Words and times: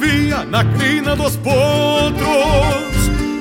assovia 0.00 0.44
na 0.46 0.64
crina 0.64 1.14
dos 1.14 1.36
potros 1.36 2.20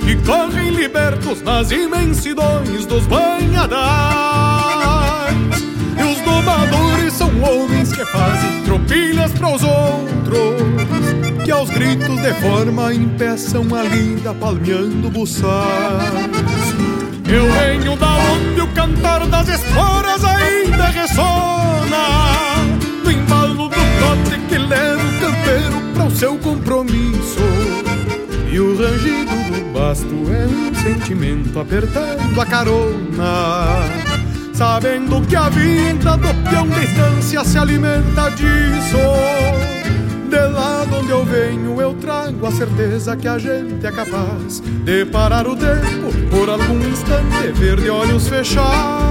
que 0.03 0.15
correm 0.25 0.71
libertos 0.71 1.41
nas 1.41 1.71
imensidões 1.71 2.85
dos 2.85 3.05
banhadais. 3.07 3.79
E 5.97 6.03
os 6.03 6.19
domadores 6.21 7.13
são 7.13 7.29
homens 7.41 7.93
que 7.93 8.03
fazem 8.05 8.63
tropilhas 8.63 9.31
para 9.31 9.55
os 9.55 9.63
outros, 9.63 11.45
que 11.45 11.51
aos 11.51 11.69
gritos 11.69 12.21
de 12.21 12.33
forma 12.35 12.93
impeçam 12.93 13.63
a 13.73 13.83
linda 13.83 14.33
palmeando 14.33 15.09
buçais. 15.09 15.53
Eu 17.31 17.45
venho 17.53 17.95
da 17.95 18.17
onde 18.33 18.61
o 18.61 18.67
cantar 18.73 19.25
das 19.27 19.47
esporas 19.47 20.18
campeiro 25.29 25.93
para 25.93 26.05
o 26.05 26.11
seu 26.11 26.37
compromisso. 26.37 27.39
E 28.51 28.59
o 28.59 28.75
rangido 28.75 29.35
do 29.51 29.73
basto 29.73 30.15
é 30.31 30.47
um 30.47 30.73
sentimento 30.73 31.59
apertando 31.59 32.39
a 32.39 32.45
carona. 32.45 33.75
Sabendo 34.53 35.21
que 35.27 35.35
a 35.35 35.49
vida 35.49 36.17
do 36.17 36.49
peão 36.49 36.67
de 36.67 36.79
distância 36.81 37.43
se 37.43 37.57
alimenta 37.57 38.29
disso. 38.31 38.97
De 40.29 40.47
lá 40.51 40.85
de 40.85 40.95
onde 40.95 41.09
eu 41.09 41.25
venho, 41.25 41.81
eu 41.81 41.93
trago 41.95 42.45
a 42.45 42.51
certeza 42.51 43.15
que 43.15 43.27
a 43.27 43.37
gente 43.37 43.85
é 43.85 43.91
capaz 43.91 44.59
de 44.59 45.05
parar 45.05 45.47
o 45.47 45.55
tempo 45.55 46.11
por 46.29 46.49
algum 46.49 46.79
instante, 46.87 47.51
ver 47.53 47.79
de 47.79 47.89
olhos 47.89 48.27
fechados. 48.27 49.09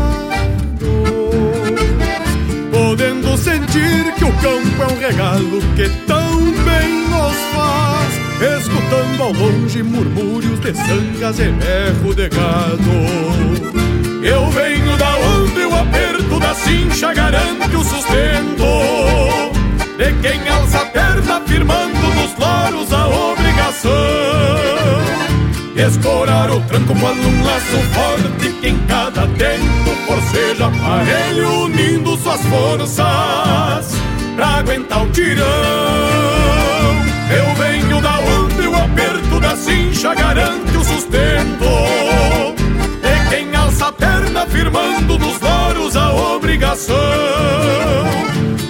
Podendo 3.28 3.36
sentir 3.36 4.14
que 4.14 4.24
o 4.24 4.32
campo 4.34 4.82
é 4.82 4.86
um 4.86 4.98
regalo 4.98 5.60
que 5.76 5.88
tão 6.06 6.40
bem 6.40 7.08
nos 7.10 7.36
faz, 7.54 8.60
escutando 8.60 9.22
ao 9.22 9.32
longe 9.32 9.82
murmúrios 9.82 10.58
de 10.60 10.74
sangas 10.74 11.38
e 11.38 11.50
berro 11.50 12.14
de 12.14 12.28
gado. 12.30 12.88
Eu 14.22 14.48
venho 14.50 14.96
da 14.96 15.14
onde 15.16 15.60
o 15.60 15.74
aperto 15.74 16.40
da 16.40 16.54
cincha 16.54 17.12
garante 17.12 17.76
o 17.76 17.84
sustento 17.84 18.64
de 19.98 20.12
quem 20.22 20.48
alça 20.48 20.78
a 20.78 20.86
perna 20.86 21.42
firmando 21.46 22.08
nos 22.14 22.34
loros 22.38 22.92
a 22.92 23.08
obrigação. 23.08 23.92
Escorar 25.76 26.50
o 26.50 26.60
tranco 26.62 26.94
quando 26.98 27.28
um 27.28 27.44
laço 27.44 27.76
forte 27.92 28.52
que 28.60 28.68
em 28.68 28.78
cada 28.86 29.26
tempo 29.26 29.97
forceja 30.08 30.66
aparelho 30.66 31.64
unindo 31.64 32.16
suas 32.16 32.40
forças 32.46 33.94
pra 34.34 34.46
aguentar 34.58 35.04
o 35.04 35.10
tirão. 35.10 35.46
Eu 37.30 37.54
venho 37.56 38.00
da 38.00 38.18
onde 38.18 38.66
o 38.66 38.74
aperto 38.74 39.38
da 39.38 39.54
cincha 39.54 40.14
garante 40.14 40.76
o 40.76 40.82
sustento. 40.82 41.68
De 43.02 43.28
quem 43.28 43.54
alça 43.54 43.88
a 43.88 43.92
perna 43.92 44.46
firmando 44.46 45.18
nos 45.18 45.38
loros 45.40 45.94
a 45.94 46.14
obrigação 46.14 46.96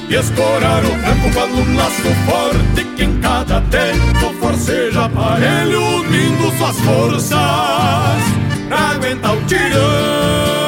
e 0.08 0.14
escorar 0.14 0.84
o 0.84 0.90
campo 1.02 1.30
quando 1.34 1.60
um 1.60 1.76
laço 1.76 2.14
forte 2.26 2.84
que 2.96 3.04
em 3.04 3.20
cada 3.20 3.60
tempo 3.60 4.34
forceja 4.40 5.04
aparelho 5.04 5.80
unindo 6.00 6.50
suas 6.58 6.80
forças 6.80 7.38
pra 8.68 8.78
aguentar 8.94 9.36
o 9.36 9.44
tirão. 9.44 10.67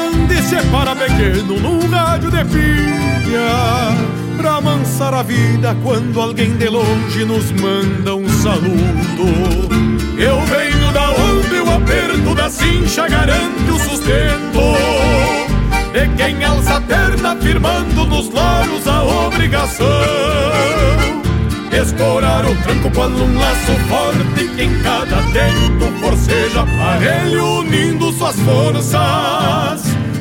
se 0.51 0.61
para 0.67 0.93
pequeno 0.93 1.57
num 1.61 1.79
rádio 1.89 2.29
de 2.29 2.43
pilha, 2.43 3.95
pra 4.35 4.55
amansar 4.55 5.13
a 5.13 5.23
vida 5.23 5.77
quando 5.81 6.19
alguém 6.19 6.57
de 6.57 6.67
longe 6.67 7.23
nos 7.23 7.53
manda 7.53 8.15
um 8.15 8.27
saludo. 8.27 9.23
Eu 10.17 10.41
venho 10.41 10.91
da 10.91 11.09
onde 11.11 11.55
o 11.55 11.73
aperto 11.73 12.35
da 12.35 12.49
cincha 12.49 13.07
garante 13.07 13.71
o 13.71 13.79
sustento. 13.79 14.59
De 15.93 16.09
quem 16.17 16.43
alça 16.43 16.75
a 16.75 16.81
perna 16.81 17.33
firmando 17.37 18.05
nos 18.05 18.29
loros 18.29 18.87
a 18.87 19.03
obrigação 19.03 19.85
Escorar 21.69 22.45
o 22.45 22.55
tranco 22.63 22.89
quando 22.91 23.21
um 23.23 23.37
laço 23.37 23.73
forte 23.89 24.47
que 24.55 24.63
em 24.63 24.81
cada 24.81 25.17
tempo 25.33 25.91
forceja 25.99 26.61
aparelho 26.61 27.59
unindo 27.59 28.13
suas 28.13 28.37
forças 28.39 29.90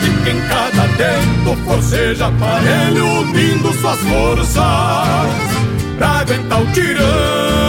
forte 0.00 0.24
que 0.24 0.30
em 0.30 0.40
cada 0.48 0.88
tempo 0.96 1.56
forceja 1.64 2.26
aparelho 2.26 3.06
unindo 3.20 3.72
suas 3.74 3.98
forças 4.00 4.56
pra 5.98 6.08
aguentar 6.20 6.62
o 6.62 6.66
tirão. 6.72 7.60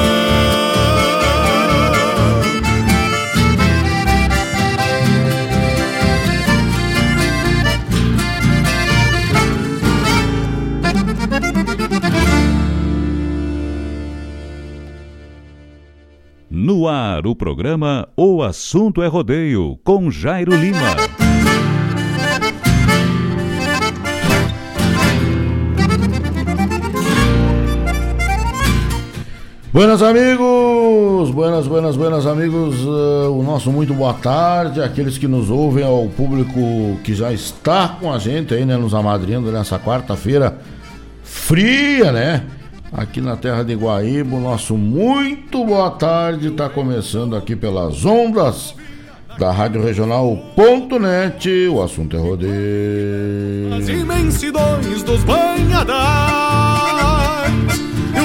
No 16.50 16.88
ar, 16.88 17.26
o 17.26 17.36
programa 17.36 18.08
O 18.16 18.44
Assunto 18.44 19.02
é 19.02 19.08
Rodeio, 19.08 19.80
com 19.84 20.12
Jairo 20.12 20.56
Lima. 20.56 20.96
Buenas 29.74 30.02
amigos, 30.02 31.32
buenas, 31.32 31.66
buenas, 31.66 31.96
buenas 31.96 32.28
amigos, 32.28 32.84
uh, 32.84 33.32
o 33.32 33.42
nosso 33.42 33.72
muito 33.72 33.94
boa 33.94 34.14
tarde, 34.14 34.82
aqueles 34.82 35.18
que 35.18 35.30
nos 35.30 35.50
ouvem, 35.50 35.86
ao 35.86 36.10
público 36.10 37.00
que 37.06 37.16
já 37.16 37.32
está 37.32 37.88
com 37.88 38.12
a 38.12 38.20
gente 38.20 38.54
aí, 38.54 38.66
né, 38.66 38.76
nos 38.76 38.94
amadrinhando 38.94 39.50
nessa 39.50 39.80
quarta-feira 39.80 40.58
fria, 41.24 42.12
né, 42.12 42.44
aqui 42.92 43.22
na 43.22 43.38
terra 43.38 43.64
de 43.64 43.74
Guaíba, 43.74 44.36
o 44.36 44.42
nosso 44.42 44.76
muito 44.76 45.64
boa 45.64 45.90
tarde 45.92 46.50
está 46.50 46.68
começando 46.68 47.34
aqui 47.34 47.56
pelas 47.56 48.04
ondas 48.04 48.76
da 49.40 49.54
Rádio 49.54 49.82
Regional.net, 49.82 51.50
o 51.70 51.82
assunto 51.82 52.18
é 52.18 52.20
rodeio. 52.20 53.74
As 53.74 53.88
imensidões 53.88 55.02
dos 55.02 55.24
banhadais 55.24 56.71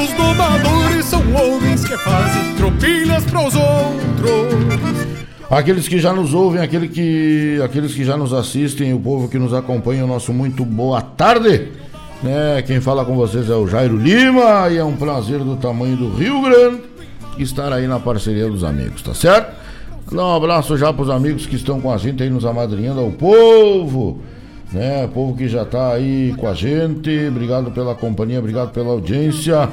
os 0.06 0.12
domadores 0.12 1.04
são 1.04 1.20
homens 1.34 1.84
que 1.84 1.96
fazem 1.98 2.54
tropilhas 2.54 3.24
para 3.24 3.46
os 3.46 3.54
outros. 3.54 5.06
Aqueles 5.50 5.88
que 5.88 5.98
já 5.98 6.12
nos 6.12 6.32
ouvem, 6.32 6.60
aquele 6.60 6.88
que, 6.88 7.60
aqueles 7.64 7.92
que 7.92 8.04
já 8.04 8.16
nos 8.16 8.32
assistem, 8.32 8.92
o 8.94 9.00
povo 9.00 9.28
que 9.28 9.38
nos 9.38 9.52
acompanha, 9.52 10.04
o 10.04 10.06
nosso 10.06 10.32
muito 10.32 10.64
boa 10.64 11.00
tarde. 11.00 11.72
Né? 12.22 12.62
Quem 12.62 12.80
fala 12.80 13.04
com 13.04 13.16
vocês 13.16 13.50
é 13.50 13.54
o 13.54 13.66
Jairo 13.66 13.96
Lima 13.96 14.68
e 14.70 14.76
é 14.76 14.84
um 14.84 14.96
prazer 14.96 15.40
do 15.40 15.56
tamanho 15.56 15.96
do 15.96 16.14
Rio 16.14 16.42
Grande 16.42 16.82
estar 17.38 17.72
aí 17.72 17.86
na 17.86 18.00
parceria 18.00 18.48
dos 18.48 18.64
amigos, 18.64 19.02
tá 19.02 19.12
certo? 19.12 19.54
Dá 20.10 20.24
um 20.24 20.34
abraço 20.34 20.76
já 20.76 20.92
para 20.92 21.02
os 21.02 21.10
amigos 21.10 21.46
que 21.46 21.56
estão 21.56 21.80
com 21.80 21.92
a 21.92 21.98
gente 21.98 22.22
aí 22.22 22.30
nos 22.30 22.46
amadrinhando 22.46 23.00
ao 23.00 23.10
povo, 23.10 24.20
né? 24.72 25.08
Povo 25.12 25.36
que 25.36 25.48
já 25.48 25.62
está 25.62 25.92
aí 25.92 26.34
com 26.36 26.48
a 26.48 26.54
gente. 26.54 27.28
Obrigado 27.28 27.70
pela 27.70 27.94
companhia, 27.94 28.38
obrigado 28.38 28.72
pela 28.72 28.90
audiência. 28.90 29.68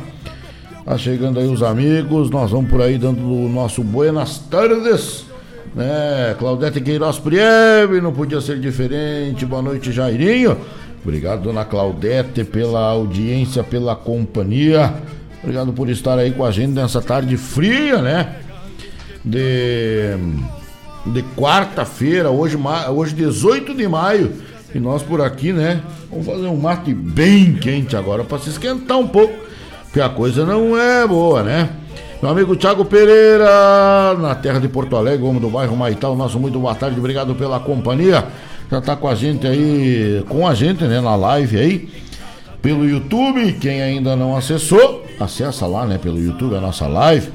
Tá 0.85 0.97
chegando 0.97 1.39
aí 1.39 1.47
os 1.47 1.63
amigos, 1.63 2.29
nós 2.29 2.51
vamos 2.51 2.69
por 2.69 2.81
aí 2.81 2.97
dando 2.97 3.21
o 3.21 3.47
nosso 3.47 3.81
buenas 3.83 4.37
tardes, 4.37 5.25
né? 5.73 6.35
Claudete 6.37 6.81
Queiroz 6.81 7.19
Priebe, 7.19 8.01
não 8.01 8.11
podia 8.11 8.41
ser 8.41 8.59
diferente. 8.59 9.45
Boa 9.45 9.61
noite, 9.61 9.93
Jairinho. 9.93 10.57
Obrigado, 11.01 11.43
dona 11.43 11.63
Claudete, 11.63 12.43
pela 12.43 12.81
audiência, 12.81 13.63
pela 13.63 13.95
companhia. 13.95 14.93
Obrigado 15.41 15.73
por 15.73 15.89
estar 15.89 16.17
aí 16.17 16.31
com 16.31 16.45
a 16.45 16.51
gente 16.51 16.71
nessa 16.71 17.01
tarde 17.01 17.35
fria, 17.37 18.01
né? 18.01 18.35
De, 19.23 20.15
de 21.05 21.23
quarta-feira, 21.35 22.29
hoje, 22.29 22.57
hoje 22.93 23.15
18 23.15 23.73
de 23.73 23.87
maio. 23.87 24.33
E 24.73 24.79
nós 24.79 25.03
por 25.03 25.21
aqui, 25.21 25.53
né? 25.53 25.81
Vamos 26.09 26.25
fazer 26.25 26.47
um 26.47 26.57
mate 26.57 26.93
bem 26.93 27.53
quente 27.53 27.95
agora 27.95 28.23
para 28.23 28.39
se 28.39 28.49
esquentar 28.49 28.97
um 28.97 29.07
pouco 29.07 29.33
que 29.93 30.01
a 30.01 30.09
coisa 30.09 30.45
não 30.45 30.77
é 30.77 31.05
boa, 31.07 31.43
né? 31.43 31.69
Meu 32.21 32.31
amigo 32.31 32.55
Thiago 32.55 32.85
Pereira, 32.85 34.15
na 34.19 34.33
terra 34.33 34.59
de 34.59 34.67
Porto 34.67 34.95
Alegre, 34.95 35.25
homem 35.25 35.41
do 35.41 35.49
bairro 35.49 35.75
Maital, 35.75 36.15
nosso 36.15 36.39
muito 36.39 36.57
boa 36.57 36.73
tarde, 36.73 36.97
obrigado 36.97 37.35
pela 37.35 37.59
companhia. 37.59 38.25
Já 38.71 38.81
tá 38.81 38.95
com 38.95 39.07
a 39.07 39.13
gente 39.13 39.45
aí, 39.45 40.23
com 40.27 40.47
a 40.47 40.55
gente, 40.55 40.83
né, 40.85 40.99
na 41.01 41.15
live 41.15 41.59
aí, 41.59 41.89
pelo 42.61 42.87
YouTube. 42.89 43.53
Quem 43.59 43.81
ainda 43.81 44.15
não 44.15 44.35
acessou, 44.35 45.05
acessa 45.19 45.67
lá, 45.67 45.85
né, 45.85 45.99
pelo 46.01 46.17
YouTube, 46.17 46.55
a 46.55 46.61
nossa 46.61 46.87
live. 46.87 47.29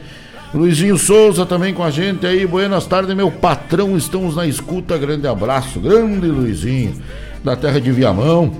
Luizinho 0.55 0.96
Souza 0.96 1.44
também 1.44 1.75
com 1.75 1.84
a 1.84 1.91
gente 1.91 2.26
aí. 2.26 2.46
Buenas 2.46 2.87
tardes, 2.87 3.14
meu 3.14 3.31
patrão. 3.31 3.96
Estamos 3.96 4.34
na 4.34 4.46
escuta. 4.46 4.96
Grande 4.96 5.26
abraço. 5.26 5.79
Grande 5.79 6.26
Luizinho. 6.26 6.94
Da 7.43 7.56
terra 7.56 7.81
de 7.81 7.90
Viamão. 7.93 8.52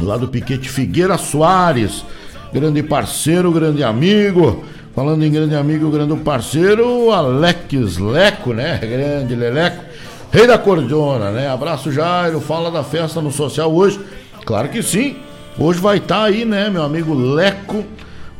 Lá 0.00 0.16
do 0.16 0.28
Piquete 0.28 0.68
Figueira 0.68 1.18
Soares 1.18 2.04
grande 2.52 2.82
parceiro, 2.82 3.50
grande 3.50 3.82
amigo. 3.82 4.64
Falando 4.94 5.24
em 5.24 5.30
grande 5.30 5.54
amigo, 5.54 5.90
grande 5.90 6.14
parceiro, 6.16 7.10
Alex 7.10 7.96
Leco, 7.96 8.52
né? 8.52 8.76
Grande 8.76 9.34
Leleco, 9.34 9.82
rei 10.30 10.46
da 10.46 10.58
cordiona, 10.58 11.30
né? 11.30 11.48
Abraço 11.48 11.90
Jairo, 11.90 12.42
fala 12.42 12.70
da 12.70 12.84
festa 12.84 13.22
no 13.22 13.32
social 13.32 13.72
hoje. 13.72 13.98
Claro 14.44 14.68
que 14.68 14.82
sim. 14.82 15.16
Hoje 15.58 15.80
vai 15.80 15.96
estar 15.96 16.16
tá 16.16 16.24
aí, 16.24 16.44
né, 16.44 16.68
meu 16.68 16.82
amigo 16.82 17.14
Leco, 17.14 17.84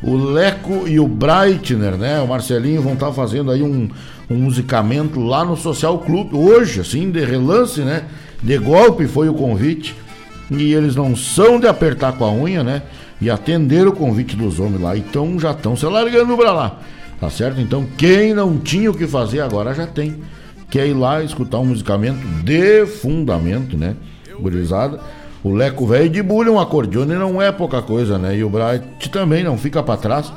o 0.01 0.15
Leco 0.15 0.87
e 0.87 0.99
o 0.99 1.07
Breitner, 1.07 1.97
né? 1.97 2.19
O 2.21 2.27
Marcelinho 2.27 2.83
vão 2.83 2.93
estar 2.93 3.07
tá 3.07 3.13
fazendo 3.13 3.49
aí 3.49 3.63
um, 3.63 3.89
um 4.29 4.35
musicamento 4.35 5.19
lá 5.19 5.43
no 5.43 5.57
Social 5.57 5.97
Clube 5.99 6.35
hoje, 6.35 6.81
assim, 6.81 7.09
de 7.09 7.25
relance, 7.25 7.81
né? 7.81 8.03
De 8.43 8.57
golpe 8.57 9.07
foi 9.07 9.29
o 9.29 9.33
convite. 9.33 9.95
E 10.51 10.73
eles 10.73 10.95
não 10.95 11.15
são 11.15 11.59
de 11.59 11.67
apertar 11.67 12.13
com 12.13 12.25
a 12.25 12.31
unha, 12.31 12.63
né? 12.63 12.83
e 13.23 13.29
atender 13.29 13.87
o 13.87 13.93
convite 13.93 14.35
dos 14.35 14.59
homens 14.59 14.81
lá. 14.81 14.97
Então 14.97 15.39
já 15.39 15.51
estão 15.51 15.77
se 15.77 15.85
largando 15.85 16.35
para 16.35 16.51
lá. 16.51 16.79
Tá 17.19 17.29
certo? 17.29 17.61
Então 17.61 17.87
quem 17.97 18.33
não 18.33 18.57
tinha 18.57 18.91
o 18.91 18.93
que 18.93 19.07
fazer 19.07 19.39
agora 19.39 19.73
já 19.73 19.87
tem. 19.87 20.17
Quer 20.69 20.87
ir 20.87 20.93
lá 20.93 21.23
escutar 21.23 21.59
um 21.59 21.65
musicamento 21.65 22.19
de 22.43 22.85
fundamento, 22.85 23.77
né? 23.77 23.95
Gurizada. 24.37 24.99
O 25.41 25.53
Leco 25.53 25.87
velho 25.87 26.09
de 26.09 26.21
bulha, 26.21 26.51
um 26.51 26.59
acordeone 26.59 27.15
não 27.15 27.41
é 27.41 27.51
pouca 27.51 27.81
coisa, 27.81 28.17
né? 28.17 28.35
E 28.35 28.43
o 28.43 28.49
Bright 28.49 29.09
também 29.09 29.43
não 29.43 29.57
fica 29.57 29.81
para 29.81 29.97
trás. 29.97 30.33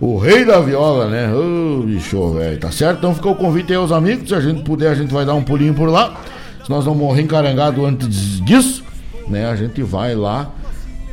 O 0.00 0.18
rei 0.18 0.44
da 0.44 0.58
viola, 0.58 1.08
né? 1.08 1.32
Ô, 1.32 1.80
oh, 1.80 1.82
bicho, 1.84 2.32
velho. 2.32 2.58
Tá 2.58 2.72
certo? 2.72 2.98
Então 2.98 3.14
fica 3.14 3.28
o 3.28 3.36
convite 3.36 3.70
aí 3.70 3.76
aos 3.76 3.92
amigos. 3.92 4.28
Se 4.28 4.34
a 4.34 4.40
gente 4.40 4.62
puder, 4.62 4.90
a 4.90 4.94
gente 4.94 5.12
vai 5.12 5.24
dar 5.24 5.34
um 5.34 5.42
pulinho 5.42 5.74
por 5.74 5.88
lá. 5.88 6.20
Se 6.64 6.70
nós 6.70 6.86
não 6.86 6.94
morrer 6.94 7.22
encarangado 7.22 7.84
antes 7.84 8.40
disso, 8.44 8.84
né? 9.28 9.48
A 9.48 9.56
gente 9.56 9.82
vai 9.82 10.14
lá 10.14 10.50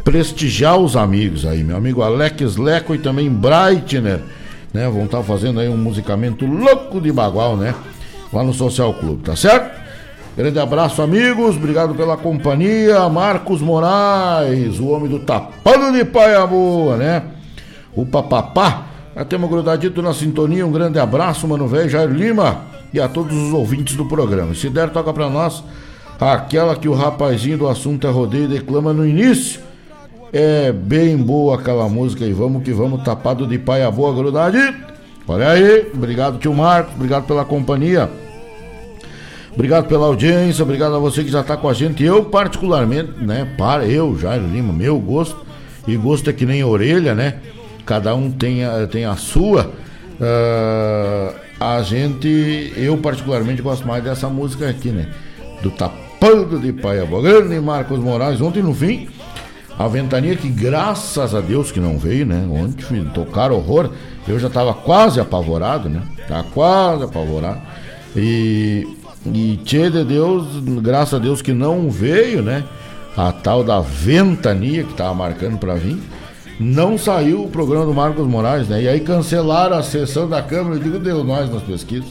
prestigiar 0.04 0.78
os 0.78 0.96
amigos 0.96 1.46
aí, 1.46 1.64
meu 1.64 1.76
amigo 1.76 2.02
Alex 2.02 2.56
Leco 2.56 2.96
e 2.96 2.98
também 2.98 3.30
Breitner, 3.30 4.20
né? 4.74 4.90
Vão 4.90 5.06
estar 5.06 5.20
tá 5.20 5.24
fazendo 5.24 5.60
aí 5.60 5.68
um 5.68 5.78
musicamento 5.78 6.46
louco 6.46 7.02
de 7.02 7.12
bagual, 7.12 7.58
né? 7.58 7.74
Lá 8.32 8.44
no 8.44 8.54
Social 8.54 8.94
Clube, 8.94 9.24
tá 9.24 9.36
certo? 9.36 9.80
Grande 10.38 10.60
abraço, 10.60 11.02
amigos. 11.02 11.56
Obrigado 11.58 11.96
pela 11.96 12.16
companhia. 12.16 13.10
Marcos 13.10 13.60
Moraes, 13.60 14.80
o 14.80 14.88
homem 14.88 15.10
do 15.10 15.20
tapado 15.20 15.92
de 15.92 16.06
paia 16.06 16.46
boa, 16.46 16.96
né? 16.96 17.24
O 17.96 18.06
papapá. 18.06 18.86
Já 19.16 19.26
temos 19.26 19.50
grudadito 19.50 20.02
na 20.02 20.14
sintonia. 20.14 20.66
Um 20.66 20.72
grande 20.72 21.00
abraço, 21.00 21.48
mano 21.48 21.68
velho 21.68 21.90
Jair 21.90 22.10
Lima 22.10 22.69
e 22.94 23.00
a 23.00 23.08
todos 23.08 23.36
os 23.36 23.54
ouvintes 23.54 23.96
do 23.96 24.06
programa. 24.06 24.54
Se 24.54 24.70
der, 24.70 24.90
toca 24.90 25.14
pra 25.14 25.30
nós 25.30 25.64
aquela 26.20 26.76
que 26.76 26.88
o 26.88 26.94
rapazinho 26.94 27.58
do 27.58 27.68
assunto 27.68 28.06
é 28.06 28.10
rodeio 28.10 28.48
declama 28.48 28.92
no 28.92 29.08
início 29.08 29.62
é 30.32 30.72
bem 30.72 31.18
boa 31.18 31.56
aquela 31.56 31.88
música 31.90 32.26
e 32.26 32.34
vamos 32.34 32.64
que 32.64 32.72
vamos, 32.72 33.04
tapado 33.04 33.48
de 33.48 33.58
paia 33.58 33.90
boa, 33.90 34.14
grudade. 34.14 34.58
Olha 35.28 35.50
aí, 35.52 35.92
obrigado 35.94 36.40
tio 36.40 36.54
Marcos, 36.54 36.96
obrigado 36.96 37.26
pela 37.26 37.46
companhia. 37.46 38.10
Obrigado 39.54 39.88
pela 39.88 40.06
audiência, 40.06 40.64
obrigado 40.64 40.96
a 40.96 41.00
você 41.00 41.24
que 41.24 41.32
já 41.32 41.42
está 41.42 41.58
com 41.58 41.68
a 41.68 41.74
gente. 41.74 42.04
Eu, 42.04 42.26
particularmente, 42.26 43.12
né? 43.20 43.48
Para, 43.58 43.86
eu, 43.86 44.18
Jairo 44.18 44.48
Lima, 44.48 44.72
meu 44.72 45.00
gosto. 45.00 45.38
E 45.88 45.98
gosto 45.98 46.30
é 46.30 46.34
que 46.34 46.46
nem 46.46 46.64
orelha, 46.64 47.16
né? 47.16 47.36
Cada 47.86 48.14
um 48.14 48.32
tem 48.32 48.64
a, 48.64 48.88
tem 48.88 49.06
a 49.06 49.16
sua. 49.16 49.72
Uh, 50.20 51.36
a 51.60 51.82
gente, 51.82 52.74
eu 52.76 52.98
particularmente 52.98 53.62
gosto 53.62 53.88
mais 53.88 54.04
dessa 54.04 54.28
música 54.28 54.70
aqui, 54.70 54.90
né? 54.90 55.10
Do 55.62 55.72
Tapando 55.72 56.60
de 56.60 56.74
Paia 56.74 57.06
Boa. 57.06 57.22
Grande 57.22 57.60
Marcos 57.60 58.00
Moraes, 58.00 58.42
ontem 58.42 58.62
no 58.62 58.74
fim 58.74 59.08
a 59.80 59.88
ventania 59.88 60.36
que 60.36 60.50
graças 60.50 61.34
a 61.34 61.40
Deus 61.40 61.72
que 61.72 61.80
não 61.80 61.98
veio, 61.98 62.26
né? 62.26 62.46
Ontem 62.52 62.84
filho, 62.84 63.10
tocaram 63.12 63.56
horror. 63.56 63.90
Eu 64.28 64.38
já 64.38 64.50
estava 64.50 64.74
quase 64.74 65.22
apavorado, 65.22 65.88
né? 65.88 66.02
Tava 66.28 66.44
quase 66.44 67.06
apavorado. 67.06 67.62
E, 68.14 68.86
e 69.26 69.58
tchê 69.64 69.90
de 69.90 70.04
Deus, 70.04 70.46
graças 70.82 71.14
a 71.14 71.18
Deus 71.18 71.42
que 71.42 71.54
não 71.54 71.90
veio, 71.90 72.44
né? 72.44 72.66
A 73.16 73.32
tal 73.32 73.64
da 73.64 73.80
ventania 73.80 74.84
que 74.84 74.94
tava 74.96 75.14
marcando 75.14 75.58
para 75.58 75.76
vir. 75.76 75.98
Não 76.60 76.98
saiu 76.98 77.46
o 77.46 77.50
programa 77.50 77.86
do 77.86 77.94
Marcos 77.94 78.28
Moraes, 78.28 78.68
né? 78.68 78.84
E 78.84 78.88
aí 78.88 79.00
cancelaram 79.00 79.78
a 79.78 79.84
sessão 79.84 80.28
da 80.28 80.42
Câmara. 80.42 80.76
Eu 80.76 80.80
digo, 80.80 81.00
deu 81.00 81.24
nós 81.24 81.50
nas 81.50 81.64
pesquisas. 81.64 82.10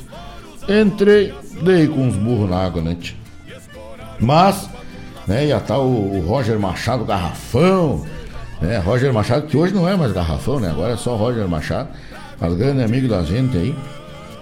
Entrei, 0.68 1.34
dei 1.62 1.86
com 1.86 2.06
uns 2.06 2.16
burros 2.16 2.48
na 2.48 2.64
água, 2.64 2.80
né? 2.80 2.96
Tchê? 2.98 3.14
Mas 4.18 4.68
né? 5.28 5.46
Ia 5.46 5.58
estar 5.58 5.78
o, 5.78 6.16
o 6.16 6.26
Roger 6.26 6.58
Machado 6.58 7.04
Garrafão, 7.04 8.04
né? 8.60 8.78
Roger 8.78 9.12
Machado, 9.12 9.46
que 9.46 9.56
hoje 9.56 9.74
não 9.74 9.86
é 9.86 9.94
mais 9.94 10.10
Garrafão, 10.12 10.58
né? 10.58 10.70
Agora 10.70 10.94
é 10.94 10.96
só 10.96 11.14
Roger 11.14 11.46
Machado, 11.46 11.90
mas 12.40 12.54
grande 12.54 12.82
amigo 12.82 13.06
da 13.06 13.22
gente 13.22 13.56
aí. 13.56 13.76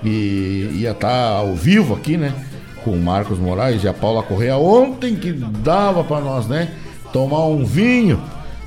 E 0.05 0.71
ia 0.77 0.93
estar 0.93 1.09
tá 1.09 1.29
ao 1.39 1.55
vivo 1.55 1.95
aqui, 1.95 2.17
né? 2.17 2.33
Com 2.85 2.93
o 2.93 3.03
Marcos 3.03 3.39
Moraes 3.39 3.83
e 3.83 3.89
a 3.89 3.93
Paula 3.93 4.23
Correia 4.23 4.57
ontem 4.57 5.17
que 5.17 5.33
dava 5.33 6.05
para 6.05 6.21
nós, 6.21 6.47
né? 6.47 6.71
Tomar 7.13 7.47
um 7.47 7.65
vinho 7.65 8.23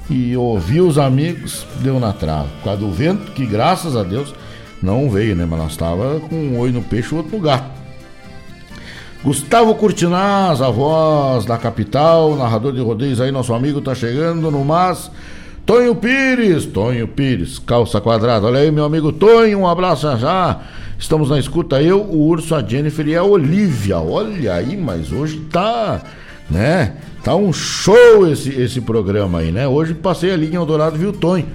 e 0.10 0.36
ouvir 0.36 0.82
os 0.82 0.98
amigos, 0.98 1.66
deu 1.82 2.00
na 2.00 2.12
trave. 2.12 2.50
Por 2.58 2.64
causa 2.66 2.80
do 2.80 2.92
vento, 2.92 3.32
que 3.32 3.46
graças 3.46 3.96
a 3.96 4.04
Deus 4.04 4.34
não 4.82 5.10
veio, 5.10 5.36
né? 5.36 5.46
Mas 5.48 5.60
nós 5.60 5.78
tava 5.78 6.20
com 6.22 6.36
um 6.36 6.60
olho 6.60 6.74
no 6.74 6.82
peixe 6.82 7.14
e 7.14 7.18
outro 7.18 7.38
no 7.38 7.44
gato. 7.44 7.80
Gustavo 9.24 9.76
Curtinaz, 9.76 10.62
a 10.62 10.70
voz 10.70 11.46
da 11.46 11.58
capital, 11.58 12.36
narrador 12.36 12.72
de 12.72 12.80
rodeios 12.80 13.20
aí, 13.20 13.32
nosso 13.32 13.54
amigo 13.54 13.82
tá 13.82 13.94
chegando 13.94 14.50
no 14.50 14.64
Mas. 14.64 15.12
Tonho 15.66 15.94
Pires, 15.94 16.66
Tonho 16.66 17.08
Pires, 17.08 17.60
calça 17.60 18.02
quadrada. 18.02 18.48
Olha 18.48 18.60
aí, 18.62 18.72
meu 18.72 18.86
amigo 18.86 19.12
Tonho, 19.12 19.60
um 19.60 19.68
abraço 19.68 20.04
já. 20.04 20.16
já. 20.16 20.60
Estamos 20.98 21.30
na 21.30 21.38
escuta, 21.38 21.82
eu, 21.82 22.02
o 22.02 22.28
Urso, 22.28 22.56
a 22.56 22.62
Jennifer 22.62 23.08
e 23.08 23.16
a 23.16 23.24
Olivia. 23.24 24.00
Olha 24.00 24.56
aí, 24.56 24.76
mas 24.76 25.12
hoje 25.12 25.40
tá, 25.52 26.02
né? 26.50 26.96
Tá 27.24 27.36
um 27.36 27.52
show 27.52 28.28
esse, 28.28 28.50
esse 28.50 28.82
programa 28.82 29.40
aí, 29.40 29.52
né? 29.52 29.68
Hoje 29.68 29.94
passei 29.94 30.32
ali 30.32 30.48
em 30.48 30.56
Eldorado 30.56 30.98
vi 30.98 31.06
o 31.06 31.14
Tonho 31.14 31.46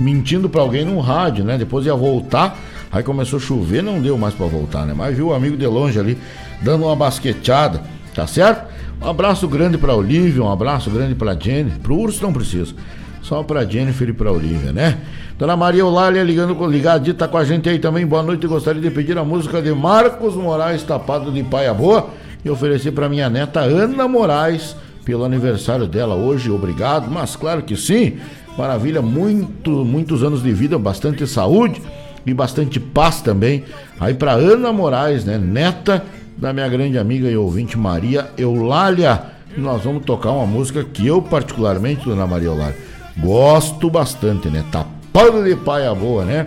mentindo 0.00 0.48
para 0.48 0.62
alguém 0.62 0.84
no 0.84 0.98
rádio, 0.98 1.44
né? 1.44 1.58
Depois 1.58 1.84
ia 1.84 1.94
voltar, 1.94 2.58
aí 2.90 3.02
começou 3.02 3.38
a 3.38 3.42
chover, 3.42 3.82
não 3.82 4.00
deu 4.00 4.16
mais 4.16 4.32
para 4.32 4.46
voltar, 4.46 4.86
né? 4.86 4.94
Mas 4.96 5.14
viu 5.14 5.28
o 5.28 5.34
amigo 5.34 5.56
de 5.58 5.66
longe 5.66 6.00
ali 6.00 6.16
dando 6.62 6.86
uma 6.86 6.96
basqueteada, 6.96 7.82
tá 8.14 8.26
certo? 8.26 8.70
Um 9.00 9.08
abraço 9.08 9.46
grande 9.46 9.76
para 9.76 9.94
Olivia, 9.94 10.42
um 10.42 10.50
abraço 10.50 10.90
grande 10.90 11.14
para 11.14 11.38
Jenny, 11.38 11.72
pro 11.82 11.96
Urso 11.96 12.22
não 12.22 12.32
precisa. 12.32 12.74
Só 13.22 13.42
para 13.42 13.66
Jennifer 13.66 14.08
e 14.08 14.12
para 14.14 14.32
Olivia, 14.32 14.72
né? 14.72 14.98
Dona 15.38 15.54
Maria 15.54 15.82
Eulália 15.82 16.22
ligando 16.22 16.66
ligadita 16.66 17.28
com 17.28 17.36
a 17.36 17.44
gente 17.44 17.68
aí 17.68 17.78
também. 17.78 18.06
Boa 18.06 18.22
noite. 18.22 18.46
Gostaria 18.46 18.80
de 18.80 18.90
pedir 18.90 19.16
a 19.18 19.24
música 19.24 19.60
de 19.60 19.72
Marcos 19.72 20.34
Moraes, 20.34 20.82
tapado 20.82 21.30
de 21.30 21.42
paia 21.42 21.72
boa, 21.72 22.10
e 22.42 22.48
oferecer 22.48 22.92
para 22.92 23.08
minha 23.10 23.28
neta 23.28 23.60
Ana 23.60 24.08
Moraes 24.08 24.74
pelo 25.10 25.24
aniversário 25.24 25.88
dela 25.88 26.14
hoje. 26.14 26.52
Obrigado. 26.52 27.10
Mas 27.10 27.34
claro 27.34 27.62
que 27.62 27.76
sim. 27.76 28.18
Maravilha, 28.56 29.02
muito, 29.02 29.84
muitos 29.84 30.22
anos 30.22 30.40
de 30.40 30.52
vida, 30.52 30.78
bastante 30.78 31.26
saúde 31.26 31.82
e 32.24 32.32
bastante 32.32 32.78
paz 32.78 33.20
também. 33.20 33.64
Aí 33.98 34.14
para 34.14 34.32
Ana 34.32 34.72
Moraes, 34.72 35.24
né, 35.24 35.36
neta 35.36 36.04
da 36.36 36.52
minha 36.52 36.68
grande 36.68 36.96
amiga 36.96 37.28
e 37.28 37.36
ouvinte 37.36 37.76
Maria 37.76 38.30
Eulália. 38.38 39.20
Nós 39.56 39.82
vamos 39.82 40.04
tocar 40.04 40.30
uma 40.30 40.46
música 40.46 40.84
que 40.84 41.08
eu 41.08 41.20
particularmente, 41.20 42.04
Dona 42.04 42.26
Maria 42.26 42.48
Eulália, 42.48 42.76
gosto 43.18 43.90
bastante, 43.90 44.48
né? 44.48 44.64
Tapando 44.70 45.42
de 45.42 45.56
paia 45.56 45.92
boa, 45.92 46.24
né? 46.24 46.46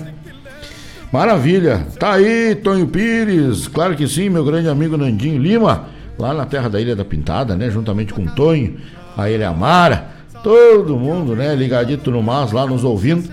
Maravilha. 1.12 1.86
Tá 2.00 2.14
aí, 2.14 2.56
Tonho 2.56 2.88
Pires. 2.88 3.68
Claro 3.68 3.94
que 3.94 4.08
sim, 4.08 4.30
meu 4.30 4.46
grande 4.46 4.70
amigo 4.70 4.96
Nandinho 4.96 5.42
Lima, 5.42 5.90
lá 6.18 6.34
na 6.34 6.46
terra 6.46 6.70
da 6.70 6.80
Ilha 6.80 6.96
da 6.96 7.06
Pintada, 7.06 7.56
né? 7.56 7.70
Juntamente 7.70 8.14
com 8.14 8.24
o 8.24 8.30
Tonho, 8.32 8.78
a 9.18 9.30
Ilha 9.30 9.50
Amara 9.50 10.14
todo 10.44 10.98
mundo, 10.98 11.36
né, 11.36 11.56
ligadito 11.56 12.12
no 12.12 12.22
mas 12.22 12.52
lá 12.52 12.68
nos 12.68 12.84
ouvindo, 12.84 13.30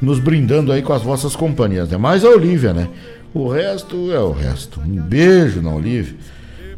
nos 0.00 0.18
brindando 0.18 0.72
aí 0.72 0.80
com 0.80 0.94
as 0.94 1.02
vossas 1.02 1.36
companhias, 1.36 1.90
né? 1.90 1.98
Mais 1.98 2.24
a 2.24 2.30
Olivia, 2.30 2.72
né? 2.72 2.88
O 3.34 3.46
resto 3.48 4.10
é 4.10 4.18
o 4.18 4.32
resto. 4.32 4.80
Um 4.80 4.96
beijo 4.96 5.60
na 5.60 5.70
Olivia. 5.70 6.16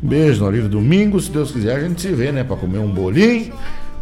Um 0.02 0.08
beijo 0.08 0.40
na 0.40 0.48
Olivia. 0.48 0.68
Domingo, 0.68 1.20
se 1.20 1.30
Deus 1.30 1.52
quiser, 1.52 1.76
a 1.76 1.80
gente 1.80 2.00
se 2.00 2.08
vê, 2.08 2.32
né? 2.32 2.42
Pra 2.42 2.56
comer 2.56 2.78
um 2.78 2.88
bolinho, 2.88 3.52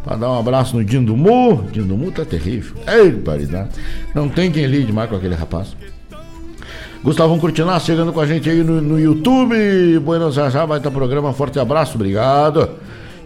pra 0.02 0.16
dar 0.16 0.30
um 0.32 0.38
abraço 0.38 0.74
no 0.74 0.82
Dinho 0.82 1.04
do 1.04 1.16
Mu. 1.16 1.64
Dinho 1.70 1.84
do 1.84 1.98
Mu 1.98 2.10
tá 2.10 2.24
terrível. 2.24 2.74
Ei, 2.88 3.12
paridade. 3.12 3.68
Não 4.14 4.26
tem 4.26 4.50
quem 4.50 4.64
lide 4.64 4.90
mais 4.90 5.10
com 5.10 5.16
aquele 5.16 5.34
rapaz. 5.34 5.76
Gustavão 7.02 7.38
Curtinar 7.38 7.80
chegando 7.80 8.12
com 8.12 8.20
a 8.20 8.26
gente 8.26 8.48
aí 8.50 8.62
no, 8.62 8.80
no 8.80 9.00
YouTube. 9.00 9.98
Buenos 10.00 10.38
Aires, 10.38 10.52
vai 10.52 10.76
estar 10.76 10.90
programa. 10.90 11.32
Forte 11.32 11.58
abraço, 11.58 11.94
obrigado. 11.94 12.68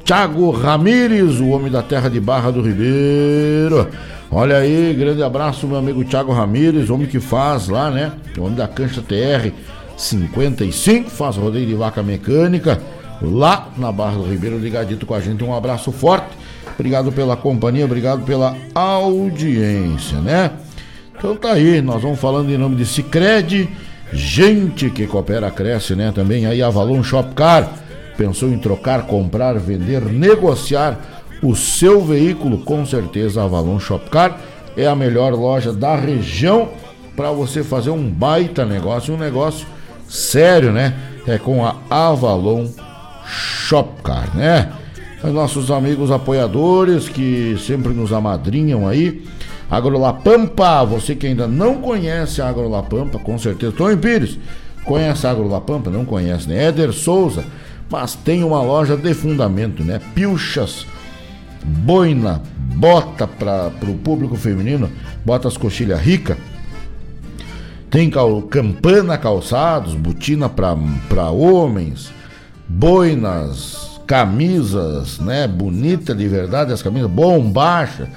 Tiago 0.05 0.51
Ramires, 0.53 1.41
o 1.41 1.49
homem 1.49 1.73
da 1.73 1.83
terra 1.83 2.09
de 2.09 2.21
Barra 2.21 2.53
do 2.53 2.63
Ribeiro. 2.63 3.89
Olha 4.31 4.59
aí, 4.59 4.95
grande 4.95 5.23
abraço, 5.23 5.67
meu 5.67 5.77
amigo 5.77 6.05
Tiago 6.05 6.33
Ramires, 6.33 6.89
homem 6.89 7.07
que 7.07 7.19
faz 7.19 7.69
lá, 7.69 7.91
né? 7.91 8.13
O 8.39 8.43
homem 8.43 8.55
da 8.55 8.69
cancha 8.69 9.03
TR 9.03 9.51
55, 9.97 11.11
faz 11.11 11.37
rodeio 11.37 11.67
de 11.67 11.75
vaca 11.75 12.03
mecânica 12.03 12.81
lá 13.21 13.69
na 13.77 13.91
Barra 13.91 14.19
do 14.19 14.25
Ribeiro, 14.25 14.59
ligadito 14.59 15.05
com 15.05 15.15
a 15.15 15.21
gente. 15.21 15.43
Um 15.43 15.55
abraço 15.55 15.91
forte. 15.91 16.37
Obrigado 16.75 17.11
pela 17.11 17.37
companhia, 17.37 17.85
obrigado 17.85 18.25
pela 18.25 18.57
audiência, 18.75 20.19
né? 20.21 20.51
Então 21.17 21.37
tá 21.37 21.53
aí, 21.53 21.81
nós 21.81 22.03
vamos 22.03 22.19
falando 22.19 22.51
em 22.51 22.59
nome 22.59 22.77
de 22.77 22.85
Cicred, 22.85 23.69
gente 24.13 24.91
que 24.91 25.07
coopera, 25.07 25.51
cresce, 25.51 25.95
né? 25.95 26.13
Também 26.15 26.47
aí 26.47 26.63
Avalon 26.63 27.03
Shopcar 27.03 27.85
Pensou 28.17 28.49
em 28.49 28.59
trocar, 28.59 29.07
comprar, 29.07 29.59
vender, 29.59 30.03
negociar 30.05 31.01
o 31.43 31.55
seu 31.55 32.01
veículo? 32.01 32.59
Com 32.59 32.87
certeza 32.87 33.41
a 33.41 33.45
Avalon 33.45 33.81
Shopcar 33.81 34.39
é 34.77 34.87
a 34.87 34.95
melhor 34.95 35.33
loja 35.33 35.73
da 35.73 35.97
região 35.97 36.69
para 37.17 37.31
você 37.33 37.65
fazer 37.65 37.91
um 37.91 38.09
baita 38.09 38.65
negócio, 38.65 39.15
um 39.15 39.19
negócio 39.19 39.67
sério, 40.09 40.73
né? 40.73 40.95
É 41.27 41.39
com 41.39 41.65
a 41.67 41.77
Avalon 41.91 42.69
Shopcar, 43.27 44.37
né? 44.37 44.73
Os 45.23 45.33
nossos 45.33 45.71
amigos 45.71 46.11
apoiadores 46.11 47.09
que 47.09 47.57
sempre 47.59 47.93
nos 47.93 48.13
amadrinham 48.13 48.87
aí. 48.87 49.25
Agrolapampa, 49.71 50.85
você 50.85 51.15
que 51.15 51.27
ainda 51.27 51.47
não 51.47 51.81
conhece 51.81 52.43
a 52.43 52.49
Agrolapampa, 52.49 53.19
com 53.19 53.39
certeza. 53.39 53.73
Tony 53.73 53.97
Pires, 53.97 54.39
conhece 54.85 55.27
a 55.27 55.31
Agrolapampa? 55.31 55.91
Não 55.91 56.05
conhece, 56.05 56.49
né? 56.49 56.65
Éder 56.65 56.93
Souza, 56.93 57.45
mas 57.91 58.15
tem 58.15 58.45
uma 58.45 58.63
loja 58.63 58.97
de 58.97 59.15
fundamento, 59.15 59.83
né? 59.83 60.01
Pilchas, 60.15 60.87
boina, 61.65 62.43
bota 62.57 63.27
para 63.27 63.71
o 63.83 63.95
público 63.99 64.37
feminino, 64.37 64.91
botas 65.25 65.57
coxilha 65.57 65.97
rica. 65.97 66.37
Tem 67.91 68.11
cal, 68.11 68.43
campana 68.43 69.17
calçados, 69.17 69.95
botina 69.95 70.49
para 70.49 71.31
homens, 71.31 72.11
boinas, 72.69 74.01
camisas, 74.07 75.19
né? 75.21 75.47
Bonita 75.47 76.15
de 76.15 76.27
verdade 76.27 76.73
as 76.73 76.83
camisas, 76.83 77.11
bombacha. 77.11 78.09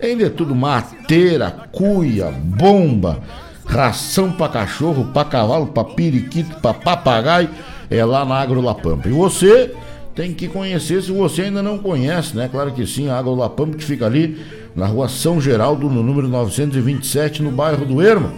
Tem 0.00 0.16
de 0.16 0.30
tudo, 0.30 0.54
mateira, 0.54 1.50
cuia, 1.70 2.30
bomba, 2.30 3.20
ração 3.66 4.32
para 4.32 4.52
cachorro, 4.52 5.10
para 5.12 5.28
cavalo, 5.28 5.66
para 5.66 5.84
periquito, 5.84 6.58
para 6.60 6.72
papagaio 6.72 7.50
é 7.90 8.04
lá 8.04 8.24
na 8.24 8.36
Agro 8.36 8.60
La 8.60 8.74
Pampa. 8.74 9.08
E 9.08 9.12
você 9.12 9.74
tem 10.14 10.32
que 10.32 10.48
conhecer 10.48 11.02
se 11.02 11.12
você 11.12 11.42
ainda 11.42 11.62
não 11.62 11.78
conhece, 11.78 12.36
né? 12.36 12.48
Claro 12.50 12.72
que 12.72 12.86
sim, 12.86 13.08
a 13.08 13.18
Agro 13.18 13.34
La 13.34 13.50
Pampa 13.50 13.76
que 13.76 13.84
fica 13.84 14.06
ali 14.06 14.40
na 14.74 14.86
rua 14.86 15.08
São 15.08 15.40
Geraldo, 15.40 15.90
no 15.90 16.02
número 16.02 16.28
927, 16.28 17.42
no 17.42 17.50
bairro 17.50 17.84
do 17.84 18.00
Ermo. 18.00 18.30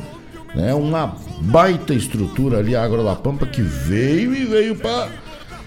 Né? 0.54 0.74
Uma 0.74 1.14
baita 1.40 1.94
estrutura 1.94 2.58
ali, 2.58 2.74
a 2.74 2.82
Agro 2.82 3.02
La 3.02 3.14
Pampa, 3.14 3.46
que 3.46 3.62
veio 3.62 4.34
e 4.34 4.44
veio 4.44 4.76
para 4.76 5.08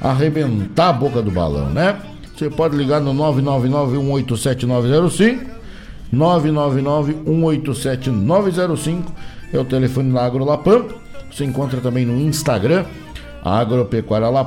arrebentar 0.02 0.90
a 0.90 0.94
boca 0.94 1.22
do 1.22 1.32
balão, 1.32 1.70
né? 1.70 1.98
Você 2.36 2.50
pode 2.50 2.76
ligar 2.76 3.00
no 3.00 3.14
999-187-905, 3.14 5.40
999-187-905, 6.14 9.06
é 9.54 9.60
o 9.60 9.66
telefone 9.66 10.14
da 10.14 10.26
Agro 10.26 10.46
La 10.46 10.58
Pampa. 10.58 10.96
Você 11.32 11.46
encontra 11.46 11.82
também 11.82 12.06
no 12.06 12.20
Instagram, 12.20 12.86
Agropecuária 13.46 14.28
La 14.28 14.44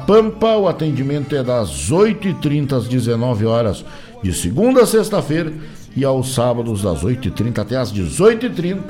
o 0.59 0.67
atendimento 0.67 1.37
é 1.37 1.45
das 1.45 1.89
8h30 1.89 2.73
às 2.73 2.89
19 2.89 3.47
horas 3.47 3.85
de 4.25 4.33
segunda 4.33 4.83
a 4.83 4.87
sexta-feira 4.87 5.53
e 5.95 6.05
aos 6.05 6.35
sábados 6.35 6.83
das 6.83 7.05
8h30 7.05 7.59
até 7.61 7.77
às 7.77 7.93
18h30. 7.93 8.81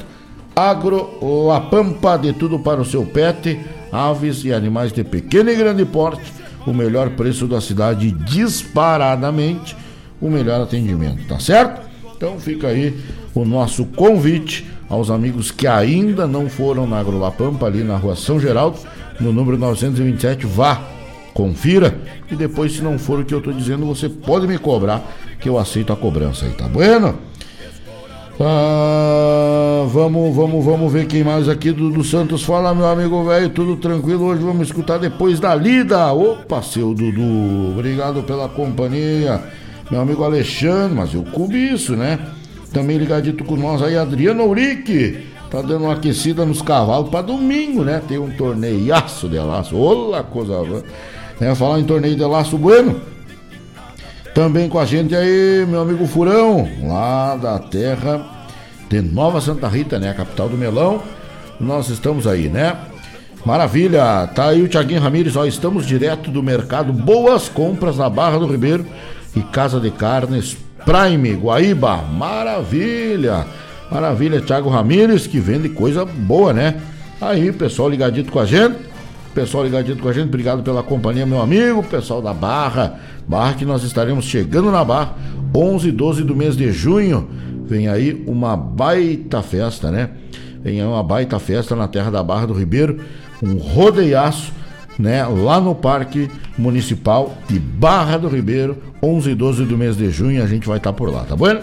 Agro 0.56 1.10
La 1.46 1.60
Pampa, 1.60 2.16
de 2.16 2.32
tudo 2.32 2.58
para 2.58 2.80
o 2.80 2.84
seu 2.84 3.04
pet, 3.04 3.60
aves 3.92 4.44
e 4.44 4.52
animais 4.52 4.92
de 4.92 5.04
pequeno 5.04 5.50
e 5.50 5.56
grande 5.56 5.84
porte, 5.84 6.32
o 6.66 6.72
melhor 6.72 7.10
preço 7.10 7.46
da 7.46 7.60
cidade 7.60 8.10
disparadamente, 8.10 9.76
o 10.20 10.30
melhor 10.30 10.62
atendimento, 10.62 11.28
tá 11.28 11.38
certo? 11.38 11.87
Então 12.18 12.36
fica 12.40 12.66
aí 12.66 12.98
o 13.32 13.44
nosso 13.44 13.84
convite 13.84 14.66
aos 14.90 15.08
amigos 15.08 15.52
que 15.52 15.68
ainda 15.68 16.26
não 16.26 16.48
foram 16.48 16.84
na 16.84 16.98
Agro 16.98 17.16
La 17.16 17.30
Pampa, 17.30 17.66
ali 17.66 17.84
na 17.84 17.96
rua 17.96 18.16
São 18.16 18.40
Geraldo, 18.40 18.76
no 19.20 19.32
número 19.32 19.56
927, 19.56 20.44
vá, 20.44 20.82
confira 21.32 21.96
e 22.28 22.34
depois, 22.34 22.72
se 22.72 22.82
não 22.82 22.98
for 22.98 23.20
o 23.20 23.24
que 23.24 23.32
eu 23.32 23.38
estou 23.38 23.52
dizendo, 23.52 23.86
você 23.86 24.08
pode 24.08 24.48
me 24.48 24.58
cobrar, 24.58 25.00
que 25.38 25.48
eu 25.48 25.56
aceito 25.56 25.92
a 25.92 25.96
cobrança 25.96 26.44
aí, 26.44 26.52
tá 26.54 26.66
bueno? 26.66 27.16
Ah, 28.40 29.86
vamos, 29.88 30.34
vamos, 30.34 30.64
vamos 30.64 30.92
ver 30.92 31.06
quem 31.06 31.22
mais 31.22 31.48
aqui 31.48 31.70
do, 31.70 31.88
do 31.88 32.02
Santos 32.02 32.42
fala, 32.42 32.74
meu 32.74 32.86
amigo 32.86 33.24
velho, 33.24 33.48
tudo 33.50 33.76
tranquilo. 33.76 34.26
Hoje 34.26 34.42
vamos 34.42 34.68
escutar 34.68 34.98
depois 34.98 35.38
da 35.38 35.54
lida. 35.54 36.12
Opa, 36.12 36.62
seu 36.62 36.94
Dudu, 36.94 37.70
obrigado 37.70 38.22
pela 38.24 38.48
companhia, 38.48 39.40
meu 39.90 40.00
amigo 40.00 40.22
Alexandre. 40.22 40.96
Mas 40.96 41.14
eu 41.14 41.22
cubi 41.22 41.72
isso, 41.72 41.96
né? 41.96 42.18
Também 42.72 42.98
ligadito 42.98 43.44
com 43.44 43.56
nós 43.56 43.82
aí, 43.82 43.96
Adriano 43.96 44.46
Urique. 44.46 45.26
Tá 45.50 45.62
dando 45.62 45.84
uma 45.84 45.94
aquecida 45.94 46.44
nos 46.44 46.60
cavalos 46.60 47.08
para 47.08 47.22
domingo, 47.22 47.82
né? 47.82 48.02
Tem 48.06 48.18
um 48.18 48.30
torneiaço 48.30 49.28
de 49.28 49.38
laço. 49.38 49.76
Olá, 49.76 50.22
coisa 50.22 50.62
boa. 50.62 50.84
É, 51.40 51.54
falar 51.54 51.80
em 51.80 51.84
torneio 51.84 52.16
de 52.16 52.24
laço 52.24 52.58
bueno. 52.58 53.00
Também 54.34 54.68
com 54.68 54.78
a 54.78 54.84
gente 54.84 55.16
aí, 55.16 55.64
meu 55.66 55.80
amigo 55.80 56.06
Furão, 56.06 56.68
lá 56.84 57.34
da 57.36 57.58
terra 57.58 58.24
de 58.88 59.00
Nova 59.00 59.40
Santa 59.40 59.66
Rita, 59.68 59.98
né? 59.98 60.10
A 60.10 60.14
capital 60.14 60.48
do 60.48 60.56
melão. 60.56 61.02
Nós 61.58 61.88
estamos 61.88 62.26
aí, 62.26 62.48
né? 62.48 62.76
Maravilha, 63.44 64.26
tá 64.34 64.48
aí 64.48 64.62
o 64.62 64.68
Tiaguinho 64.68 65.00
Ramires, 65.00 65.34
ó, 65.34 65.46
estamos 65.46 65.86
direto 65.86 66.30
do 66.30 66.42
mercado 66.42 66.92
Boas 66.92 67.48
Compras 67.48 67.96
na 67.96 68.10
Barra 68.10 68.38
do 68.38 68.46
Ribeiro 68.46 68.84
e 69.34 69.40
Casa 69.40 69.80
de 69.80 69.90
Carnes 69.90 70.56
Prime, 70.84 71.34
Guaíba, 71.34 71.96
maravilha! 72.02 73.46
Maravilha, 73.90 74.40
Thiago 74.40 74.68
Ramírez, 74.68 75.26
que 75.26 75.40
vende 75.40 75.70
coisa 75.70 76.04
boa, 76.04 76.52
né? 76.52 76.80
Aí, 77.20 77.50
pessoal 77.52 77.88
ligadito 77.88 78.30
com 78.30 78.38
a 78.38 78.44
gente. 78.44 78.76
Pessoal 79.34 79.64
ligadito 79.64 80.02
com 80.02 80.08
a 80.08 80.12
gente, 80.12 80.28
obrigado 80.28 80.62
pela 80.62 80.82
companhia, 80.82 81.24
meu 81.24 81.40
amigo. 81.40 81.82
Pessoal 81.82 82.20
da 82.20 82.34
Barra, 82.34 82.98
Barra 83.26 83.54
que 83.54 83.64
nós 83.64 83.82
estaremos 83.82 84.24
chegando 84.24 84.70
na 84.70 84.84
Barra, 84.84 85.14
11 85.54 85.88
e 85.88 85.92
12 85.92 86.22
do 86.22 86.34
mês 86.34 86.56
de 86.56 86.70
junho. 86.72 87.28
Vem 87.64 87.88
aí 87.88 88.24
uma 88.26 88.56
baita 88.56 89.42
festa, 89.42 89.90
né? 89.90 90.10
Vem 90.62 90.80
aí 90.80 90.86
uma 90.86 91.02
baita 91.02 91.38
festa 91.38 91.76
na 91.76 91.86
terra 91.88 92.10
da 92.10 92.22
Barra 92.22 92.46
do 92.46 92.54
Ribeiro, 92.54 93.00
um 93.42 93.56
rodeiaço, 93.56 94.52
né? 94.98 95.24
Lá 95.24 95.60
no 95.60 95.74
Parque 95.74 96.30
Municipal 96.56 97.36
de 97.48 97.58
Barra 97.58 98.18
do 98.18 98.28
Ribeiro, 98.28 98.82
11 99.02 99.30
e 99.30 99.34
12 99.34 99.64
do 99.64 99.78
mês 99.78 99.96
de 99.96 100.10
junho, 100.10 100.42
a 100.42 100.46
gente 100.46 100.66
vai 100.66 100.78
estar 100.78 100.92
por 100.92 101.10
lá, 101.10 101.24
tá 101.24 101.36
bom? 101.36 101.60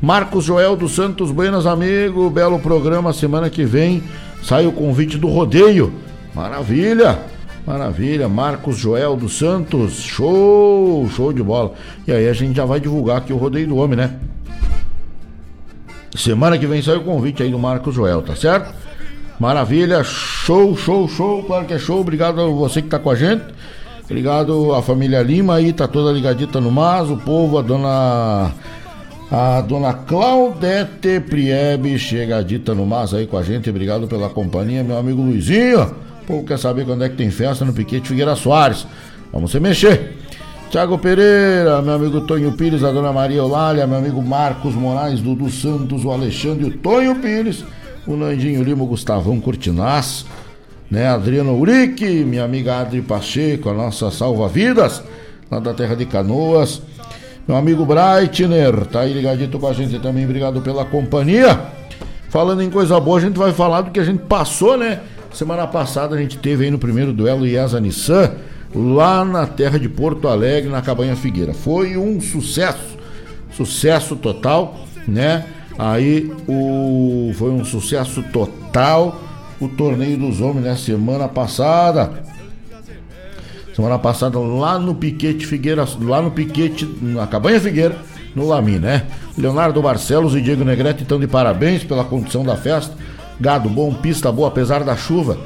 Marcos 0.00 0.44
Joel 0.44 0.74
dos 0.74 0.92
Santos, 0.92 1.30
buenas 1.30 1.66
amigo, 1.66 2.28
belo 2.30 2.58
programa, 2.58 3.12
semana 3.12 3.48
que 3.48 3.64
vem 3.64 4.02
sai 4.42 4.66
o 4.66 4.72
convite 4.72 5.18
do 5.18 5.28
rodeio. 5.28 5.92
Maravilha! 6.34 7.18
Maravilha, 7.64 8.28
Marcos 8.28 8.76
Joel 8.76 9.14
dos 9.14 9.38
Santos, 9.38 10.00
show, 10.00 11.08
show 11.10 11.32
de 11.32 11.42
bola. 11.42 11.74
E 12.08 12.10
aí 12.10 12.28
a 12.28 12.32
gente 12.32 12.56
já 12.56 12.64
vai 12.64 12.80
divulgar 12.80 13.18
aqui 13.18 13.32
o 13.32 13.36
rodeio 13.36 13.68
do 13.68 13.76
homem, 13.76 13.96
né? 13.96 14.18
Semana 16.16 16.58
que 16.58 16.66
vem 16.66 16.82
sai 16.82 16.96
o 16.96 17.04
convite 17.04 17.42
aí 17.42 17.50
do 17.50 17.58
Marcos 17.58 17.94
Joel, 17.94 18.20
tá 18.22 18.34
certo? 18.34 18.74
Maravilha, 19.42 20.04
show, 20.04 20.76
show, 20.76 21.08
show, 21.08 21.42
claro 21.42 21.66
que 21.66 21.74
é 21.74 21.78
show. 21.78 22.00
Obrigado 22.00 22.40
a 22.40 22.46
você 22.46 22.80
que 22.80 22.86
tá 22.86 23.00
com 23.00 23.10
a 23.10 23.16
gente. 23.16 23.42
Obrigado 24.04 24.72
a 24.72 24.80
família 24.80 25.20
Lima 25.20 25.56
aí, 25.56 25.72
tá 25.72 25.88
toda 25.88 26.12
ligadita 26.12 26.60
no 26.60 26.70
Mas, 26.70 27.10
o 27.10 27.16
povo, 27.16 27.58
a 27.58 27.62
dona 27.62 28.52
a 29.28 29.60
dona 29.62 29.94
Claudete 29.94 31.18
Priebe 31.18 31.98
chega 31.98 32.40
dita 32.44 32.72
no 32.72 32.86
mas 32.86 33.14
aí 33.14 33.26
com 33.26 33.36
a 33.36 33.42
gente. 33.42 33.68
Obrigado 33.68 34.06
pela 34.06 34.28
companhia, 34.28 34.84
meu 34.84 34.96
amigo 34.96 35.20
Luizinho. 35.20 35.92
O 36.22 36.24
povo 36.24 36.46
quer 36.46 36.58
saber 36.60 36.84
quando 36.84 37.02
é 37.02 37.08
que 37.08 37.16
tem 37.16 37.28
festa 37.28 37.64
no 37.64 37.72
Piquete 37.72 38.06
Figueira 38.06 38.36
Soares. 38.36 38.86
Vamos 39.32 39.50
se 39.50 39.58
mexer. 39.58 40.18
Tiago 40.70 40.96
Pereira, 40.98 41.82
meu 41.82 41.94
amigo 41.94 42.20
Tonho 42.20 42.52
Pires, 42.52 42.84
a 42.84 42.92
dona 42.92 43.12
Maria 43.12 43.38
Eulália, 43.38 43.88
meu 43.88 43.98
amigo 43.98 44.22
Marcos 44.22 44.76
Moraes, 44.76 45.20
Dudu 45.20 45.50
Santos, 45.50 46.04
o 46.04 46.12
Alexandre, 46.12 46.66
o 46.66 46.78
Tonho 46.78 47.16
Pires, 47.16 47.64
o 48.06 48.16
Nandinho 48.16 48.62
Lima, 48.62 48.82
o 48.84 48.86
Gustavão 48.86 49.40
Cortinaz, 49.40 50.24
né, 50.90 51.08
Adriano 51.08 51.58
Urique, 51.58 52.24
minha 52.24 52.44
amiga 52.44 52.80
Adri 52.80 53.00
Pacheco, 53.00 53.70
a 53.70 53.74
nossa 53.74 54.10
salva-vidas, 54.10 55.02
lá 55.50 55.58
da 55.58 55.72
terra 55.72 55.94
de 55.94 56.04
Canoas, 56.04 56.82
meu 57.46 57.56
amigo 57.56 57.84
Breitner, 57.84 58.86
tá 58.86 59.00
aí 59.00 59.12
ligadito 59.12 59.58
com 59.58 59.66
a 59.66 59.72
gente 59.72 59.98
também, 59.98 60.24
obrigado 60.24 60.60
pela 60.60 60.84
companhia. 60.84 61.58
Falando 62.28 62.62
em 62.62 62.70
coisa 62.70 62.98
boa, 63.00 63.18
a 63.18 63.20
gente 63.20 63.38
vai 63.38 63.52
falar 63.52 63.82
do 63.82 63.90
que 63.90 64.00
a 64.00 64.04
gente 64.04 64.20
passou, 64.20 64.78
né? 64.78 65.00
Semana 65.32 65.66
passada 65.66 66.14
a 66.14 66.18
gente 66.18 66.38
teve 66.38 66.64
aí 66.64 66.70
no 66.70 66.78
primeiro 66.78 67.12
duelo 67.12 67.46
IESA 67.46 67.80
Nissan, 67.80 68.32
lá 68.74 69.24
na 69.24 69.46
terra 69.46 69.78
de 69.78 69.88
Porto 69.88 70.28
Alegre, 70.28 70.70
na 70.70 70.80
Cabanha 70.80 71.16
Figueira. 71.16 71.52
Foi 71.52 71.96
um 71.96 72.20
sucesso, 72.20 72.96
sucesso 73.54 74.14
total, 74.16 74.86
né? 75.06 75.44
Aí 75.78 76.32
o 76.48 77.32
foi 77.34 77.50
um 77.50 77.64
sucesso 77.64 78.22
total 78.32 79.20
o 79.60 79.68
torneio 79.68 80.18
dos 80.18 80.40
homens, 80.40 80.64
né? 80.64 80.76
Semana 80.76 81.28
passada 81.28 82.22
Semana 83.74 83.98
passada 83.98 84.38
lá 84.38 84.78
no 84.78 84.94
Piquete 84.94 85.46
Figueira, 85.46 85.86
lá 86.02 86.20
no 86.20 86.30
Piquete, 86.30 86.84
na 87.00 87.26
Cabanha 87.26 87.58
Figueira, 87.58 87.96
no 88.36 88.46
Lami, 88.46 88.78
né? 88.78 89.06
Leonardo 89.36 89.80
Barcelos 89.80 90.36
e 90.36 90.42
Diego 90.42 90.62
Negrete 90.62 91.02
estão 91.02 91.18
de 91.18 91.26
parabéns 91.26 91.82
pela 91.82 92.04
condução 92.04 92.44
da 92.44 92.54
festa. 92.54 92.94
Gado 93.40 93.70
bom, 93.70 93.94
pista 93.94 94.30
boa, 94.30 94.48
apesar 94.48 94.84
da 94.84 94.94
chuva, 94.94 95.38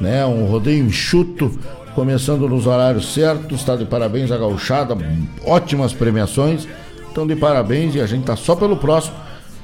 né? 0.00 0.24
Um 0.24 0.46
rodeio 0.46 0.86
enxuto, 0.86 1.58
começando 1.92 2.48
nos 2.48 2.68
horários 2.68 3.12
certos. 3.12 3.58
Está 3.58 3.74
de 3.74 3.84
parabéns 3.84 4.30
a 4.30 4.38
gauchada, 4.38 4.96
ótimas 5.44 5.92
premiações. 5.92 6.68
Estão 7.08 7.26
de 7.26 7.34
parabéns 7.34 7.96
e 7.96 8.00
a 8.00 8.06
gente 8.06 8.24
tá 8.24 8.36
só 8.36 8.54
pelo 8.54 8.76
próximo, 8.76 9.16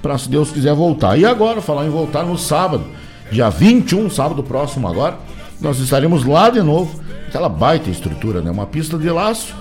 para 0.03 0.17
se 0.19 0.29
Deus 0.29 0.51
quiser 0.51 0.75
voltar. 0.75 1.19
E 1.19 1.25
agora, 1.25 1.61
falar 1.61 1.87
em 1.87 1.91
voltar 1.91 2.23
no 2.23 2.39
sábado, 2.39 2.85
dia 3.31 3.49
21, 3.51 4.11
sábado 4.11 4.43
próximo 4.43 4.89
agora, 4.89 5.17
nós 5.61 5.79
estaremos 5.79 6.25
lá 6.25 6.51
de 6.51 6.63
novo 6.63 7.01
aquela 7.27 7.49
baita 7.49 7.91
estrutura, 7.91 8.41
né? 8.41 8.51
Uma 8.51 8.67
pista 8.67 8.97
de 8.97 9.11
laço 9.11 9.55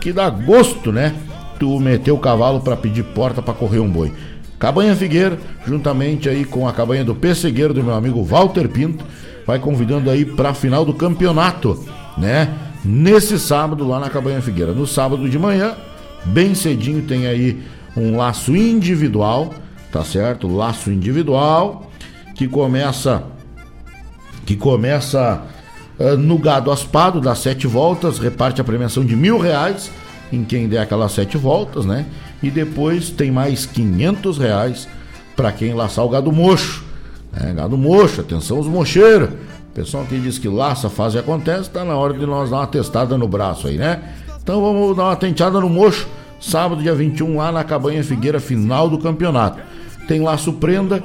que 0.00 0.12
dá 0.12 0.28
gosto, 0.30 0.92
né? 0.92 1.14
Tu 1.58 1.78
meter 1.80 2.12
o 2.12 2.18
cavalo 2.18 2.60
para 2.60 2.76
pedir 2.76 3.02
porta 3.02 3.42
para 3.42 3.54
correr 3.54 3.80
um 3.80 3.90
boi. 3.90 4.12
Cabanha 4.58 4.94
Figueira, 4.94 5.38
juntamente 5.66 6.28
aí 6.28 6.44
com 6.44 6.66
a 6.66 6.72
cabanha 6.72 7.04
do 7.04 7.14
Pessegueiro 7.14 7.72
do 7.72 7.82
meu 7.82 7.94
amigo 7.94 8.22
Walter 8.24 8.68
Pinto, 8.68 9.04
vai 9.46 9.58
convidando 9.58 10.10
aí 10.10 10.24
para 10.24 10.50
a 10.50 10.54
final 10.54 10.84
do 10.84 10.92
campeonato, 10.92 11.84
né? 12.16 12.52
Nesse 12.84 13.38
sábado 13.38 13.86
lá 13.86 13.98
na 13.98 14.10
Cabanha 14.10 14.40
Figueira. 14.40 14.72
No 14.72 14.86
sábado 14.86 15.28
de 15.28 15.38
manhã, 15.38 15.74
bem 16.24 16.54
cedinho, 16.54 17.02
tem 17.02 17.26
aí 17.26 17.60
um 17.96 18.16
laço 18.16 18.54
individual, 18.54 19.52
tá 19.90 20.04
certo? 20.04 20.48
Laço 20.48 20.90
individual 20.90 21.90
que 22.34 22.46
começa 22.46 23.22
que 24.46 24.56
começa 24.56 25.42
uh, 25.98 26.16
no 26.16 26.38
gado 26.38 26.70
aspado, 26.70 27.20
dá 27.20 27.34
sete 27.34 27.66
voltas, 27.66 28.18
reparte 28.18 28.60
a 28.60 28.64
premiação 28.64 29.04
de 29.04 29.14
mil 29.14 29.38
reais 29.38 29.90
em 30.32 30.42
quem 30.42 30.68
der 30.68 30.78
aquelas 30.78 31.12
sete 31.12 31.36
voltas, 31.36 31.84
né? 31.84 32.06
E 32.42 32.50
depois 32.50 33.10
tem 33.10 33.30
mais 33.30 33.66
quinhentos 33.66 34.38
reais 34.38 34.88
para 35.36 35.52
quem 35.52 35.74
laçar 35.74 36.04
o 36.04 36.08
gado 36.08 36.32
mocho. 36.32 36.84
É, 37.36 37.52
gado 37.52 37.76
mocho, 37.76 38.20
atenção 38.20 38.58
os 38.58 38.66
mocheiros. 38.66 39.30
Pessoal 39.74 40.04
que 40.04 40.18
diz 40.18 40.38
que 40.38 40.48
laça, 40.48 40.88
faz 40.88 41.14
e 41.14 41.18
acontece, 41.18 41.70
tá 41.70 41.84
na 41.84 41.94
hora 41.94 42.14
de 42.14 42.24
nós 42.26 42.50
dar 42.50 42.56
uma 42.56 42.66
testada 42.66 43.16
no 43.18 43.28
braço 43.28 43.68
aí, 43.68 43.76
né? 43.76 44.00
Então 44.42 44.60
vamos 44.60 44.96
dar 44.96 45.04
uma 45.04 45.16
tenteada 45.16 45.60
no 45.60 45.68
mocho, 45.68 46.08
sábado, 46.40 46.82
dia 46.82 46.94
21, 46.94 47.36
lá 47.36 47.52
na 47.52 47.62
Cabanha 47.62 48.02
Figueira, 48.02 48.40
final 48.40 48.88
do 48.88 48.98
campeonato. 48.98 49.60
Tem 50.08 50.20
laço 50.20 50.54
prenda, 50.54 51.02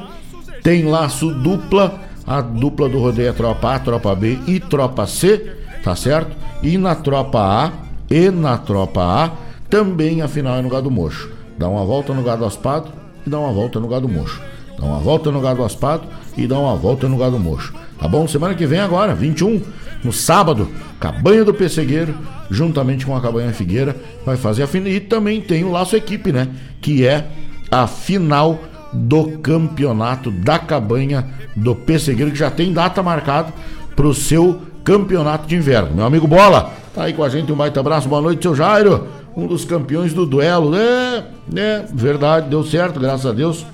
tem 0.64 0.86
laço 0.86 1.32
dupla 1.32 2.02
a 2.26 2.40
dupla 2.40 2.88
do 2.88 3.00
rodeio 3.00 3.30
é 3.30 3.34
tropa 3.34 3.76
A, 3.76 3.80
tropa 3.80 4.16
B 4.16 4.40
e 4.48 4.60
tropa 4.60 5.06
C, 5.06 5.52
tá 5.84 5.96
certo? 5.96 6.36
E 6.62 6.78
na 6.78 6.96
tropa 6.96 7.40
A 7.40 7.72
e 8.10 8.30
na 8.30 8.58
tropa 8.58 9.02
A 9.02 9.32
também 9.70 10.22
a 10.22 10.28
final 10.28 10.58
é 10.58 10.62
no 10.62 10.70
gado 10.70 10.90
mocho. 10.90 11.30
Dá 11.58 11.68
uma 11.68 11.84
volta 11.84 12.14
no 12.14 12.24
gado 12.24 12.46
aspado 12.46 12.90
e 13.26 13.30
dá 13.30 13.40
uma 13.40 13.52
volta 13.52 13.80
no 13.80 13.88
gado 13.88 14.08
mocho. 14.08 14.42
Dá 14.80 14.86
uma 14.86 15.00
volta 15.00 15.32
no 15.32 15.42
gado 15.42 15.64
aspado 15.64 16.08
e 16.38 16.48
dá 16.48 16.58
uma 16.58 16.76
volta 16.76 17.10
no 17.10 17.18
gado 17.18 17.38
mocho. 17.38 17.74
Tá 18.00 18.08
bom? 18.08 18.26
Semana 18.28 18.56
que 18.56 18.66
vem 18.66 18.80
agora, 18.80 19.14
21, 19.14 19.62
no 20.04 20.14
sábado, 20.14 20.70
Cabanha 21.00 21.44
do 21.44 21.54
Pessegueiro, 21.54 22.16
juntamente 22.50 23.06
com 23.06 23.16
a 23.16 23.22
Cabanha 23.22 23.52
Figueira, 23.52 23.96
vai 24.26 24.38
fazer 24.38 24.64
a 24.64 24.68
final. 24.68 24.88
E 24.88 25.00
também 25.02 25.42
tem 25.42 25.64
o 25.64 25.72
Laço 25.72 25.96
Equipe, 25.96 26.32
né? 26.32 26.48
Que 26.82 27.06
é 27.06 27.28
a 27.70 27.86
final 27.86 28.60
do 28.94 29.38
campeonato 29.40 30.32
da 30.32 30.60
cabanha 30.60 31.28
do 31.56 31.76
Pessegueiro, 31.76 32.32
que 32.32 32.38
já 32.38 32.52
tem 32.52 32.72
data 32.72 33.02
marcada 33.02 33.54
para 33.96 34.08
o 34.08 34.14
seu 34.14 34.62
campeonato 34.84 35.48
de 35.48 35.56
inverno. 35.56 35.96
Meu 35.96 36.06
amigo 36.06 36.28
Bola, 36.28 36.74
tá 36.94 37.04
aí 37.04 37.14
com 37.14 37.24
a 37.24 37.30
gente, 37.30 37.52
um 37.52 37.56
baita 37.56 37.80
abraço, 37.80 38.08
boa 38.08 38.22
noite, 38.22 38.44
seu 38.44 38.56
Jairo, 38.56 39.08
um 39.36 39.48
dos 39.48 39.66
campeões 39.66 40.14
do 40.14 40.26
duelo, 40.26 40.72
né? 40.72 41.26
É, 41.56 41.86
verdade, 41.94 42.50
deu 42.50 42.64
certo, 42.64 43.00
graças 43.00 43.26
a 43.26 43.32
Deus, 43.32 43.66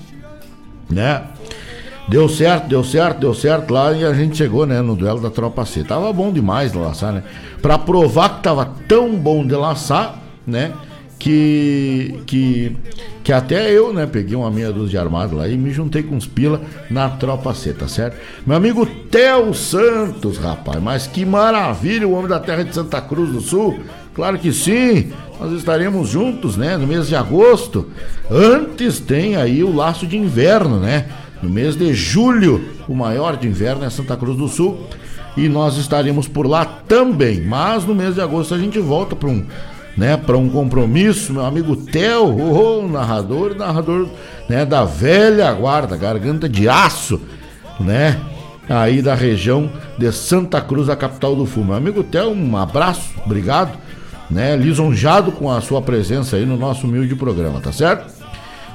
né? 0.88 1.22
Deu 2.08 2.28
certo, 2.28 2.68
deu 2.68 2.82
certo, 2.82 3.20
deu 3.20 3.34
certo 3.34 3.72
lá 3.72 3.92
e 3.92 4.04
a 4.04 4.12
gente 4.12 4.36
chegou, 4.36 4.66
né, 4.66 4.80
no 4.80 4.96
duelo 4.96 5.20
da 5.20 5.30
Tropa 5.30 5.64
C. 5.64 5.84
Tava 5.84 6.12
bom 6.12 6.32
demais 6.32 6.72
de 6.72 6.78
laçar, 6.78 7.12
né? 7.12 7.22
Pra 7.62 7.78
provar 7.78 8.36
que 8.36 8.42
tava 8.42 8.72
tão 8.88 9.14
bom 9.14 9.46
de 9.46 9.54
laçar, 9.54 10.18
né? 10.46 10.72
que, 11.20 12.18
que, 12.26 12.76
que 13.22 13.32
até 13.32 13.70
eu, 13.70 13.92
né, 13.92 14.06
peguei 14.06 14.34
uma 14.34 14.50
meia 14.50 14.72
dúzia 14.72 14.90
de 14.90 14.98
armado 14.98 15.36
lá 15.36 15.46
e 15.46 15.56
me 15.56 15.70
juntei 15.70 16.02
com 16.02 16.16
os 16.16 16.26
pila 16.26 16.60
na 16.90 17.08
tropa 17.08 17.52
C, 17.54 17.72
tá 17.72 17.86
certo? 17.86 18.16
Meu 18.46 18.56
amigo 18.56 18.86
Theo 18.86 19.52
Santos, 19.52 20.38
rapaz, 20.38 20.82
mas 20.82 21.06
que 21.06 21.24
maravilha, 21.24 22.08
o 22.08 22.12
homem 22.12 22.28
da 22.28 22.40
terra 22.40 22.64
de 22.64 22.74
Santa 22.74 23.00
Cruz 23.00 23.30
do 23.30 23.40
Sul. 23.40 23.80
Claro 24.14 24.38
que 24.38 24.52
sim, 24.52 25.12
nós 25.38 25.52
estaremos 25.52 26.08
juntos, 26.08 26.56
né, 26.56 26.76
no 26.76 26.86
mês 26.86 27.08
de 27.08 27.14
agosto. 27.14 27.88
Antes 28.30 28.98
tem 28.98 29.36
aí 29.36 29.62
o 29.62 29.74
laço 29.74 30.06
de 30.06 30.16
inverno, 30.16 30.78
né? 30.78 31.06
No 31.42 31.48
mês 31.48 31.74
de 31.74 31.94
julho, 31.94 32.62
o 32.86 32.94
maior 32.94 33.36
de 33.36 33.48
inverno 33.48 33.84
é 33.84 33.90
Santa 33.90 34.16
Cruz 34.16 34.36
do 34.36 34.48
Sul. 34.48 34.86
E 35.36 35.48
nós 35.48 35.78
estaremos 35.78 36.28
por 36.28 36.46
lá 36.46 36.64
também. 36.64 37.40
Mas 37.40 37.84
no 37.84 37.94
mês 37.94 38.14
de 38.14 38.20
agosto 38.20 38.54
a 38.54 38.58
gente 38.58 38.78
volta 38.78 39.16
para 39.16 39.30
um 39.30 39.46
né, 39.96 40.16
para 40.16 40.36
um 40.36 40.48
compromisso, 40.48 41.32
meu 41.32 41.44
amigo 41.44 41.76
Theo, 41.76 42.24
oh, 42.24 42.88
narrador, 42.88 43.54
narrador, 43.54 44.08
né, 44.48 44.64
da 44.64 44.84
velha 44.84 45.52
guarda, 45.52 45.96
garganta 45.96 46.48
de 46.48 46.68
aço, 46.68 47.20
né, 47.78 48.18
aí 48.68 49.02
da 49.02 49.14
região 49.14 49.70
de 49.98 50.10
Santa 50.12 50.60
Cruz, 50.60 50.88
a 50.88 50.96
capital 50.96 51.34
do 51.34 51.44
Fumo. 51.44 51.66
Meu 51.66 51.76
amigo 51.76 52.02
Theo, 52.04 52.30
um 52.30 52.56
abraço, 52.56 53.10
obrigado, 53.24 53.76
né? 54.30 54.56
Lisonjado 54.56 55.32
com 55.32 55.50
a 55.50 55.60
sua 55.60 55.82
presença 55.82 56.36
aí 56.36 56.46
no 56.46 56.56
nosso 56.56 56.86
humilde 56.86 57.16
programa, 57.16 57.60
tá 57.60 57.72
certo? 57.72 58.12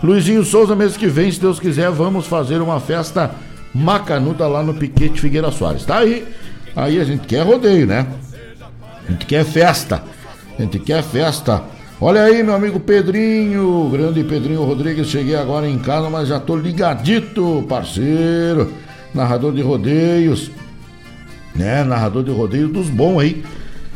Luizinho 0.03 0.43
Souza, 0.43 0.75
mês 0.75 0.97
que 0.97 1.07
vem, 1.07 1.31
se 1.31 1.39
Deus 1.39 1.59
quiser, 1.59 1.89
vamos 1.89 2.27
fazer 2.27 2.61
uma 2.61 2.79
festa 2.79 3.31
macanuda 3.73 4.47
lá 4.47 4.61
no 4.61 4.73
Piquete 4.73 5.21
Figueira 5.21 5.49
Soares. 5.51 5.85
Tá 5.85 5.99
aí. 5.99 6.27
Aí 6.75 6.99
a 6.99 7.03
gente 7.05 7.25
quer 7.25 7.45
rodeio, 7.45 7.87
né? 7.87 8.05
A 9.07 9.11
gente 9.11 9.25
quer 9.25 9.45
festa. 9.45 10.03
A 10.57 10.61
gente 10.61 10.79
quer 10.79 11.03
festa. 11.03 11.63
Olha 11.99 12.23
aí, 12.23 12.41
meu 12.43 12.55
amigo 12.55 12.79
Pedrinho, 12.79 13.89
grande 13.91 14.23
Pedrinho 14.23 14.63
Rodrigues. 14.63 15.07
Cheguei 15.07 15.35
agora 15.35 15.67
em 15.67 15.77
casa, 15.77 16.09
mas 16.09 16.27
já 16.27 16.39
tô 16.39 16.55
ligadito, 16.55 17.65
parceiro. 17.67 18.71
Narrador 19.13 19.53
de 19.53 19.61
rodeios, 19.61 20.51
né? 21.53 21.83
Narrador 21.83 22.23
de 22.23 22.31
rodeios 22.31 22.71
dos 22.71 22.89
bons 22.89 23.19
aí, 23.19 23.43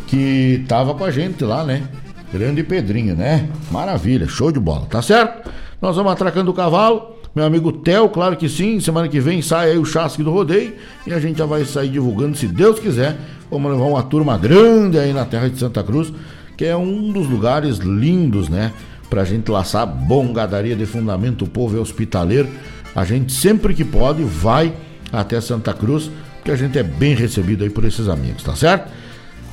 que 0.07 0.63
tava 0.67 0.93
com 0.93 1.03
a 1.03 1.11
gente 1.11 1.43
lá, 1.43 1.63
né? 1.63 1.83
Grande 2.31 2.63
Pedrinho, 2.63 3.15
né? 3.15 3.49
Maravilha, 3.71 4.27
show 4.27 4.51
de 4.51 4.59
bola, 4.59 4.85
tá 4.85 5.01
certo? 5.01 5.49
Nós 5.81 5.95
vamos 5.95 6.11
atracando 6.11 6.51
o 6.51 6.53
cavalo. 6.53 7.15
Meu 7.33 7.45
amigo 7.45 7.71
Theo, 7.71 8.09
claro 8.09 8.35
que 8.35 8.49
sim. 8.49 8.79
Semana 8.79 9.07
que 9.07 9.19
vem 9.19 9.41
sai 9.41 9.71
aí 9.71 9.77
o 9.77 9.85
chasque 9.85 10.23
do 10.23 10.31
rodeio. 10.31 10.73
E 11.07 11.13
a 11.13 11.19
gente 11.19 11.37
já 11.37 11.45
vai 11.45 11.63
sair 11.63 11.89
divulgando, 11.89 12.35
se 12.35 12.47
Deus 12.47 12.79
quiser. 12.79 13.17
Vamos 13.49 13.71
levar 13.71 13.85
uma 13.85 14.03
turma 14.03 14.37
grande 14.37 14.99
aí 14.99 15.11
na 15.13 15.25
terra 15.25 15.49
de 15.49 15.57
Santa 15.57 15.83
Cruz, 15.83 16.13
que 16.59 16.65
é 16.65 16.75
um 16.75 17.13
dos 17.13 17.25
lugares 17.25 17.77
lindos, 17.77 18.49
né? 18.49 18.73
Pra 19.09 19.23
gente 19.23 19.49
laçar 19.49 19.87
bom 19.87 20.33
gadaria 20.33 20.75
de 20.75 20.85
fundamento, 20.85 21.45
o 21.45 21.47
povo 21.47 21.77
é 21.77 21.79
hospitaleiro. 21.79 22.49
A 22.93 23.05
gente 23.05 23.31
sempre 23.31 23.73
que 23.73 23.85
pode 23.85 24.23
vai 24.23 24.73
até 25.09 25.39
Santa 25.39 25.73
Cruz, 25.73 26.11
porque 26.35 26.51
a 26.51 26.57
gente 26.57 26.77
é 26.77 26.83
bem 26.83 27.15
recebido 27.15 27.63
aí 27.63 27.69
por 27.69 27.85
esses 27.85 28.09
amigos, 28.09 28.43
tá 28.43 28.57
certo? 28.57 28.91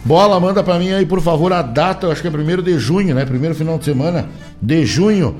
Bola, 0.04 0.40
manda 0.40 0.64
para 0.64 0.80
mim 0.80 0.90
aí, 0.90 1.06
por 1.06 1.20
favor, 1.20 1.52
a 1.52 1.62
data, 1.62 2.08
eu 2.08 2.10
acho 2.10 2.20
que 2.20 2.26
é 2.26 2.30
primeiro 2.30 2.60
de 2.60 2.76
junho, 2.76 3.14
né? 3.14 3.24
Primeiro 3.24 3.54
final 3.54 3.78
de 3.78 3.84
semana 3.84 4.26
de 4.60 4.84
junho 4.84 5.36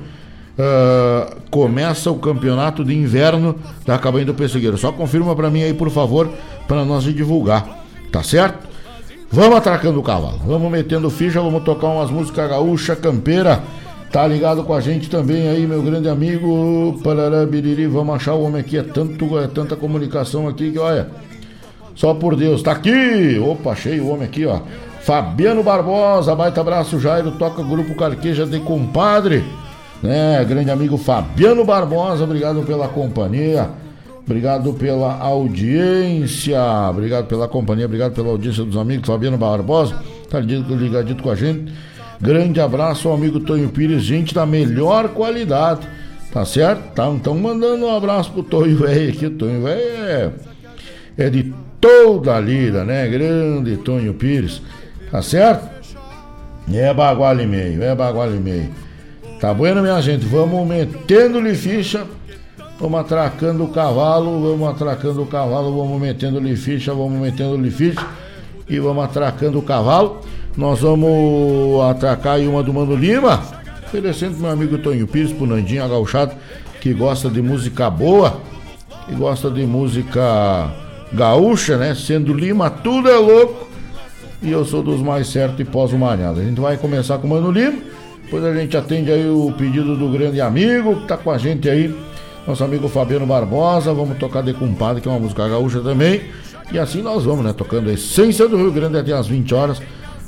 uh, 0.57 1.35
começa 1.51 2.09
o 2.09 2.15
campeonato 2.17 2.81
de 2.81 2.95
inverno 2.95 3.59
da 3.85 3.99
Cabanha 3.99 4.25
do 4.25 4.33
Pessegueiro. 4.33 4.77
Só 4.77 4.93
confirma 4.93 5.35
para 5.35 5.49
mim 5.49 5.63
aí, 5.63 5.73
por 5.73 5.89
favor, 5.89 6.31
para 6.65 6.85
nós 6.85 7.03
divulgar, 7.03 7.85
tá 8.09 8.23
certo? 8.23 8.76
Vamos 9.31 9.57
atracando 9.57 9.99
o 9.99 10.03
cavalo, 10.03 10.39
vamos 10.45 10.71
metendo 10.71 11.09
ficha, 11.09 11.41
vamos 11.41 11.63
tocar 11.63 11.87
umas 11.87 12.09
músicas 12.09 12.49
gaúcha, 12.49 12.95
campeira. 12.95 13.61
Tá 14.11 14.25
ligado 14.25 14.63
com 14.63 14.73
a 14.73 14.79
gente 14.79 15.09
também 15.09 15.49
aí, 15.49 15.67
meu 15.67 15.81
grande 15.81 16.07
amigo. 16.07 16.99
Parará, 17.03 17.45
biriri, 17.45 17.87
vamos 17.87 18.15
achar 18.15 18.33
o 18.33 18.43
homem 18.43 18.61
aqui. 18.61 18.77
É, 18.77 18.83
tanto, 18.83 19.37
é 19.37 19.47
tanta 19.47 19.75
comunicação 19.75 20.47
aqui 20.47 20.71
que, 20.71 20.79
olha, 20.79 21.09
só 21.93 22.13
por 22.13 22.35
Deus. 22.35 22.63
Tá 22.63 22.71
aqui! 22.71 23.37
Opa, 23.37 23.71
achei 23.71 23.99
o 23.99 24.07
homem 24.07 24.23
aqui, 24.23 24.45
ó. 24.45 24.61
Fabiano 25.01 25.61
Barbosa, 25.61 26.33
baita 26.35 26.61
abraço, 26.61 26.99
Jairo, 26.99 27.31
toca 27.31 27.61
grupo 27.63 27.95
Carqueja 27.95 28.45
de 28.45 28.59
Compadre 28.59 29.43
né? 30.01 30.43
Grande 30.45 30.71
amigo 30.71 30.97
Fabiano 30.97 31.63
Barbosa, 31.65 32.23
obrigado 32.23 32.63
pela 32.63 32.87
companhia. 32.87 33.69
Obrigado 34.27 34.73
pela 34.73 35.17
audiência, 35.19 36.61
obrigado 36.89 37.27
pela 37.27 37.47
companhia, 37.47 37.85
obrigado 37.85 38.13
pela 38.13 38.27
audiência 38.27 38.65
dos 38.65 38.75
amigos. 38.75 39.07
Fabiano 39.07 39.37
Barbosa, 39.37 40.03
tá 40.29 40.37
ligadito 40.41 41.23
com 41.23 41.31
a 41.31 41.35
gente. 41.35 41.71
Grande 42.19 42.59
abraço 42.59 43.07
ao 43.07 43.13
amigo 43.13 43.39
Tonho 43.39 43.69
Pires, 43.69 44.03
gente 44.03 44.35
da 44.35 44.45
melhor 44.45 45.09
qualidade, 45.09 45.87
tá 46.29 46.43
certo? 46.43 46.93
Tá, 46.93 47.07
então 47.07 47.37
mandando 47.37 47.85
um 47.85 47.95
abraço 47.95 48.29
pro 48.33 48.43
Tonho 48.43 48.75
Velho 48.75 49.13
aqui. 49.13 49.29
Tonho 49.29 49.63
Velho 49.63 49.79
é, 49.79 50.31
é 51.17 51.29
de 51.29 51.53
toda 51.79 52.35
a 52.35 52.39
lida, 52.41 52.83
né? 52.83 53.07
Grande 53.07 53.77
Tonho 53.77 54.13
Pires, 54.13 54.61
tá 55.09 55.21
certo? 55.21 55.69
É 56.73 56.93
bagual 56.93 57.39
e 57.39 57.47
meio, 57.47 57.81
é 57.81 57.95
bagual 57.95 58.29
e 58.35 58.39
meio. 58.39 58.69
Tá 59.39 59.53
bueno, 59.53 59.81
minha 59.81 60.01
gente? 60.01 60.25
Vamos 60.25 60.67
metendo-lhe 60.67 61.55
ficha. 61.55 62.05
Vamos 62.79 62.99
atracando 62.99 63.63
o 63.63 63.69
cavalo, 63.69 64.41
vamos 64.41 64.69
atracando 64.69 65.23
o 65.23 65.25
cavalo, 65.25 65.75
vamos 65.75 65.99
metendo-lhe 65.99 66.55
ficha, 66.55 66.93
vamos 66.93 67.19
metendo-lhe 67.19 67.71
ficha 67.71 68.05
e 68.69 68.79
vamos 68.79 69.03
atracando 69.03 69.57
o 69.57 69.61
cavalo. 69.61 70.21
Nós 70.55 70.81
vamos 70.81 71.81
atracar 71.89 72.35
aí 72.35 72.47
uma 72.47 72.61
do 72.61 72.73
Mano 72.73 72.95
Lima, 72.95 73.41
oferecendo 73.83 74.37
meu 74.37 74.51
amigo 74.51 74.77
Tonho 74.77 75.07
Pires, 75.07 75.31
pro 75.31 75.47
Nandinho 75.47 75.83
Agauchado, 75.83 76.33
que 76.79 76.93
gosta 76.93 77.29
de 77.29 77.41
música 77.41 77.89
boa, 77.89 78.41
que 79.07 79.15
gosta 79.15 79.49
de 79.49 79.65
música 79.65 80.71
gaúcha, 81.13 81.77
né? 81.77 81.95
Sendo 81.95 82.33
Lima, 82.33 82.69
tudo 82.69 83.09
é 83.09 83.17
louco. 83.17 83.67
E 84.41 84.51
eu 84.51 84.63
sou 84.65 84.83
dos 84.83 85.01
mais 85.01 85.27
certos 85.27 85.59
e 85.59 85.65
pós-humanhado. 85.65 86.39
A 86.39 86.43
gente 86.43 86.61
vai 86.61 86.77
começar 86.77 87.17
com 87.17 87.27
o 87.27 87.29
Mano 87.31 87.51
Lima. 87.51 87.79
Depois 88.23 88.43
a 88.43 88.53
gente 88.53 88.75
atende 88.75 89.11
aí 89.11 89.27
o 89.27 89.53
pedido 89.57 89.95
do 89.95 90.09
grande 90.09 90.41
amigo 90.41 90.97
que 90.97 91.07
tá 91.07 91.15
com 91.17 91.31
a 91.31 91.37
gente 91.37 91.69
aí, 91.69 91.95
nosso 92.47 92.63
amigo 92.63 92.87
Fabiano 92.87 93.25
Barbosa. 93.25 93.93
Vamos 93.93 94.17
tocar 94.17 94.41
De 94.41 94.53
Compadre, 94.53 95.01
que 95.01 95.07
é 95.07 95.11
uma 95.11 95.19
música 95.19 95.47
gaúcha 95.47 95.81
também. 95.81 96.21
E 96.71 96.79
assim 96.79 97.01
nós 97.01 97.25
vamos, 97.25 97.43
né? 97.43 97.53
Tocando 97.53 97.89
a 97.89 97.93
essência 97.93 98.47
do 98.47 98.57
Rio 98.57 98.71
Grande 98.71 98.97
até 98.97 99.11
as 99.13 99.27
20 99.27 99.53
horas. 99.53 99.81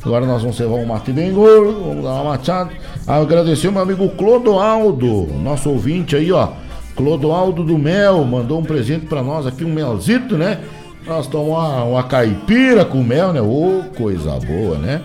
Agora 0.04 0.26
nós 0.26 0.42
vamos 0.42 0.58
levar 0.58 0.76
um 0.76 0.86
mate 0.86 1.12
bem 1.12 1.34
gordo, 1.34 1.84
vamos 1.84 2.04
dar 2.04 2.14
uma 2.14 2.38
machada. 2.38 2.72
Agradecer 3.06 3.68
o 3.68 3.72
meu 3.72 3.82
amigo 3.82 4.08
Clodoaldo, 4.10 5.28
nosso 5.44 5.70
ouvinte 5.70 6.16
aí, 6.16 6.32
ó. 6.32 6.50
Clodoaldo 6.96 7.64
do 7.64 7.78
Mel, 7.78 8.24
mandou 8.24 8.60
um 8.60 8.64
presente 8.64 9.06
para 9.06 9.22
nós 9.22 9.46
aqui, 9.46 9.66
um 9.66 9.74
melzito, 9.74 10.38
né? 10.38 10.60
Nós 11.06 11.28
tomamos 11.28 11.54
uma, 11.54 11.84
uma 11.84 12.04
caipira 12.04 12.86
com 12.86 13.04
mel, 13.04 13.34
né? 13.34 13.42
Ô, 13.42 13.80
oh, 13.80 13.84
coisa 13.98 14.40
boa, 14.40 14.78
né? 14.78 15.02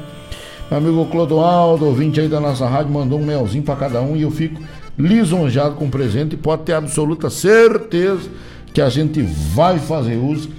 Meu 0.70 0.79
amigo 0.79 1.07
Clodoaldo, 1.07 1.87
ouvinte 1.87 2.20
aí 2.20 2.29
da 2.29 2.40
nossa 2.40 2.66
rádio, 2.68 2.92
mandou 2.92 3.18
um 3.18 3.24
melzinho 3.24 3.64
para 3.64 3.77
cada 3.77 4.00
um 4.00 4.16
e 4.16 4.22
eu 4.22 4.31
fico 4.31 4.61
lisonjeado 4.98 5.74
com 5.74 5.87
o 5.87 5.90
presente 5.90 6.35
e 6.35 6.37
pode 6.37 6.62
ter 6.62 6.72
absoluta 6.72 7.28
certeza 7.28 8.28
que 8.72 8.80
a 8.80 8.88
gente 8.88 9.22
vai 9.22 9.78
fazer 9.78 10.16
uso 10.16 10.50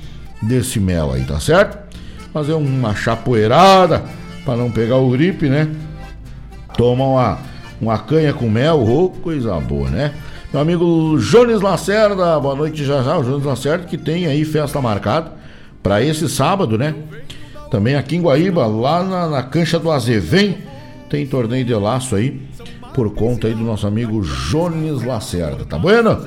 desse 0.41 0.79
mel 0.79 1.11
aí, 1.11 1.23
tá 1.23 1.39
certo? 1.39 1.77
Fazer 2.33 2.53
uma 2.53 2.95
chapoeirada 2.95 4.03
para 4.43 4.55
não 4.55 4.69
pegar 4.69 4.97
o 4.97 5.09
gripe, 5.09 5.47
né? 5.47 5.69
Tomar 6.77 7.05
uma, 7.05 7.39
uma 7.81 7.97
canha 7.97 8.33
com 8.33 8.49
mel, 8.49 8.85
oh, 8.87 9.09
coisa 9.09 9.59
boa, 9.59 9.89
né? 9.89 10.13
Meu 10.51 10.61
amigo 10.61 11.17
Jones 11.19 11.61
Lacerda, 11.61 12.39
boa 12.39 12.55
noite 12.55 12.85
já 12.85 13.01
já, 13.03 13.17
o 13.17 13.23
Jones 13.23 13.43
Lacerda 13.43 13.85
que 13.85 13.97
tem 13.97 14.25
aí 14.25 14.45
festa 14.45 14.79
marcada 14.81 15.33
para 15.83 16.01
esse 16.01 16.29
sábado, 16.29 16.77
né? 16.77 16.95
Também 17.69 17.95
aqui 17.95 18.15
em 18.15 18.21
Guaíba, 18.21 18.65
lá 18.65 19.03
na, 19.03 19.27
na 19.27 19.43
cancha 19.43 19.77
do 19.77 19.91
Azevém, 19.91 20.57
tem 21.09 21.25
torneio 21.25 21.65
de 21.65 21.73
laço 21.73 22.15
aí, 22.15 22.41
por 22.95 23.13
conta 23.13 23.47
aí 23.47 23.53
do 23.53 23.63
nosso 23.63 23.85
amigo 23.85 24.21
Jones 24.21 25.03
Lacerda, 25.03 25.65
tá 25.65 25.77
bueno? 25.77 26.25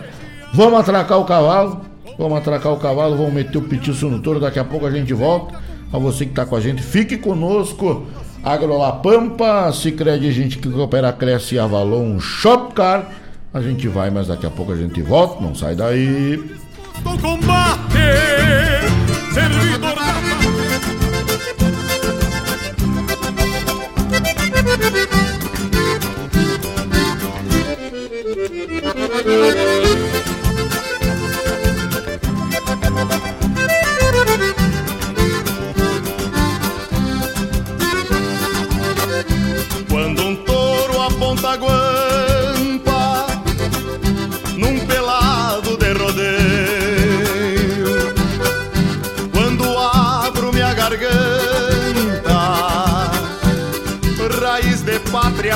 Vamos 0.52 0.78
atracar 0.78 1.18
o 1.18 1.24
cavalo, 1.24 1.81
vamos 2.18 2.37
atracar 2.37 2.74
o 2.74 2.76
cavalo, 2.76 3.16
vamos 3.16 3.33
meter 3.33 3.57
o 3.57 3.62
petiço 3.62 4.07
no 4.11 4.18
touro, 4.20 4.38
daqui 4.38 4.59
a 4.59 4.64
pouco 4.64 4.85
a 4.85 4.90
gente 4.90 5.14
volta. 5.14 5.59
A 5.90 5.98
você 5.98 6.26
que 6.26 6.33
tá 6.33 6.44
com 6.44 6.54
a 6.54 6.61
gente, 6.61 6.83
fique 6.83 7.16
conosco. 7.16 8.07
Agrolapampa, 8.44 9.72
se 9.72 9.92
crede 9.92 10.31
gente 10.31 10.59
que 10.59 10.68
coopera, 10.68 11.11
cresce 11.11 11.59
Avalon 11.59 12.20
Shopcar. 12.20 13.09
A 13.52 13.62
gente 13.62 13.88
vai, 13.88 14.11
mas 14.11 14.28
daqui 14.28 14.46
a 14.46 14.50
pouco 14.50 14.72
a 14.72 14.76
gente 14.76 15.00
volta, 15.00 15.40
não 15.40 15.54
sai 15.54 15.74
daí. 15.74 16.38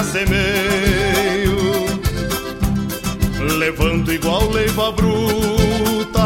Semeio 0.02 1.52
levanto 3.58 4.12
igual 4.12 4.50
leiva 4.50 4.92
bruta. 4.92 6.20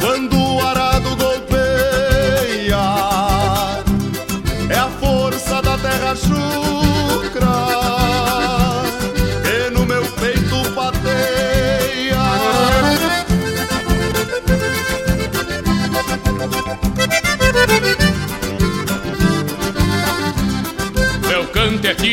Quando 0.00 0.36
o 0.36 0.64
arado 0.64 1.16
golpeia, 1.16 2.76
é 4.68 4.78
a 4.78 4.88
força 5.00 5.60
da 5.62 5.76
terra 5.78 6.14
chucra 6.14 6.61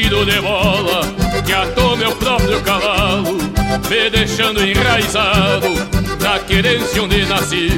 orgulho 0.10 0.26
de 0.26 0.42
bola 0.42 1.02
que 1.46 1.54
atou 1.54 1.96
meu 1.96 2.12
próprio 2.16 2.60
cavalo, 2.62 3.38
me 3.90 4.10
deixando 4.10 4.64
enraizado 4.64 5.68
na 6.22 6.40
querência 6.40 7.04
onde 7.04 7.26
nasci. 7.26 7.70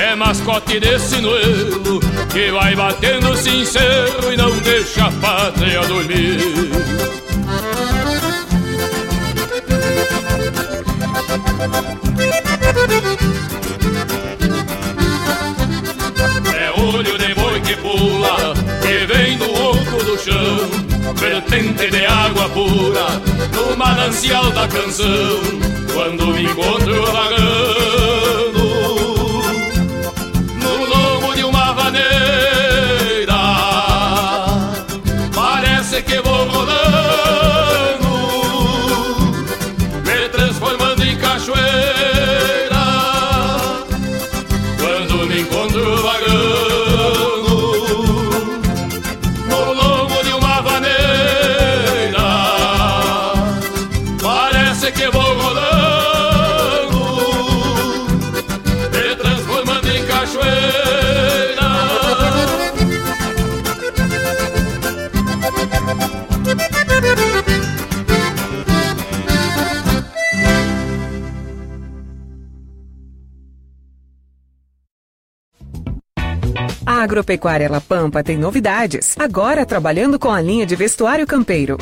É 0.00 0.14
mascote 0.14 0.78
desse 0.78 1.20
noelo 1.20 2.00
que 2.32 2.50
vai 2.50 2.74
batendo 2.76 3.36
sincero 3.36 4.32
e 4.32 4.36
não 4.36 4.56
deixa 4.58 5.06
a 5.06 5.12
pátria 5.12 5.80
dormir. 5.82 6.38
É 16.54 16.80
olho 16.80 17.18
de 17.18 17.34
boi 17.34 17.60
que 17.60 17.76
pula, 17.76 18.54
que 18.82 19.06
vem 19.06 19.38
do 19.38 19.50
oco 19.50 20.04
do 20.04 20.18
chão, 20.18 20.87
vertente 21.14 21.90
de 21.90 22.06
água 22.06 22.48
pura, 22.50 23.06
no 23.54 23.76
manancial 23.76 24.50
da 24.52 24.66
canção, 24.68 25.40
quando 25.92 26.26
me 26.28 26.44
encontro 26.44 27.06
vagando, 27.06 28.58
no 30.62 30.84
lombo 30.86 31.34
de 31.34 31.44
uma 31.44 31.72
vaneira, 31.72 32.06
parece 35.34 36.02
que 36.02 36.20
vou 36.20 36.48
rolando, 36.48 37.37
Agropecuária 77.08 77.70
La 77.70 77.80
Pampa 77.80 78.22
tem 78.22 78.36
novidades. 78.36 79.14
Agora 79.18 79.64
trabalhando 79.64 80.18
com 80.18 80.30
a 80.30 80.42
linha 80.42 80.66
de 80.66 80.76
vestuário 80.76 81.26
campeiro. 81.26 81.78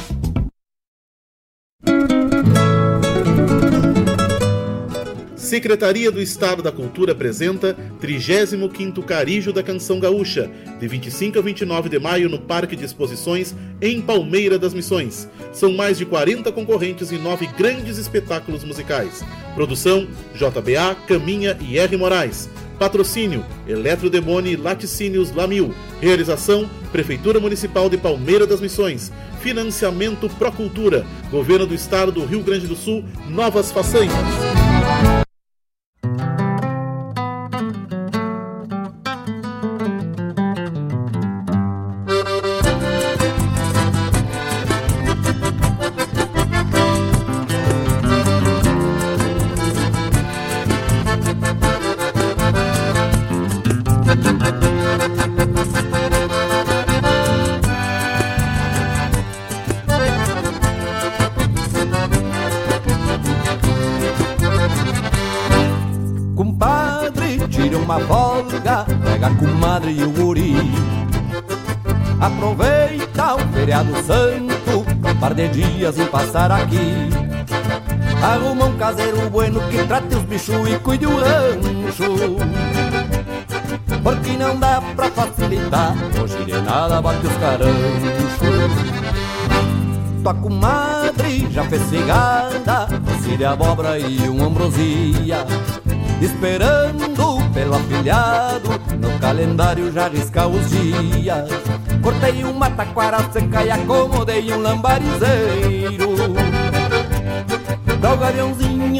Secretaria 5.34 6.12
do 6.12 6.22
Estado 6.22 6.62
da 6.62 6.70
Cultura 6.70 7.10
apresenta 7.10 7.76
35º 8.00 9.04
Carijo 9.04 9.52
da 9.52 9.64
Canção 9.64 9.98
Gaúcha, 9.98 10.48
de 10.78 10.86
25 10.86 11.40
a 11.40 11.42
29 11.42 11.88
de 11.88 11.98
maio 11.98 12.28
no 12.28 12.38
Parque 12.38 12.76
de 12.76 12.84
Exposições 12.84 13.52
em 13.80 14.00
Palmeira 14.00 14.60
das 14.60 14.74
Missões. 14.74 15.28
São 15.52 15.72
mais 15.72 15.98
de 15.98 16.06
40 16.06 16.52
concorrentes 16.52 17.10
e 17.10 17.18
nove 17.18 17.48
grandes 17.58 17.98
espetáculos 17.98 18.62
musicais. 18.62 19.24
Produção 19.56 20.06
JBA, 20.34 20.94
Caminha 21.08 21.56
e 21.60 21.78
R. 21.78 21.96
Moraes. 21.96 22.48
Patrocínio 22.78 23.44
Eletrodemone 23.66 24.52
e 24.52 24.56
Laticínios 24.56 25.32
Lamil. 25.32 25.74
Realização 26.00 26.68
Prefeitura 26.92 27.40
Municipal 27.40 27.88
de 27.88 27.96
Palmeira 27.96 28.46
das 28.46 28.60
Missões. 28.60 29.12
Financiamento 29.40 30.28
Procultura. 30.28 31.06
Governo 31.30 31.66
do 31.66 31.74
Estado 31.74 32.12
do 32.12 32.24
Rio 32.24 32.42
Grande 32.42 32.66
do 32.66 32.76
Sul. 32.76 33.04
Novas 33.28 33.70
façanhas. 33.70 34.65
Que 79.76 79.84
trate 79.86 80.14
os 80.14 80.22
bichos 80.22 80.68
e 80.68 80.78
cuide 80.78 81.06
o 81.06 81.16
rancho. 81.16 82.36
Porque 84.02 84.36
não 84.36 84.58
dá 84.58 84.80
pra 84.94 85.10
facilitar, 85.10 85.94
hoje 86.22 86.44
de 86.44 86.60
nada 86.62 87.02
bate 87.02 87.26
os 87.26 87.36
caranchos. 87.36 88.36
Tua 90.22 90.34
comadre 90.34 91.46
já 91.50 91.64
fez 91.64 91.82
cigada, 91.82 92.88
de 93.36 93.44
abóbora 93.44 93.98
e 93.98 94.28
um 94.28 94.44
ambrosia. 94.44 95.44
Esperando 96.22 97.52
pelo 97.52 97.74
afilhado, 97.74 98.70
no 98.98 99.18
calendário 99.18 99.92
já 99.92 100.08
risca 100.08 100.46
os 100.46 100.70
dias. 100.70 101.50
Cortei 102.02 102.44
uma 102.44 102.70
taquara 102.70 103.18
seca 103.30 103.64
e 103.64 103.70
acomodei 103.70 104.50
um 104.52 104.62
lambarizeiro. 104.62 106.16
Pra 108.00 108.14
o 108.14 108.54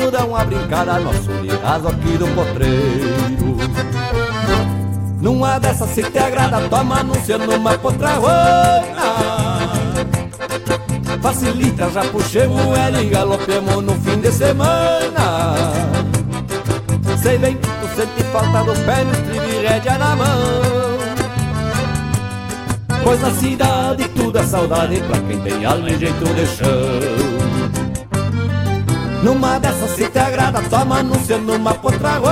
gaviãozinho 0.06 0.10
dar 0.10 0.24
uma 0.24 0.44
brincada, 0.44 0.98
nosso 1.00 1.30
ligazo 1.42 1.88
aqui 1.88 2.18
do 2.18 2.26
potreiro. 2.34 3.56
Numa 5.20 5.58
dessas 5.58 5.90
se 5.90 6.02
te 6.02 6.18
agrada, 6.18 6.60
toma 6.68 7.00
anunciando 7.00 7.54
uma 7.54 7.76
potrarrona. 7.78 9.16
Facilita, 11.20 11.90
já 11.90 12.04
puxemos 12.04 12.78
ela 12.78 13.02
e 13.02 13.08
galopemos 13.08 13.82
no 13.82 13.94
fim 14.00 14.20
de 14.20 14.30
semana. 14.30 15.54
Sei 17.20 17.38
bem 17.38 17.56
que 17.56 17.66
tu 17.66 17.88
sente 17.96 18.22
falta 18.30 18.62
do 18.62 18.72
pé 18.84 19.04
no 19.04 19.12
estribo 19.12 19.46
e 19.46 19.66
rédea 19.66 19.98
na 19.98 20.14
mão. 20.14 20.96
Pois 23.02 23.20
na 23.20 23.30
cidade 23.32 24.08
tudo 24.10 24.38
é 24.38 24.42
saudade 24.44 25.00
pra 25.00 25.18
quem 25.20 25.40
tem 25.40 25.64
alma 25.64 25.90
e 25.90 25.98
jeito 25.98 26.24
de 26.34 26.46
chão. 26.46 27.35
Numa 29.26 29.58
dessas 29.58 29.90
se 29.90 30.08
te 30.08 30.20
agrada, 30.20 30.62
toma 30.70 31.00
anunciando 31.00 31.56
uma 31.56 31.74
potragona. 31.74 32.30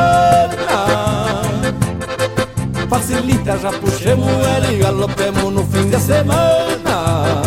Facilita, 2.89 3.59
já 3.59 3.73
puxemos 3.73 4.29
ela 4.29 4.73
e 4.73 4.79
galopemos 4.79 5.53
no 5.53 5.67
fim 5.67 5.91
de 5.91 5.99
semana. 5.99 7.43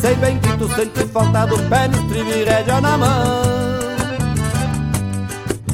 Sei 0.00 0.14
bem 0.14 0.38
que 0.38 0.56
tu 0.56 0.68
sente 0.72 1.04
falta 1.12 1.46
do 1.46 1.58
pé 1.68 1.88
no 1.88 2.14
e 2.14 2.44
rédea 2.44 2.80
na 2.80 2.96
mão. 2.96 3.42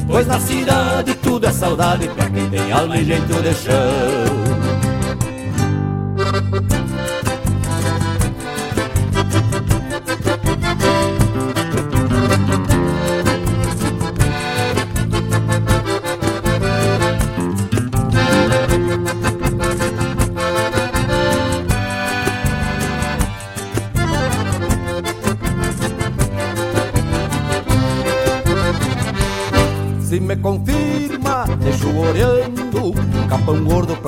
Pois 0.07 0.25
na 0.25 0.39
cidade 0.39 1.13
tudo 1.13 1.45
é 1.45 1.51
saudade 1.51 2.07
pra 2.07 2.31
quem 2.31 2.49
tem 2.49 2.71
alma 2.71 2.97
e 2.97 3.05
jeito 3.05 3.43
de 3.43 3.53
chão. 3.53 4.22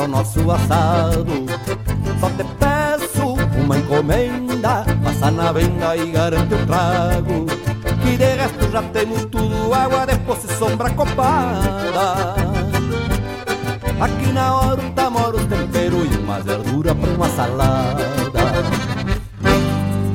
O 0.05 0.07
nosso 0.07 0.51
assado. 0.51 1.25
Só 2.19 2.29
te 2.29 2.43
peço 2.59 3.33
uma 3.59 3.77
encomenda, 3.77 4.85
passa 5.03 5.31
na 5.31 5.51
venda 5.51 5.97
e 5.97 6.11
garante 6.11 6.53
o 6.53 6.65
trago. 6.65 7.45
Que 8.01 8.17
de 8.17 8.35
resto 8.35 8.71
já 8.71 8.83
temos 8.83 9.25
tudo, 9.25 9.73
água 9.73 10.05
de 10.05 10.17
poço 10.19 10.47
e 10.47 10.53
sombra 10.53 10.89
copada. 10.91 12.35
Aqui 13.99 14.31
na 14.31 14.55
hora 14.55 14.81
um 14.81 14.91
tamoro 14.91 15.45
tempero 15.47 16.05
e 16.05 16.17
uma 16.17 16.39
verdura 16.39 16.93
para 16.93 17.09
uma 17.09 17.29
salada. 17.29 18.05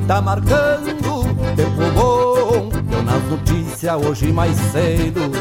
tá 0.07 0.21
marcando 0.21 1.25
tempo 1.57 1.91
bom. 1.95 2.69
Deu 2.89 3.03
nas 3.03 3.23
notícias 3.25 4.07
hoje 4.07 4.33
mais 4.33 4.57
cedo. 4.57 5.33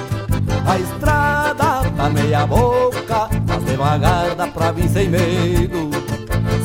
A 0.65 0.79
estrada 0.79 1.83
tá 1.95 2.09
meia 2.09 2.45
boca, 2.45 3.28
devagar 3.79 4.35
dá 4.35 4.45
pra 4.45 4.71
vir 4.73 4.89
sem 4.89 5.07
medo. 5.09 5.89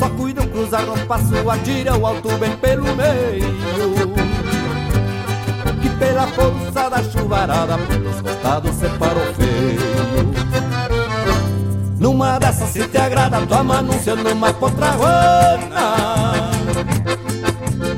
Só 0.01 0.09
cuidam 0.11 0.47
cruzar 0.49 0.83
no 0.83 0.99
passo, 1.07 1.49
atira 1.49 1.97
o 1.97 2.05
alto 2.05 2.29
bem 2.39 2.57
pelo 2.57 2.85
meio. 2.97 3.55
Que 5.81 5.89
pela 5.91 6.27
força 6.27 6.91
da 6.91 7.03
chuvarada, 7.05 7.79
pelos 7.79 8.21
costados 8.21 8.75
separou 8.75 9.23
feio. 9.35 10.35
Numa 12.01 12.39
dessas 12.41 12.71
se 12.71 12.87
te 12.89 12.99
agrada, 12.99 13.41
toma 13.47 13.79
anunciando 13.79 14.29
uma 14.31 14.53
contrarrona 14.53 15.55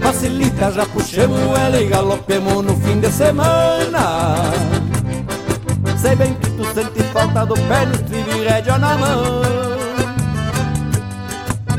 facilita, 0.00 0.70
já 0.70 0.86
puxemos 0.86 1.38
ela 1.58 1.80
e 1.80 1.88
galopemos 1.88 2.64
no 2.64 2.76
fim 2.76 3.00
de 3.00 3.10
semana. 3.10 4.52
Sei 6.00 6.14
bem 6.14 6.32
que 6.34 6.45
sente 6.76 7.02
falta 7.04 7.46
do 7.46 7.54
pé 7.54 7.86
no 7.86 7.94
estribo 7.94 8.30
e 8.32 8.46
rédea 8.46 8.76
na 8.76 8.98
mão. 8.98 9.40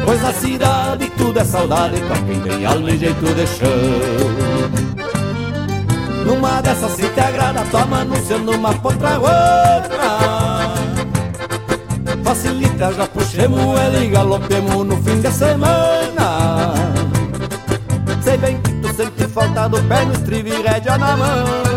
Pois 0.04 0.22
na 0.24 0.34
cidade 0.34 1.08
tudo 1.16 1.40
é 1.40 1.46
saudade 1.46 2.02
pra 2.02 2.18
quem 2.18 2.42
tem 2.42 2.66
alma 2.66 2.90
e 2.90 2.98
jeito 2.98 3.26
de 3.36 3.46
chão. 3.46 3.70
Numa 6.26 6.62
dessas 6.64 6.94
se 6.94 7.08
te 7.10 7.20
agrada, 7.20 7.64
toma 7.70 8.00
anunciando 8.00 8.54
uma 8.54 8.74
potra 8.74 9.20
outra. 9.20 10.18
Facilita, 12.24 12.92
já 12.92 13.06
puxemos 13.06 13.80
ela 13.80 14.04
e 14.04 14.10
galopemos 14.10 14.84
no 14.84 14.98
fim 15.04 15.22
de 15.22 15.32
semana. 15.32 16.74
Sei 18.24 18.38
bem 18.38 18.60
que 18.64 18.72
tu 18.74 18.92
sente 18.96 19.28
falta 19.28 19.70
do 19.70 19.80
pé 19.84 20.06
no 20.06 20.14
estribo 20.14 20.50
e 20.50 20.62
rédea 20.64 20.98
na 20.98 21.16
mão 21.16 21.77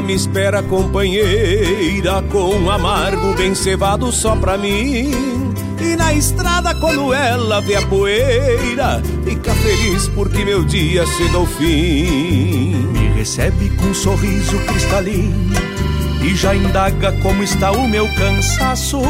Me 0.00 0.14
espera 0.14 0.62
companheira 0.62 2.22
com 2.30 2.70
amargo 2.70 3.34
bem 3.34 3.54
cevado 3.54 4.10
só 4.10 4.34
pra 4.36 4.56
mim. 4.56 5.10
E 5.80 5.96
na 5.96 6.12
estrada 6.12 6.74
quando 6.74 7.12
ela 7.12 7.60
vê 7.60 7.76
a 7.76 7.86
poeira, 7.86 9.02
fica 9.24 9.52
feliz 9.54 10.08
porque 10.08 10.44
meu 10.44 10.64
dia 10.64 11.04
chega 11.06 11.36
ao 11.36 11.46
fim. 11.46 12.74
Me 12.92 13.08
recebe 13.16 13.70
com 13.70 13.86
um 13.86 13.94
sorriso 13.94 14.58
cristalino 14.66 15.50
e 16.22 16.34
já 16.34 16.54
indaga 16.54 17.12
como 17.22 17.42
está 17.42 17.70
o 17.72 17.88
meu 17.88 18.08
cansaço. 18.14 19.00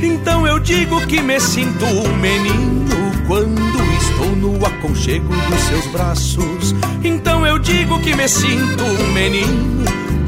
Então 0.00 0.46
eu 0.46 0.58
digo 0.58 1.06
que 1.06 1.20
me 1.20 1.40
sinto 1.40 1.84
um 1.84 2.16
menino 2.16 2.86
quando 3.26 3.60
estou 4.00 4.36
no 4.36 4.64
aconchego 4.64 5.28
dos 5.28 5.60
seus 5.62 5.86
braços. 5.86 6.74
Então 7.02 7.46
eu 7.46 7.58
digo 7.58 8.00
que 8.00 8.14
me 8.14 8.28
sinto 8.28 8.84
um 8.84 9.12
menino 9.12 9.99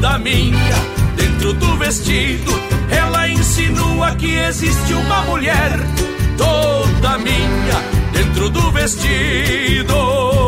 toda 0.00 0.18
minha 0.18 0.76
dentro 1.16 1.52
do 1.54 1.76
vestido. 1.76 2.52
Ela 2.88 3.28
insinua 3.28 4.14
que 4.14 4.32
existe 4.36 4.94
uma 4.94 5.22
mulher 5.22 5.72
toda 6.36 7.18
minha 7.18 7.82
dentro 8.12 8.48
do 8.48 8.70
vestido. 8.70 10.47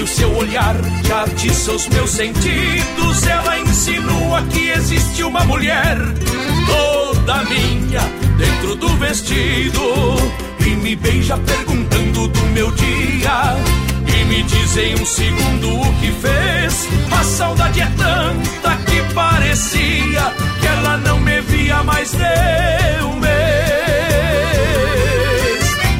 e 0.00 0.02
o 0.02 0.06
seu 0.06 0.34
olhar 0.34 0.74
já 1.06 1.24
atiça 1.24 1.72
os 1.72 1.86
meus 1.88 2.10
sentidos. 2.10 3.26
Ela 3.26 3.58
insinua 3.58 4.42
que 4.44 4.70
existe 4.70 5.22
uma 5.22 5.44
mulher 5.44 5.98
toda 6.66 7.44
minha 7.44 8.00
dentro 8.38 8.76
do 8.76 8.88
vestido 8.96 9.82
e 10.66 10.70
me 10.76 10.96
beija 10.96 11.36
perguntando 11.36 12.28
do 12.28 12.40
meu 12.54 12.70
dia. 12.72 13.56
E 14.06 14.24
me 14.24 14.42
diz 14.42 14.76
em 14.78 14.94
um 14.94 15.04
segundo 15.04 15.80
o 15.80 15.92
que 16.00 16.10
fez. 16.12 16.88
A 17.12 17.22
saudade 17.22 17.82
é 17.82 17.92
tanta 17.98 18.76
que 18.84 19.02
parecia 19.12 20.32
que 20.60 20.66
ela 20.66 20.96
não 20.96 21.20
me 21.20 21.42
via 21.42 21.82
mais 21.82 22.12
de 22.12 23.04
um 23.04 23.16
mês. 23.20 23.30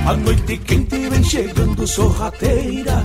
A 0.06 0.14
noite 0.14 0.56
quente 0.56 0.96
vem 1.10 1.22
chegando 1.22 1.86
sorrateira 1.86 3.04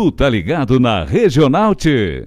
Tu 0.00 0.10
tá 0.10 0.30
ligado 0.30 0.80
na 0.80 1.04
Regional 1.04 1.74
T. 1.74 2.26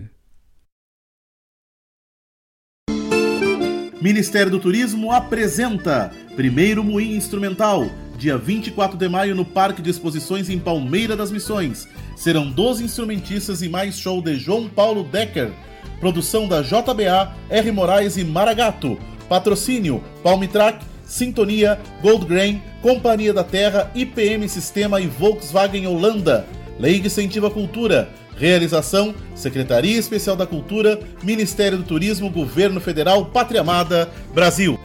Ministério 4.00 4.52
do 4.52 4.60
Turismo 4.60 5.12
apresenta 5.12 6.12
Primeiro 6.36 6.84
Moinho 6.84 7.18
Instrumental, 7.18 7.90
dia 8.16 8.38
24 8.38 8.96
de 8.96 9.10
maio 9.10 9.34
no 9.34 9.44
Parque 9.44 9.82
de 9.82 9.90
Exposições 9.90 10.52
em 10.52 10.60
Palmeira 10.60 11.16
das 11.16 11.32
Missões. 11.32 11.88
Serão 12.16 12.52
12 12.52 12.84
instrumentistas 12.84 13.64
e 13.64 13.70
mais 13.70 13.98
show 13.98 14.22
de 14.22 14.36
João 14.36 14.70
Paulo 14.70 15.04
Decker. 15.06 15.52
Produção 16.00 16.48
da 16.48 16.62
JBA, 16.62 17.36
R. 17.50 17.72
Moraes 17.72 18.18
e 18.18 18.24
Maragato. 18.24 19.00
Patrocínio 19.28 20.04
Palmitrack, 20.22 20.86
Sintonia, 21.06 21.80
Gold 22.04 22.28
Grain, 22.28 22.62
Companhia 22.84 23.34
da 23.34 23.44
Terra, 23.44 23.90
IPM 23.96 24.48
Sistema 24.48 25.02
e 25.02 25.08
Volkswagen 25.08 25.88
Holanda. 25.88 26.46
Lei 26.80 27.00
que 27.00 27.08
incentiva 27.08 27.48
a 27.48 27.52
cultura. 27.52 28.10
Realização: 28.38 29.14
Secretaria 29.36 29.98
Especial 29.98 30.36
da 30.36 30.48
Cultura, 30.48 31.00
Ministério 31.24 31.78
do 31.78 31.84
Turismo, 31.84 32.30
Governo 32.30 32.82
Federal, 32.82 33.26
Pátria 33.26 33.62
Amada, 33.62 34.10
Brasil. 34.34 34.80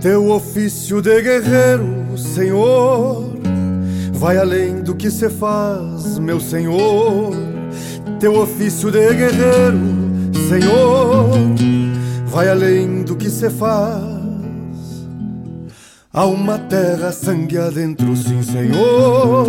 Teu 0.00 0.30
ofício 0.30 1.02
de 1.02 1.20
guerreiro, 1.20 2.16
Senhor 2.16 3.27
vai 4.18 4.36
além 4.36 4.82
do 4.82 4.96
que 4.96 5.10
se 5.10 5.30
faz, 5.30 6.18
meu 6.18 6.40
Senhor. 6.40 7.32
Teu 8.18 8.36
ofício 8.40 8.90
de 8.90 9.14
guerreiro, 9.14 9.78
Senhor, 10.48 11.30
vai 12.26 12.48
além 12.48 13.04
do 13.04 13.14
que 13.14 13.30
se 13.30 13.48
faz. 13.48 14.02
Há 16.12 16.26
uma 16.26 16.58
terra 16.58 17.12
sangue 17.12 17.58
adentro, 17.58 18.16
sim, 18.16 18.42
Senhor, 18.42 19.46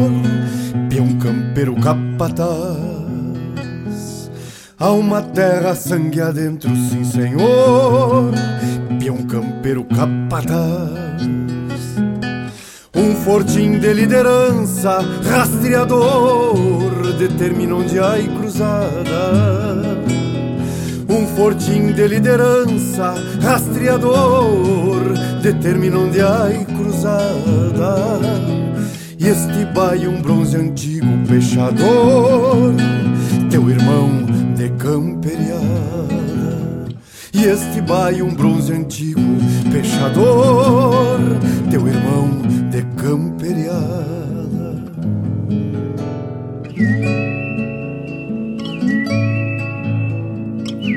peão 0.88 1.18
campeiro 1.18 1.76
capataz. 1.76 2.70
Há 4.78 4.92
uma 4.92 5.24
terra 5.24 5.74
sangue 5.74 6.22
adentro, 6.22 6.70
sim, 6.76 7.04
Senhor, 7.04 8.32
peão 9.00 9.18
campeiro 9.24 9.84
capataz. 9.84 11.49
Fortim 13.24 13.80
de 13.80 13.94
liderança, 13.94 15.00
rastreador, 15.24 17.14
determina 17.18 17.76
onde 17.76 18.00
há 18.00 18.16
cruzada. 18.40 20.00
Um 21.08 21.28
fortim 21.36 21.92
de 21.92 22.08
liderança, 22.08 23.14
rastreador, 23.42 25.14
determina 25.42 26.00
onde 26.00 26.22
há 26.22 26.50
cruzada. 26.66 27.96
E 29.18 29.28
este 29.28 29.66
baio 29.74 30.12
um 30.12 30.22
bronze 30.22 30.56
antigo 30.58 31.28
pechador, 31.28 32.74
teu 33.52 33.70
irmão 33.70 34.26
de 34.56 34.70
camperiada. 34.70 35.99
E 37.32 37.46
este 37.46 37.82
baio 37.82 38.26
um 38.26 38.34
bronze 38.34 38.74
antigo 38.74 39.22
pechador, 39.72 41.20
teu 41.70 41.88
irmão 41.88 42.42
de 42.72 42.82
camperiada. 42.96 44.10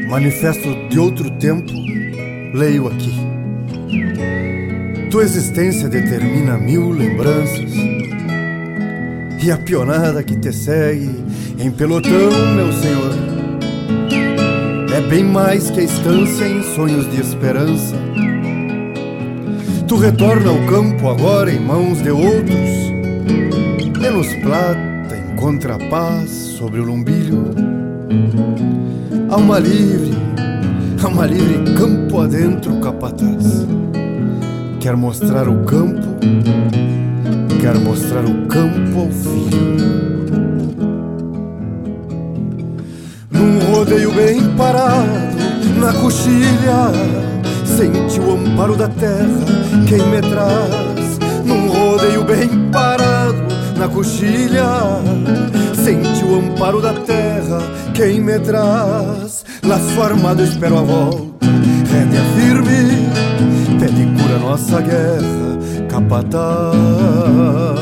Manifesto 0.08 0.88
de 0.88 0.98
outro 0.98 1.30
tempo, 1.38 1.72
leio 2.54 2.88
aqui. 2.88 3.12
Tua 5.10 5.24
existência 5.24 5.88
determina 5.88 6.56
mil 6.56 6.90
lembranças 6.90 7.72
e 9.42 9.50
a 9.50 9.58
pionada 9.58 10.22
que 10.22 10.36
te 10.36 10.52
segue 10.52 11.10
em 11.58 11.70
pelotão, 11.70 12.30
meu 12.56 12.72
senhor. 12.72 13.31
Bem 15.12 15.24
mais 15.24 15.70
que 15.70 15.80
a 15.80 15.82
estância 15.82 16.48
em 16.48 16.62
sonhos 16.74 17.06
de 17.10 17.20
esperança 17.20 17.94
Tu 19.86 19.94
retorna 19.96 20.48
ao 20.48 20.66
campo 20.66 21.06
agora 21.06 21.52
em 21.52 21.60
mãos 21.60 22.00
de 22.00 22.10
outros. 22.10 22.70
Menos 24.00 24.32
plata 24.36 25.14
encontra 25.30 25.76
paz 25.90 26.30
sobre 26.30 26.80
o 26.80 26.84
lombilho. 26.84 27.44
Alma 29.28 29.58
livre, 29.58 30.14
alma 31.04 31.26
livre, 31.26 31.74
campo 31.76 32.18
adentro, 32.18 32.80
capataz. 32.80 33.66
Quer 34.80 34.96
mostrar 34.96 35.46
o 35.46 35.62
campo, 35.64 36.08
quer 37.60 37.78
mostrar 37.80 38.24
o 38.24 38.46
campo 38.46 38.98
ao 38.98 39.10
filho. 39.10 39.91
Rodeio 43.82 44.12
bem 44.12 44.40
parado, 44.56 45.36
na 45.76 45.92
coxilha. 45.92 46.92
Sente 47.64 48.20
o 48.20 48.34
amparo 48.34 48.76
da 48.76 48.88
terra, 48.88 49.44
quem 49.88 50.06
me 50.08 50.20
traz 50.20 51.18
Num 51.44 51.68
rodeio 51.68 52.22
bem 52.22 52.48
parado 52.70 53.42
na 53.76 53.88
coxilha. 53.88 54.68
Sente 55.82 56.24
o 56.24 56.38
amparo 56.38 56.80
da 56.80 56.92
terra, 56.92 57.60
quem 57.94 58.20
me 58.20 58.38
traz 58.38 59.44
Laço 59.64 60.00
armado, 60.00 60.44
espero 60.44 60.78
a 60.78 60.82
volta, 60.82 61.46
rédea 61.90 62.22
firme 62.36 63.08
Pede 63.80 64.06
cura 64.16 64.38
nossa 64.38 64.80
guerra, 64.80 65.58
capataz 65.88 67.81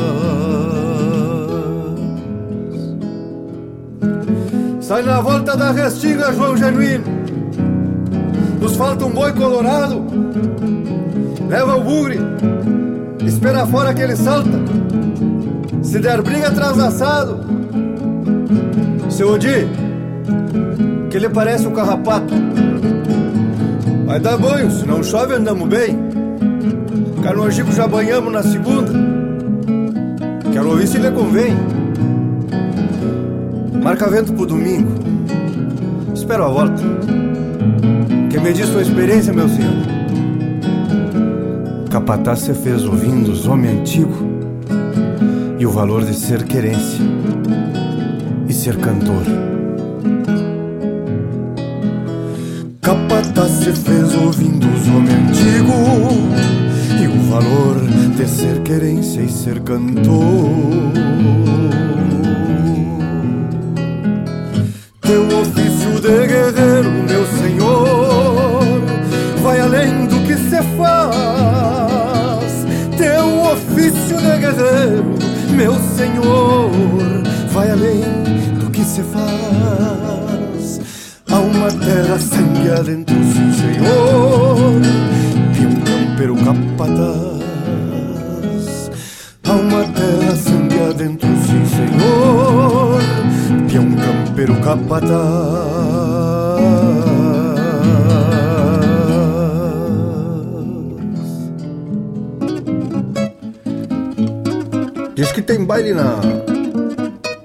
Sai 4.91 5.03
na 5.03 5.21
volta 5.21 5.55
da 5.55 5.71
restinga, 5.71 6.33
João 6.33 6.57
Genuíno. 6.57 7.05
Nos 8.59 8.75
falta 8.75 9.05
um 9.05 9.09
boi 9.09 9.31
colorado. 9.31 10.03
Leva 11.47 11.77
o 11.77 11.81
bugre. 11.81 12.19
Espera 13.25 13.65
fora 13.65 13.93
que 13.93 14.01
ele 14.01 14.17
salta. 14.17 14.49
Se 15.81 15.97
der 15.97 16.21
briga, 16.21 16.51
traz 16.51 16.77
assado. 16.77 17.39
Seu 19.09 19.29
Odi, 19.29 19.65
que 21.09 21.15
ele 21.15 21.29
parece 21.29 21.65
um 21.67 21.71
carrapato. 21.71 22.33
Vai 24.05 24.19
dar 24.19 24.37
banho, 24.37 24.69
se 24.71 24.85
não 24.85 25.01
chove 25.01 25.35
andamos 25.35 25.69
bem. 25.69 25.97
Canojico 27.23 27.71
já 27.71 27.87
banhamos 27.87 28.33
na 28.33 28.43
segunda. 28.43 28.91
Quero 30.51 30.69
ouvir 30.69 30.85
se 30.85 30.97
lhe 30.97 31.11
convém. 31.11 31.80
Marca 33.81 34.07
vento 34.07 34.31
pro 34.33 34.45
domingo. 34.45 34.91
Espero 36.13 36.45
a 36.45 36.49
volta. 36.49 36.83
Que 38.29 38.39
me 38.39 38.53
diz 38.53 38.67
sua 38.67 38.83
experiência, 38.83 39.33
meu 39.33 39.49
senhor? 39.49 39.73
Capataz 41.89 42.39
se 42.39 42.53
fez 42.53 42.85
ouvindo 42.85 43.31
os 43.31 43.47
homens 43.47 43.79
antigos 43.79 44.17
e 45.57 45.65
o 45.65 45.71
valor 45.71 46.05
de 46.05 46.13
ser 46.13 46.43
querência 46.43 47.03
e 48.47 48.53
ser 48.53 48.77
cantor. 48.77 49.23
Capataz 52.81 53.51
se 53.51 53.73
fez 53.73 54.15
ouvindo 54.15 54.67
os 54.67 54.87
homens 54.89 55.15
antigos 55.29 55.81
e 57.01 57.07
o 57.07 57.31
valor 57.31 57.81
de 58.15 58.29
ser 58.29 58.61
querência 58.61 59.21
e 59.21 59.29
ser 59.29 59.59
cantor. 59.61 60.51
Se 79.01 79.07
faz. 79.11 80.81
Há 81.29 81.39
uma 81.39 81.71
terra 81.71 82.19
sangue 82.19 82.69
adentro, 82.69 83.15
sim, 83.15 83.51
senhor, 83.53 84.81
e 85.59 85.65
um 85.65 85.81
campeiro 85.81 86.35
capataz. 86.35 87.41
Há 89.43 89.53
uma 89.53 89.83
terra 89.83 90.35
sangue 90.35 90.79
adentro, 90.89 91.29
sim, 91.29 91.65
senhor, 91.65 93.01
e 93.71 93.79
um 93.79 93.95
campeiro 93.95 94.55
capataz. 94.61 95.21
Diz 105.15 105.31
que 105.31 105.41
tem 105.41 105.63
baile 105.63 105.93
na 105.93 106.19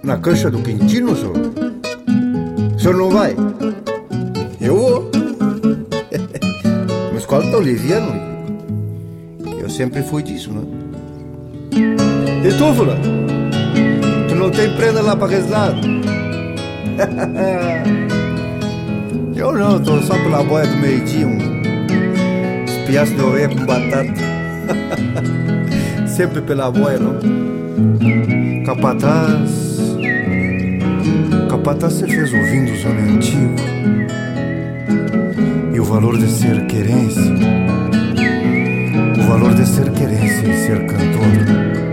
na 0.06 0.16
cancha 0.16 0.48
do 0.48 0.62
Quintino, 0.62 1.16
senhor. 1.16 1.45
Senhor 2.86 2.98
não 2.98 3.10
vai? 3.10 3.34
Eu 4.60 4.76
vou. 4.76 5.10
Uma 7.10 7.18
escola 7.18 7.50
tá 7.50 7.56
oliviano. 7.56 8.14
Eu 9.60 9.68
sempre 9.68 10.04
fui 10.04 10.22
disso, 10.22 10.52
né? 10.52 10.62
E 12.44 12.48
tu, 12.56 12.72
Fula? 12.74 12.96
Tu 14.28 14.36
não 14.36 14.52
tem 14.52 14.72
prenda 14.76 15.02
lá 15.02 15.16
pra 15.16 15.26
resguardo? 15.26 15.80
Eu 19.34 19.52
não, 19.52 19.82
tô 19.82 20.00
só 20.02 20.14
pela 20.14 20.44
boia 20.44 20.68
do 20.68 20.76
meio-dia, 20.76 21.26
um 21.26 21.38
espiaço 22.66 23.16
de 23.16 23.20
oveia 23.20 23.48
com 23.48 23.66
batata. 23.66 24.14
Sempre 26.06 26.40
pela 26.40 26.70
boia, 26.70 27.00
não? 27.00 27.18
Capataz. 28.64 29.65
Capataz 31.56 31.94
se 31.94 32.06
fez 32.06 32.34
ouvindo 32.34 32.70
os 32.70 32.84
homens 32.84 33.16
antigos. 33.16 33.62
E 35.72 35.80
o 35.80 35.84
valor 35.84 36.18
de 36.18 36.30
ser 36.30 36.66
querência. 36.66 37.32
O 39.18 39.22
valor 39.26 39.54
de 39.54 39.66
ser 39.66 39.90
querência 39.92 40.46
e 40.46 40.66
ser 40.66 40.86
cantor. 40.86 41.85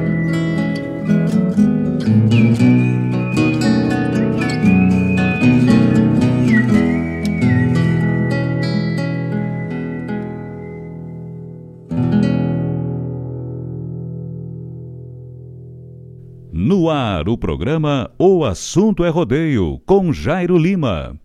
Ar, 16.94 17.28
o 17.28 17.36
programa 17.36 18.12
O 18.20 18.46
Assunto 18.46 19.04
é 19.04 19.10
Rodeio, 19.10 19.82
com 19.84 20.14
Jairo 20.14 20.56
Lima. 20.60 21.20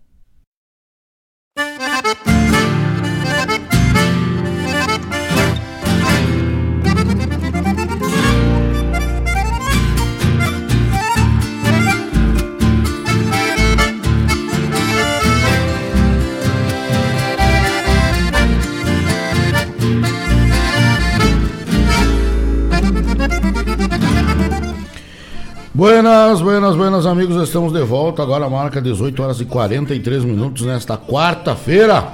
Buenas, 25.79 26.41
buenas, 26.41 26.75
buenas 26.75 27.05
amigos, 27.05 27.41
estamos 27.41 27.71
de 27.71 27.81
volta. 27.83 28.21
Agora 28.21 28.49
marca 28.49 28.81
18 28.81 29.23
horas 29.23 29.39
e 29.39 29.45
43 29.45 30.25
minutos 30.25 30.65
nesta 30.65 30.97
quarta-feira. 30.97 32.05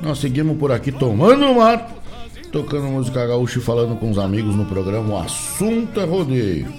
Nós 0.00 0.20
seguimos 0.20 0.56
por 0.56 0.72
aqui 0.72 0.90
tomando 0.90 1.54
mar, 1.54 1.86
tocando 2.50 2.84
música 2.84 3.26
gaúcha 3.26 3.58
e 3.58 3.62
falando 3.62 3.94
com 3.96 4.10
os 4.10 4.16
amigos 4.16 4.56
no 4.56 4.64
programa 4.64 5.16
O 5.16 5.18
Assunto 5.18 6.00
é 6.00 6.04
Rodeio. 6.06 6.72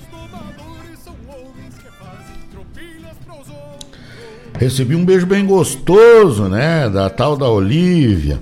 Recebi 4.58 4.96
um 4.96 5.06
beijo 5.06 5.28
bem 5.28 5.46
gostoso, 5.46 6.46
né? 6.46 6.90
Da 6.90 7.08
tal 7.08 7.38
da 7.38 7.48
Olívia. 7.48 8.42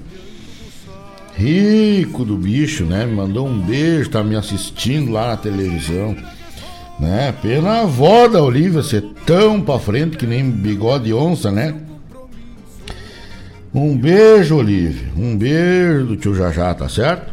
Rico 1.36 2.24
do 2.24 2.38
bicho, 2.38 2.86
né? 2.86 3.06
Me 3.06 3.14
mandou 3.14 3.46
um 3.46 3.60
beijo, 3.60 4.10
tá 4.10 4.24
me 4.24 4.38
assistindo 4.38 5.12
lá 5.12 5.28
na 5.28 5.36
televisão. 5.36 6.16
Né? 7.00 7.34
Pena 7.42 7.70
a 7.70 7.82
avó 7.82 8.28
da 8.28 8.44
Olívia 8.44 8.84
ser 8.84 9.02
tão 9.26 9.62
pra 9.62 9.80
frente 9.80 10.18
que 10.18 10.28
nem 10.28 10.50
bigode 10.50 11.06
de 11.06 11.14
onça, 11.14 11.50
né? 11.50 11.74
Um 13.74 13.96
beijo, 13.96 14.58
Olívia. 14.58 15.08
Um 15.16 15.38
beijo 15.38 16.08
do 16.08 16.18
tio 16.18 16.36
Jajá, 16.36 16.74
tá 16.74 16.90
certo? 16.90 17.32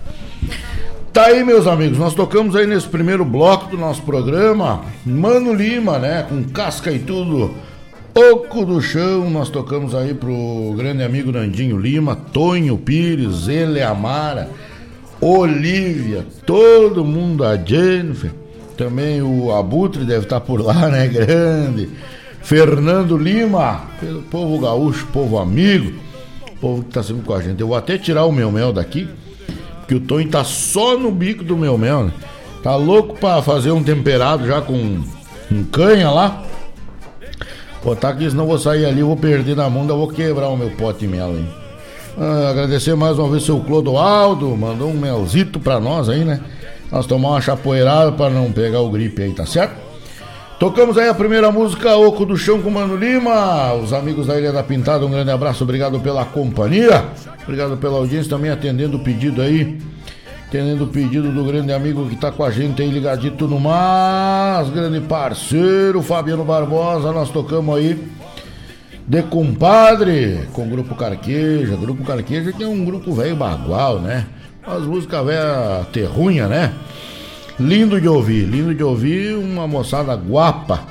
Tá 1.12 1.26
aí, 1.26 1.42
meus 1.42 1.66
amigos. 1.66 1.98
Nós 1.98 2.14
tocamos 2.14 2.54
aí 2.54 2.66
nesse 2.66 2.86
primeiro 2.86 3.24
bloco 3.24 3.70
do 3.70 3.78
nosso 3.78 4.02
programa. 4.02 4.82
Mano 5.04 5.54
Lima, 5.54 5.98
né? 5.98 6.26
Com 6.28 6.44
casca 6.44 6.92
e 6.92 6.98
tudo. 6.98 7.54
Oco 8.14 8.66
do 8.66 8.80
chão. 8.82 9.30
Nós 9.30 9.48
tocamos 9.48 9.94
aí 9.94 10.12
pro 10.12 10.74
grande 10.76 11.02
amigo 11.02 11.32
Nandinho 11.32 11.78
Lima, 11.78 12.14
Tonho 12.14 12.76
Pires, 12.76 13.48
Ele 13.48 13.80
Amara, 13.82 14.50
Olívia, 15.18 16.26
todo 16.44 17.04
mundo, 17.04 17.44
a 17.44 17.56
Jennifer. 17.56 18.30
Também 18.76 19.22
o 19.22 19.52
Abutre 19.52 20.04
deve 20.04 20.24
estar 20.24 20.40
por 20.40 20.60
lá, 20.60 20.88
né? 20.88 21.08
Grande. 21.08 21.88
Fernando 22.42 23.16
Lima, 23.16 23.82
pelo 23.98 24.22
povo 24.22 24.60
gaúcho, 24.60 25.06
povo 25.12 25.38
amigo, 25.38 25.98
povo 26.60 26.82
que 26.82 26.90
está 26.90 27.02
sempre 27.02 27.22
com 27.22 27.34
a 27.34 27.42
gente. 27.42 27.60
Eu 27.60 27.66
vou 27.66 27.76
até 27.76 27.98
tirar 27.98 28.24
o 28.24 28.30
meu 28.30 28.52
mel 28.52 28.72
daqui, 28.72 29.08
porque 29.80 29.96
o 29.96 30.00
Tony 30.00 30.26
tá 30.26 30.44
só 30.44 30.96
no 30.96 31.10
bico 31.10 31.42
do 31.42 31.56
meu 31.56 31.76
mel, 31.76 32.04
né? 32.04 32.12
Tá 32.62 32.76
louco 32.76 33.18
para 33.18 33.42
fazer 33.42 33.72
um 33.72 33.82
temperado 33.82 34.46
já 34.46 34.60
com, 34.60 35.02
com 35.48 35.64
canha 35.64 36.10
lá. 36.10 36.44
Botar 37.82 38.10
aqui, 38.10 38.30
senão 38.30 38.46
vou 38.46 38.58
sair 38.58 38.84
ali, 38.84 39.02
vou 39.02 39.16
perder 39.16 39.56
na 39.56 39.68
mão, 39.68 39.86
vou 39.86 40.08
quebrar 40.08 40.48
o 40.48 40.56
meu 40.56 40.70
pote 40.70 41.00
de 41.00 41.08
mel, 41.08 41.30
hein? 41.30 41.48
Ah, 42.18 42.50
agradecer 42.50 42.94
mais 42.94 43.18
uma 43.18 43.28
vez 43.28 43.42
seu 43.42 43.60
Clodoaldo, 43.60 44.56
mandou 44.56 44.88
um 44.88 44.98
melzito 44.98 45.60
pra 45.60 45.78
nós 45.78 46.08
aí, 46.08 46.24
né? 46.24 46.40
Nós 46.90 47.06
tomamos 47.06 47.36
uma 47.36 47.40
chapoeirada 47.40 48.12
para 48.12 48.30
não 48.30 48.52
pegar 48.52 48.80
o 48.80 48.90
gripe 48.90 49.22
aí, 49.22 49.32
tá 49.32 49.44
certo? 49.44 49.86
Tocamos 50.58 50.96
aí 50.96 51.06
a 51.06 51.14
primeira 51.14 51.52
música, 51.52 51.96
Oco 51.96 52.24
do 52.24 52.36
Chão 52.36 52.62
com 52.62 52.70
Mano 52.70 52.96
Lima. 52.96 53.74
Os 53.74 53.92
amigos 53.92 54.26
da 54.26 54.38
Ilha 54.38 54.52
da 54.52 54.62
Pintada, 54.62 55.04
um 55.04 55.10
grande 55.10 55.30
abraço, 55.30 55.64
obrigado 55.64 56.00
pela 56.00 56.24
companhia. 56.24 57.04
Obrigado 57.42 57.76
pela 57.76 57.98
audiência, 57.98 58.30
também 58.30 58.50
atendendo 58.50 58.96
o 58.96 59.00
pedido 59.00 59.42
aí. 59.42 59.78
Atendendo 60.48 60.84
o 60.84 60.86
pedido 60.86 61.30
do 61.30 61.44
grande 61.44 61.72
amigo 61.72 62.08
que 62.08 62.16
tá 62.16 62.32
com 62.32 62.42
a 62.42 62.50
gente 62.50 62.80
aí 62.80 62.88
ligadito 62.88 63.46
no 63.46 63.60
Mas, 63.60 64.70
grande 64.70 65.00
parceiro, 65.00 66.00
Fabiano 66.00 66.44
Barbosa. 66.44 67.12
Nós 67.12 67.28
tocamos 67.28 67.76
aí 67.76 68.02
de 69.06 69.22
compadre 69.24 70.48
com 70.54 70.62
o 70.62 70.70
Grupo 70.70 70.94
Carqueja. 70.94 71.76
Grupo 71.76 72.02
Carqueja 72.02 72.50
que 72.52 72.64
é 72.64 72.66
um 72.66 72.82
grupo 72.82 73.12
velho 73.12 73.36
bagual, 73.36 73.98
né? 74.00 74.24
As 74.66 74.82
músicas 74.82 75.24
velhas 75.24 75.86
terrunha, 75.92 76.48
né? 76.48 76.72
Lindo 77.58 78.00
de 78.00 78.08
ouvir, 78.08 78.46
lindo 78.46 78.74
de 78.74 78.82
ouvir, 78.82 79.36
uma 79.36 79.64
moçada 79.66 80.12
guapa, 80.14 80.84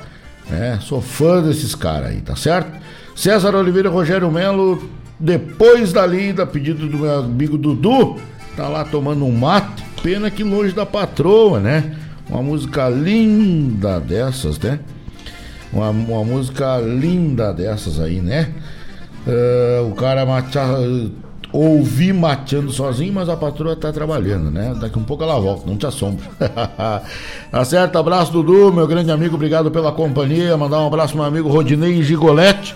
né? 0.48 0.78
Sou 0.80 1.02
fã 1.02 1.42
desses 1.42 1.74
caras 1.74 2.08
aí, 2.08 2.22
tá 2.22 2.34
certo? 2.34 2.70
César 3.14 3.54
Oliveira 3.54 3.90
e 3.90 3.92
Rogério 3.92 4.30
Melo, 4.30 4.82
depois 5.20 5.92
da 5.92 6.06
lida, 6.06 6.46
pedido 6.46 6.88
do 6.88 6.98
meu 6.98 7.18
amigo 7.18 7.58
Dudu, 7.58 8.16
tá 8.56 8.66
lá 8.66 8.82
tomando 8.82 9.26
um 9.26 9.32
mate, 9.32 9.84
pena 10.02 10.30
que 10.30 10.42
longe 10.42 10.74
da 10.74 10.86
patroa, 10.86 11.60
né? 11.60 11.96
Uma 12.30 12.42
música 12.42 12.88
linda 12.88 14.00
dessas, 14.00 14.58
né? 14.58 14.80
Uma, 15.70 15.90
uma 15.90 16.24
música 16.24 16.78
linda 16.78 17.52
dessas 17.52 18.00
aí, 18.00 18.20
né? 18.20 18.54
Uh, 19.26 19.90
o 19.90 19.94
cara 19.94 20.24
mate, 20.24 20.56
ouvi 21.58 22.12
mateando 22.12 22.70
sozinho, 22.70 23.12
mas 23.12 23.28
a 23.28 23.36
patroa 23.36 23.74
tá 23.74 23.92
trabalhando, 23.92 24.50
né? 24.50 24.74
Daqui 24.80 24.98
um 24.98 25.04
pouco 25.04 25.22
ela 25.22 25.38
volta, 25.38 25.66
não 25.66 25.76
te 25.76 25.86
assombra. 25.86 26.26
tá 27.50 27.64
certo? 27.64 27.96
Abraço, 27.96 28.32
Dudu, 28.32 28.72
meu 28.72 28.86
grande 28.86 29.10
amigo, 29.10 29.36
obrigado 29.36 29.70
pela 29.70 29.92
companhia. 29.92 30.56
Mandar 30.56 30.80
um 30.80 30.86
abraço 30.86 31.16
meu 31.16 31.24
amigo 31.24 31.48
Rodinei 31.48 32.02
Gigolete. 32.02 32.74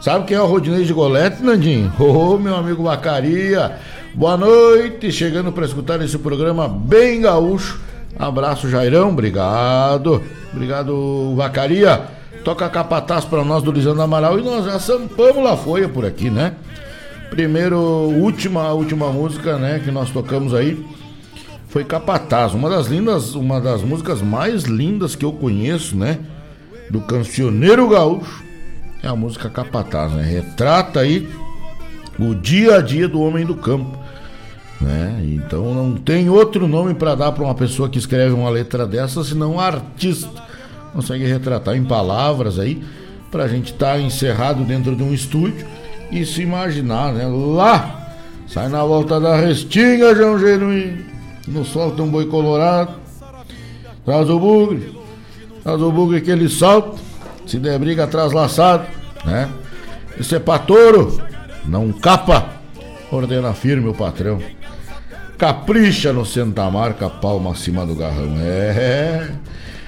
Sabe 0.00 0.26
quem 0.26 0.36
é 0.36 0.40
o 0.40 0.46
Rodinei 0.46 0.84
Gigolete, 0.84 1.42
Nandinho? 1.42 1.92
Ô, 1.98 2.34
oh, 2.34 2.38
meu 2.38 2.54
amigo 2.54 2.82
Vacaria. 2.82 3.76
Boa 4.14 4.36
noite, 4.36 5.10
chegando 5.10 5.52
para 5.52 5.64
escutar 5.64 6.00
esse 6.02 6.18
programa 6.18 6.68
bem 6.68 7.20
gaúcho. 7.20 7.80
Abraço, 8.18 8.68
Jairão, 8.68 9.10
obrigado. 9.10 10.22
Obrigado, 10.52 11.34
Vacaria. 11.36 12.02
Toca 12.44 12.68
capataz 12.68 13.24
para 13.24 13.44
nós 13.44 13.62
do 13.62 13.70
Lisandro 13.72 14.02
Amaral 14.02 14.38
e 14.38 14.42
nós 14.42 14.64
já 14.64 14.78
sampamos 14.78 15.42
lá 15.42 15.56
foi 15.56 15.86
por 15.86 16.04
aqui, 16.04 16.30
né? 16.30 16.54
Primeiro, 17.30 17.78
última, 17.78 18.72
última 18.72 19.12
música, 19.12 19.58
né, 19.58 19.80
que 19.84 19.90
nós 19.90 20.10
tocamos 20.10 20.54
aí 20.54 20.82
foi 21.68 21.84
Capataz, 21.84 22.54
uma 22.54 22.70
das 22.70 22.86
lindas, 22.86 23.34
uma 23.34 23.60
das 23.60 23.82
músicas 23.82 24.22
mais 24.22 24.64
lindas 24.64 25.14
que 25.14 25.24
eu 25.24 25.32
conheço, 25.32 25.96
né, 25.96 26.18
do 26.90 27.00
cancioneiro 27.02 27.88
gaúcho. 27.88 28.42
É 29.02 29.08
a 29.08 29.14
música 29.14 29.48
Capataz, 29.48 30.12
né? 30.12 30.24
Retrata 30.24 31.00
aí 31.00 31.28
o 32.18 32.34
dia 32.34 32.76
a 32.76 32.80
dia 32.80 33.06
do 33.06 33.20
homem 33.20 33.46
do 33.46 33.54
campo, 33.54 33.96
né? 34.80 35.22
Então 35.24 35.72
não 35.72 35.94
tem 35.94 36.28
outro 36.28 36.66
nome 36.66 36.94
para 36.94 37.14
dar 37.14 37.30
para 37.30 37.44
uma 37.44 37.54
pessoa 37.54 37.88
que 37.88 37.98
escreve 37.98 38.32
uma 38.32 38.50
letra 38.50 38.86
dessa 38.86 39.22
senão 39.22 39.60
artista. 39.60 40.42
Consegue 40.92 41.26
retratar 41.26 41.76
em 41.76 41.84
palavras 41.84 42.58
aí 42.58 42.82
pra 43.30 43.46
gente 43.46 43.72
estar 43.72 43.92
tá 43.92 44.00
encerrado 44.00 44.64
dentro 44.64 44.96
de 44.96 45.02
um 45.02 45.12
estúdio 45.14 45.64
e 46.10 46.24
se 46.24 46.42
imaginar, 46.42 47.12
né? 47.12 47.26
Lá, 47.26 48.14
sai 48.46 48.68
na 48.68 48.84
volta 48.84 49.20
da 49.20 49.36
restinga, 49.36 50.14
João 50.14 50.38
Genuíno, 50.38 51.04
no 51.46 51.64
sol 51.64 51.92
tem 51.92 52.04
um 52.04 52.08
boi 52.08 52.26
colorado, 52.26 52.92
traz 54.04 54.28
o 54.28 54.38
bugre, 54.38 54.94
traz 55.62 55.80
o 55.80 55.92
bugre 55.92 56.20
que 56.20 56.30
ele 56.30 56.48
salta, 56.48 56.98
se 57.46 57.58
der 57.58 57.78
briga 57.78 58.04
atrás 58.04 58.32
laçado, 58.32 58.86
né? 59.24 59.48
Isso 60.18 60.34
é 60.34 60.38
pra 60.38 60.58
touro, 60.58 61.20
não 61.64 61.92
capa, 61.92 62.48
ordena 63.10 63.52
firme 63.52 63.88
o 63.88 63.94
patrão. 63.94 64.38
Capricha 65.36 66.12
no 66.12 66.26
Santa 66.26 66.68
Marca, 66.68 67.08
palma 67.08 67.52
acima 67.52 67.86
do 67.86 67.94
garrão. 67.94 68.34
É. 68.40 69.30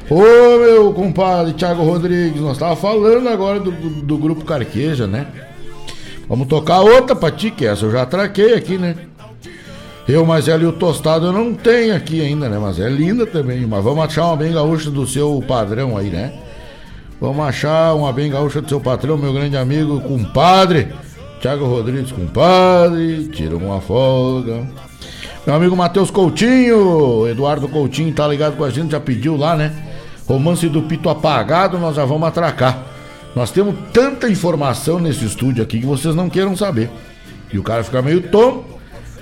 Ô 0.08 0.58
meu 0.58 0.92
compadre 0.92 1.52
Thiago 1.54 1.82
Rodrigues, 1.82 2.40
nós 2.40 2.56
tava 2.56 2.76
falando 2.76 3.28
agora 3.28 3.58
do, 3.58 3.72
do, 3.72 3.90
do 4.02 4.18
grupo 4.18 4.44
Carqueja, 4.44 5.08
né? 5.08 5.26
Vamos 6.30 6.46
tocar 6.46 6.78
outra 6.78 7.16
pra 7.16 7.28
ti, 7.32 7.50
que 7.50 7.66
essa 7.66 7.84
eu 7.84 7.90
já 7.90 8.06
traquei 8.06 8.54
aqui, 8.54 8.78
né? 8.78 8.94
Eu, 10.06 10.24
mas 10.24 10.46
ela 10.46 10.62
e 10.62 10.66
o 10.66 10.72
tostado 10.72 11.26
eu 11.26 11.32
não 11.32 11.52
tenho 11.54 11.92
aqui 11.92 12.20
ainda, 12.20 12.48
né? 12.48 12.56
Mas 12.56 12.78
é 12.78 12.88
linda 12.88 13.26
também. 13.26 13.66
Mas 13.66 13.82
vamos 13.82 14.04
achar 14.04 14.26
uma 14.26 14.36
bem 14.36 14.52
gaúcha 14.52 14.92
do 14.92 15.04
seu 15.08 15.42
padrão 15.46 15.96
aí, 15.96 16.08
né? 16.08 16.32
Vamos 17.20 17.44
achar 17.44 17.94
uma 17.96 18.12
bem 18.12 18.30
gaúcha 18.30 18.62
do 18.62 18.68
seu 18.68 18.80
patrão, 18.80 19.18
meu 19.18 19.32
grande 19.32 19.56
amigo, 19.56 20.00
compadre. 20.02 20.86
Tiago 21.40 21.66
Rodrigues, 21.66 22.12
compadre. 22.12 23.26
Tira 23.28 23.56
uma 23.56 23.80
folga. 23.80 24.68
Meu 25.44 25.56
amigo 25.56 25.76
Matheus 25.76 26.12
Coutinho, 26.12 27.26
Eduardo 27.26 27.66
Coutinho 27.66 28.14
tá 28.14 28.28
ligado 28.28 28.56
com 28.56 28.62
a 28.62 28.70
gente, 28.70 28.92
já 28.92 29.00
pediu 29.00 29.36
lá, 29.36 29.56
né? 29.56 29.72
Romance 30.28 30.68
do 30.68 30.82
Pito 30.82 31.08
apagado, 31.08 31.76
nós 31.76 31.96
já 31.96 32.04
vamos 32.04 32.28
atracar. 32.28 32.89
Nós 33.34 33.50
temos 33.50 33.74
tanta 33.92 34.28
informação 34.28 34.98
nesse 34.98 35.24
estúdio 35.24 35.62
aqui 35.62 35.80
que 35.80 35.86
vocês 35.86 36.14
não 36.14 36.28
queiram 36.28 36.56
saber. 36.56 36.90
E 37.52 37.58
o 37.58 37.62
cara 37.62 37.84
fica 37.84 38.02
meio 38.02 38.22
tom, 38.22 38.64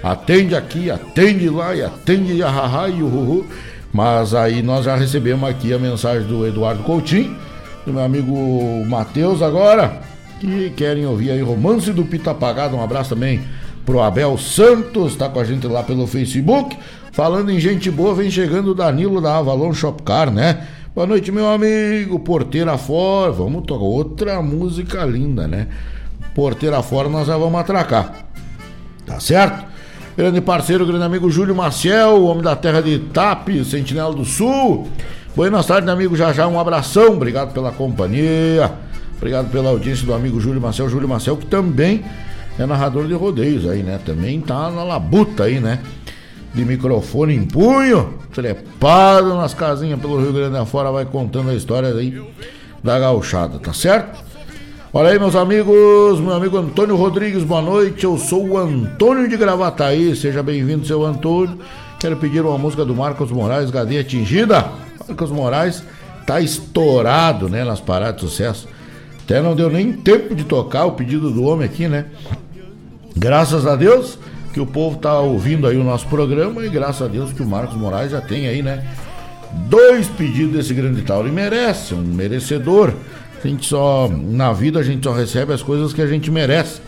atende 0.03 0.55
aqui, 0.55 0.91
atende 0.91 1.49
lá, 1.49 1.75
e 1.75 1.83
atende 1.83 2.41
hahaha 2.41 2.89
e 2.89 3.03
uhuhu. 3.03 3.47
Mas 3.93 4.35
aí 4.35 4.63
nós 4.63 4.85
já 4.85 4.97
recebemos 4.97 5.49
aqui 5.49 5.73
a 5.73 5.79
mensagem 5.79 6.27
do 6.27 6.47
Eduardo 6.47 6.83
Coutinho, 6.83 7.37
do 7.87 7.93
meu 7.93 8.03
amigo 8.03 8.85
Matheus 8.87 9.41
agora, 9.41 10.01
que 10.41 10.71
querem 10.71 11.07
ouvir 11.07 11.31
aí 11.31 11.43
Romance 11.43 11.91
do 11.93 12.05
Pita 12.05 12.33
Apagado. 12.33 12.77
Um 12.77 12.83
abraço 12.83 13.11
também 13.11 13.43
pro 13.85 14.01
Abel 14.01 14.37
Santos, 14.37 15.17
tá 15.17 15.29
com 15.29 15.41
a 15.41 15.45
gente 15.45 15.67
lá 15.67 15.83
pelo 15.83 16.07
Facebook. 16.07 16.77
Falando 17.13 17.51
em 17.51 17.59
gente 17.59 17.91
boa, 17.91 18.15
vem 18.15 18.31
chegando 18.31 18.73
o 18.73 18.75
Danilo 18.75 19.21
da 19.21 19.39
Avalon 19.39 19.73
Shopcar, 19.73 20.31
né? 20.31 20.67
Boa 20.95 21.07
noite, 21.07 21.31
meu 21.31 21.47
amigo. 21.47 22.19
Porteira 22.19 22.77
fora. 22.79 23.31
Vamos 23.31 23.65
tocar 23.67 23.85
outra 23.85 24.43
música 24.43 25.05
linda, 25.05 25.47
né? 25.47 25.69
Porteira 26.35 26.83
fora, 26.83 27.09
nós 27.09 27.27
já 27.27 27.37
vamos 27.37 27.61
atracar. 27.61 28.27
Tá 29.05 29.21
certo? 29.21 29.67
Grande 30.17 30.41
parceiro, 30.41 30.87
grande 30.87 31.05
amigo 31.05 31.31
Júlio 31.31 31.55
Maciel, 31.55 32.25
homem 32.25 32.43
da 32.43 32.57
terra 32.57 32.81
de 32.81 32.95
Itape, 32.95 33.65
Sentinela 33.65 34.13
do 34.13 34.25
Sul. 34.25 34.89
Boa 35.37 35.63
tarde, 35.63 35.89
amigo 35.91 36.17
Já 36.17 36.33
Já. 36.33 36.49
Um 36.49 36.59
abração. 36.59 37.13
Obrigado 37.13 37.53
pela 37.53 37.71
companhia. 37.71 38.73
Obrigado 39.17 39.51
pela 39.51 39.69
audiência 39.69 40.07
do 40.07 40.15
amigo 40.15 40.41
Júlio 40.41 40.61
Maciel. 40.61 40.89
Júlio 40.89 41.09
Maciel, 41.09 41.37
que 41.37 41.47
também 41.47 42.03
é 42.59 42.67
narrador 42.67 43.07
de 43.07 43.15
rodeios 43.15 43.69
aí, 43.69 43.83
né? 43.83 44.01
Também 44.05 44.41
tá 44.41 44.71
na 44.71 44.83
labuta 44.83 45.45
aí, 45.45 45.61
né? 45.61 45.81
De 46.55 46.65
microfone 46.65 47.35
em 47.35 47.45
punho, 47.45 48.15
trepado 48.33 49.35
nas 49.37 49.55
casinhas 49.55 50.01
pelo 50.01 50.21
Rio 50.21 50.33
Grande 50.33 50.57
afora, 50.57 50.91
vai 50.91 51.05
contando 51.05 51.51
a 51.51 51.55
história 51.55 51.91
aí 51.91 52.21
da 52.83 52.99
gauchada, 52.99 53.59
tá 53.59 53.73
certo? 53.73 54.29
Olha 54.93 55.11
aí, 55.11 55.19
meus 55.19 55.37
amigos, 55.37 56.19
meu 56.19 56.33
amigo 56.33 56.57
Antônio 56.57 56.97
Rodrigues, 56.97 57.45
boa 57.45 57.61
noite. 57.61 58.05
Eu 58.05 58.17
sou 58.17 58.49
o 58.49 58.59
Antônio 58.59 59.29
de 59.29 59.37
Gravataí, 59.37 60.17
seja 60.17 60.43
bem-vindo, 60.43 60.87
seu 60.87 61.05
Antônio. 61.05 61.59
Quero 62.01 62.17
pedir 62.17 62.41
uma 62.41 62.57
música 62.57 62.87
do 62.87 62.95
Marcos 62.95 63.31
Moraes, 63.31 63.71
Gadeia 63.71 64.01
Atingida. 64.01 64.65
Marcos 65.07 65.31
Moraes 65.31 65.85
tá 66.27 66.41
estourado, 66.41 67.51
né, 67.51 67.65
nas 67.65 67.81
paradas 67.81 68.17
de 68.17 68.21
sucesso. 68.23 68.67
Até 69.25 69.43
não 69.43 69.55
deu 69.55 69.69
nem 69.69 69.93
tempo 69.93 70.35
de 70.35 70.45
tocar 70.45 70.87
o 70.87 70.93
pedido 70.93 71.31
do 71.31 71.43
homem 71.43 71.67
aqui, 71.67 71.87
né? 71.87 72.07
Graças 73.15 73.67
a 73.67 73.77
Deus, 73.77 74.19
que 74.53 74.61
o 74.61 74.67
povo 74.67 74.99
tá 74.99 75.19
ouvindo 75.21 75.67
aí 75.67 75.77
o 75.77 75.85
nosso 75.85 76.07
programa 76.07 76.65
e 76.65 76.69
graças 76.69 77.03
a 77.03 77.09
Deus 77.09 77.33
que 77.33 77.43
o 77.43 77.47
Marcos 77.47 77.77
Moraes 77.77 78.11
já 78.11 78.21
tem 78.21 78.49
aí, 78.49 78.63
né? 78.63 78.85
Dois 79.69 80.09
pedidos 80.09 80.53
desse 80.53 80.75
grande 80.75 81.03
tal. 81.03 81.21
Ele 81.21 81.31
merece, 81.31 81.95
um 81.95 82.03
merecedor. 82.03 82.93
A 83.43 83.47
gente 83.47 83.67
só, 83.67 84.09
na 84.09 84.53
vida, 84.53 84.81
a 84.81 84.83
gente 84.83 85.05
só 85.05 85.13
recebe 85.13 85.53
as 85.53 85.63
coisas 85.63 85.93
que 85.93 86.03
a 86.03 86.07
gente 86.07 86.31
merece. 86.31 86.81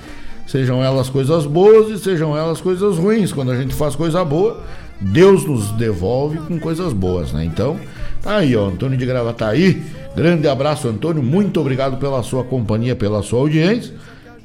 Sejam 0.46 0.82
elas 0.82 1.08
coisas 1.08 1.46
boas 1.46 1.88
e 1.90 1.98
sejam 1.98 2.36
elas 2.36 2.60
coisas 2.60 2.96
ruins. 2.96 3.32
Quando 3.32 3.52
a 3.52 3.56
gente 3.56 3.72
faz 3.72 3.94
coisa 3.94 4.24
boa, 4.24 4.60
Deus 5.00 5.46
nos 5.46 5.70
devolve 5.72 6.38
com 6.38 6.58
coisas 6.58 6.92
boas, 6.92 7.32
né? 7.32 7.44
Então, 7.44 7.78
tá 8.20 8.38
aí, 8.38 8.56
ó, 8.56 8.66
Antônio 8.66 8.98
de 8.98 9.06
Gravataí. 9.06 9.82
Grande 10.16 10.48
abraço, 10.48 10.88
Antônio. 10.88 11.22
Muito 11.22 11.60
obrigado 11.60 11.98
pela 11.98 12.22
sua 12.22 12.42
companhia, 12.42 12.96
pela 12.96 13.22
sua 13.22 13.38
audiência. 13.38 13.94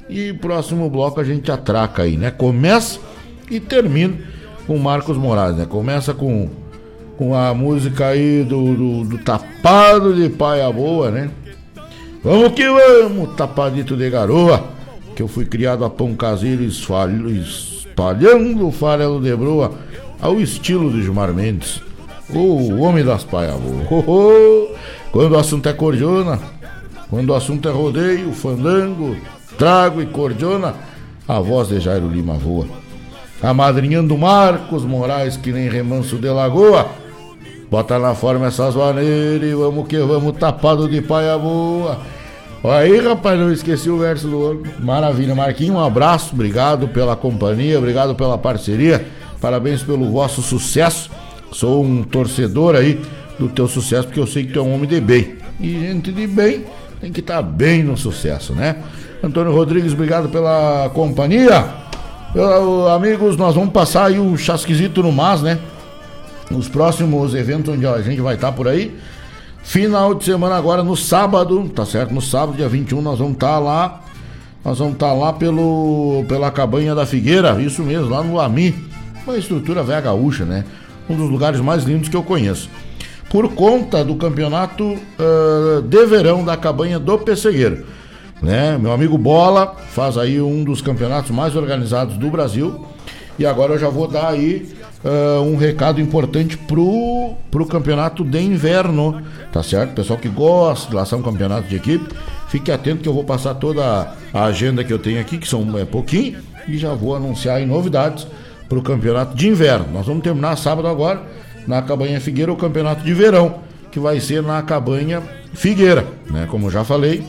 E 0.08 0.32
próximo 0.32 0.88
bloco 0.88 1.20
a 1.20 1.24
gente 1.24 1.50
atraca 1.50 2.02
aí, 2.02 2.16
né? 2.16 2.30
Começa 2.30 3.00
e 3.50 3.58
termina 3.58 4.16
com 4.66 4.78
Marcos 4.78 5.16
Moraes, 5.16 5.56
né? 5.56 5.66
Começa 5.66 6.14
com, 6.14 6.48
com 7.16 7.34
a 7.34 7.52
música 7.54 8.08
aí 8.08 8.44
do, 8.44 8.74
do, 8.74 9.04
do 9.04 9.18
Tapado 9.18 10.14
de 10.14 10.28
Paia 10.28 10.70
Boa, 10.72 11.10
né? 11.10 11.30
Vamos 12.22 12.52
que 12.52 12.64
vamos, 12.68 13.34
Tapadito 13.36 13.96
de 13.96 14.10
Garoa, 14.10 14.64
que 15.14 15.22
eu 15.22 15.28
fui 15.28 15.44
criado 15.44 15.84
a 15.84 15.90
pão 15.90 16.14
caseiro 16.14 16.64
espalhando 16.64 18.66
o 18.66 18.72
farelo 18.72 19.20
de 19.20 19.34
broa 19.36 19.72
ao 20.20 20.40
estilo 20.40 20.90
de 20.90 21.02
Gilmar 21.02 21.32
Mendes, 21.32 21.80
o 22.30 22.80
homem 22.80 23.04
das 23.04 23.22
Paia 23.22 23.52
Boa. 23.52 23.86
Oh, 23.90 24.04
oh. 24.06 24.74
Quando 25.12 25.32
o 25.32 25.38
assunto 25.38 25.68
é 25.68 25.72
cordiona, 25.72 26.40
quando 27.08 27.30
o 27.30 27.34
assunto 27.34 27.68
é 27.68 27.72
rodeio, 27.72 28.32
fandango, 28.32 29.16
trago 29.58 30.00
e 30.02 30.06
cordiona, 30.06 30.74
a 31.26 31.40
voz 31.40 31.68
de 31.68 31.80
Jairo 31.80 32.08
Lima 32.08 32.34
voa. 32.34 32.66
Amadrinhando 33.42 34.16
Marcos 34.16 34.84
Moraes, 34.84 35.36
que 35.36 35.52
nem 35.52 35.68
remanso 35.68 36.16
de 36.16 36.28
lagoa. 36.28 36.88
Bota 37.70 37.98
na 37.98 38.14
forma 38.14 38.46
essas 38.46 38.74
maneiras 38.74 39.48
e 39.48 39.54
vamos 39.54 39.86
que 39.88 39.98
vamos 39.98 40.36
tapado 40.36 40.88
de 40.88 41.02
paia 41.02 41.36
boa. 41.36 41.98
Aí, 42.64 42.98
rapaz, 42.98 43.38
não 43.38 43.52
esqueci 43.52 43.90
o 43.90 43.98
verso 43.98 44.28
do 44.28 44.38
outro. 44.38 44.72
Maravilha. 44.80 45.34
Marquinho, 45.34 45.74
um 45.74 45.84
abraço. 45.84 46.34
Obrigado 46.34 46.88
pela 46.88 47.14
companhia, 47.14 47.78
obrigado 47.78 48.14
pela 48.14 48.38
parceria. 48.38 49.06
Parabéns 49.40 49.82
pelo 49.82 50.10
vosso 50.10 50.42
sucesso. 50.42 51.10
Sou 51.52 51.84
um 51.84 52.02
torcedor 52.02 52.74
aí 52.74 53.00
do 53.38 53.48
teu 53.48 53.68
sucesso, 53.68 54.04
porque 54.04 54.20
eu 54.20 54.26
sei 54.26 54.46
que 54.46 54.52
tu 54.52 54.58
é 54.58 54.62
um 54.62 54.74
homem 54.74 54.88
de 54.88 55.00
bem. 55.00 55.36
E 55.60 55.72
gente 55.72 56.10
de 56.10 56.26
bem 56.26 56.64
tem 57.00 57.12
que 57.12 57.20
estar 57.20 57.36
tá 57.36 57.42
bem 57.42 57.82
no 57.82 57.96
sucesso, 57.96 58.52
né? 58.52 58.76
Antônio 59.22 59.52
Rodrigues, 59.52 59.92
obrigado 59.92 60.28
pela 60.28 60.90
companhia. 60.92 61.64
Eu, 62.34 62.88
amigos, 62.88 63.36
nós 63.36 63.54
vamos 63.54 63.70
passar 63.70 64.06
aí 64.06 64.18
o 64.18 64.36
chasquizito 64.36 65.02
no 65.02 65.10
MAS, 65.10 65.42
né? 65.42 65.58
Nos 66.50 66.68
próximos 66.68 67.34
eventos 67.34 67.74
onde 67.74 67.86
a 67.86 68.00
gente 68.02 68.20
vai 68.20 68.34
estar 68.34 68.48
tá 68.48 68.52
por 68.52 68.68
aí. 68.68 68.96
Final 69.62 70.14
de 70.14 70.24
semana 70.24 70.56
agora 70.56 70.82
no 70.82 70.96
sábado, 70.96 71.68
tá 71.70 71.84
certo? 71.84 72.12
No 72.12 72.20
sábado, 72.20 72.56
dia 72.56 72.68
21, 72.68 73.00
nós 73.00 73.18
vamos 73.18 73.34
estar 73.34 73.54
tá 73.54 73.58
lá. 73.58 74.02
Nós 74.64 74.78
vamos 74.78 74.94
estar 74.94 75.08
tá 75.08 75.12
lá 75.14 75.32
pelo, 75.32 76.24
pela 76.28 76.50
Cabanha 76.50 76.94
da 76.94 77.06
Figueira, 77.06 77.60
isso 77.60 77.82
mesmo, 77.82 78.10
lá 78.10 78.22
no 78.22 78.38
Ami. 78.38 78.74
Uma 79.26 79.36
estrutura 79.38 79.82
velha 79.82 80.02
gaúcha, 80.02 80.44
né? 80.44 80.64
Um 81.08 81.16
dos 81.16 81.30
lugares 81.30 81.60
mais 81.60 81.84
lindos 81.84 82.08
que 82.08 82.16
eu 82.16 82.22
conheço. 82.22 82.68
Por 83.30 83.54
conta 83.54 84.04
do 84.04 84.14
campeonato 84.16 84.84
uh, 84.84 85.82
de 85.82 86.06
verão 86.06 86.44
da 86.44 86.56
Cabanha 86.56 86.98
do 86.98 87.18
Pessegueiro. 87.18 87.84
Né? 88.42 88.78
Meu 88.78 88.92
amigo 88.92 89.16
Bola 89.16 89.74
faz 89.90 90.18
aí 90.18 90.40
um 90.40 90.62
dos 90.62 90.80
campeonatos 90.80 91.30
mais 91.30 91.56
organizados 91.56 92.16
do 92.16 92.30
Brasil. 92.30 92.86
E 93.38 93.44
agora 93.44 93.74
eu 93.74 93.78
já 93.78 93.88
vou 93.88 94.08
dar 94.08 94.28
aí 94.28 94.74
uh, 95.04 95.42
um 95.42 95.56
recado 95.56 96.00
importante 96.00 96.56
pro, 96.56 97.34
pro 97.50 97.66
campeonato 97.66 98.24
de 98.24 98.40
inverno, 98.40 99.22
tá 99.52 99.62
certo? 99.62 99.94
Pessoal 99.94 100.18
que 100.18 100.28
gosta 100.28 100.88
de 100.88 100.96
laçar 100.96 101.18
um 101.18 101.22
campeonato 101.22 101.68
de 101.68 101.76
equipe, 101.76 102.06
fique 102.48 102.72
atento 102.72 103.02
que 103.02 103.08
eu 103.08 103.12
vou 103.12 103.24
passar 103.24 103.54
toda 103.54 104.14
a 104.32 104.44
agenda 104.44 104.82
que 104.82 104.92
eu 104.92 104.98
tenho 104.98 105.20
aqui, 105.20 105.36
que 105.36 105.46
são 105.46 105.78
é, 105.78 105.84
pouquinho, 105.84 106.38
e 106.66 106.78
já 106.78 106.94
vou 106.94 107.14
anunciar 107.14 107.56
aí 107.56 107.66
novidades 107.66 108.26
pro 108.68 108.82
campeonato 108.82 109.36
de 109.36 109.48
inverno. 109.48 109.86
Nós 109.92 110.06
vamos 110.06 110.22
terminar 110.22 110.56
sábado 110.56 110.88
agora 110.88 111.22
na 111.66 111.82
Cabanha 111.82 112.20
Figueira 112.20 112.52
o 112.52 112.56
campeonato 112.56 113.04
de 113.04 113.12
verão, 113.12 113.60
que 113.90 114.00
vai 114.00 114.18
ser 114.20 114.42
na 114.42 114.62
Cabanha 114.62 115.22
Figueira, 115.52 116.06
né? 116.30 116.46
Como 116.50 116.70
já 116.70 116.84
falei, 116.84 117.24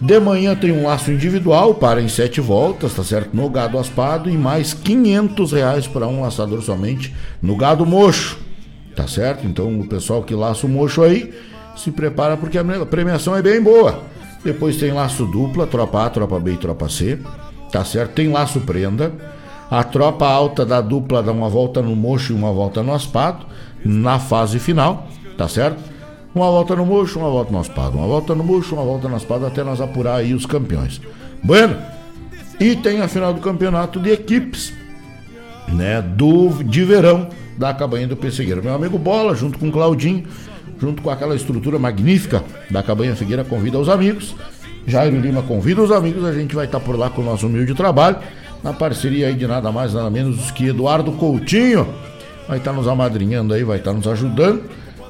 de 0.00 0.18
manhã 0.18 0.56
tem 0.56 0.72
um 0.72 0.86
laço 0.86 1.10
individual 1.12 1.74
para 1.74 2.02
em 2.02 2.08
sete 2.08 2.40
voltas, 2.40 2.94
tá 2.94 3.04
certo? 3.04 3.34
No 3.34 3.48
gado 3.48 3.78
aspado 3.78 4.28
e 4.28 4.36
mais 4.36 4.74
500 4.74 5.52
reais 5.52 5.86
para 5.86 6.06
um 6.06 6.20
laçador 6.20 6.60
somente 6.62 7.14
no 7.40 7.56
gado 7.56 7.86
mocho, 7.86 8.38
tá 8.94 9.06
certo? 9.06 9.46
Então 9.46 9.80
o 9.80 9.86
pessoal 9.86 10.22
que 10.22 10.34
laça 10.34 10.66
o 10.66 10.68
mocho 10.68 11.02
aí 11.02 11.32
se 11.76 11.90
prepara 11.90 12.36
porque 12.36 12.58
a 12.58 12.64
premiação 12.86 13.36
é 13.36 13.42
bem 13.42 13.62
boa. 13.62 14.02
Depois 14.44 14.76
tem 14.76 14.92
laço 14.92 15.24
dupla, 15.26 15.66
tropa 15.66 16.04
A, 16.04 16.10
tropa 16.10 16.38
B 16.38 16.52
e 16.52 16.56
tropa 16.56 16.88
C, 16.88 17.18
tá 17.70 17.84
certo? 17.84 18.12
Tem 18.14 18.30
laço 18.30 18.60
prenda. 18.60 19.12
A 19.70 19.82
tropa 19.82 20.26
alta 20.26 20.66
da 20.66 20.80
dupla 20.80 21.22
dá 21.22 21.32
uma 21.32 21.48
volta 21.48 21.80
no 21.80 21.96
mocho 21.96 22.32
e 22.32 22.36
uma 22.36 22.52
volta 22.52 22.82
no 22.82 22.92
aspado 22.92 23.46
na 23.84 24.18
fase 24.18 24.58
final, 24.58 25.08
tá 25.38 25.48
certo? 25.48 25.93
Uma 26.34 26.50
volta 26.50 26.74
no 26.74 26.84
murcho, 26.84 27.20
uma 27.20 27.30
volta 27.30 27.52
no 27.52 27.60
aspado. 27.60 27.96
Uma 27.96 28.06
volta 28.08 28.34
no 28.34 28.42
murcho, 28.42 28.74
uma 28.74 28.84
volta 28.84 29.08
no 29.08 29.14
aspado, 29.14 29.46
até 29.46 29.62
nós 29.62 29.80
apurar 29.80 30.16
aí 30.16 30.34
os 30.34 30.44
campeões. 30.44 31.00
Bueno, 31.42 31.76
e 32.58 32.74
tem 32.74 33.00
a 33.00 33.06
final 33.06 33.32
do 33.32 33.40
campeonato 33.40 34.00
de 34.00 34.10
equipes, 34.10 34.72
né, 35.68 36.02
do, 36.02 36.62
de 36.64 36.84
verão 36.84 37.28
da 37.56 37.72
Cabanha 37.72 38.08
do 38.08 38.16
Pessegueiro. 38.16 38.64
Meu 38.64 38.74
amigo 38.74 38.98
Bola, 38.98 39.36
junto 39.36 39.60
com 39.60 39.70
Claudinho, 39.70 40.24
junto 40.80 41.02
com 41.02 41.10
aquela 41.10 41.36
estrutura 41.36 41.78
magnífica 41.78 42.42
da 42.68 42.82
Cabanha 42.82 43.14
Figueira, 43.14 43.44
convida 43.44 43.78
os 43.78 43.88
amigos. 43.88 44.34
Jairo 44.86 45.18
Lima 45.20 45.42
convida 45.42 45.82
os 45.82 45.92
amigos, 45.92 46.24
a 46.24 46.32
gente 46.32 46.54
vai 46.54 46.66
estar 46.66 46.80
por 46.80 46.98
lá 46.98 47.08
com 47.10 47.22
o 47.22 47.24
nosso 47.24 47.46
humilde 47.46 47.74
trabalho, 47.74 48.18
na 48.62 48.72
parceria 48.72 49.28
aí 49.28 49.34
de 49.34 49.46
nada 49.46 49.70
mais, 49.72 49.94
nada 49.94 50.10
menos 50.10 50.50
que 50.50 50.66
Eduardo 50.66 51.12
Coutinho, 51.12 51.86
vai 52.46 52.58
estar 52.58 52.72
nos 52.72 52.86
amadrinhando 52.86 53.54
aí, 53.54 53.64
vai 53.64 53.78
estar 53.78 53.92
nos 53.92 54.06
ajudando 54.06 54.62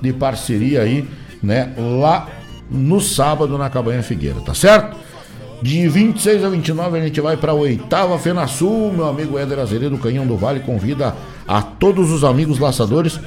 de 0.04 0.12
parceria 0.12 0.82
aí, 0.82 1.08
né, 1.42 1.72
lá 1.76 2.28
no 2.70 3.00
sábado 3.00 3.56
na 3.56 3.70
Cabanha 3.70 4.02
Figueira, 4.02 4.40
tá 4.40 4.54
certo? 4.54 4.96
De 5.62 5.88
26 5.88 6.44
a 6.44 6.48
29 6.50 6.98
a 6.98 7.02
gente 7.02 7.20
vai 7.20 7.36
para 7.36 7.52
a 7.52 7.54
oitava 7.54 8.18
Fena 8.18 8.46
Sul. 8.46 8.92
Meu 8.92 9.08
amigo 9.08 9.38
Éder 9.38 9.58
Azeredo, 9.58 9.96
Canhão 9.96 10.26
do 10.26 10.36
Vale, 10.36 10.60
convida 10.60 11.14
a 11.48 11.62
todos 11.62 12.10
os 12.10 12.22
amigos 12.22 12.58
laçadores 12.58 13.18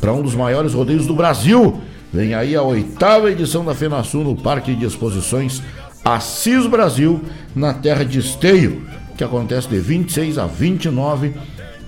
para 0.00 0.12
um 0.12 0.22
dos 0.22 0.34
maiores 0.34 0.72
rodeios 0.72 1.06
do 1.06 1.14
Brasil. 1.14 1.80
Vem 2.10 2.34
aí 2.34 2.56
a 2.56 2.62
oitava 2.62 3.30
edição 3.30 3.64
da 3.64 3.74
Fena 3.74 4.02
Sul 4.02 4.24
no 4.24 4.36
Parque 4.36 4.74
de 4.74 4.86
Exposições 4.86 5.62
Assis 6.04 6.66
Brasil, 6.66 7.20
na 7.54 7.74
terra 7.74 8.04
de 8.04 8.18
Esteio, 8.18 8.82
que 9.16 9.22
acontece 9.22 9.68
de 9.68 9.78
26 9.78 10.38
a 10.38 10.46
29 10.46 11.34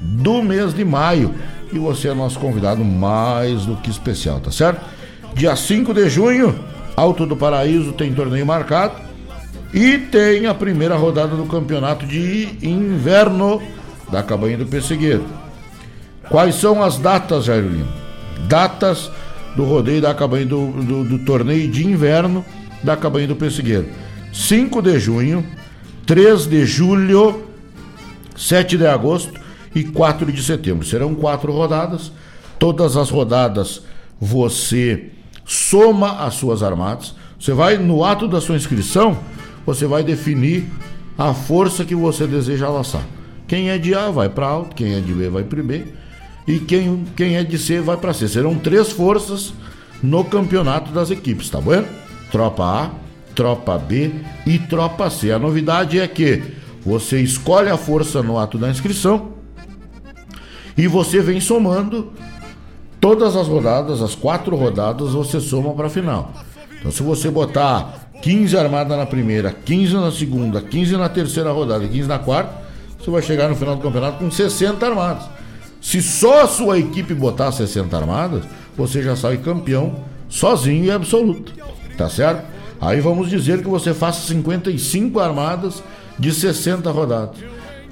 do 0.04 0.42
mês 0.42 0.74
de 0.74 0.84
maio 0.84 1.34
e 1.72 1.78
você 1.78 2.08
é 2.08 2.14
nosso 2.14 2.38
convidado 2.38 2.84
mais 2.84 3.64
do 3.64 3.76
que 3.76 3.90
especial, 3.90 4.38
tá 4.38 4.50
certo? 4.50 4.84
Dia 5.34 5.56
5 5.56 5.92
de 5.94 6.08
junho, 6.08 6.54
Alto 6.94 7.26
do 7.26 7.36
Paraíso 7.36 7.92
tem 7.92 8.14
torneio 8.14 8.46
marcado 8.46 8.94
e 9.72 9.98
tem 9.98 10.46
a 10.46 10.54
primeira 10.54 10.94
rodada 10.94 11.34
do 11.34 11.46
campeonato 11.46 12.06
de 12.06 12.58
inverno 12.62 13.60
da 14.12 14.22
Cabanha 14.22 14.58
do 14.58 14.66
Pessegueiro. 14.66 15.24
Quais 16.28 16.54
são 16.54 16.82
as 16.82 16.98
datas, 16.98 17.46
Jair 17.46 17.64
Lima? 17.64 17.88
Datas 18.46 19.10
do 19.56 19.64
rodeio 19.64 20.00
da 20.00 20.14
Cabanha 20.14 20.46
do, 20.46 20.70
do, 20.70 21.04
do 21.04 21.18
torneio 21.24 21.68
de 21.68 21.84
inverno 21.84 22.44
da 22.82 22.96
Cabanha 22.96 23.26
do 23.26 23.34
Pessegueiro. 23.34 23.88
5 24.32 24.80
de 24.82 24.98
junho, 24.98 25.44
3 26.06 26.46
de 26.46 26.64
julho, 26.64 27.48
7 28.36 28.76
de 28.76 28.86
agosto 28.86 29.43
e 29.74 29.84
4 29.84 30.30
de 30.32 30.42
setembro. 30.42 30.86
Serão 30.86 31.14
quatro 31.14 31.52
rodadas. 31.52 32.12
Todas 32.58 32.96
as 32.96 33.10
rodadas 33.10 33.82
você 34.20 35.10
soma 35.44 36.24
as 36.24 36.34
suas 36.34 36.62
armadas. 36.62 37.14
Você 37.38 37.52
vai, 37.52 37.76
no 37.76 38.04
ato 38.04 38.28
da 38.28 38.40
sua 38.40 38.56
inscrição, 38.56 39.18
você 39.66 39.86
vai 39.86 40.02
definir 40.02 40.66
a 41.18 41.34
força 41.34 41.84
que 41.84 41.94
você 41.94 42.26
deseja 42.26 42.68
laçar. 42.68 43.04
Quem 43.46 43.70
é 43.70 43.76
de 43.76 43.94
A 43.94 44.10
vai 44.10 44.28
para 44.28 44.46
alto, 44.46 44.74
quem 44.74 44.94
é 44.94 45.00
de 45.00 45.12
B 45.12 45.28
vai 45.28 45.44
para 45.44 45.62
B 45.62 45.84
e 46.46 46.58
quem, 46.58 47.04
quem 47.16 47.36
é 47.36 47.44
de 47.44 47.58
C 47.58 47.80
vai 47.80 47.96
para 47.96 48.14
C. 48.14 48.28
Serão 48.28 48.54
três 48.54 48.92
forças 48.92 49.52
no 50.02 50.24
campeonato 50.24 50.92
das 50.92 51.10
equipes, 51.10 51.50
tá 51.50 51.60
bom? 51.60 51.84
Tropa 52.30 52.64
A, 52.64 52.90
Tropa 53.34 53.76
B 53.76 54.10
e 54.46 54.58
Tropa 54.58 55.10
C. 55.10 55.30
A 55.30 55.38
novidade 55.38 55.98
é 55.98 56.08
que 56.08 56.42
você 56.84 57.20
escolhe 57.20 57.68
a 57.68 57.76
força 57.76 58.22
no 58.22 58.38
ato 58.38 58.56
da 58.56 58.70
inscrição 58.70 59.33
e 60.76 60.86
você 60.86 61.20
vem 61.20 61.40
somando 61.40 62.12
todas 63.00 63.36
as 63.36 63.46
rodadas, 63.46 64.02
as 64.02 64.14
quatro 64.14 64.56
rodadas, 64.56 65.12
você 65.12 65.40
soma 65.40 65.72
para 65.74 65.86
a 65.86 65.90
final. 65.90 66.32
Então, 66.78 66.90
se 66.90 67.02
você 67.02 67.30
botar 67.30 68.10
15 68.22 68.56
armadas 68.56 68.96
na 68.96 69.06
primeira, 69.06 69.52
15 69.52 69.94
na 69.94 70.10
segunda, 70.10 70.60
15 70.60 70.96
na 70.96 71.08
terceira 71.08 71.52
rodada 71.52 71.84
e 71.84 71.88
15 71.88 72.08
na 72.08 72.18
quarta, 72.18 72.64
você 72.98 73.10
vai 73.10 73.20
chegar 73.20 73.48
no 73.48 73.56
final 73.56 73.76
do 73.76 73.82
campeonato 73.82 74.18
com 74.18 74.30
60 74.30 74.86
armadas. 74.86 75.24
Se 75.80 76.00
só 76.00 76.42
a 76.42 76.48
sua 76.48 76.78
equipe 76.78 77.12
botar 77.12 77.52
60 77.52 77.94
armadas, 77.94 78.44
você 78.74 79.02
já 79.02 79.14
sai 79.14 79.36
campeão 79.36 79.96
sozinho 80.28 80.86
e 80.86 80.90
absoluto. 80.90 81.52
Tá 81.98 82.08
certo? 82.08 82.42
Aí 82.80 83.00
vamos 83.00 83.28
dizer 83.28 83.62
que 83.62 83.68
você 83.68 83.92
faça 83.92 84.26
55 84.26 85.20
armadas 85.20 85.82
de 86.18 86.32
60 86.32 86.90
rodadas. 86.90 87.36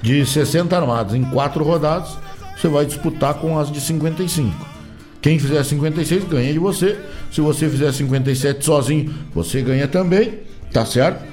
De 0.01 0.25
60 0.25 0.75
armadas 0.75 1.13
em 1.13 1.23
4 1.23 1.63
rodadas, 1.63 2.17
você 2.63 2.67
vai 2.69 2.85
disputar 2.85 3.33
com 3.33 3.59
as 3.59 3.69
de 3.69 3.81
55. 3.81 4.53
Quem 5.21 5.37
fizer 5.37 5.63
56 5.63 6.23
ganha 6.25 6.53
de 6.53 6.59
você. 6.59 6.97
Se 7.29 7.41
você 7.41 7.67
fizer 7.67 7.91
57 7.91 8.63
sozinho, 8.63 9.13
você 9.33 9.61
ganha 9.61 9.85
também, 9.85 10.39
tá 10.71 10.85
certo? 10.85 11.25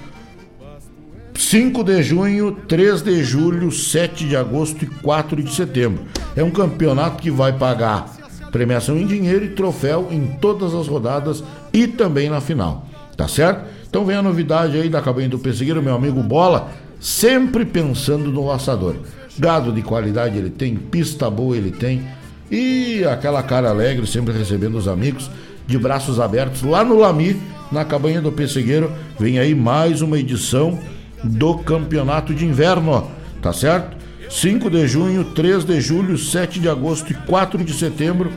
5 1.36 1.84
de 1.84 2.02
junho, 2.02 2.52
3 2.66 3.02
de 3.02 3.22
julho, 3.22 3.70
7 3.70 4.26
de 4.26 4.36
agosto 4.36 4.84
e 4.84 4.86
4 4.86 5.42
de 5.42 5.54
setembro. 5.54 6.04
É 6.34 6.42
um 6.42 6.50
campeonato 6.50 7.22
que 7.22 7.30
vai 7.30 7.52
pagar 7.52 8.16
premiação 8.50 8.96
em 8.96 9.06
dinheiro 9.06 9.44
e 9.44 9.50
troféu 9.50 10.08
em 10.10 10.26
todas 10.40 10.74
as 10.74 10.88
rodadas 10.88 11.44
e 11.72 11.86
também 11.86 12.28
na 12.28 12.40
final, 12.40 12.88
tá 13.16 13.28
certo? 13.28 13.66
Então 13.88 14.04
vem 14.04 14.16
a 14.16 14.22
novidade 14.22 14.76
aí 14.76 14.88
da 14.88 15.00
Cabanha 15.00 15.28
do 15.28 15.38
Pessegueiro, 15.38 15.80
meu 15.80 15.94
amigo 15.94 16.20
Bola, 16.22 16.70
sempre 17.00 17.64
pensando 17.64 18.32
no 18.32 18.46
laçador. 18.46 18.96
Gado 19.38 19.72
de 19.72 19.82
qualidade 19.82 20.36
ele 20.36 20.50
tem, 20.50 20.74
pista 20.76 21.30
boa 21.30 21.56
ele 21.56 21.70
tem. 21.70 22.02
E 22.50 23.04
aquela 23.04 23.42
cara 23.42 23.70
alegre, 23.70 24.06
sempre 24.06 24.36
recebendo 24.36 24.76
os 24.76 24.88
amigos, 24.88 25.30
de 25.66 25.78
braços 25.78 26.18
abertos, 26.18 26.62
lá 26.62 26.84
no 26.84 26.98
Lami, 26.98 27.40
na 27.70 27.84
cabanha 27.84 28.20
do 28.20 28.32
Pessegueiro. 28.32 28.92
Vem 29.18 29.38
aí 29.38 29.54
mais 29.54 30.02
uma 30.02 30.18
edição 30.18 30.78
do 31.22 31.58
Campeonato 31.58 32.34
de 32.34 32.44
Inverno, 32.44 33.08
tá 33.40 33.52
certo? 33.52 33.96
5 34.28 34.70
de 34.70 34.86
junho, 34.86 35.24
3 35.24 35.64
de 35.64 35.80
julho, 35.80 36.16
7 36.16 36.60
de 36.60 36.68
agosto 36.68 37.12
e 37.12 37.14
4 37.14 37.62
de 37.64 37.72
setembro, 37.72 38.32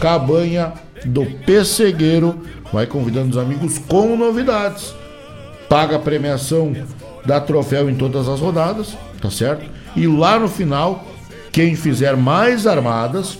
Cabanha 0.00 0.72
do 1.04 1.24
Pessegueiro. 1.44 2.40
Vai 2.72 2.86
convidando 2.86 3.30
os 3.30 3.38
amigos 3.38 3.78
com 3.78 4.16
novidades. 4.16 4.94
Paga 5.68 5.96
a 5.96 6.00
premiação 6.00 6.72
da 7.24 7.40
troféu 7.40 7.88
em 7.88 7.94
todas 7.94 8.28
as 8.28 8.40
rodadas, 8.40 8.96
tá 9.20 9.30
certo? 9.30 9.79
E 9.96 10.06
lá 10.06 10.38
no 10.38 10.48
final, 10.48 11.04
quem 11.52 11.74
fizer 11.74 12.16
mais 12.16 12.66
armadas 12.66 13.38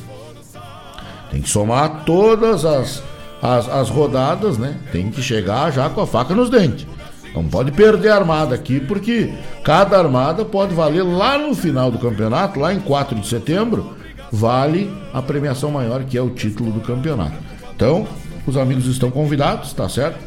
tem 1.31 1.41
que 1.41 1.49
somar 1.49 2.05
todas 2.05 2.65
as, 2.65 3.03
as, 3.41 3.69
as 3.69 3.89
rodadas, 3.89 4.59
né? 4.59 4.77
Tem 4.91 5.11
que 5.11 5.23
chegar 5.23 5.71
já 5.71 5.89
com 5.89 6.01
a 6.01 6.07
faca 6.07 6.35
nos 6.35 6.51
dentes. 6.51 6.87
Não 7.35 7.45
pode 7.45 7.71
perder 7.71 8.11
a 8.11 8.17
armada 8.17 8.55
aqui, 8.55 8.81
porque 8.81 9.33
cada 9.63 9.97
armada 9.97 10.45
pode 10.45 10.75
valer 10.75 11.05
lá 11.05 11.39
no 11.39 11.55
final 11.55 11.91
do 11.91 11.99
campeonato, 11.99 12.59
lá 12.59 12.75
em 12.75 12.81
4 12.81 13.19
de 13.21 13.27
setembro, 13.29 13.95
vale 14.33 14.91
a 15.13 15.23
premiação 15.23 15.71
maior, 15.71 16.03
que 16.05 16.19
é 16.19 16.23
o 16.23 16.31
título 16.31 16.73
do 16.73 16.81
campeonato. 16.81 17.37
Então, 17.75 18.07
os 18.47 18.57
amigos 18.57 18.87
estão 18.87 19.11
convidados, 19.11 19.73
tá 19.73 19.89
certo? 19.89 20.19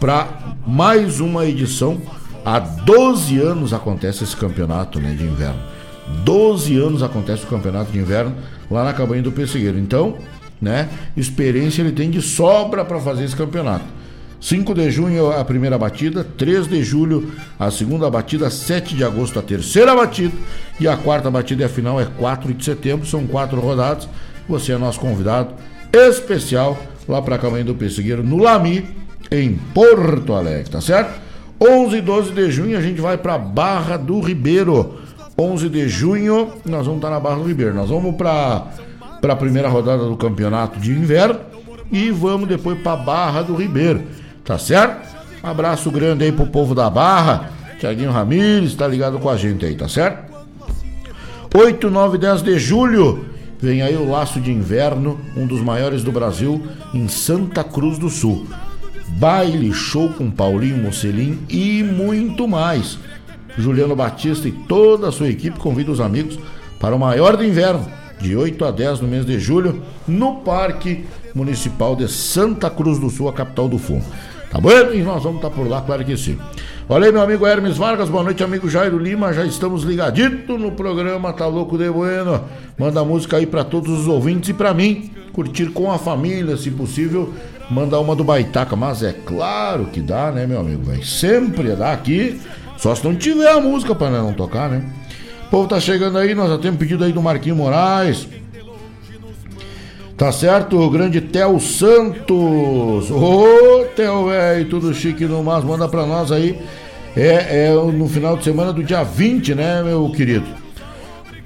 Para 0.00 0.28
mais 0.66 1.20
uma 1.20 1.46
edição. 1.46 2.00
Há 2.44 2.58
12 2.58 3.38
anos 3.38 3.72
acontece 3.72 4.24
esse 4.24 4.36
campeonato 4.36 4.98
né, 4.98 5.14
de 5.14 5.24
inverno. 5.24 5.60
12 6.24 6.76
anos 6.78 7.02
acontece 7.02 7.44
o 7.44 7.46
campeonato 7.46 7.92
de 7.92 7.98
inverno 7.98 8.34
lá 8.70 8.84
na 8.84 8.92
cabanha 8.92 9.22
do 9.22 9.30
Pessegueiro. 9.30 9.78
Então, 9.78 10.16
né, 10.60 10.88
experiência 11.16 11.82
ele 11.82 11.92
tem 11.92 12.10
de 12.10 12.20
sobra 12.20 12.84
para 12.84 12.98
fazer 13.00 13.24
esse 13.24 13.36
campeonato. 13.36 13.84
5 14.40 14.74
de 14.74 14.90
junho 14.90 15.30
a 15.30 15.44
primeira 15.44 15.76
batida, 15.76 16.24
3 16.24 16.66
de 16.66 16.82
julho 16.82 17.30
a 17.58 17.70
segunda 17.70 18.08
batida, 18.10 18.48
7 18.48 18.96
de 18.96 19.04
agosto 19.04 19.38
a 19.38 19.42
terceira 19.42 19.94
batida 19.94 20.32
e 20.80 20.88
a 20.88 20.96
quarta 20.96 21.30
batida 21.30 21.62
e 21.62 21.66
a 21.66 21.68
final 21.68 22.00
é 22.00 22.06
4 22.06 22.54
de 22.54 22.64
setembro, 22.64 23.06
são 23.06 23.26
quatro 23.26 23.60
rodadas. 23.60 24.08
Você 24.48 24.72
é 24.72 24.78
nosso 24.78 24.98
convidado 24.98 25.54
especial 25.92 26.78
lá 27.06 27.20
para 27.20 27.36
a 27.36 27.38
Caminho 27.38 27.66
do 27.66 27.74
Pessegueiro 27.74 28.22
no 28.22 28.38
Lami, 28.38 28.88
em 29.30 29.54
Porto 29.74 30.32
Alegre, 30.32 30.70
tá 30.70 30.80
certo? 30.80 31.29
11 31.60 31.96
e 31.96 32.00
12 32.00 32.32
de 32.32 32.50
junho 32.50 32.78
a 32.78 32.80
gente 32.80 33.00
vai 33.00 33.18
para 33.18 33.36
Barra 33.36 33.96
do 33.96 34.20
Ribeiro. 34.20 34.98
11 35.38 35.68
de 35.68 35.88
junho 35.88 36.52
nós 36.64 36.86
vamos 36.86 36.98
estar 36.98 37.10
na 37.10 37.20
Barra 37.20 37.36
do 37.36 37.48
Ribeiro. 37.48 37.74
Nós 37.74 37.90
vamos 37.90 38.14
para 38.16 38.66
para 39.20 39.34
a 39.34 39.36
primeira 39.36 39.68
rodada 39.68 40.04
do 40.04 40.16
campeonato 40.16 40.80
de 40.80 40.92
inverno 40.92 41.40
e 41.92 42.10
vamos 42.10 42.48
depois 42.48 42.78
para 42.80 42.96
Barra 42.96 43.42
do 43.42 43.54
Ribeiro. 43.54 44.02
Tá 44.44 44.58
certo? 44.58 45.06
Abraço 45.42 45.90
grande 45.90 46.24
aí 46.24 46.32
pro 46.32 46.46
povo 46.46 46.74
da 46.74 46.88
Barra. 46.88 47.50
Tiaguinho 47.78 48.10
Ramires 48.10 48.74
tá 48.74 48.86
ligado 48.86 49.18
com 49.18 49.28
a 49.28 49.36
gente 49.36 49.64
aí, 49.64 49.74
tá 49.74 49.88
certo? 49.88 50.30
8, 51.54 51.90
9, 51.90 52.18
10 52.18 52.42
de 52.42 52.58
julho 52.58 53.26
vem 53.58 53.82
aí 53.82 53.96
o 53.96 54.08
Laço 54.08 54.40
de 54.40 54.50
Inverno, 54.50 55.20
um 55.36 55.46
dos 55.46 55.60
maiores 55.60 56.02
do 56.02 56.10
Brasil, 56.10 56.62
em 56.94 57.08
Santa 57.08 57.62
Cruz 57.62 57.98
do 57.98 58.08
Sul. 58.08 58.46
Baile, 59.18 59.72
show 59.72 60.08
com 60.10 60.30
Paulinho 60.30 60.78
Mocelin 60.78 61.38
e 61.48 61.82
muito 61.82 62.46
mais. 62.48 62.98
Juliano 63.58 63.96
Batista 63.96 64.48
e 64.48 64.52
toda 64.52 65.08
a 65.08 65.12
sua 65.12 65.28
equipe 65.28 65.58
convidam 65.58 65.92
os 65.92 66.00
amigos 66.00 66.38
para 66.78 66.94
o 66.94 66.98
maior 66.98 67.36
do 67.36 67.44
inverno, 67.44 67.86
de 68.20 68.34
8 68.34 68.64
a 68.64 68.70
10 68.70 69.00
no 69.00 69.08
mês 69.08 69.26
de 69.26 69.38
julho, 69.38 69.82
no 70.06 70.36
Parque 70.36 71.04
Municipal 71.34 71.94
de 71.94 72.08
Santa 72.08 72.70
Cruz 72.70 72.98
do 72.98 73.10
Sul, 73.10 73.28
a 73.28 73.32
capital 73.32 73.68
do 73.68 73.78
fumo. 73.78 74.04
Tá 74.50 74.58
bom? 74.58 74.70
E 74.92 75.02
nós 75.02 75.22
vamos 75.22 75.36
estar 75.36 75.50
por 75.50 75.68
lá, 75.68 75.80
claro 75.80 76.04
que 76.04 76.16
sim. 76.16 76.36
Olha 76.88 77.06
aí, 77.06 77.12
meu 77.12 77.22
amigo 77.22 77.46
Hermes 77.46 77.76
Vargas, 77.76 78.08
boa 78.08 78.24
noite, 78.24 78.42
amigo 78.42 78.68
Jairo 78.68 78.98
Lima. 78.98 79.32
Já 79.32 79.44
estamos 79.44 79.84
ligadito 79.84 80.58
no 80.58 80.72
programa 80.72 81.32
Tá 81.32 81.46
Louco 81.46 81.78
de 81.78 81.88
Bueno. 81.88 82.42
Manda 82.76 83.04
música 83.04 83.36
aí 83.36 83.46
para 83.46 83.62
todos 83.62 84.00
os 84.00 84.08
ouvintes 84.08 84.48
e 84.48 84.52
para 84.52 84.74
mim, 84.74 85.10
curtir 85.32 85.66
com 85.66 85.92
a 85.92 85.98
família, 85.98 86.56
se 86.56 86.68
possível, 86.70 87.32
mandar 87.70 88.00
uma 88.00 88.16
do 88.16 88.24
Baitaca. 88.24 88.74
Mas 88.74 89.02
é 89.02 89.12
claro 89.12 89.86
que 89.86 90.00
dá, 90.00 90.30
né, 90.30 90.46
meu 90.46 90.60
amigo? 90.60 90.82
Vai 90.84 91.02
sempre 91.02 91.74
dar 91.76 91.92
aqui, 91.92 92.40
só 92.76 92.94
se 92.94 93.04
não 93.04 93.14
tiver 93.14 93.50
a 93.50 93.60
música 93.60 93.94
para 93.94 94.10
não 94.10 94.32
tocar, 94.32 94.68
né? 94.68 94.84
O 95.46 95.50
povo 95.50 95.68
tá 95.68 95.80
chegando 95.80 96.18
aí, 96.18 96.34
nós 96.34 96.50
já 96.50 96.58
temos 96.58 96.78
pedido 96.78 97.04
aí 97.04 97.12
do 97.12 97.22
Marquinho 97.22 97.56
Moraes. 97.56 98.28
Tá 100.16 100.30
certo? 100.30 100.78
O 100.78 100.90
grande 100.90 101.20
Theo 101.20 101.58
Santos. 101.58 103.10
Ô, 103.10 103.86
Theo, 103.96 104.28
velho, 104.28 104.68
tudo 104.68 104.92
chique 104.92 105.24
no 105.24 105.42
mas 105.42 105.64
manda 105.64 105.88
pra 105.88 106.04
nós 106.04 106.30
aí. 106.30 106.60
É, 107.16 107.68
é 107.68 107.74
no 107.74 108.06
final 108.06 108.36
de 108.36 108.44
semana 108.44 108.72
do 108.72 108.84
dia 108.84 109.02
20, 109.02 109.54
né, 109.54 109.82
meu 109.82 110.10
querido? 110.10 110.46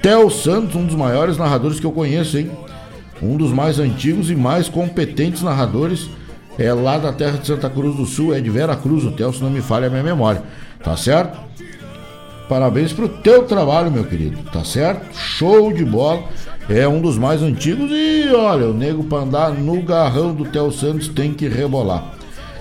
Theo 0.03 0.29
Santos, 0.29 0.75
um 0.75 0.85
dos 0.85 0.97
maiores 0.97 1.39
narradores 1.39 1.81
que 1.81 1.87
eu 1.87 1.93
conheço, 1.93 2.37
hein? 2.37 2.51
Um 3.25 3.37
dos 3.37 3.51
mais 3.51 3.79
antigos 3.79 4.31
e 4.31 4.37
mais 4.37 4.69
competentes 4.69 5.43
narradores. 5.43 6.11
É 6.59 6.73
lá 6.73 6.99
da 6.99 7.13
terra 7.13 7.39
de 7.39 7.47
Santa 7.47 7.69
Cruz 7.69 7.97
do 7.97 8.07
Sul, 8.07 8.35
é 8.35 8.41
de 8.41 8.49
Vera 8.49 8.77
Cruz, 8.77 9.05
o 9.05 9.11
Theo, 9.11 9.33
se 9.33 9.43
não 9.43 9.51
me 9.51 9.61
falha 9.61 9.89
a 9.89 9.91
minha 9.91 10.03
memória. 10.03 10.43
Tá 10.83 10.97
certo? 10.97 11.39
Parabéns 12.49 12.93
pro 12.93 13.09
teu 13.09 13.45
trabalho, 13.45 13.91
meu 13.91 14.05
querido. 14.05 14.39
Tá 14.53 14.63
certo? 14.63 15.17
Show 15.17 15.73
de 15.73 15.85
bola 15.85 16.23
é 16.69 16.87
um 16.87 17.01
dos 17.01 17.19
mais 17.19 17.43
antigos 17.43 17.91
e 17.91 18.31
olha, 18.35 18.69
o 18.69 18.75
nego 18.75 19.05
pra 19.05 19.19
andar 19.19 19.51
no 19.51 19.83
garrão 19.83 20.35
do 20.35 20.45
Theo 20.45 20.71
Santos 20.71 21.09
tem 21.09 21.33
que 21.33 21.49
rebolar. 21.49 22.05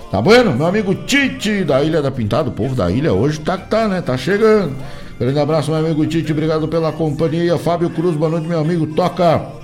Tá 0.10 0.22
bueno? 0.22 0.54
Meu 0.54 0.68
amigo 0.68 0.94
Tite 0.94 1.64
da 1.64 1.84
Ilha 1.84 2.02
da 2.02 2.12
Pintada, 2.12 2.50
o 2.50 2.54
povo 2.54 2.76
da 2.76 2.90
ilha 2.90 3.14
hoje 3.14 3.40
tá 3.40 3.58
que 3.58 3.70
tá, 3.70 3.88
né? 3.88 4.02
Tá 4.02 4.18
chegando. 4.18 4.76
Grande 5.20 5.40
abraço, 5.40 5.72
meu 5.72 5.80
amigo 5.80 6.06
Tite, 6.06 6.32
obrigado 6.32 6.68
pela 6.68 6.92
companhia. 6.92 7.58
Fábio 7.58 7.90
Cruz, 7.90 8.16
boa 8.16 8.32
noite, 8.32 8.48
meu 8.48 8.60
amigo. 8.60 8.88
Toca. 8.88 9.63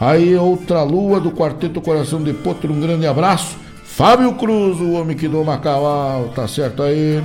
Aí, 0.00 0.34
outra 0.36 0.82
lua 0.82 1.20
do 1.20 1.30
Quarteto 1.30 1.80
Coração 1.80 2.22
de 2.22 2.32
Potro, 2.32 2.72
um 2.72 2.80
grande 2.80 3.06
abraço. 3.06 3.56
Fábio 3.84 4.34
Cruz, 4.34 4.80
o 4.80 4.92
homem 4.92 5.16
que 5.16 5.26
doma 5.26 5.58
cavalo, 5.58 6.28
tá 6.34 6.46
certo 6.46 6.82
aí. 6.82 7.22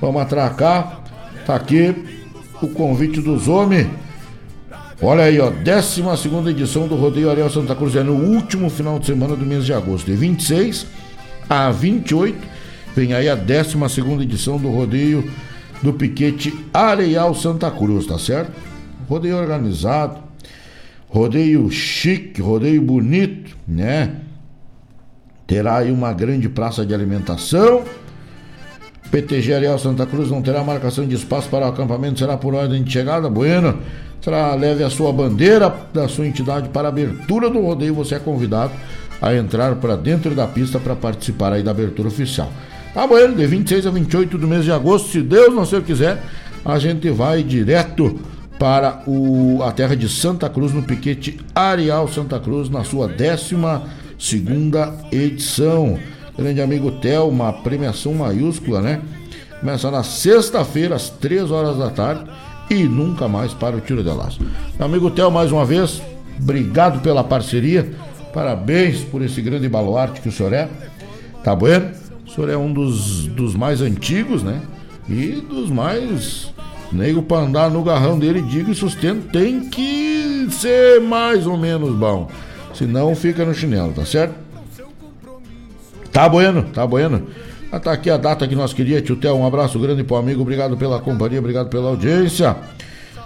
Vamos 0.00 0.22
atracar. 0.22 1.00
Tá 1.44 1.56
aqui 1.56 1.94
o 2.60 2.68
convite 2.68 3.20
dos 3.20 3.46
homens 3.48 3.88
Olha 5.02 5.24
aí, 5.24 5.38
ó, 5.38 5.50
12 5.50 6.02
edição 6.48 6.88
do 6.88 6.94
Rodeio 6.94 7.28
Ariel 7.30 7.50
Santa 7.50 7.74
Cruz 7.74 7.94
é 7.96 8.02
no 8.02 8.14
último 8.14 8.70
final 8.70 8.98
de 8.98 9.04
semana 9.04 9.36
do 9.36 9.44
mês 9.44 9.66
de 9.66 9.74
agosto, 9.74 10.06
de 10.06 10.16
26 10.16 10.86
a 11.50 11.70
28. 11.70 12.38
Vem 12.94 13.12
aí 13.12 13.28
a 13.28 13.34
12 13.34 13.76
edição 14.22 14.56
do 14.56 14.70
Rodeio 14.70 15.30
do 15.82 15.92
Piquete 15.92 16.54
Areal 16.72 17.34
Santa 17.34 17.70
Cruz, 17.70 18.06
tá 18.06 18.18
certo? 18.18 18.52
Rodeio 19.06 19.36
organizado, 19.36 20.18
rodeio 21.08 21.70
chique, 21.70 22.40
rodeio 22.40 22.82
bonito, 22.82 23.56
né? 23.66 24.16
Terá 25.46 25.78
aí 25.78 25.92
uma 25.92 26.12
grande 26.12 26.48
praça 26.48 26.84
de 26.84 26.94
alimentação. 26.94 27.84
PTG 29.10 29.54
Areal 29.54 29.78
Santa 29.78 30.04
Cruz 30.04 30.30
não 30.30 30.42
terá 30.42 30.64
marcação 30.64 31.06
de 31.06 31.14
espaço 31.14 31.48
para 31.48 31.66
o 31.66 31.68
acampamento, 31.68 32.18
será 32.18 32.36
por 32.36 32.54
ordem 32.54 32.82
de 32.82 32.92
chegada. 32.92 33.28
Bueno. 33.28 33.78
Tra, 34.20 34.54
leve 34.54 34.82
a 34.82 34.90
sua 34.90 35.12
bandeira 35.12 35.72
da 35.92 36.08
sua 36.08 36.26
entidade 36.26 36.68
para 36.70 36.88
a 36.88 36.90
abertura 36.90 37.48
do 37.48 37.60
rodeio. 37.60 37.94
Você 37.94 38.16
é 38.16 38.18
convidado 38.18 38.72
a 39.22 39.34
entrar 39.34 39.76
para 39.76 39.96
dentro 39.96 40.34
da 40.34 40.46
pista 40.46 40.80
para 40.80 40.96
participar 40.96 41.52
aí 41.52 41.62
da 41.62 41.70
abertura 41.70 42.08
oficial. 42.08 42.50
Tá 42.92 43.06
bom, 43.06 43.32
de 43.32 43.46
26 43.46 43.86
a 43.86 43.90
28 43.90 44.38
do 44.38 44.48
mês 44.48 44.64
de 44.64 44.72
agosto, 44.72 45.10
se 45.10 45.22
Deus 45.22 45.54
não 45.54 45.64
se 45.64 45.80
quiser, 45.82 46.20
a 46.64 46.78
gente 46.78 47.08
vai 47.10 47.42
direto 47.42 48.18
para 48.58 49.02
o, 49.06 49.62
a 49.62 49.72
terra 49.72 49.94
de 49.94 50.08
Santa 50.08 50.48
Cruz, 50.48 50.72
no 50.72 50.82
piquete 50.82 51.38
Areal 51.54 52.08
Santa 52.08 52.38
Cruz, 52.40 52.68
na 52.68 52.84
sua 52.84 53.06
12 53.06 53.56
segunda 54.18 54.94
edição. 55.12 55.98
Grande 56.36 56.60
amigo 56.60 56.90
Theo, 56.92 57.28
uma 57.28 57.52
premiação 57.52 58.14
maiúscula, 58.14 58.80
né? 58.80 59.00
Começa 59.60 59.90
na 59.90 60.02
sexta-feira, 60.02 60.94
às 60.94 61.08
3 61.08 61.50
horas 61.50 61.78
da 61.78 61.90
tarde 61.90 62.24
e 62.70 62.84
nunca 62.84 63.28
mais 63.28 63.52
para 63.52 63.76
o 63.76 63.80
tiro 63.80 64.02
de 64.02 64.10
laço. 64.10 64.40
Meu 64.78 64.86
amigo 64.86 65.10
Theo, 65.10 65.30
mais 65.30 65.50
uma 65.52 65.64
vez, 65.64 66.02
obrigado 66.40 67.00
pela 67.00 67.24
parceria, 67.24 67.90
parabéns 68.34 69.00
por 69.00 69.22
esse 69.22 69.40
grande 69.40 69.68
baluarte 69.68 70.20
que 70.20 70.28
o 70.28 70.32
senhor 70.32 70.52
é, 70.52 70.68
tá 71.42 71.54
bueno? 71.54 71.90
O 72.26 72.30
senhor 72.30 72.50
é 72.50 72.56
um 72.56 72.72
dos, 72.72 73.26
dos 73.28 73.54
mais 73.54 73.80
antigos, 73.80 74.42
né? 74.42 74.60
E 75.08 75.40
dos 75.40 75.70
mais. 75.70 76.52
Nego 76.92 77.22
para 77.22 77.42
andar 77.42 77.70
no 77.70 77.82
garrão 77.82 78.18
dele, 78.18 78.40
diga 78.42 78.70
e 78.70 78.74
sustento, 78.74 79.28
tem 79.30 79.68
que 79.68 80.48
ser 80.50 81.00
mais 81.00 81.46
ou 81.46 81.56
menos 81.56 81.94
bom. 81.94 82.28
Senão 82.72 83.14
fica 83.14 83.44
no 83.44 83.54
chinelo, 83.54 83.92
tá 83.92 84.04
certo? 84.04 84.34
Tá 86.12 86.28
bueno, 86.28 86.64
tá 86.72 86.86
bueno. 86.86 87.26
Ah, 87.70 87.80
tá 87.80 87.92
aqui 87.92 88.08
a 88.08 88.16
data 88.16 88.46
que 88.46 88.54
nós 88.54 88.72
queríamos, 88.72 89.04
tio 89.04 89.16
Theo. 89.16 89.34
Um 89.34 89.46
abraço 89.46 89.78
grande 89.78 90.04
pro 90.04 90.16
amigo, 90.16 90.42
obrigado 90.42 90.76
pela 90.76 91.00
companhia, 91.00 91.38
obrigado 91.38 91.68
pela 91.68 91.88
audiência. 91.88 92.56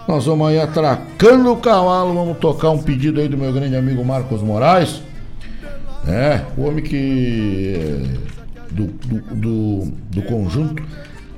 Nós 0.08 0.24
vamos 0.24 0.48
aí 0.48 0.58
atracando 0.58 1.52
o 1.52 1.56
cavalo, 1.56 2.14
vamos 2.14 2.38
tocar 2.38 2.70
um 2.70 2.82
pedido 2.82 3.20
aí 3.20 3.28
do 3.28 3.36
meu 3.36 3.52
grande 3.52 3.76
amigo 3.76 4.04
Marcos 4.04 4.42
Moraes. 4.42 5.02
É, 6.08 6.42
o 6.56 6.62
homem 6.62 6.82
que. 6.82 8.18
do, 8.70 8.86
do, 8.86 9.34
do, 9.34 9.92
do 10.11 10.22
conjunto 10.22 10.82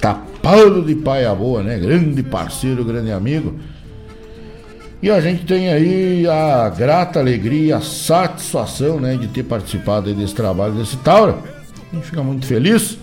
Tapado 0.03 0.83
de 0.83 0.97
Paia 0.97 1.33
Boa, 1.33 1.63
né? 1.63 1.79
Grande 1.79 2.25
parceiro, 2.25 2.85
grande 2.85 3.13
amigo. 3.13 3.55
E 5.01 5.09
a 5.09 5.21
gente 5.21 5.47
tem 5.47 5.73
aí 5.73 6.27
a 6.27 6.69
grata 6.69 7.21
alegria, 7.21 7.77
a 7.77 7.81
satisfação 7.81 8.99
né, 8.99 9.17
de 9.17 9.29
ter 9.29 9.45
participado 9.45 10.13
desse 10.13 10.35
trabalho 10.35 10.75
desse 10.75 10.97
Taura. 10.97 11.37
A 11.93 11.95
gente 11.95 12.07
fica 12.07 12.21
muito 12.21 12.47
feliz 12.47 12.99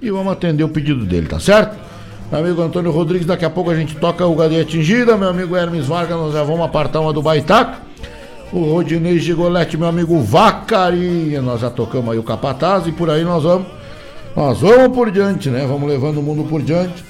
e 0.00 0.12
vamos 0.12 0.32
atender 0.32 0.62
o 0.62 0.68
pedido 0.68 1.04
dele, 1.04 1.26
tá 1.26 1.40
certo? 1.40 1.76
Meu 2.30 2.40
amigo 2.40 2.62
Antônio 2.62 2.92
Rodrigues, 2.92 3.26
daqui 3.26 3.44
a 3.44 3.50
pouco 3.50 3.70
a 3.70 3.74
gente 3.74 3.96
toca 3.96 4.24
o 4.24 4.36
Gadeia 4.36 4.62
Atingida. 4.62 5.16
Meu 5.16 5.30
amigo 5.30 5.56
Hermes 5.56 5.86
Vargas, 5.86 6.16
nós 6.16 6.32
já 6.32 6.44
vamos 6.44 6.64
apartar 6.64 7.00
uma 7.00 7.12
do 7.12 7.20
Baitaca. 7.20 7.80
O 8.52 8.60
Rodinei 8.60 9.18
Gigolete, 9.18 9.76
meu 9.76 9.88
amigo 9.88 10.20
Vacaria, 10.20 11.42
nós 11.42 11.60
já 11.60 11.68
tocamos 11.68 12.12
aí 12.12 12.18
o 12.18 12.22
Capataz 12.22 12.86
e 12.86 12.92
por 12.92 13.10
aí 13.10 13.24
nós 13.24 13.42
vamos. 13.42 13.77
Nós 14.38 14.60
vamos 14.60 14.94
por 14.96 15.10
diante, 15.10 15.50
né? 15.50 15.66
Vamos 15.66 15.88
levando 15.88 16.18
o 16.18 16.22
mundo 16.22 16.44
por 16.44 16.62
diante. 16.62 17.02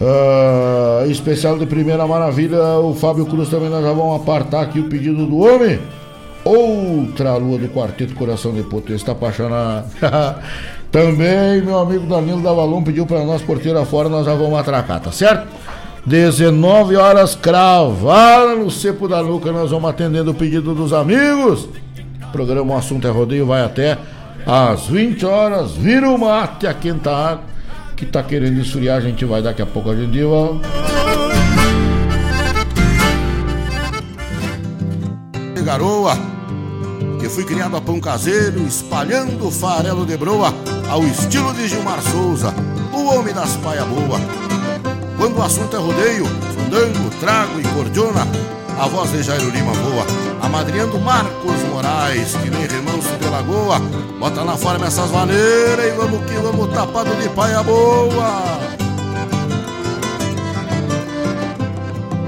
Uh, 0.00 1.10
especial 1.10 1.58
de 1.58 1.66
primeira 1.66 2.06
maravilha, 2.06 2.62
o 2.78 2.94
Fábio 2.94 3.26
Cruz 3.26 3.48
também 3.48 3.68
nós 3.68 3.82
já 3.82 3.92
vamos 3.92 4.22
apartar 4.22 4.60
aqui 4.60 4.78
o 4.78 4.84
pedido 4.84 5.26
do 5.26 5.38
homem. 5.38 5.80
Outra 6.44 7.34
lua 7.34 7.58
do 7.58 7.68
quarteto 7.68 8.14
Coração 8.14 8.52
de 8.52 8.62
Potência, 8.62 8.94
está 8.94 9.12
apaixonado. 9.12 9.90
também 10.92 11.60
meu 11.60 11.80
amigo 11.80 12.06
Danilo 12.06 12.40
da 12.40 12.52
Valon 12.52 12.84
pediu 12.84 13.04
para 13.04 13.24
nós 13.24 13.42
porteira 13.42 13.84
fora, 13.84 14.08
nós 14.08 14.26
já 14.26 14.34
vamos 14.36 14.56
atracar, 14.56 15.00
tá 15.00 15.10
certo? 15.10 15.48
19 16.06 16.94
horas 16.94 17.34
cravada 17.34 18.54
no 18.54 18.70
cepo 18.70 19.08
da 19.08 19.24
nuca, 19.24 19.50
nós 19.50 19.72
vamos 19.72 19.90
atendendo 19.90 20.30
o 20.30 20.34
pedido 20.34 20.72
dos 20.72 20.92
amigos. 20.92 21.68
O 22.28 22.30
programa 22.30 22.74
O 22.74 22.78
Assunto 22.78 23.08
é 23.08 23.10
Rodeio 23.10 23.44
vai 23.44 23.64
até 23.64 23.98
às 24.46 24.86
20 24.86 25.26
horas. 25.26 25.72
Vira 25.72 26.08
o 26.10 26.16
mate 26.16 26.66
a 26.66 26.74
quinta 26.74 27.10
água 27.10 27.56
que 27.96 28.04
tá 28.04 28.22
querendo 28.22 28.60
esfriar, 28.60 28.98
a 28.98 29.00
gente 29.00 29.24
vai 29.24 29.42
daqui 29.42 29.62
a 29.62 29.66
pouco 29.66 29.90
a 29.90 29.96
gente 29.96 30.22
vai. 30.22 30.60
Garoa, 35.64 36.16
que 37.18 37.28
fui 37.28 37.44
criado 37.44 37.76
a 37.76 37.80
pão 37.80 37.98
caseiro, 37.98 38.62
espalhando 38.64 39.50
farelo 39.50 40.06
de 40.06 40.16
broa, 40.16 40.54
ao 40.88 41.02
estilo 41.02 41.52
de 41.54 41.66
Gilmar 41.66 42.00
Souza, 42.02 42.54
o 42.92 43.06
homem 43.06 43.34
das 43.34 43.56
paia 43.56 43.84
boa. 43.84 44.20
Quando 45.16 45.38
o 45.38 45.42
assunto 45.42 45.74
é 45.74 45.78
rodeio, 45.80 46.26
fandango, 46.54 47.10
trago 47.18 47.58
e 47.58 47.64
cordiona, 47.74 48.20
a 48.78 48.86
voz 48.86 49.10
de 49.10 49.22
Jairo 49.22 49.50
Lima 49.50 49.72
voa, 49.72 50.06
amadrinhando 50.42 50.98
Marcos 50.98 51.62
Moraes, 51.72 52.34
que 52.36 52.50
nem 52.50 52.66
remanso 52.66 53.16
de 53.18 53.28
lagoa. 53.28 53.80
Bota 54.18 54.44
na 54.44 54.56
forma 54.56 54.86
essas 54.86 55.10
maneiras 55.10 55.86
e 55.86 55.90
vamos 55.92 56.24
que 56.26 56.34
vamos 56.34 56.72
tapado 56.72 57.14
de 57.16 57.28
paia 57.30 57.62
boa. 57.62 58.58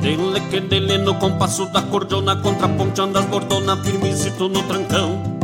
Dele 0.00 0.40
que 0.50 0.60
dele 0.60 0.98
no 0.98 1.14
compasso 1.16 1.66
da 1.66 1.82
cordiona, 1.82 2.36
contraponteando 2.36 3.18
as 3.18 3.24
bordona, 3.26 3.76
firmezito 3.76 4.48
no 4.48 4.62
trancão. 4.62 5.37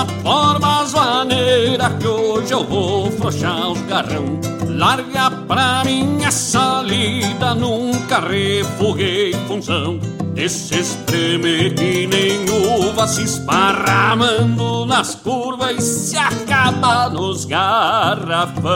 Na 0.00 0.06
forma 0.22 0.80
as 0.80 0.94
maneiras 0.94 1.92
que 2.00 2.08
hoje 2.08 2.54
eu 2.54 2.64
vou 2.64 3.10
frouxar 3.10 3.70
os 3.70 3.82
garrão. 3.82 4.40
Larga 4.66 5.30
pra 5.46 5.84
minha 5.84 6.30
salida, 6.30 7.54
nunca 7.54 8.18
refoguei 8.18 9.34
função. 9.46 10.00
Esse 10.34 10.80
espreme 10.80 11.68
que 11.72 12.06
nem 12.06 12.46
uva 12.78 13.06
se 13.06 13.24
esparramando 13.24 14.86
nas 14.86 15.16
curvas 15.16 15.76
e 15.76 15.82
se 15.82 16.16
acaba 16.16 17.10
nos 17.10 17.44
garrafão. 17.44 18.70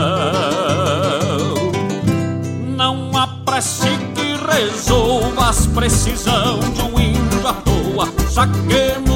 Não 2.77 3.17
há 3.17 3.29
prece 3.47 3.89
que 4.15 4.37
resolva 4.47 5.49
as 5.49 5.67
precisão 5.69 6.59
de 6.59 6.83
um 6.83 7.01
índio 7.01 7.49
à 7.49 7.55
toa. 7.55 8.13
Saquemos 8.29 9.14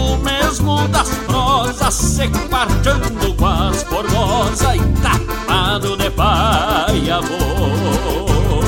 mesmo 0.59 0.89
das 0.89 1.09
prosas, 1.27 1.95
se 1.95 2.29
quarteando 2.49 3.35
com 3.35 3.47
as 3.47 3.83
formosas 3.85 4.75
e 4.75 4.79
tapado 5.01 5.97
de 5.97 6.11
paia 6.11 7.21
boa. 7.23 8.59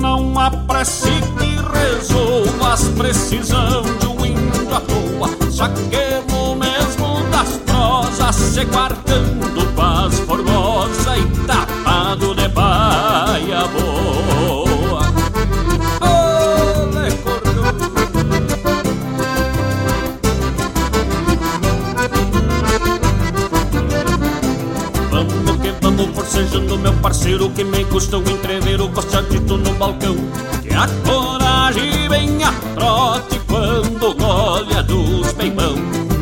Não 0.00 0.38
há 0.38 0.50
prece 0.50 1.10
que 1.38 1.56
resolva 1.78 2.72
as 2.72 2.84
precisão 2.88 3.82
de 4.00 4.06
um 4.06 4.24
índio 4.24 4.74
à 4.74 4.80
toa. 4.80 5.28
Saquemos 5.50 6.56
mesmo 6.56 7.22
das 7.30 7.56
prosas, 7.66 8.36
se 8.36 8.64
quarteando 8.66 9.66
com 9.74 9.82
as 9.82 10.18
formosas 10.20 11.18
e 11.18 11.46
tapado 11.46 12.34
de 12.34 12.48
paia 12.48 13.66
boa. 13.68 14.01
Parceiro 27.02 27.50
que 27.50 27.64
me 27.64 27.84
custa 27.86 28.16
um 28.16 28.22
entrever 28.22 28.80
o 28.80 28.88
costadito 28.88 29.56
no 29.56 29.74
balcão. 29.74 30.14
Que 30.62 30.72
a 30.72 30.86
coragem 31.04 32.08
vem 32.08 32.44
a 32.44 32.52
trote 32.74 33.40
quando 33.48 34.14
golha 34.14 34.82
dos 34.84 35.32
peibão 35.32 35.74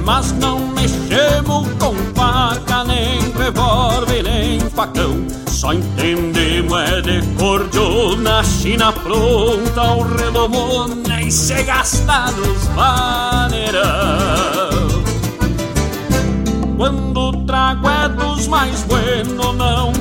Mas 0.05 0.33
não 0.33 0.59
mexemos 0.68 1.68
com 1.78 1.95
faca, 2.14 2.85
nem 2.85 3.20
revólver, 3.33 4.22
nem 4.22 4.59
facão. 4.61 5.26
Só 5.47 5.74
entendemos 5.74 6.81
é 6.81 7.03
de 7.03 7.22
cordiona, 7.37 8.43
china 8.43 8.93
pronta, 8.93 9.83
o 9.93 10.03
redomona 10.16 11.22
E 11.22 11.31
se 11.31 11.62
gasta 11.62 12.31
nos 12.33 12.64
vaneirão. 12.74 13.91
Quando 16.78 17.20
o 17.20 17.45
trago 17.45 17.89
é 17.91 18.09
dos 18.09 18.47
mais 18.47 18.83
bueno, 18.85 19.53
não 19.53 20.00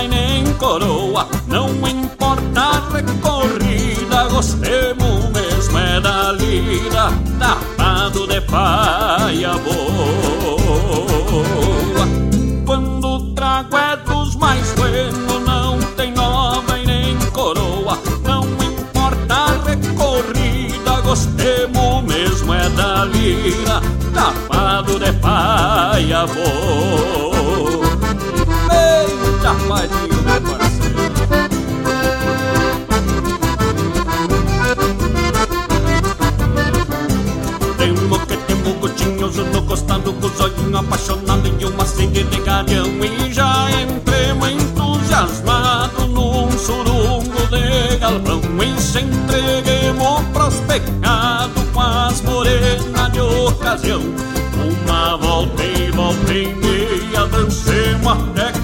e 0.00 0.08
nem 0.08 0.44
coroa. 0.54 1.26
Não 1.46 1.68
importa 1.86 2.60
a 2.60 2.80
recorrida, 2.92 4.28
gostemos 4.30 5.28
mesmo 5.30 5.78
é 5.78 6.00
da 6.00 6.32
lida, 6.32 7.10
tapado 7.38 8.26
de 8.28 8.40
paia 8.42 9.52
boa. 9.58 9.82
Quando 12.64 13.04
o 13.04 13.34
trago 13.34 13.76
é 13.76 13.96
dos 13.96 14.36
mais 14.36 14.72
bueno, 14.74 15.40
não 15.40 15.78
tem 15.96 16.12
nova 16.12 16.78
e 16.78 16.86
nem 16.86 17.18
coroa. 17.32 17.98
Não 18.24 18.44
importa 18.44 19.34
a 19.34 19.46
recorrida, 19.68 21.00
gostemos 21.02 22.04
mesmo 22.04 22.54
é 22.54 22.68
da 22.70 23.04
lida 23.04 23.82
tapado 24.12 24.98
de 24.98 25.12
paia 25.14 26.26
vou. 26.26 27.51
Eita, 29.52 29.68
padinho, 29.68 30.22
meu 30.22 30.40
parceiro. 30.40 31.02
Temo 37.76 38.18
que 38.26 38.36
temo 38.36 38.74
gotinhos 38.74 39.36
no 39.36 39.62
costado 39.62 40.12
com 40.14 40.26
os 40.26 40.40
olhinhos 40.40 40.74
apaixonados 40.74 41.52
e 41.58 41.64
uma 41.64 41.84
sede 41.84 42.24
de 42.24 42.40
garião 42.40 42.86
E 42.86 43.32
já 43.32 43.68
entremos 43.70 44.48
entusiasmado 44.48 46.06
num 46.06 46.50
surungo 46.52 47.46
de 47.50 47.96
galpão. 47.98 48.40
E 48.62 48.80
se 48.80 49.00
entreguemos 49.00 50.22
pros 50.32 50.54
pecados 50.60 51.62
com 51.74 51.80
as 51.80 52.20
morenas 52.22 53.12
de 53.12 53.20
ocasião. 53.20 54.00
Uma 54.80 55.16
volta 55.16 55.62
e 55.62 55.90
volta 55.90 56.32
e 56.32 56.54
meia 56.54 57.26
Dancemos 57.26 58.12
até 58.12 58.61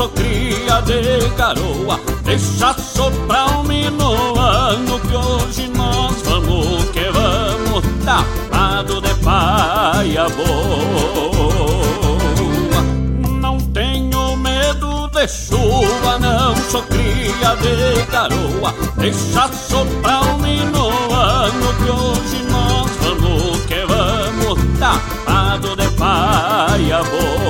sou 0.00 0.08
cria 0.08 0.80
de 0.80 1.28
garoa. 1.36 2.00
Deixa 2.24 2.72
soprar 2.72 3.58
um 3.58 3.64
minuano 3.64 4.98
Que 5.00 5.14
hoje 5.14 5.68
nós 5.76 6.22
vamos 6.22 6.84
que 6.86 7.04
vamos 7.10 7.84
Tapado 8.06 9.02
de 9.02 9.14
paia 9.16 10.26
boa. 10.30 11.20
Não 13.42 13.58
tenho 13.74 14.36
medo 14.36 15.08
de 15.08 15.28
chuva 15.28 16.18
Não 16.18 16.56
sou 16.70 16.82
cria 16.84 17.54
de 17.56 18.02
garoa. 18.10 18.74
Deixa 18.96 19.48
soprar 19.52 20.22
um 20.28 20.38
minuano 20.38 21.74
Que 21.84 21.90
hoje 21.90 22.42
nós 22.50 22.90
vamos 23.02 23.66
que 23.66 23.84
vamos 23.84 24.58
Tapado 24.78 25.76
de 25.76 25.88
paia 25.90 27.02
boa 27.02 27.49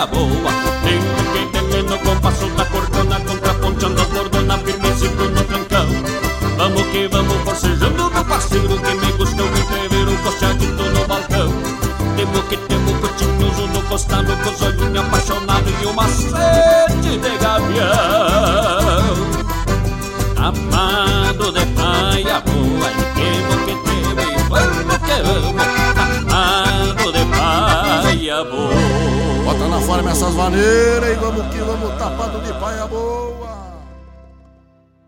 vida 0.00 0.06
boa. 0.06 0.52
Tengo 0.82 1.52
que 1.52 1.70
ter 1.70 1.82
no 1.84 1.98
compasso 1.98 2.46
da 2.50 2.64
cortona, 2.66 3.20
contraponchando 3.20 4.00
a 4.00 4.04
cordona, 4.06 4.58
firme 4.58 4.94
sempre 4.98 5.28
no 5.28 5.44
trancão. 5.44 5.86
Vamos 6.56 6.82
que 6.84 7.08
vamos, 7.08 7.36
forcejando 7.44 8.10
meu 8.10 8.24
parceiro, 8.24 8.80
que 8.80 8.94
me 8.94 9.12
gusta 9.12 9.42
ouvir 9.42 9.64
trever 9.64 10.08
o 10.08 10.16
costeadito 10.18 10.82
no 10.82 11.06
balcão. 11.06 11.52
Temo 12.16 12.42
que 12.48 12.56
temo, 12.56 12.94
curtinhoso 13.00 13.66
no 13.68 13.82
costado, 13.82 14.36
com 14.36 14.50
os 14.50 14.62
olhinhos 14.62 15.04
apaixonado 15.04 15.70
e 15.82 15.86
uma 15.86 16.08
sede. 16.08 16.59
Forma 29.90 30.12
essas 30.12 30.34
maneiras 30.34 31.10
e 31.10 31.14
vamos 31.16 31.52
que 31.52 31.58
vamos 31.58 31.98
tapado 31.98 32.40
de 32.42 32.52
paia 32.60 32.86
boa 32.86 33.40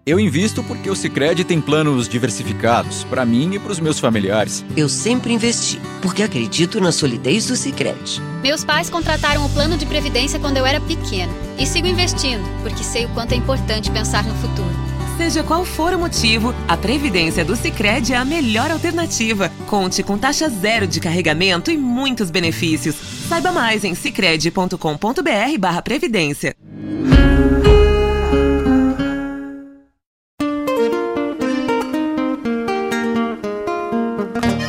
eu 0.05 0.19
invisto 0.19 0.65
porque 0.65 0.91
o 0.91 0.97
Sicredi 0.97 1.45
tem 1.45 1.61
planos 1.61 2.09
diversificados 2.09 3.05
para 3.05 3.25
mim 3.25 3.55
e 3.55 3.59
para 3.61 3.71
os 3.71 3.79
meus 3.79 4.01
familiares. 4.01 4.65
Eu 4.77 4.89
sempre 4.89 5.33
investi 5.33 5.81
porque 6.03 6.25
acredito 6.25 6.81
na 6.81 6.91
solidez 6.91 7.47
do 7.47 7.55
Sicredi. 7.55 8.21
Meus 8.43 8.65
pais 8.65 8.91
contrataram 8.91 9.47
o 9.47 9.49
plano 9.51 9.77
de 9.77 9.87
previdência 9.87 10.41
quando 10.41 10.57
eu 10.57 10.67
era 10.67 10.81
pequeno 10.81 11.33
e 11.57 11.65
sigo 11.65 11.87
investindo 11.87 12.43
porque 12.65 12.83
sei 12.83 13.05
o 13.05 13.09
quanto 13.11 13.31
é 13.31 13.37
importante 13.37 13.93
pensar 13.93 14.25
no 14.25 14.35
futuro. 14.35 14.82
Seja 15.23 15.45
qual 15.45 15.65
for 15.65 15.95
o 15.95 15.99
motivo, 16.01 16.53
a 16.67 16.77
previdência 16.77 17.45
do 17.45 17.55
Sicredi 17.55 18.13
é 18.13 18.17
a 18.17 18.25
melhor 18.25 18.73
alternativa. 18.73 19.53
Conte 19.69 20.03
com 20.03 20.19
taxa 20.19 20.49
zero 20.49 20.85
de 20.85 20.99
carregamento 20.99 21.71
e 21.71 21.77
muitos 21.77 22.29
benefícios. 22.29 22.97
Saiba 23.29 23.53
mais 23.53 23.85
em 23.85 23.95
sicredi.com.br/previdência. 23.95 26.57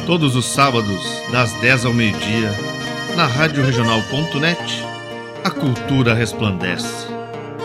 Todos 0.05 0.35
os 0.35 0.45
sábados, 0.45 1.01
das 1.31 1.51
10 1.53 1.85
ao 1.85 1.93
meio-dia, 1.93 2.51
na 3.17 3.25
Rádio 3.25 3.65
Regional.net, 3.65 4.83
a 5.43 5.49
cultura 5.49 6.13
resplandece, 6.13 7.07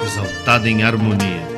exaltada 0.03 0.71
em 0.71 0.83
harmonia. 0.83 1.58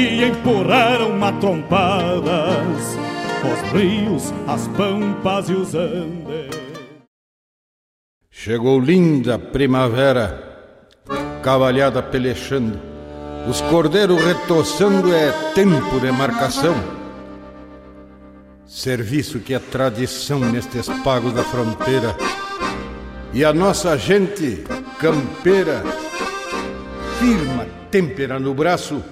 que 0.00 0.24
empurraram 0.24 1.12
matrompadas 1.12 2.96
os 3.44 3.72
rios, 3.72 4.32
as 4.46 4.66
pampas 4.68 5.50
e 5.50 5.52
os 5.52 5.74
andes. 5.74 6.58
Chegou 8.30 8.80
linda 8.80 9.38
primavera, 9.38 10.42
cavalhada 11.42 12.02
pelechando, 12.02 12.80
os 13.46 13.60
cordeiros 13.62 14.24
retoçando, 14.24 15.12
é 15.12 15.32
tempo 15.54 16.00
de 16.00 16.10
marcação. 16.10 16.74
Serviço 18.64 19.40
que 19.40 19.52
é 19.52 19.58
tradição 19.58 20.40
nestes 20.40 20.88
pagos 21.04 21.34
da 21.34 21.44
fronteira. 21.44 22.16
E 23.34 23.44
a 23.44 23.52
nossa 23.52 23.98
gente 23.98 24.64
campeira, 24.98 25.82
firma 27.18 27.66
têmpera 27.90 28.38
no 28.38 28.54
braço, 28.54 29.02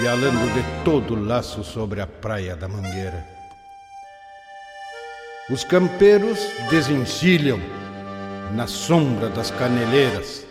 pialando 0.00 0.46
de 0.54 0.64
todo 0.82 1.14
laço 1.14 1.62
sobre 1.62 2.00
a 2.00 2.06
praia 2.06 2.56
da 2.56 2.66
Mangueira. 2.66 3.22
Os 5.50 5.62
campeiros 5.62 6.38
desencilham 6.70 7.60
na 8.54 8.66
sombra 8.66 9.28
das 9.28 9.50
caneleiras. 9.50 10.46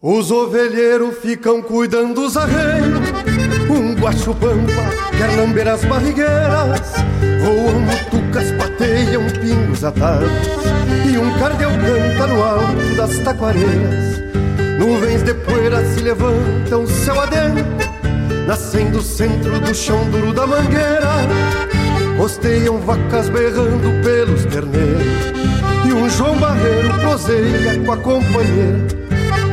Os 0.00 0.30
ovelheiros 0.30 1.18
ficam 1.18 1.62
cuidando 1.62 2.14
dos 2.14 2.36
arreios 2.38 3.00
um 3.70 3.94
guacho 3.94 4.34
pampa 4.34 4.90
quer 5.16 5.36
lamber 5.36 5.68
as 5.68 5.84
barrigueiras. 5.84 6.92
Voam 7.42 7.80
mutucas, 7.80 8.50
pateiam 8.52 9.24
pingos 9.40 9.84
atados. 9.84 10.30
E 11.10 11.18
um 11.18 11.38
cardeu 11.38 11.70
canta 11.70 12.26
no 12.26 12.42
alto 12.42 12.96
das 12.96 13.18
taquareiras. 13.18 14.22
Nuvens 14.78 15.22
de 15.22 15.34
poeira 15.34 15.84
se 15.84 16.00
levantam 16.00 16.86
céu 16.86 17.20
adentro 17.20 17.83
Nascem 18.46 18.90
do 18.90 19.00
centro 19.00 19.58
do 19.58 19.74
chão 19.74 20.04
duro 20.10 20.32
da 20.32 20.46
mangueira 20.46 21.10
Costeiam 22.16 22.78
vacas 22.78 23.28
berrando 23.28 24.02
pelos 24.02 24.44
terneiros. 24.44 25.02
E 25.86 25.92
um 25.92 26.08
João 26.08 26.36
Barreiro 26.38 26.92
proseia 27.00 27.82
com 27.84 27.92
a 27.92 27.96
companheira 27.96 28.86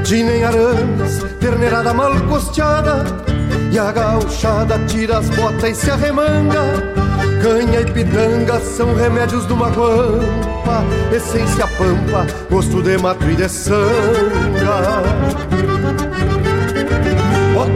Tinem 0.03 0.43
arames, 0.43 1.23
terneirada 1.39 1.93
mal 1.93 2.13
costeada. 2.27 3.05
E 3.71 3.79
a 3.79 3.91
gauchada 3.91 4.77
tira 4.87 5.19
as 5.19 5.29
botas 5.29 5.63
e 5.63 5.75
se 5.75 5.89
arremanga. 5.89 6.61
Canha 7.41 7.81
e 7.81 7.85
pitanga 7.85 8.59
são 8.59 8.93
remédios 8.93 9.45
do 9.45 9.55
maguampa 9.55 10.83
Essência 11.11 11.65
pampa, 11.67 12.27
gosto 12.49 12.83
de 12.83 12.97
mato 12.97 13.27
e 13.29 13.35
de 13.35 13.49
sanga 13.49 15.01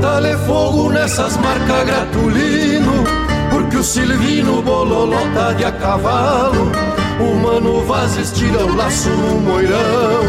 Bota-lhe 0.06 0.38
fogo 0.46 0.92
nessas 0.92 1.36
marcas 1.38 1.84
gratulino 1.84 3.04
Porque 3.50 3.76
o 3.76 3.84
Silvino 3.84 4.62
bololota 4.62 5.56
de 5.56 5.66
a 5.66 5.72
cavalo 5.72 6.72
o 7.18 7.34
mano 7.34 7.82
Vaz 7.86 8.18
estira 8.18 8.66
o 8.66 8.76
laço 8.76 9.10
no 9.10 9.40
moirão. 9.40 10.22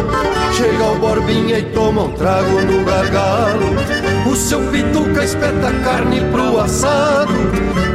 Chega 0.53 0.85
o 0.85 0.99
Borbinha 1.01 1.59
e 1.59 1.65
toma 1.73 2.05
um 2.05 2.13
trago 2.13 2.61
no 2.61 2.85
gargalo. 2.85 3.75
O 4.31 4.37
seu 4.37 4.61
pituca 4.71 5.25
espeta 5.25 5.73
carne 5.83 6.21
pro 6.31 6.61
assado. 6.61 7.33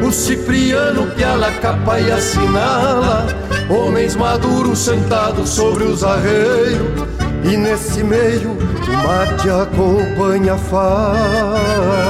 O 0.05 0.11
Cipriano 0.11 1.07
piala 1.15 1.53
capa 1.61 2.01
e 2.01 2.11
assinala. 2.11 3.27
Homens 3.69 4.17
maduros 4.17 4.79
sentados 4.79 5.51
sobre 5.51 5.85
os 5.85 6.03
arreios 6.03 7.20
E 7.43 7.57
nesse 7.57 8.03
meio 8.03 8.51
o 8.51 9.07
mate 9.07 9.49
acompanha 9.49 10.53
a 10.53 10.57
fala 10.57 12.01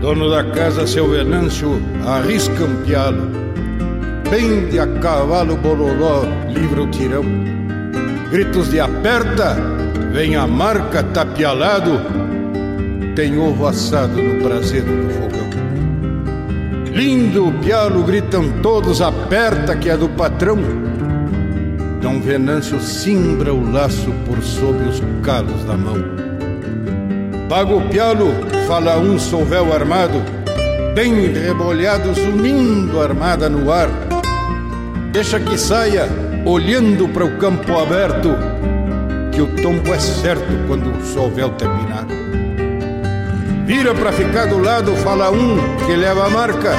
Dono 0.00 0.30
da 0.30 0.42
casa, 0.42 0.86
seu 0.86 1.10
Venâncio, 1.10 1.78
arrisca 2.06 2.64
um 2.64 2.82
pialo. 2.84 3.28
Pende 4.30 4.78
a 4.78 4.86
cavalo 4.98 5.56
bololó, 5.58 6.22
livra 6.48 6.82
o 6.82 6.90
tirão. 6.90 7.22
Gritos 8.30 8.70
de 8.70 8.80
aperta, 8.80 9.56
vem 10.10 10.36
a 10.36 10.46
marca 10.46 11.02
tapialado. 11.02 12.00
Tem 13.14 13.38
ovo 13.38 13.66
assado 13.66 14.22
no 14.22 14.42
braseiro 14.42 14.86
do 14.86 15.10
fogão. 15.10 15.50
Lindo 16.94 17.48
o 17.48 17.52
pialo, 17.52 18.02
gritam 18.02 18.50
todos, 18.62 19.02
aperta 19.02 19.76
que 19.76 19.90
é 19.90 19.98
do 19.98 20.08
patrão. 20.08 20.56
Dom 22.00 22.18
Venâncio 22.18 22.80
cimbra 22.80 23.52
o 23.52 23.70
laço 23.70 24.10
por 24.24 24.42
sob 24.42 24.82
os 24.88 25.02
calos 25.22 25.64
da 25.64 25.76
mão. 25.76 25.98
Paga 27.46 27.74
o 27.74 27.88
pialo, 27.88 28.32
fala 28.66 28.98
um 28.98 29.18
solvéu 29.18 29.70
armado, 29.70 30.22
bem 30.94 31.30
rebolhado, 31.30 32.14
zunindo 32.14 33.02
armada 33.02 33.50
no 33.50 33.70
ar. 33.70 33.90
Deixa 35.12 35.38
que 35.38 35.58
saia, 35.58 36.08
olhando 36.46 37.06
para 37.08 37.26
o 37.26 37.36
campo 37.36 37.78
aberto, 37.78 38.30
que 39.30 39.42
o 39.42 39.48
tombo 39.62 39.92
é 39.92 39.98
certo 39.98 40.66
quando 40.66 40.90
o 40.90 41.04
solvéu 41.04 41.50
terminar. 41.50 42.06
Vira 43.66 43.94
para 43.94 44.10
ficar 44.10 44.46
do 44.46 44.58
lado, 44.58 44.96
fala 44.96 45.30
um 45.30 45.58
que 45.84 45.94
leva 45.94 46.26
a 46.26 46.30
marca, 46.30 46.72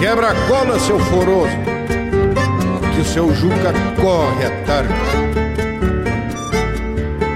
quebra 0.00 0.30
a 0.30 0.34
cola, 0.48 0.80
seu 0.80 0.98
foroso, 0.98 1.56
que 2.92 3.00
o 3.00 3.04
seu 3.04 3.32
Juca 3.34 3.72
corre 4.02 4.46
a 4.46 4.50
tarde. 4.66 4.92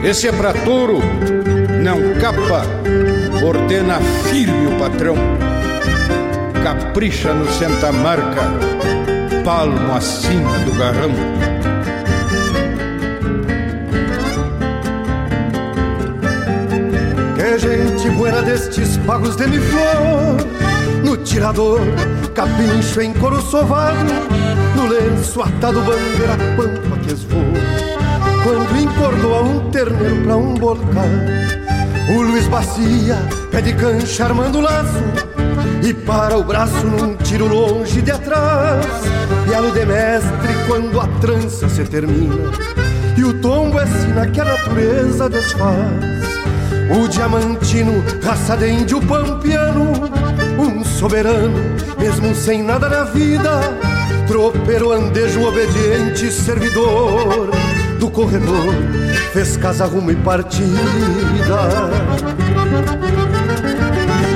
Esse 0.03 0.27
é 0.27 0.33
pra 0.33 0.53
touro, 0.53 0.99
não 1.83 2.15
capa, 2.21 2.67
ordena 3.45 4.01
firme 4.25 4.67
o 4.67 4.79
patrão. 4.79 5.15
Capricha 6.65 7.33
no 7.33 7.49
senta-marca, 7.53 8.43
palmo 9.45 9.95
acima 9.95 10.59
do 10.65 10.73
garrão. 10.73 11.13
Que 17.37 17.59
gente 17.59 18.11
buena 18.11 18.43
destes 18.43 18.97
pagos 19.07 19.37
de 19.37 19.47
mi 19.47 19.59
flor 19.59 20.46
no 21.07 21.17
tirador, 21.19 21.81
capincho 22.35 23.01
em 23.01 23.13
couro 23.13 23.41
sovado, 23.41 24.13
no 24.75 24.89
lenço 24.89 25.41
atado 25.41 25.81
bandeira 25.81 26.37
pampa 26.57 26.99
que 26.99 27.13
esvoa. 27.13 27.45
Quando 28.43 28.77
encordoa 28.77 29.43
um 29.43 29.71
terneiro 29.71 30.25
pra 30.25 30.37
um 30.37 30.55
bolcar, 30.55 31.09
o 32.09 32.23
Luiz 32.23 32.49
Bacia 32.49 33.17
pede 33.53 33.73
cancha 33.75 34.25
armando 34.25 34.59
o 34.59 34.63
laço 34.63 35.05
e 35.81 35.95
para 35.95 36.37
o 36.37 36.43
braço 36.43 36.85
num 36.85 37.15
tiro 37.15 37.47
longe 37.47 38.03
de 38.03 38.11
atrás. 38.11 38.85
E 39.49 39.55
a 39.55 39.61
de 39.61 39.87
mestre 39.87 40.55
quando 40.67 41.01
a 41.01 41.07
trança 41.21 41.69
se 41.69 41.85
termina 41.85 42.51
e 43.17 43.23
o 43.23 43.41
tombo 43.41 43.79
é 43.79 43.87
sina 43.87 44.27
que 44.27 44.41
a 44.41 44.45
natureza 44.45 45.29
desfaz. 45.29 46.27
O 46.91 47.09
diamantino, 47.09 48.03
raça 48.23 48.57
de 48.57 48.71
índio 48.71 49.01
pampiano, 49.03 49.93
soberano, 50.97 51.53
mesmo 51.99 52.35
sem 52.35 52.63
nada 52.63 52.89
na 52.89 53.05
vida, 53.05 53.61
tropeiro, 54.27 54.93
andejo, 54.93 55.47
obediente, 55.47 56.33
servidor 56.33 57.51
do 57.99 58.11
corredor, 58.11 58.75
fez 59.33 59.59
casa, 59.59 59.85
rumo 59.85 60.11
e 60.11 60.17
partida. 60.17 60.71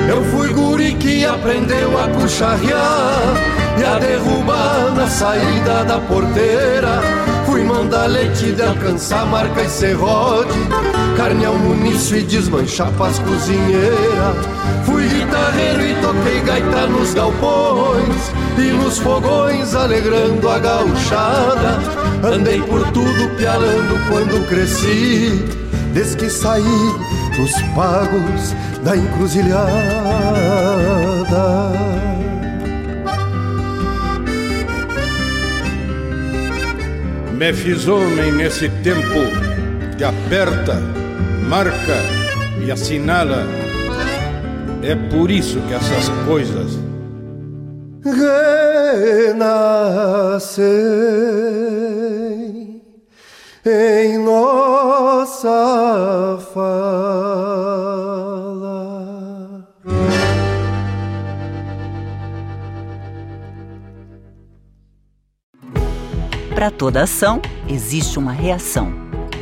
Eu 0.07 0.23
fui 0.25 0.53
guri 0.53 0.93
que 0.93 1.25
aprendeu 1.25 1.99
a 1.99 2.07
cucharrear 2.09 3.33
e 3.79 3.83
a 3.83 3.97
derrubar 3.97 4.93
na 4.95 5.07
saída 5.07 5.83
da 5.83 5.99
porteira. 6.01 7.01
Fui 7.47 7.63
mandar 7.63 8.05
leite 8.05 8.51
de 8.51 8.61
alcançar 8.61 9.25
marca 9.25 9.63
e 9.63 9.69
serrote, 9.69 10.59
carne 11.17 11.43
ao 11.43 11.55
munício 11.55 12.17
e 12.17 12.21
desmanchar 12.21 12.91
pras 12.91 13.17
cozinheiras. 13.17 14.60
Fui 14.85 15.07
guitarreiro 15.07 15.81
e 15.85 15.95
toquei 16.01 16.41
gaita 16.41 16.87
nos 16.87 17.13
galpões 17.13 18.31
e 18.57 18.71
nos 18.71 18.99
fogões 18.99 19.75
alegrando 19.75 20.49
a 20.49 20.59
gauchada. 20.59 21.79
Andei 22.23 22.61
por 22.61 22.85
tudo 22.91 23.29
pialando 23.37 23.99
quando 24.09 24.47
cresci, 24.47 25.43
desde 25.93 26.17
que 26.17 26.29
saí 26.29 26.63
dos 27.35 27.51
pagos 27.75 28.55
da 28.83 28.95
encruzilhada. 28.95 29.61
Me 37.33 37.53
fiz 37.53 37.87
homem 37.87 38.31
nesse 38.33 38.69
tempo 38.83 39.19
que 39.97 40.03
aperta, 40.03 40.75
marca 41.47 41.97
e 42.63 42.71
assinala. 42.71 43.60
É 44.83 44.95
por 44.95 45.29
isso 45.29 45.61
que 45.61 45.75
essas 45.75 46.09
coisas 46.25 46.79
renascem 48.03 48.41
em 53.63 54.17
nossa 54.17 55.49
fala. 56.51 57.61
Para 66.55 66.71
toda 66.71 67.03
ação, 67.03 67.39
existe 67.67 68.17
uma 68.17 68.31
reação. 68.31 68.91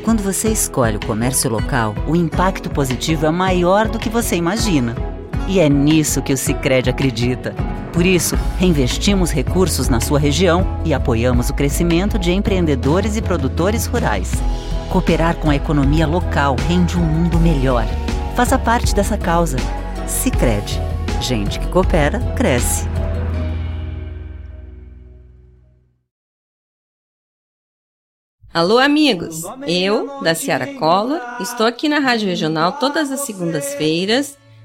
Quando 0.04 0.22
você 0.22 0.50
escolhe 0.50 0.98
o 0.98 1.06
comércio 1.06 1.50
local, 1.50 1.96
o 2.08 2.16
impacto 2.16 2.70
positivo 2.70 3.26
é 3.26 3.32
maior 3.32 3.88
do 3.88 3.98
que 3.98 4.10
você 4.10 4.36
imagina. 4.36 5.09
E 5.50 5.60
é 5.60 5.68
nisso 5.68 6.22
que 6.22 6.32
o 6.32 6.38
Sicredi 6.38 6.92
acredita. 6.92 7.56
Por 7.92 8.06
isso, 8.06 8.38
reinvestimos 8.60 9.32
recursos 9.32 9.90
na 9.90 10.00
sua 10.00 10.20
região 10.20 10.80
e 10.86 10.94
apoiamos 10.94 11.50
o 11.50 11.56
crescimento 11.56 12.20
de 12.20 12.32
empreendedores 12.32 13.18
e 13.18 13.22
produtores 13.22 13.88
rurais. 13.88 14.32
Cooperar 14.92 15.38
com 15.38 15.50
a 15.50 15.56
economia 15.56 16.06
local 16.06 16.56
rende 16.68 16.96
um 17.00 17.04
mundo 17.04 17.40
melhor. 17.40 17.84
Faça 18.36 18.60
parte 18.60 18.94
dessa 18.94 19.18
causa. 19.18 19.58
Sicredi. 20.08 20.80
Gente 21.20 21.60
que 21.60 21.68
coopera, 21.70 22.20
cresce. 22.36 22.88
Alô, 28.54 28.78
amigos! 28.78 29.42
Eu, 29.68 30.22
da 30.22 30.36
Ciara 30.36 30.68
Collor, 30.76 31.20
estou 31.40 31.66
aqui 31.66 31.90
na 31.90 31.98
Rádio 31.98 32.28
Regional 32.28 32.74
todas 32.74 33.12
as 33.12 33.22
segundas-feiras, 33.22 34.38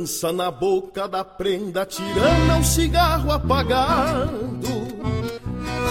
Dança 0.00 0.32
na 0.32 0.50
boca 0.50 1.06
da 1.06 1.22
prenda, 1.22 1.84
tirando 1.84 2.58
um 2.58 2.64
cigarro 2.64 3.30
apagado. 3.30 4.66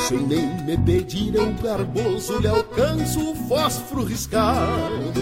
Sem 0.07 0.17
nem 0.17 0.63
me 0.63 0.75
pedir, 0.79 1.35
eu 1.35 1.53
garboso 1.61 2.39
lhe 2.39 2.47
alcanço 2.47 3.19
o 3.19 3.35
fósforo 3.47 4.05
riscado. 4.05 5.21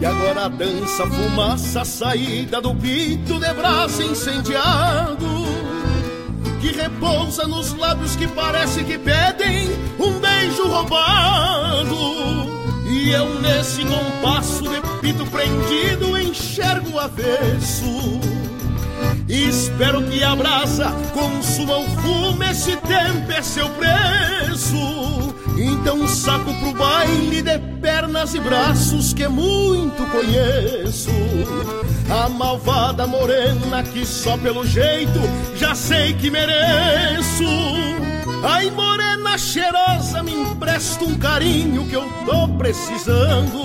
E 0.00 0.06
agora 0.06 0.48
dança 0.48 1.06
fumaça, 1.06 1.84
saída 1.84 2.58
do 2.62 2.74
pito 2.74 3.38
de 3.38 3.52
braço 3.52 4.02
incendiado. 4.02 5.26
Que 6.58 6.72
repousa 6.72 7.46
nos 7.46 7.74
lábios 7.74 8.16
que 8.16 8.26
parece 8.28 8.82
que 8.82 8.96
pedem 8.96 9.68
um 9.98 10.18
beijo 10.20 10.66
roubado. 10.68 12.49
E 12.90 13.12
eu 13.12 13.40
nesse 13.40 13.84
compasso 13.84 14.64
de 14.64 14.80
pito 15.00 15.24
prendido 15.26 16.18
enxergo 16.18 16.90
o 16.90 16.98
avesso. 16.98 18.20
Espero 19.28 20.02
que 20.02 20.24
a 20.24 20.34
brasa 20.34 20.90
consuma 21.14 21.78
o 21.78 21.88
fumo, 22.02 22.42
esse 22.42 22.76
tempo 22.78 23.30
é 23.30 23.40
seu 23.42 23.68
preço. 23.70 25.34
Então 25.56 26.08
saco 26.08 26.52
pro 26.54 26.72
baile 26.72 27.42
de 27.42 27.58
pernas 27.80 28.34
e 28.34 28.40
braços 28.40 29.12
que 29.12 29.28
muito 29.28 30.04
conheço. 30.10 31.10
A 32.10 32.28
malvada 32.28 33.06
morena 33.06 33.84
que 33.84 34.04
só 34.04 34.36
pelo 34.36 34.66
jeito 34.66 35.20
já 35.56 35.76
sei 35.76 36.12
que 36.14 36.28
mereço 36.28 37.44
Ai, 38.42 38.70
morena 38.70 39.36
cheirosa, 39.36 40.22
me 40.22 40.32
empresta 40.32 41.04
um 41.04 41.14
carinho 41.18 41.86
que 41.86 41.94
eu 41.94 42.08
tô 42.24 42.48
precisando. 42.56 43.60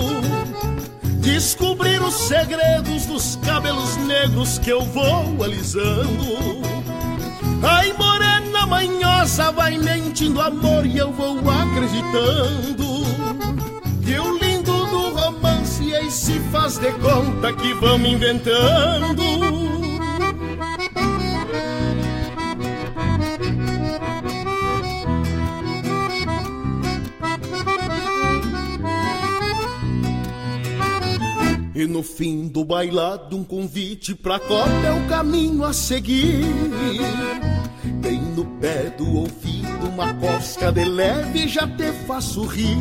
Descobrir 1.20 2.00
os 2.02 2.14
segredos 2.14 3.06
dos 3.06 3.36
cabelos 3.36 3.96
negros 3.96 4.58
que 4.58 4.70
eu 4.70 4.82
vou 4.82 5.42
alisando. 5.42 6.26
Ai, 7.62 7.92
morena 7.94 8.66
manhosa, 8.66 9.50
vai 9.50 9.78
mentindo 9.78 10.40
amor 10.40 10.84
e 10.84 10.98
eu 10.98 11.10
vou 11.10 11.38
acreditando. 11.50 13.06
Que 14.04 14.20
o 14.20 14.38
lindo 14.38 14.86
do 14.86 15.14
romance 15.14 15.94
aí 15.94 16.10
se 16.10 16.38
faz 16.52 16.76
de 16.76 16.92
conta 16.92 17.52
que 17.54 17.72
vamos 17.74 18.08
inventando. 18.10 19.65
E 31.76 31.86
no 31.86 32.02
fim 32.02 32.48
do 32.48 32.64
bailado, 32.64 33.36
um 33.36 33.44
convite 33.44 34.14
pra 34.14 34.38
copa 34.38 34.70
é 34.82 34.92
o 34.92 35.06
caminho 35.10 35.62
a 35.62 35.74
seguir. 35.74 36.42
Tem 38.00 38.18
no 38.18 38.46
pé 38.58 38.88
do 38.96 39.06
ouvido 39.14 39.86
uma 39.86 40.14
cosca 40.14 40.72
de 40.72 40.86
leve, 40.86 41.46
já 41.46 41.68
te 41.68 41.92
faço 42.06 42.46
rir. 42.46 42.78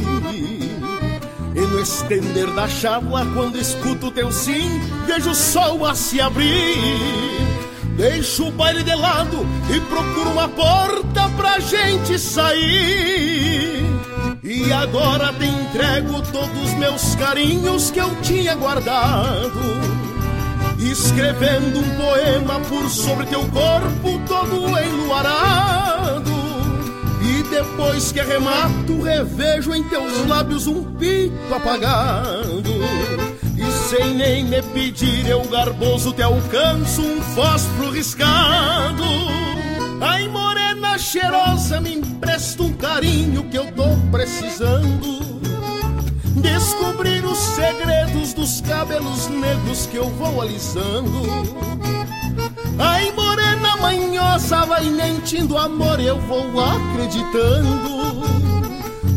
E 1.53 1.59
no 1.59 1.81
estender 1.81 2.49
da 2.53 2.69
chábua, 2.69 3.25
quando 3.33 3.59
escuto 3.59 4.11
teu 4.11 4.31
sim, 4.31 4.79
vejo 5.05 5.31
o 5.31 5.35
sol 5.35 5.85
a 5.85 5.93
se 5.93 6.21
abrir. 6.21 7.54
Deixo 7.95 8.47
o 8.47 8.51
baile 8.51 8.83
de 8.83 8.93
lado 8.93 9.45
e 9.73 9.79
procuro 9.81 10.31
uma 10.31 10.49
porta 10.49 11.29
pra 11.37 11.59
gente 11.59 12.19
sair. 12.19 13.85
E 14.43 14.71
agora 14.71 15.33
te 15.33 15.45
entrego 15.45 16.21
todos 16.31 16.63
os 16.63 16.73
meus 16.73 17.15
carinhos 17.15 17.89
que 17.91 17.99
eu 17.99 18.13
tinha 18.21 18.53
guardado. 18.55 19.59
Escrevendo 20.77 21.79
um 21.79 21.95
poema 21.95 22.59
por 22.69 22.89
sobre 22.89 23.25
teu 23.27 23.41
corpo 23.47 24.21
todo 24.27 24.77
enluarado. 24.77 26.31
E 27.21 27.43
depois 27.49 28.11
que 28.11 28.19
arremato, 28.19 29.01
revejo 29.01 29.73
em 29.73 29.83
teus 29.85 30.27
lábios 30.27 30.67
um 30.67 30.83
pito 30.95 31.53
apagado. 31.53 32.61
Sem 33.89 34.15
nem 34.15 34.43
me 34.45 34.63
pedir, 34.63 35.27
eu 35.27 35.43
garboso 35.43 36.11
te 36.11 36.23
alcanço 36.23 37.03
um 37.03 37.21
fósforo 37.21 37.91
riscado. 37.91 39.03
Ai, 40.01 40.27
morena 40.27 40.97
cheirosa, 40.97 41.79
me 41.79 41.93
empresta 41.93 42.63
um 42.63 42.73
carinho 42.73 43.43
que 43.43 43.55
eu 43.55 43.71
tô 43.73 43.85
precisando. 44.09 45.19
Descobrir 46.41 47.23
os 47.25 47.37
segredos 47.37 48.33
dos 48.33 48.59
cabelos 48.61 49.27
negros 49.27 49.85
que 49.85 49.97
eu 49.97 50.09
vou 50.09 50.41
alisando. 50.41 51.21
Ai, 52.79 53.11
morena 53.11 53.77
manhosa, 53.77 54.65
vai 54.65 54.85
mentindo 54.85 55.59
amor, 55.59 55.99
eu 55.99 56.19
vou 56.21 56.59
acreditando. 56.59 58.25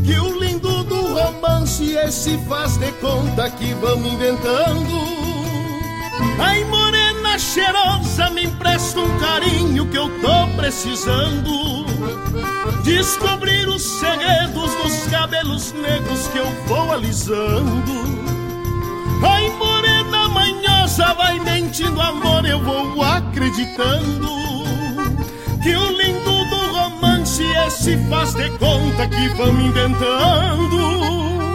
Que 0.05 0.21
o 0.21 0.39
lindo 0.39 0.69
do 0.69 0.78
romance 1.19 1.97
esse 1.97 2.39
faz 2.49 2.77
de 2.77 2.91
conta 2.93 3.51
que 3.51 3.75
vamos 3.75 4.13
inventando. 4.13 5.19
Ai, 6.39 6.65
morena 6.65 7.39
cheirosa, 7.39 8.31
me 8.31 8.45
empresta 8.45 9.01
um 9.01 9.19
carinho 9.19 9.87
que 9.89 9.97
eu 9.97 10.09
tô 10.21 10.47
precisando. 10.57 11.85
Descobrir 12.85 13.69
os 13.69 13.83
segredos 13.83 14.73
dos 14.83 15.07
cabelos 15.11 15.73
negros 15.73 16.29
que 16.29 16.39
eu 16.39 16.51
vou 16.67 16.93
alisando. 16.93 17.93
Ai, 19.23 19.49
morena 19.51 20.29
manhosa, 20.29 21.13
vai 21.15 21.39
mentindo 21.41 22.01
amor, 22.01 22.45
eu 22.47 22.61
vou 22.61 23.03
acreditando. 23.03 24.29
Que 25.63 25.75
o 25.75 25.99
romance 27.39 27.43
esse 27.67 27.97
faz 28.09 28.35
de 28.35 28.51
conta 28.59 29.07
que 29.09 29.29
vamos 29.37 29.65
inventando. 29.65 31.48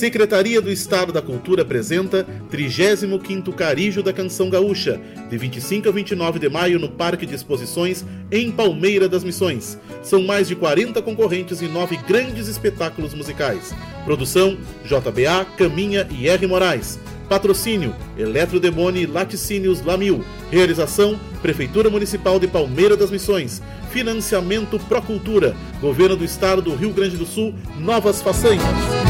Secretaria 0.00 0.62
do 0.62 0.70
Estado 0.70 1.12
da 1.12 1.20
Cultura 1.20 1.60
apresenta 1.60 2.26
35º 2.50 3.54
Carijo 3.54 4.02
da 4.02 4.14
Canção 4.14 4.48
Gaúcha, 4.48 4.98
de 5.28 5.36
25 5.36 5.90
a 5.90 5.92
29 5.92 6.38
de 6.38 6.48
maio 6.48 6.78
no 6.78 6.88
Parque 6.88 7.26
de 7.26 7.34
Exposições 7.34 8.02
em 8.32 8.50
Palmeira 8.50 9.10
das 9.10 9.22
Missões. 9.22 9.76
São 10.02 10.22
mais 10.22 10.48
de 10.48 10.56
40 10.56 11.02
concorrentes 11.02 11.60
e 11.60 11.66
nove 11.66 11.98
grandes 12.08 12.48
espetáculos 12.48 13.12
musicais. 13.12 13.74
Produção 14.06 14.56
JBA, 14.86 15.44
Caminha 15.58 16.08
e 16.10 16.26
R. 16.30 16.46
Moraes. 16.46 16.98
Patrocínio 17.28 17.94
Eletrodemone 18.16 19.02
e 19.02 19.06
Laticínios 19.06 19.82
Lamil. 19.82 20.24
Realização 20.50 21.20
Prefeitura 21.42 21.90
Municipal 21.90 22.40
de 22.40 22.48
Palmeira 22.48 22.96
das 22.96 23.10
Missões. 23.10 23.60
Financiamento 23.90 24.78
Procultura. 24.78 25.54
Governo 25.78 26.16
do 26.16 26.24
Estado 26.24 26.62
do 26.62 26.74
Rio 26.74 26.90
Grande 26.90 27.18
do 27.18 27.26
Sul. 27.26 27.54
Novas 27.78 28.22
façanhas. 28.22 29.09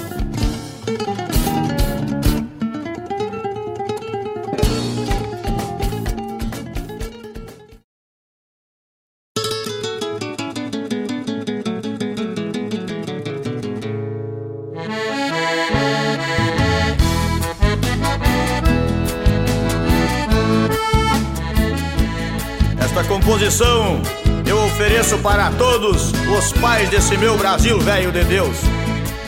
Para 25.21 25.51
todos 25.51 26.11
os 26.35 26.51
pais 26.53 26.89
desse 26.89 27.15
meu 27.17 27.37
Brasil 27.37 27.79
velho 27.79 28.11
de 28.11 28.23
Deus 28.23 28.57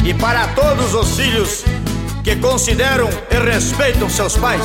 e 0.04 0.14
para 0.14 0.48
todos 0.50 0.94
os 0.96 1.16
filhos 1.16 1.64
que 2.24 2.36
consideram 2.38 3.10
e 3.30 3.36
respeitam 3.36 4.10
seus 4.10 4.36
pais. 4.36 4.62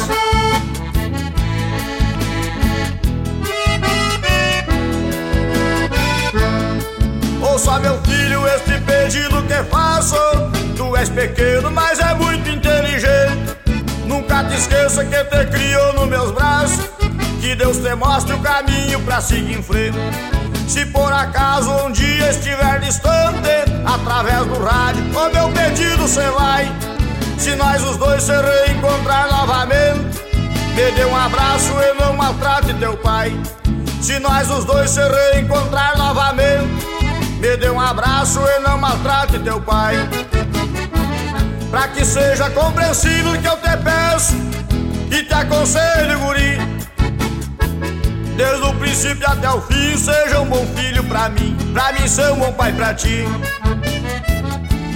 Ouça, 7.42 7.78
meu 7.80 8.00
filho, 8.02 8.46
este 8.46 8.80
pedido 8.80 9.42
que 9.42 9.62
faço. 9.70 10.16
Tu 10.76 10.96
és 10.96 11.08
pequeno, 11.10 11.70
mas 11.70 11.98
é 11.98 12.14
muito 12.14 12.48
inteligente. 12.48 13.56
Nunca 14.06 14.44
te 14.44 14.54
esqueça 14.54 15.04
que 15.04 15.24
te 15.24 15.46
criou 15.46 15.92
nos 15.92 16.08
meus 16.08 16.30
braços. 16.30 16.88
Que 17.40 17.54
Deus 17.54 17.78
te 17.78 17.94
mostre 17.94 18.34
o 18.34 18.38
caminho 18.38 19.00
pra 19.00 19.20
seguir 19.20 19.58
em 19.58 19.62
frente. 19.62 20.37
Se 20.68 20.84
por 20.84 21.10
acaso 21.10 21.70
um 21.86 21.90
dia 21.90 22.28
estiver 22.28 22.78
distante, 22.80 23.48
através 23.86 24.44
do 24.44 24.62
rádio, 24.62 25.02
o 25.18 25.32
meu 25.32 25.48
pedido 25.48 26.06
cê 26.06 26.28
vai. 26.30 26.70
Se 27.38 27.56
nós 27.56 27.82
os 27.82 27.96
dois 27.96 28.22
se 28.22 28.32
reencontrar 28.32 29.30
novamente, 29.30 30.20
me 30.74 30.90
dê 30.92 31.06
um 31.06 31.16
abraço 31.16 31.72
e 31.72 31.98
não 31.98 32.12
maltrate 32.12 32.74
teu 32.74 32.98
pai. 32.98 33.34
Se 34.02 34.18
nós 34.18 34.50
os 34.50 34.66
dois 34.66 34.90
se 34.90 35.00
reencontrar 35.00 35.96
novamente, 35.96 36.86
me 37.40 37.56
dê 37.56 37.70
um 37.70 37.80
abraço 37.80 38.38
e 38.38 38.60
não 38.60 38.76
maltrate 38.76 39.38
teu 39.38 39.58
pai. 39.62 39.96
Pra 41.70 41.88
que 41.88 42.04
seja 42.04 42.50
compreensível 42.50 43.40
que 43.40 43.48
eu 43.48 43.56
te 43.56 43.74
peço 43.78 44.34
e 45.10 45.24
te 45.24 45.32
aconselho, 45.32 46.18
guri. 46.18 46.77
Desde 48.38 48.64
o 48.68 48.72
princípio 48.74 49.28
até 49.28 49.50
o 49.50 49.60
fim, 49.62 49.96
seja 49.96 50.40
um 50.40 50.46
bom 50.46 50.64
filho 50.76 51.02
pra 51.02 51.28
mim, 51.28 51.56
pra 51.72 51.92
mim 51.92 52.06
ser 52.06 52.30
um 52.30 52.36
bom 52.36 52.52
pai 52.52 52.72
pra 52.72 52.94
ti. 52.94 53.24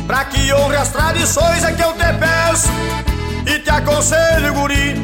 Pra 0.06 0.24
que 0.26 0.52
honre 0.52 0.76
as 0.76 0.90
tradições 0.90 1.64
é 1.64 1.72
que 1.72 1.82
eu 1.82 1.92
te 1.92 2.04
peço 2.20 2.68
e 3.44 3.58
te 3.58 3.68
aconselho, 3.68 4.54
guri. 4.54 4.94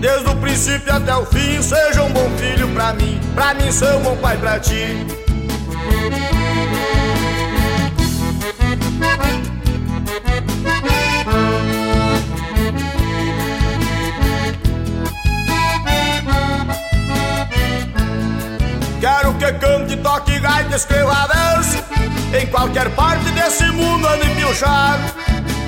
Desde 0.00 0.28
o 0.28 0.34
princípio 0.38 0.92
até 0.92 1.14
o 1.14 1.24
fim, 1.24 1.62
seja 1.62 2.02
um 2.02 2.10
bom 2.10 2.28
filho 2.36 2.66
pra 2.74 2.92
mim, 2.94 3.20
pra 3.32 3.54
mim 3.54 3.70
ser 3.70 3.94
um 3.94 4.00
bom 4.00 4.16
pai 4.16 4.36
pra 4.36 4.58
ti. 4.58 5.06
Cante, 19.58 19.96
toque 19.96 20.38
gaita, 20.38 20.76
escreva 20.76 21.28
Em 22.38 22.46
qualquer 22.46 22.90
parte 22.90 23.30
desse 23.30 23.64
mundo 23.72 24.06
ande 24.06 24.28
piochado 24.30 25.02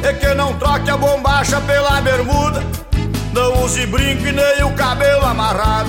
E 0.03 0.13
que 0.15 0.35
não 0.35 0.55
troque 0.55 0.91
a 0.91 0.97
bombacha 0.97 1.61
pela 1.63 2.01
bermuda. 2.01 2.63
Não 3.33 3.65
use 3.65 3.87
brinco 3.87 4.27
e 4.27 4.33
nem 4.33 4.65
o 4.65 4.73
cabelo 4.75 5.25
amarrado. 5.25 5.89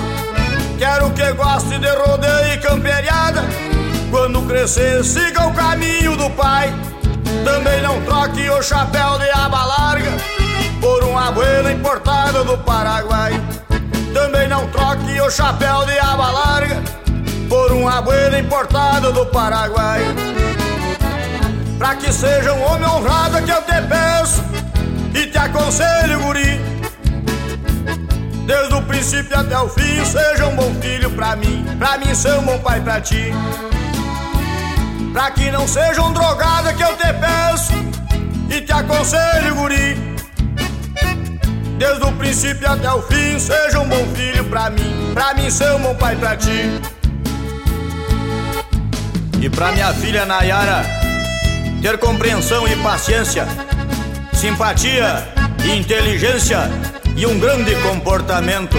Quero 0.78 1.10
que 1.10 1.32
goste 1.32 1.78
de 1.78 1.88
rodeio 1.88 2.54
e 2.54 2.58
camperiada. 2.58 3.42
Quando 4.10 4.42
crescer 4.42 5.04
siga 5.04 5.46
o 5.46 5.54
caminho 5.54 6.16
do 6.16 6.28
pai. 6.30 6.72
Também 7.44 7.80
não 7.82 8.00
troque 8.02 8.48
o 8.50 8.62
chapéu 8.62 9.18
de 9.18 9.30
aba 9.30 9.64
larga 9.64 10.10
por 10.80 11.04
um 11.04 11.16
abuelo 11.16 11.70
importado 11.70 12.44
do 12.44 12.58
Paraguai. 12.58 13.40
Também 14.12 14.48
não 14.48 14.66
troque 14.68 15.20
o 15.20 15.30
chapéu 15.30 15.86
de 15.86 15.98
aba 15.98 16.30
larga 16.30 16.99
por 17.50 17.72
um 17.72 17.88
abuelo 17.88 18.38
importado 18.38 19.12
do 19.12 19.26
Paraguai. 19.26 20.02
Pra 21.76 21.96
que 21.96 22.12
seja 22.12 22.52
um 22.54 22.62
homem 22.62 22.88
honrado 22.88 23.38
é 23.38 23.42
que 23.42 23.50
eu 23.50 23.60
te 23.62 23.82
peço 23.88 24.44
e 25.12 25.26
te 25.26 25.36
aconselho, 25.36 26.20
guri. 26.20 26.60
Desde 28.46 28.74
o 28.74 28.82
princípio 28.82 29.36
até 29.36 29.58
o 29.58 29.68
fim, 29.68 30.04
seja 30.04 30.46
um 30.46 30.54
bom 30.54 30.72
filho 30.80 31.10
pra 31.10 31.34
mim, 31.34 31.66
pra 31.76 31.98
mim 31.98 32.14
ser 32.14 32.34
um 32.34 32.42
bom 32.42 32.58
pai 32.60 32.80
pra 32.80 33.00
ti. 33.00 33.32
Pra 35.12 35.32
que 35.32 35.50
não 35.50 35.66
seja 35.66 36.02
um 36.02 36.12
drogado 36.12 36.68
é 36.68 36.72
que 36.72 36.84
eu 36.84 36.96
te 36.96 37.12
peço 37.14 37.72
e 38.48 38.60
te 38.60 38.72
aconselho, 38.72 39.56
guri. 39.56 39.98
Desde 41.78 42.04
o 42.04 42.12
princípio 42.12 42.70
até 42.70 42.92
o 42.92 43.02
fim, 43.02 43.40
seja 43.40 43.80
um 43.80 43.88
bom 43.88 44.06
filho 44.14 44.44
pra 44.44 44.70
mim, 44.70 45.10
pra 45.14 45.34
mim 45.34 45.50
ser 45.50 45.72
um 45.72 45.80
bom 45.80 45.96
pai 45.96 46.14
pra 46.14 46.36
ti. 46.36 46.80
E 49.40 49.48
pra 49.48 49.72
minha 49.72 49.92
filha 49.94 50.26
Nayara, 50.26 50.84
ter 51.80 51.96
compreensão 51.96 52.68
e 52.68 52.76
paciência, 52.76 53.46
simpatia 54.34 55.26
e 55.64 55.78
inteligência 55.78 56.70
e 57.16 57.26
um 57.26 57.38
grande 57.38 57.74
comportamento. 57.76 58.76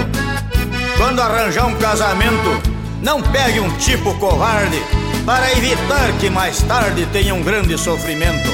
Quando 0.98 1.20
arranjar 1.20 1.66
um 1.66 1.76
casamento, 1.76 2.62
não 3.02 3.24
pegue 3.24 3.60
um 3.60 3.76
tipo 3.78 4.14
covarde 4.20 4.80
para 5.26 5.52
evitar 5.52 6.12
que 6.20 6.30
mais 6.30 6.62
tarde 6.62 7.08
tenha 7.12 7.34
um 7.34 7.42
grande 7.42 7.76
sofrimento. 7.76 8.50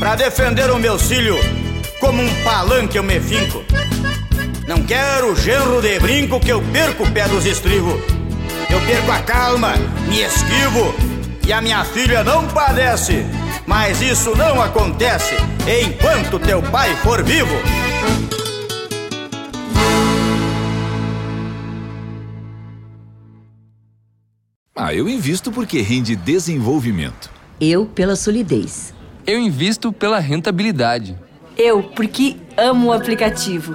Para 0.00 0.16
defender 0.16 0.70
o 0.72 0.78
meu 0.78 0.98
filho, 0.98 1.36
como 2.00 2.20
um 2.20 2.42
palanque 2.42 2.98
eu 2.98 3.04
me 3.04 3.20
finco. 3.20 3.64
Não 4.66 4.82
quero 4.82 5.36
genro 5.36 5.80
de 5.80 6.00
brinco 6.00 6.40
que 6.40 6.50
eu 6.50 6.60
perco 6.72 7.04
o 7.04 7.10
pé 7.12 7.28
dos 7.28 7.46
estribos. 7.46 8.15
Eu 8.68 8.80
perco 8.80 9.12
a 9.12 9.20
calma, 9.20 9.74
me 10.08 10.20
esquivo 10.22 10.94
e 11.46 11.52
a 11.52 11.60
minha 11.62 11.84
filha 11.84 12.24
não 12.24 12.46
padece. 12.48 13.24
Mas 13.66 14.00
isso 14.00 14.36
não 14.36 14.60
acontece 14.60 15.34
enquanto 15.66 16.38
teu 16.38 16.62
pai 16.62 16.94
for 16.96 17.22
vivo. 17.22 17.54
Ah, 24.74 24.92
eu 24.92 25.08
invisto 25.08 25.50
porque 25.50 25.80
rende 25.80 26.14
desenvolvimento. 26.14 27.30
Eu 27.60 27.86
pela 27.86 28.14
solidez. 28.14 28.92
Eu 29.26 29.38
invisto 29.38 29.92
pela 29.92 30.18
rentabilidade. 30.18 31.16
Eu 31.56 31.82
porque 31.82 32.36
amo 32.56 32.88
o 32.88 32.92
aplicativo. 32.92 33.74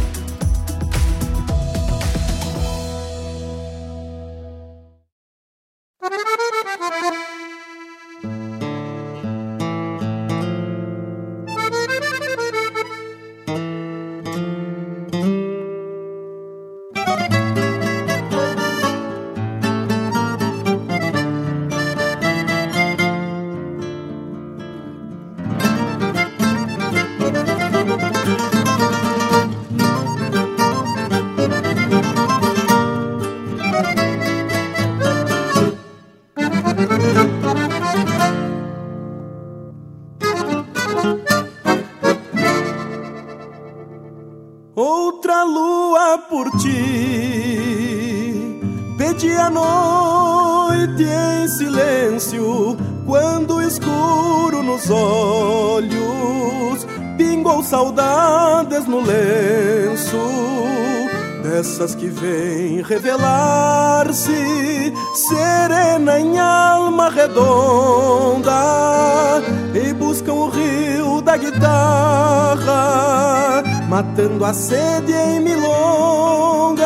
matando 74.11 74.45
a 74.45 74.53
sede 74.53 75.13
em 75.13 75.39
milonga. 75.39 76.85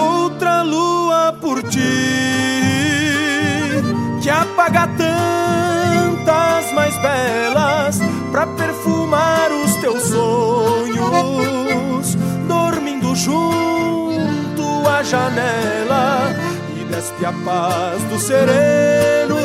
Outra 0.00 0.62
lua 0.62 1.36
por 1.40 1.62
ti, 1.64 1.78
que 4.22 4.30
apaga 4.30 4.88
tantas 4.96 6.72
mais 6.72 6.96
belas 6.96 8.00
pra 8.30 8.46
perfumar 8.46 9.50
os 9.52 9.74
teus 9.76 10.04
sonhos, 10.04 12.14
dormindo 12.48 13.14
junto 13.14 14.88
à 14.88 15.02
janela 15.02 16.34
e 16.76 16.84
despe 16.84 17.26
a 17.26 17.32
paz 17.44 18.02
do 18.04 18.18
sereno, 18.18 19.36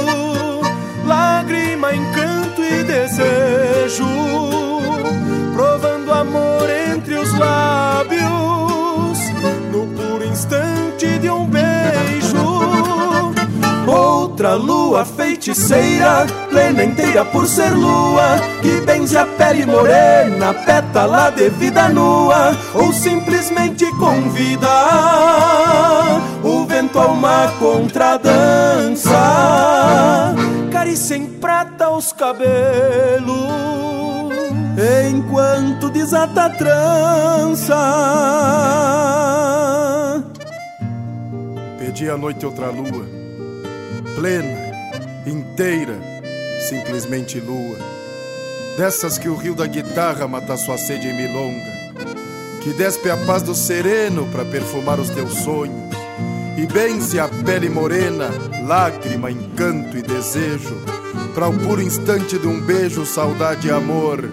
lágrima, 1.06 1.94
encanto 1.94 2.64
e 2.64 2.82
desejo, 2.84 4.06
amor 6.22 6.70
entre 6.70 7.16
os 7.16 7.32
lábios, 7.38 9.20
no 9.72 9.88
puro 9.88 10.26
instante 10.26 11.20
de 11.20 11.30
um 11.30 11.46
beijo. 11.46 11.66
Outra 13.88 14.56
lua 14.56 15.06
feiticeira, 15.06 16.26
plena 16.50 16.84
inteira 16.84 17.24
por 17.26 17.46
ser 17.46 17.72
lua, 17.72 18.40
que 18.62 18.82
benze 18.82 19.18
a 19.18 19.26
pele 19.26 19.66
morena, 19.66 20.54
pétala 20.54 21.30
de 21.32 21.50
vida 21.50 21.90
nua, 21.90 22.56
ou 22.74 22.92
simplesmente 22.92 23.86
convida 23.98 24.68
o 26.44 26.66
vento 26.66 27.00
a 27.00 27.08
uma 27.08 27.48
contradança, 27.60 29.14
carícia 30.72 31.16
em 31.16 31.26
prata 31.28 31.90
os 31.90 32.12
cabelos, 32.12 33.65
enquanto 35.10 35.90
desata 35.90 36.45
a 36.45 36.49
trança. 36.49 37.76
Pedi 41.80 42.10
à 42.10 42.18
noite 42.18 42.45
outra 42.45 42.70
lua, 42.70 43.06
plena, 44.16 44.72
inteira, 45.26 45.98
simplesmente 46.70 47.40
lua. 47.40 47.78
Dessas 48.78 49.18
que 49.18 49.30
o 49.30 49.36
rio 49.36 49.56
da 49.56 49.66
guitarra 49.66 50.28
mata 50.28 50.57
sua 50.57 50.78
sede 50.78 51.07
em 51.07 51.16
milonga, 51.16 51.76
que 52.62 52.74
despe 52.74 53.10
a 53.10 53.18
paz 53.26 53.41
do 53.41 53.56
sereno 53.56 54.28
para 54.28 54.44
perfumar 54.44 54.99
os 54.99 55.10
teus 55.10 55.34
sonhos, 55.40 55.86
e 56.57 56.66
bem-se 56.68 57.20
a 57.20 57.28
pele 57.28 57.70
morena, 57.70 58.30
lágrima, 58.68 59.32
encanto 59.32 59.98
e 59.98 60.02
desejo, 60.02 60.76
para 61.34 61.48
o 61.48 61.57
puro 61.60 61.82
instante 61.82 62.38
de 62.38 62.48
um 62.48 62.60
beijo, 62.62 63.06
saudade 63.06 63.68
e 63.68 63.72
amor, 63.72 64.30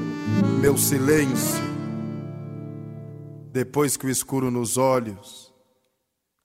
meu 0.63 0.79
silêncio. 0.79 1.61
Depois 3.51 3.97
que 3.97 4.07
o 4.07 4.09
escuro 4.09 4.49
nos 4.49 4.77
olhos 4.77 5.53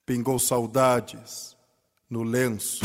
pingou 0.07 0.39
saudades 0.39 1.55
no 2.09 2.23
lenço. 2.23 2.79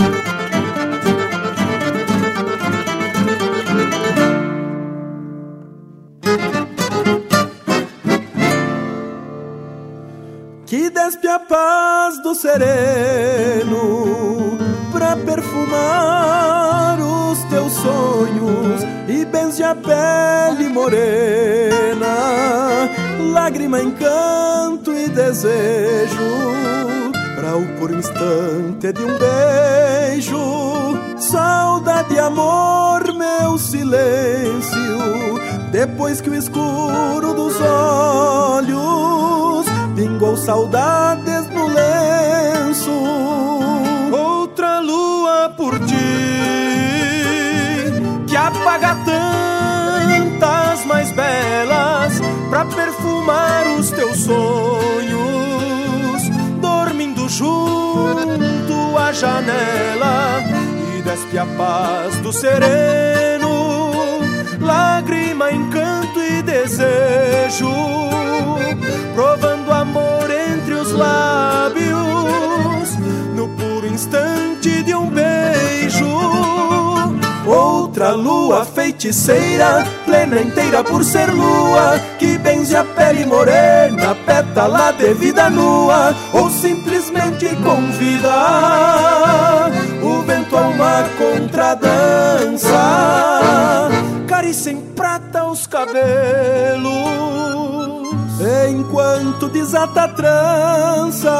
que 10.66 10.90
despe 10.90 11.28
a 11.28 11.38
paz 11.38 12.22
do 12.22 12.34
sereno 12.34 13.78
pra 14.92 15.16
perfumar 15.16 16.98
os 17.00 17.42
teus 17.44 17.72
sonhos 17.72 18.81
e 19.52 19.52
benze 19.52 19.52
benze 19.52 19.62
a 19.62 19.74
pele 19.74 20.68
morena, 20.68 22.06
lágrima, 23.32 23.80
encanto 23.80 24.92
e 24.94 25.08
desejo, 25.08 26.16
para 27.36 27.56
o 27.56 27.66
por 27.78 27.90
instante 27.90 28.92
de 28.92 29.02
um 29.02 29.18
beijo, 29.18 30.38
saudade, 31.18 32.18
amor, 32.18 33.02
meu 33.14 33.58
silêncio, 33.58 35.38
depois 35.70 36.20
que 36.20 36.30
o 36.30 36.34
escuro 36.34 37.34
dos 37.34 37.60
olhos 37.60 39.66
pingou 39.94 40.36
saudades 40.36 41.48
no 41.50 41.66
lenço, 41.66 42.90
outra 44.12 44.80
lua 44.80 45.54
por 45.56 45.78
ti 45.80 46.22
que 48.32 48.36
apaga 48.38 48.81
perfumar 52.64 53.66
os 53.78 53.90
teus 53.90 54.18
sonhos, 54.18 56.22
dormindo 56.60 57.28
junto 57.28 58.98
à 58.98 59.12
janela 59.12 60.42
e 60.96 61.02
despe 61.02 61.38
a 61.38 61.46
paz 61.46 62.16
do 62.18 62.32
sereno, 62.32 63.72
lágrima, 64.60 65.50
encanto 65.50 66.20
e 66.20 66.42
desejo, 66.42 67.72
provando 69.14 69.72
amor 69.72 70.30
entre 70.30 70.74
os 70.74 70.92
lábios, 70.92 72.96
no 73.34 73.48
puro 73.48 73.86
instante 73.86 74.82
de 74.82 74.94
um 74.94 75.08
beijo 75.08 76.52
outra 77.46 78.12
lua 78.12 78.64
feiticeira, 78.64 79.84
plena 80.04 80.40
inteira 80.40 80.82
por 80.82 81.04
ser 81.04 81.32
lua, 81.32 82.00
que 82.62 82.68
benze 82.68 82.76
a 82.76 82.84
pele 82.84 83.26
morena, 83.26 84.14
pétala 84.24 84.92
de 84.92 85.12
vida 85.14 85.50
nua, 85.50 86.14
ou 86.32 86.48
simplesmente 86.48 87.48
convida 87.56 88.30
o 90.02 90.22
vento 90.22 90.56
a 90.56 90.68
uma 90.68 91.04
contradança, 91.18 92.68
carícia 94.28 94.70
em 94.70 94.80
prata 94.94 95.44
os 95.44 95.66
cabelos. 95.66 96.92
Enquanto 98.70 99.48
desata 99.48 100.02
a 100.02 100.08
trança, 100.08 101.30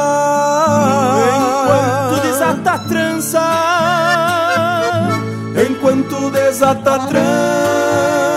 enquanto 1.35 2.21
desata 2.21 2.71
a 2.71 2.79
trança, 2.79 3.41
enquanto 5.69 6.29
desata 6.31 6.95
a 6.95 6.99
trança. 7.07 8.32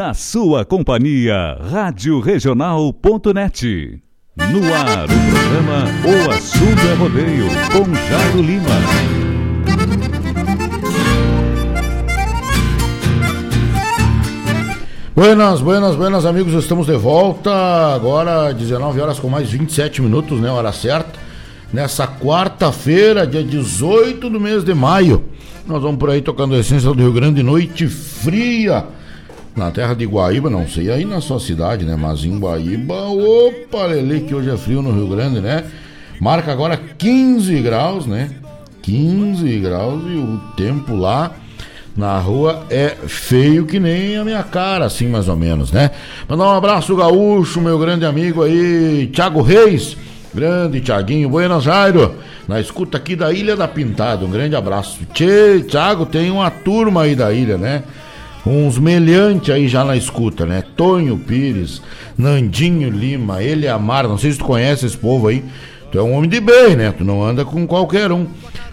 Na 0.00 0.14
sua 0.14 0.64
companhia, 0.64 1.58
Rádio 1.60 2.20
Regional.net. 2.20 4.02
No 4.34 4.74
ar, 4.74 5.04
o 5.04 5.30
programa 5.30 5.84
O 6.06 6.30
Assunto 6.30 6.80
é 6.90 6.94
Rodeio, 6.94 7.44
com 7.70 7.94
Jairo 8.08 8.40
Lima. 8.40 8.64
Buenas, 15.14 15.60
buenas, 15.60 15.94
buenas 15.94 16.24
amigos, 16.24 16.54
estamos 16.54 16.86
de 16.86 16.96
volta 16.96 17.52
agora 17.94 18.54
19 18.54 19.02
horas 19.02 19.18
com 19.18 19.28
mais 19.28 19.50
27 19.50 20.00
minutos, 20.00 20.40
né, 20.40 20.50
hora 20.50 20.72
certa. 20.72 21.18
Nessa 21.70 22.06
quarta-feira, 22.06 23.26
dia 23.26 23.44
18 23.44 24.30
do 24.30 24.40
mês 24.40 24.64
de 24.64 24.72
maio, 24.72 25.26
nós 25.66 25.82
vamos 25.82 25.98
por 25.98 26.08
aí 26.08 26.22
tocando 26.22 26.54
a 26.54 26.58
essência 26.58 26.88
do 26.88 27.02
Rio 27.02 27.12
Grande, 27.12 27.42
noite 27.42 27.86
fria, 27.86 28.86
na 29.60 29.70
terra 29.70 29.92
de 29.92 30.06
Guaíba, 30.06 30.48
não 30.48 30.66
sei 30.66 30.90
aí 30.90 31.04
na 31.04 31.20
sua 31.20 31.38
cidade, 31.38 31.84
né, 31.84 31.94
mas 31.94 32.24
em 32.24 32.38
Guaíba, 32.38 32.94
opa, 32.94 33.84
lele, 33.84 34.20
que 34.20 34.34
hoje 34.34 34.48
é 34.48 34.56
frio 34.56 34.80
no 34.80 34.90
Rio 34.90 35.06
Grande, 35.06 35.38
né? 35.38 35.64
Marca 36.18 36.50
agora 36.50 36.78
15 36.78 37.60
graus, 37.60 38.06
né? 38.06 38.30
15 38.80 39.58
graus 39.58 40.02
e 40.06 40.16
o 40.16 40.40
tempo 40.56 40.96
lá 40.96 41.32
na 41.94 42.18
rua 42.18 42.64
é 42.70 42.96
feio 43.06 43.66
que 43.66 43.78
nem 43.78 44.16
a 44.16 44.24
minha 44.24 44.42
cara, 44.42 44.86
assim 44.86 45.06
mais 45.08 45.28
ou 45.28 45.36
menos, 45.36 45.70
né? 45.70 45.90
Mandar 46.26 46.44
um 46.44 46.56
abraço 46.56 46.96
gaúcho, 46.96 47.60
meu 47.60 47.78
grande 47.78 48.06
amigo 48.06 48.42
aí, 48.42 49.10
Thiago 49.12 49.42
Reis, 49.42 49.94
grande 50.34 50.80
Thiaguinho, 50.80 51.28
Buenos 51.28 51.68
Aires, 51.68 52.08
na 52.48 52.58
escuta 52.58 52.96
aqui 52.96 53.14
da 53.14 53.30
Ilha 53.30 53.54
da 53.54 53.68
Pintada, 53.68 54.24
um 54.24 54.30
grande 54.30 54.56
abraço. 54.56 55.00
Tchê, 55.12 55.66
Thiago, 55.68 56.06
tem 56.06 56.30
uma 56.30 56.50
turma 56.50 57.02
aí 57.02 57.14
da 57.14 57.30
ilha, 57.30 57.58
né? 57.58 57.82
Uns 58.46 58.78
meliantes 58.78 59.54
aí 59.54 59.68
já 59.68 59.84
na 59.84 59.96
escuta, 59.96 60.46
né? 60.46 60.64
Tonho 60.76 61.18
Pires, 61.18 61.82
Nandinho 62.16 62.88
Lima, 62.88 63.42
ele 63.42 63.68
Amar, 63.68 64.08
não 64.08 64.16
sei 64.16 64.32
se 64.32 64.38
tu 64.38 64.44
conhece 64.44 64.86
esse 64.86 64.96
povo 64.96 65.28
aí. 65.28 65.44
Tu 65.92 65.98
é 65.98 66.02
um 66.02 66.14
homem 66.14 66.30
de 66.30 66.40
bem, 66.40 66.76
né? 66.76 66.92
Tu 66.96 67.04
não 67.04 67.22
anda 67.22 67.44
com 67.44 67.66
qualquer 67.66 68.10
um. 68.12 68.26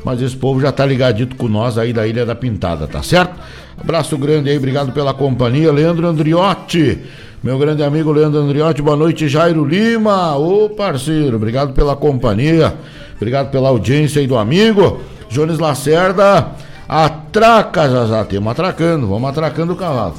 Mas 0.06 0.22
esse 0.22 0.36
povo 0.36 0.62
já 0.62 0.72
tá 0.72 0.86
ligadito 0.86 1.36
com 1.36 1.48
nós 1.48 1.78
aí 1.78 1.92
da 1.92 2.08
Ilha 2.08 2.26
da 2.26 2.36
Pintada, 2.36 2.88
tá 2.88 3.04
certo? 3.04 3.34
Abraço 3.78 4.18
grande 4.18 4.50
aí, 4.50 4.58
obrigado 4.58 4.92
pela 4.92 5.14
companhia. 5.14 5.72
Leandro 5.72 6.08
Andriotti, 6.08 7.00
meu 7.44 7.60
grande 7.60 7.84
amigo 7.84 8.12
Leandro 8.12 8.40
Andriotti, 8.40 8.82
boa 8.82 8.96
noite, 8.96 9.28
Jairo 9.28 9.66
Lima. 9.66 10.36
Ô 10.36 10.70
parceiro, 10.70 11.36
obrigado 11.36 11.74
pela 11.74 11.96
companhia, 11.96 12.74
obrigado 13.16 13.52
pela 13.52 13.70
audiência 13.70 14.22
aí 14.22 14.28
do 14.28 14.38
amigo. 14.38 15.02
Jones 15.30 15.60
Lacerda, 15.60 16.52
atraca, 16.88 18.08
já, 18.08 18.24
temos 18.24 18.52
atracando, 18.52 19.08
vamos 19.08 19.30
atracando 19.30 19.74
o 19.74 19.76
cavalo. 19.76 20.16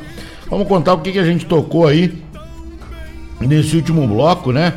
Vamos 0.51 0.67
contar 0.67 0.95
o 0.95 0.99
que, 0.99 1.13
que 1.13 1.19
a 1.19 1.25
gente 1.25 1.47
tocou 1.47 1.87
aí 1.87 2.23
nesse 3.41 3.77
último 3.77 4.07
bloco, 4.07 4.53
né? 4.53 4.75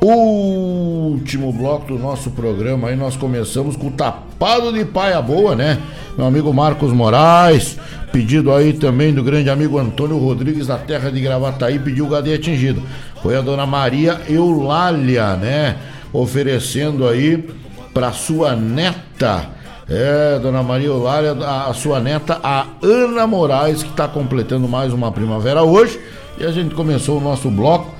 Último 0.00 1.52
bloco 1.52 1.88
do 1.88 1.98
nosso 1.98 2.30
programa 2.30 2.88
aí, 2.88 2.96
nós 2.96 3.16
começamos 3.16 3.74
com 3.74 3.88
o 3.88 3.90
Tapado 3.90 4.72
de 4.72 4.84
Paia 4.84 5.20
Boa, 5.20 5.56
né? 5.56 5.78
Meu 6.16 6.26
amigo 6.26 6.54
Marcos 6.54 6.92
Moraes, 6.92 7.78
pedido 8.12 8.52
aí 8.52 8.72
também 8.72 9.12
do 9.12 9.24
grande 9.24 9.50
amigo 9.50 9.76
Antônio 9.76 10.16
Rodrigues 10.18 10.68
da 10.68 10.78
terra 10.78 11.10
de 11.10 11.20
Gravataí, 11.20 11.80
pediu 11.80 12.06
o 12.06 12.08
Gadê 12.08 12.34
atingido. 12.34 12.80
Foi 13.22 13.36
a 13.36 13.40
dona 13.40 13.66
Maria 13.66 14.20
Eulália, 14.28 15.34
né? 15.34 15.76
Oferecendo 16.12 17.08
aí 17.08 17.48
para 17.92 18.12
sua 18.12 18.54
neta, 18.54 19.48
é, 19.88 20.38
dona 20.38 20.62
Maria 20.62 20.88
Eulália, 20.88 21.32
a, 21.32 21.70
a 21.70 21.74
sua 21.74 21.98
neta, 21.98 22.38
a 22.42 22.66
Ana 22.82 23.26
Moraes, 23.26 23.82
que 23.82 23.90
está 23.90 24.06
completando 24.06 24.68
mais 24.68 24.92
uma 24.92 25.10
primavera 25.10 25.62
hoje. 25.62 25.98
E 26.38 26.44
a 26.44 26.52
gente 26.52 26.74
começou 26.74 27.18
o 27.18 27.20
nosso 27.20 27.50
bloco 27.50 27.94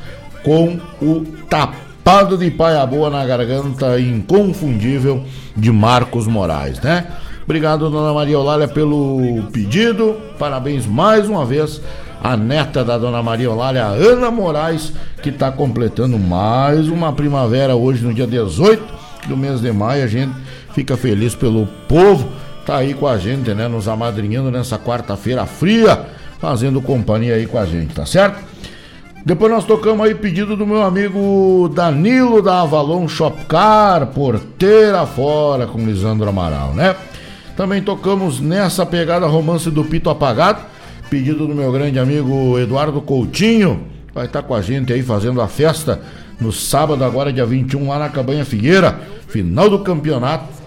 com 0.45 0.79
o 1.01 1.25
tapado 1.49 2.37
de 2.37 2.51
paia 2.51 2.85
boa 2.85 3.09
na 3.09 3.25
garganta 3.25 3.99
inconfundível 3.99 5.25
de 5.57 5.73
Marcos 5.73 6.27
Moraes, 6.27 6.81
né? 6.81 7.07
Obrigado, 7.45 7.89
dona 7.89 8.13
Maria 8.13 8.35
Eulália, 8.35 8.69
pelo 8.69 9.43
pedido. 9.51 10.17
Parabéns 10.39 10.87
mais 10.87 11.29
uma 11.29 11.47
vez 11.47 11.81
à 12.23 12.37
neta 12.37 12.85
da 12.85 12.99
dona 12.99 13.23
Maria 13.23 13.47
Eulália, 13.47 13.87
a 13.87 13.89
Ana 13.89 14.31
Moraes, 14.31 14.93
que 15.23 15.31
está 15.31 15.51
completando 15.51 16.19
mais 16.19 16.89
uma 16.89 17.13
primavera 17.15 17.75
hoje, 17.75 18.05
no 18.05 18.13
dia 18.13 18.27
18 18.27 18.85
do 19.27 19.37
mês 19.37 19.63
de 19.63 19.73
maio. 19.73 20.05
A 20.05 20.07
gente 20.07 20.33
fica 20.79 20.97
feliz 20.97 21.35
pelo 21.35 21.67
povo. 21.89 22.29
Tá 22.65 22.77
aí 22.77 22.95
com 22.95 23.09
a 23.09 23.19
gente, 23.19 23.53
né? 23.53 23.67
Nos 23.67 23.89
amadrinhando 23.89 24.49
nessa 24.49 24.79
quarta-feira 24.79 25.45
fria, 25.45 26.07
fazendo 26.39 26.81
companhia 26.81 27.35
aí 27.35 27.47
com 27.47 27.59
a 27.59 27.67
gente, 27.67 27.93
tá 27.93 28.07
certo? 28.07 28.45
Depois 29.27 29.51
nós 29.51 29.65
tocamos 29.65 30.07
aí 30.07 30.15
pedido 30.15 30.57
do 30.57 30.65
meu 30.65 30.83
amigo 30.83 31.69
Danilo 31.75 32.41
da 32.41 32.61
Avalon 32.61 33.09
Shopcar, 33.09 34.07
porteira 34.09 35.05
fora 35.05 35.67
com 35.67 35.85
Lisandro 35.85 36.29
Amaral, 36.29 36.73
né? 36.75 36.95
Também 37.57 37.83
tocamos 37.83 38.39
nessa 38.39 38.87
pegada 38.87 39.27
romance 39.27 39.73
do 39.73 39.85
Pito 39.85 40.09
Apagado, 40.09 40.61
pedido 41.11 41.49
do 41.49 41.57
meu 41.57 41.73
grande 41.73 41.99
amigo 41.99 42.57
Eduardo 42.57 43.01
Coutinho, 43.01 43.85
vai 44.15 44.27
estar 44.27 44.43
com 44.43 44.55
a 44.55 44.63
gente 44.63 44.93
aí 44.93 45.03
fazendo 45.03 45.41
a 45.41 45.49
festa 45.49 46.01
no 46.41 46.53
sábado, 46.53 47.03
agora 47.03 47.33
dia 47.33 47.45
21, 47.45 47.89
lá 47.89 47.99
na 47.99 48.09
Cabanha 48.09 48.45
Figueira, 48.45 49.01
final 49.27 49.69
do 49.69 49.81
campeonato, 49.81 50.58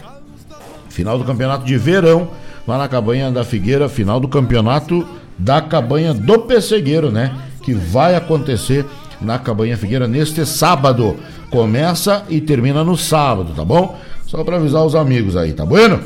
final 0.92 1.18
do 1.18 1.24
campeonato 1.24 1.66
de 1.66 1.78
verão, 1.78 2.30
lá 2.68 2.78
na 2.78 2.88
Cabanha 2.88 3.32
da 3.32 3.44
Figueira, 3.44 3.90
final 3.90 4.20
do 4.20 4.28
campeonato 4.28 5.08
da 5.38 5.62
Cabanha 5.62 6.14
do 6.14 6.40
Pessegueiro, 6.40 7.10
né? 7.10 7.32
que 7.62 7.74
vai 7.74 8.16
acontecer 8.16 8.86
na 9.22 9.40
Cabanha 9.40 9.78
Figueira 9.78 10.08
neste 10.08 10.46
sábado. 10.46 11.18
Começa 11.50 12.24
e 12.30 12.42
termina 12.42 12.84
no 12.84 12.98
sábado, 12.98 13.54
tá 13.56 13.64
bom? 13.64 14.00
Só 14.26 14.44
para 14.44 14.58
avisar 14.58 14.86
os 14.86 14.96
amigos 14.96 15.36
aí, 15.36 15.54
tá 15.54 15.66
bueno? 15.66 16.00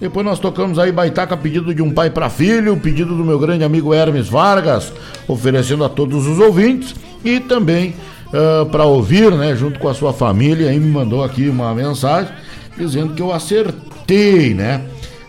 Depois 0.00 0.24
nós 0.24 0.38
tocamos 0.38 0.78
aí 0.78 0.92
Baitaca, 0.92 1.36
pedido 1.36 1.74
de 1.74 1.82
um 1.82 1.90
pai 1.90 2.10
para 2.10 2.28
filho, 2.28 2.76
pedido 2.76 3.16
do 3.16 3.24
meu 3.24 3.38
grande 3.38 3.64
amigo 3.64 3.94
Hermes 3.94 4.28
Vargas, 4.28 4.92
oferecendo 5.26 5.84
a 5.84 5.88
todos 5.88 6.26
os 6.26 6.38
ouvintes 6.38 6.94
e 7.24 7.40
também 7.40 7.94
uh, 8.28 8.66
para 8.66 8.84
ouvir, 8.84 9.32
né, 9.32 9.54
junto 9.56 9.78
com 9.78 9.88
a 9.88 9.94
sua 9.94 10.12
família, 10.12 10.72
e 10.72 10.78
me 10.78 10.90
mandou 10.90 11.24
aqui 11.24 11.48
uma 11.48 11.74
mensagem 11.74 12.32
dizendo 12.76 13.14
que 13.14 13.22
eu 13.22 13.32
acertei, 13.32 14.54
né? 14.54 14.82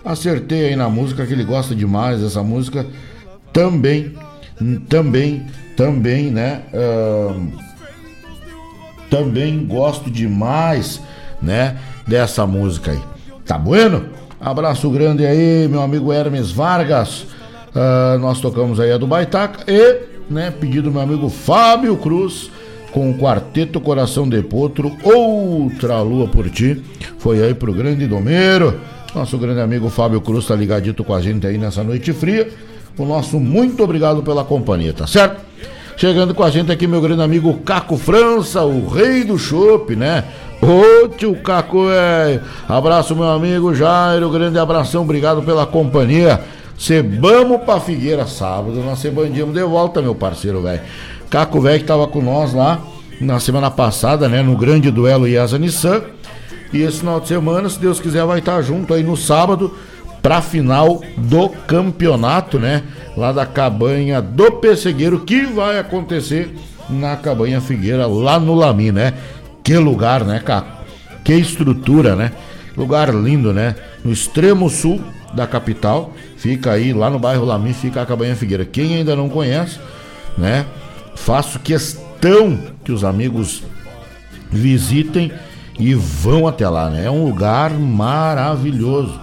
Acertei 0.03 0.69
aí 0.69 0.75
na 0.75 0.89
música 0.89 1.25
que 1.25 1.33
ele 1.33 1.43
gosta 1.43 1.73
demais, 1.73 2.21
essa 2.21 2.43
música 2.43 2.85
também, 3.51 4.13
também, 4.87 5.45
também, 5.75 6.31
né? 6.31 6.61
Uh, 6.73 7.51
também 9.09 9.65
gosto 9.65 10.11
demais, 10.11 11.01
né? 11.41 11.77
Dessa 12.07 12.45
música 12.45 12.91
aí. 12.91 13.01
Tá 13.45 13.57
bueno? 13.57 14.09
Abraço 14.39 14.89
grande 14.89 15.25
aí, 15.25 15.67
meu 15.67 15.81
amigo 15.81 16.13
Hermes 16.13 16.51
Vargas. 16.51 17.25
Uh, 17.75 18.19
nós 18.19 18.39
tocamos 18.39 18.79
aí 18.79 18.91
a 18.91 18.97
do 18.97 19.07
Baitaca 19.07 19.63
e, 19.67 20.01
né, 20.29 20.51
pedido 20.51 20.83
do 20.83 20.91
meu 20.91 21.01
amigo 21.01 21.29
Fábio 21.29 21.97
Cruz 21.97 22.49
com 22.95 23.09
o 23.09 23.13
quarteto 23.13 23.81
Coração 23.81 24.25
de 24.29 24.41
Potro, 24.41 24.89
Outra 25.03 25.99
Lua 25.99 26.29
por 26.29 26.49
Ti. 26.49 26.81
Foi 27.17 27.43
aí 27.43 27.53
pro 27.53 27.73
grande 27.73 28.07
Domeiro. 28.07 28.79
Nosso 29.13 29.37
grande 29.37 29.59
amigo 29.59 29.89
Fábio 29.89 30.21
Cruz 30.21 30.47
tá 30.47 30.55
ligadito 30.55 31.03
com 31.03 31.13
a 31.13 31.19
gente 31.19 31.45
aí 31.45 31.57
nessa 31.57 31.83
noite 31.83 32.13
fria. 32.13 32.47
O 32.97 33.03
nosso 33.03 33.37
muito 33.37 33.83
obrigado 33.83 34.23
pela 34.23 34.45
companhia, 34.45 34.93
tá 34.93 35.05
certo? 35.05 35.41
Chegando 35.97 36.33
com 36.33 36.41
a 36.41 36.49
gente 36.49 36.71
aqui, 36.71 36.87
meu 36.87 37.01
grande 37.01 37.21
amigo 37.21 37.53
Caco 37.65 37.97
França, 37.97 38.63
o 38.63 38.87
rei 38.87 39.25
do 39.25 39.37
chopp, 39.37 39.93
né? 39.93 40.23
Ô 40.61 41.09
tio 41.09 41.35
Caco, 41.35 41.87
velho. 41.87 42.41
Abraço, 42.65 43.13
meu 43.13 43.27
amigo 43.27 43.75
Jairo. 43.75 44.29
Grande 44.29 44.57
abração, 44.57 45.01
obrigado 45.01 45.43
pela 45.43 45.65
companhia. 45.65 46.39
Cebamos 46.77 47.61
pra 47.61 47.79
Figueira 47.81 48.25
sábado, 48.25 48.81
nós 48.83 48.99
cebandíamos 48.99 49.53
de 49.53 49.63
volta, 49.63 50.01
meu 50.01 50.15
parceiro, 50.15 50.61
velho. 50.61 50.81
Caco, 51.29 51.59
velho, 51.61 51.79
que 51.79 51.85
tava 51.85 52.07
com 52.07 52.21
nós 52.21 52.53
lá 52.53 52.81
na 53.19 53.39
semana 53.39 53.71
passada, 53.71 54.27
né? 54.27 54.41
No 54.41 54.55
grande 54.55 54.91
duelo 54.91 55.27
IASA 55.27 55.57
Nissan. 55.57 56.03
E 56.73 56.81
esse 56.81 56.99
final 56.99 57.19
de 57.19 57.27
semana, 57.27 57.69
se 57.69 57.79
Deus 57.79 57.99
quiser, 57.99 58.25
vai 58.25 58.39
estar 58.39 58.61
junto 58.61 58.93
aí 58.93 59.03
no 59.03 59.15
sábado 59.15 59.73
pra 60.21 60.41
final 60.41 61.01
do 61.15 61.49
campeonato, 61.49 62.59
né? 62.59 62.83
Lá 63.15 63.31
da 63.31 63.45
cabanha 63.45 64.21
do 64.21 64.51
Pessegueiro, 64.53 65.21
que 65.21 65.45
vai 65.45 65.79
acontecer 65.79 66.53
na 66.89 67.15
cabanha 67.15 67.61
Figueira, 67.61 68.05
lá 68.07 68.39
no 68.39 68.53
Lami, 68.53 68.91
né? 68.91 69.13
Que 69.63 69.77
lugar, 69.77 70.23
né, 70.23 70.41
Caco? 70.43 70.83
Que 71.23 71.33
estrutura, 71.33 72.15
né? 72.15 72.31
Lugar 72.75 73.13
lindo, 73.13 73.53
né? 73.53 73.75
No 74.03 74.11
extremo 74.11 74.69
sul 74.69 75.01
da 75.33 75.47
capital, 75.47 76.13
fica 76.37 76.71
aí, 76.71 76.93
lá 76.93 77.09
no 77.09 77.19
bairro 77.19 77.45
Lami, 77.45 77.73
fica 77.73 78.01
a 78.01 78.05
cabanha 78.05 78.35
Figueira. 78.35 78.65
Quem 78.65 78.95
ainda 78.95 79.15
não 79.15 79.29
conhece, 79.29 79.79
né? 80.37 80.65
Faço 81.15 81.59
questão 81.59 82.59
que 82.83 82.91
os 82.91 83.03
amigos 83.03 83.63
visitem 84.51 85.31
e 85.79 85.93
vão 85.93 86.47
até 86.47 86.67
lá, 86.69 86.89
né? 86.89 87.05
É 87.05 87.11
um 87.11 87.25
lugar 87.25 87.71
maravilhoso. 87.71 89.19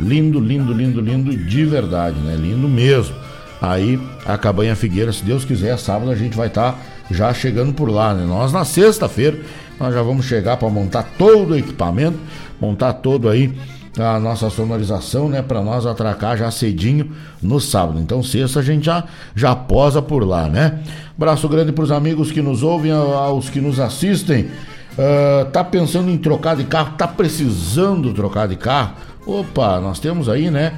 Lindo, 0.00 0.40
lindo, 0.40 0.72
lindo, 0.72 1.00
lindo 1.00 1.36
de 1.36 1.64
verdade, 1.64 2.18
né? 2.18 2.34
Lindo 2.34 2.68
mesmo. 2.68 3.14
Aí 3.60 4.00
a 4.26 4.36
Cabanha 4.36 4.74
Figueira, 4.74 5.12
se 5.12 5.22
Deus 5.22 5.44
quiser, 5.44 5.78
sábado 5.78 6.10
a 6.10 6.16
gente 6.16 6.36
vai 6.36 6.48
estar 6.48 6.72
tá 6.72 6.78
já 7.10 7.32
chegando 7.32 7.72
por 7.72 7.88
lá, 7.88 8.12
né? 8.12 8.24
Nós 8.24 8.52
na 8.52 8.64
sexta-feira 8.64 9.38
nós 9.78 9.94
já 9.94 10.02
vamos 10.02 10.26
chegar 10.26 10.56
para 10.56 10.68
montar 10.68 11.04
todo 11.16 11.50
o 11.50 11.56
equipamento, 11.56 12.18
montar 12.60 12.94
todo 12.94 13.28
aí 13.28 13.52
a 13.98 14.18
nossa 14.18 14.48
sonorização, 14.48 15.28
né, 15.28 15.42
para 15.42 15.60
nós 15.60 15.84
atracar 15.84 16.36
já 16.36 16.50
cedinho 16.50 17.10
no 17.42 17.60
sábado. 17.60 18.00
Então, 18.00 18.22
sexta 18.22 18.60
a 18.60 18.62
gente 18.62 18.86
já 18.86 19.04
já 19.34 19.54
posa 19.54 20.00
por 20.00 20.24
lá, 20.26 20.48
né? 20.48 20.80
Braço 21.16 21.48
grande 21.48 21.72
para 21.72 21.84
os 21.84 21.90
amigos 21.90 22.32
que 22.32 22.40
nos 22.40 22.62
ouvem, 22.62 22.90
aos 22.90 23.50
que 23.50 23.60
nos 23.60 23.78
assistem. 23.78 24.48
Uh, 24.92 25.50
tá 25.52 25.64
pensando 25.64 26.10
em 26.10 26.18
trocar 26.18 26.56
de 26.56 26.64
carro, 26.64 26.94
tá 26.96 27.06
precisando 27.06 28.12
trocar 28.12 28.46
de 28.48 28.56
carro? 28.56 28.94
Opa, 29.26 29.80
nós 29.80 29.98
temos 29.98 30.28
aí, 30.28 30.50
né, 30.50 30.74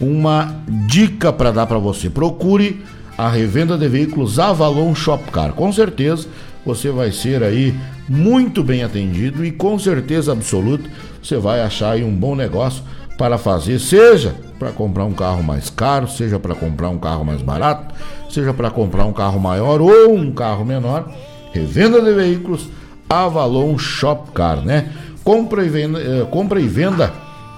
uma 0.00 0.54
dica 0.86 1.32
para 1.32 1.50
dar 1.50 1.66
para 1.66 1.78
você. 1.78 2.08
Procure 2.08 2.82
a 3.16 3.28
revenda 3.28 3.76
de 3.76 3.88
veículos 3.88 4.38
Avalon 4.38 4.94
Shopcar. 4.94 5.52
Com 5.52 5.72
certeza 5.72 6.28
você 6.64 6.90
vai 6.90 7.10
ser 7.12 7.42
aí 7.42 7.74
muito 8.08 8.62
bem 8.62 8.84
atendido 8.84 9.44
e 9.44 9.50
com 9.50 9.78
certeza 9.78 10.32
absoluta 10.32 10.88
você 11.22 11.36
vai 11.36 11.60
achar 11.60 11.92
aí 11.92 12.04
um 12.04 12.14
bom 12.14 12.34
negócio 12.34 12.82
para 13.16 13.38
fazer, 13.38 13.78
seja 13.78 14.34
para 14.58 14.72
comprar 14.72 15.04
um 15.04 15.12
carro 15.12 15.42
mais 15.42 15.70
caro, 15.70 16.08
seja 16.08 16.38
para 16.38 16.54
comprar 16.54 16.88
um 16.88 16.98
carro 16.98 17.24
mais 17.24 17.42
barato, 17.42 17.94
seja 18.30 18.52
para 18.52 18.70
comprar 18.70 19.04
um 19.04 19.12
carro 19.12 19.38
maior 19.38 19.80
ou 19.80 20.14
um 20.14 20.32
carro 20.32 20.64
menor. 20.64 21.10
Revenda 21.52 22.00
de 22.00 22.12
veículos 22.12 22.68
Avalon 23.08 23.76
Shopcar, 23.78 24.62
né? 24.62 24.90
Compra 25.22 25.64
e 25.64 25.68
venda, 25.68 26.00
eh, 26.00 26.26
compra 26.30 26.60
e 26.60 26.66
venda 26.66 27.12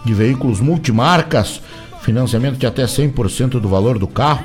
de 0.05 0.13
veículos 0.13 0.61
multimarcas, 0.61 1.63
financiamento 2.03 2.57
de 2.57 2.67
até 2.67 2.85
100% 2.85 3.61
do 3.61 3.69
valor 3.69 3.99
do 3.99 4.07
carro, 4.07 4.45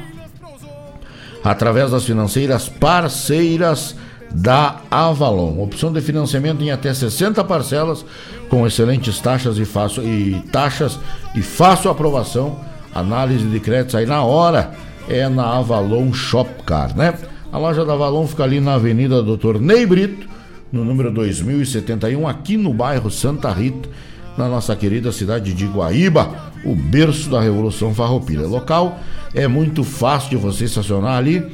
através 1.43 1.91
das 1.91 2.05
financeiras 2.05 2.69
parceiras 2.69 3.95
da 4.31 4.81
Avalon. 4.89 5.61
Opção 5.61 5.91
de 5.91 6.01
financiamento 6.01 6.61
em 6.61 6.71
até 6.71 6.93
60 6.93 7.43
parcelas 7.43 8.05
com 8.49 8.65
excelentes 8.65 9.19
taxas 9.19 9.57
e 9.57 9.65
fácil 9.65 10.03
e 10.03 10.41
taxas 10.51 10.99
e 11.35 11.41
fácil 11.41 11.91
aprovação. 11.91 12.59
Análise 12.93 13.45
de 13.45 13.59
créditos 13.59 13.95
aí 13.95 14.05
na 14.05 14.23
hora 14.23 14.71
é 15.07 15.29
na 15.29 15.57
Avalon 15.57 16.11
Shopcar, 16.11 16.95
né? 16.97 17.13
A 17.51 17.57
loja 17.57 17.85
da 17.85 17.93
Avalon 17.93 18.27
fica 18.27 18.43
ali 18.43 18.59
na 18.59 18.75
Avenida 18.75 19.23
Doutor 19.23 19.59
Ney 19.59 19.85
Brito, 19.85 20.27
no 20.71 20.85
número 20.85 21.11
2071, 21.11 22.27
aqui 22.27 22.57
no 22.57 22.73
bairro 22.73 23.09
Santa 23.09 23.51
Rita, 23.51 23.89
na 24.37 24.47
nossa 24.47 24.75
querida 24.75 25.11
cidade 25.11 25.53
de 25.53 25.65
Guaíba, 25.65 26.51
o 26.63 26.75
berço 26.75 27.29
da 27.29 27.41
Revolução 27.41 27.93
Farroupilha. 27.93 28.47
Local 28.47 28.99
é 29.33 29.47
muito 29.47 29.83
fácil 29.83 30.29
de 30.31 30.35
você 30.35 30.65
estacionar 30.65 31.17
ali, 31.17 31.45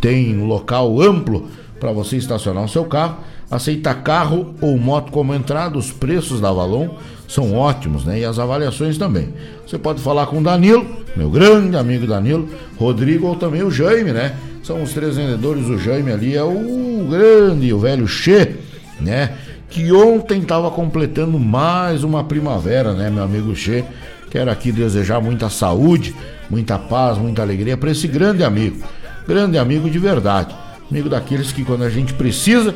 tem 0.00 0.36
um 0.36 0.46
local 0.46 1.00
amplo 1.00 1.48
para 1.78 1.92
você 1.92 2.16
estacionar 2.16 2.64
o 2.64 2.68
seu 2.68 2.84
carro. 2.84 3.18
Aceita 3.50 3.94
carro 3.94 4.54
ou 4.60 4.76
moto 4.76 5.12
como 5.12 5.32
entrada, 5.32 5.78
os 5.78 5.92
preços 5.92 6.40
da 6.40 6.48
Avalon 6.48 6.88
são 7.28 7.54
ótimos, 7.54 8.04
né? 8.04 8.20
E 8.20 8.24
as 8.24 8.38
avaliações 8.38 8.98
também. 8.98 9.32
Você 9.66 9.78
pode 9.78 10.00
falar 10.00 10.26
com 10.26 10.38
o 10.38 10.42
Danilo, 10.42 10.86
meu 11.16 11.30
grande 11.30 11.76
amigo 11.76 12.06
Danilo, 12.06 12.48
Rodrigo 12.76 13.26
ou 13.26 13.36
também 13.36 13.62
o 13.62 13.70
Jaime, 13.70 14.12
né? 14.12 14.34
São 14.62 14.82
os 14.82 14.92
três 14.92 15.16
vendedores, 15.16 15.66
o 15.66 15.78
Jaime 15.78 16.10
ali 16.10 16.34
é 16.34 16.42
o 16.42 17.06
grande, 17.08 17.72
o 17.72 17.78
velho 17.78 18.06
Che, 18.08 18.56
né? 19.00 19.32
Que 19.70 19.92
ontem 19.92 20.40
estava 20.40 20.70
completando 20.70 21.38
mais 21.38 22.02
uma 22.02 22.24
primavera, 22.24 22.94
né, 22.94 23.10
meu 23.10 23.22
amigo 23.22 23.54
Che? 23.54 23.84
Quero 24.30 24.50
aqui 24.50 24.72
desejar 24.72 25.20
muita 25.20 25.48
saúde, 25.48 26.14
muita 26.50 26.78
paz, 26.78 27.16
muita 27.16 27.42
alegria 27.42 27.76
para 27.76 27.90
esse 27.92 28.08
grande 28.08 28.42
amigo. 28.42 28.84
Grande 29.26 29.56
amigo 29.56 29.88
de 29.88 29.98
verdade 29.98 30.54
amigo 30.90 31.08
daqueles 31.08 31.52
que 31.52 31.64
quando 31.64 31.82
a 31.82 31.90
gente 31.90 32.14
precisa, 32.14 32.74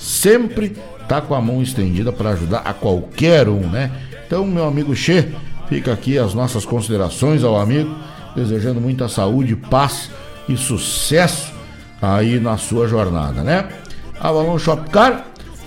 sempre 0.00 0.76
tá 1.06 1.20
com 1.20 1.34
a 1.34 1.40
mão 1.40 1.62
estendida 1.62 2.10
para 2.10 2.30
ajudar 2.30 2.60
a 2.64 2.72
qualquer 2.72 3.48
um, 3.48 3.68
né? 3.68 3.90
Então, 4.26 4.46
meu 4.46 4.64
amigo 4.64 4.94
Che, 4.94 5.28
fica 5.68 5.92
aqui 5.92 6.18
as 6.18 6.34
nossas 6.34 6.64
considerações 6.64 7.44
ao 7.44 7.60
amigo, 7.60 7.94
desejando 8.34 8.80
muita 8.80 9.08
saúde, 9.08 9.54
paz 9.54 10.10
e 10.48 10.56
sucesso 10.56 11.52
aí 12.00 12.40
na 12.40 12.56
sua 12.56 12.88
jornada, 12.88 13.42
né? 13.42 13.68
Avalon 14.18 14.58
Shopcar, 14.58 15.26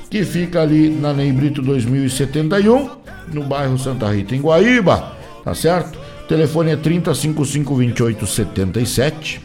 que 0.10 0.23
fica 0.23 0.61
ali 0.61 0.89
na 0.89 1.14
Ney 1.14 1.31
Brito 1.31 1.61
2071, 1.61 2.89
no 3.31 3.43
bairro 3.43 3.77
Santa 3.77 4.10
Rita, 4.11 4.35
em 4.35 4.41
Guaíba, 4.41 5.14
tá 5.43 5.53
certo? 5.53 5.99
Telefone 6.27 6.72
é 6.72 6.76
30 6.76 7.14
55 7.14 7.76
28 7.76 8.26
77 8.26 9.41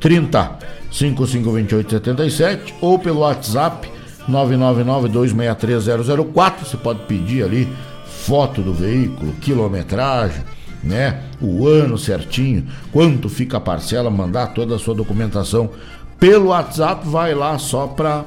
30 0.00 0.58
552877 0.96 2.74
ou 2.80 2.98
pelo 2.98 3.20
WhatsApp 3.20 3.88
999-263-004. 4.28 6.64
Você 6.64 6.76
pode 6.76 6.98
pedir 7.00 7.44
ali 7.44 7.68
foto 8.06 8.62
do 8.62 8.72
veículo, 8.72 9.32
quilometragem, 9.34 10.42
né? 10.82 11.20
O 11.40 11.68
ano 11.68 11.96
certinho, 11.98 12.66
quanto 12.90 13.28
fica 13.28 13.58
a 13.58 13.60
parcela, 13.60 14.10
mandar 14.10 14.46
toda 14.48 14.74
a 14.76 14.78
sua 14.78 14.94
documentação 14.94 15.68
pelo 16.18 16.46
WhatsApp, 16.46 17.06
vai 17.06 17.34
lá 17.34 17.58
só 17.58 17.86
para 17.86 18.24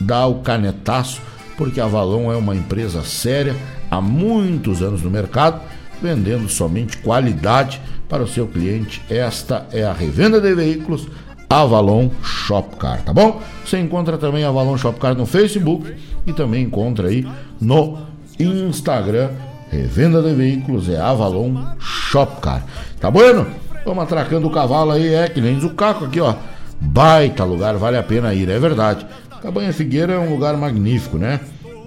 dar 0.00 0.26
o 0.26 0.36
canetaço, 0.36 1.20
porque 1.56 1.80
a 1.80 1.86
Valon 1.86 2.32
é 2.32 2.36
uma 2.36 2.56
empresa 2.56 3.02
séria, 3.02 3.54
há 3.90 4.00
muitos 4.00 4.82
anos 4.82 5.02
no 5.02 5.10
mercado, 5.10 5.60
vendendo 6.00 6.48
somente 6.48 6.96
qualidade 6.98 7.80
para 8.08 8.22
o 8.22 8.28
seu 8.28 8.46
cliente. 8.46 9.02
Esta 9.10 9.66
é 9.72 9.82
a 9.84 9.92
revenda 9.92 10.40
de 10.40 10.54
veículos 10.54 11.08
Avalon 11.48 12.10
Shopcar, 12.22 13.02
tá 13.02 13.12
bom? 13.12 13.40
Você 13.64 13.78
encontra 13.78 14.18
também 14.18 14.44
Avalon 14.44 14.76
Shopcar 14.76 15.14
no 15.14 15.24
Facebook 15.24 15.94
e 16.26 16.32
também 16.32 16.64
encontra 16.64 17.08
aí 17.08 17.26
no 17.60 17.98
Instagram. 18.42 19.30
Revenda 19.70 20.22
de 20.22 20.34
veículos 20.34 20.88
é 20.88 20.98
Avalon 20.98 21.54
Shopcar. 21.78 22.64
Tá 23.00 23.10
bueno? 23.10 23.46
Vamos 23.84 24.04
atracando 24.04 24.46
o 24.46 24.50
cavalo 24.50 24.90
aí, 24.92 25.14
é 25.14 25.28
que 25.28 25.40
nem 25.40 25.58
o 25.64 25.70
caco 25.70 26.04
aqui, 26.04 26.20
ó. 26.20 26.34
Baita 26.80 27.44
lugar, 27.44 27.76
vale 27.76 27.96
a 27.96 28.02
pena 28.02 28.34
ir, 28.34 28.48
é 28.48 28.58
verdade. 28.58 29.06
Cabanha 29.42 29.72
Figueira 29.72 30.14
é 30.14 30.18
um 30.18 30.30
lugar 30.30 30.56
magnífico, 30.56 31.16
né? 31.16 31.40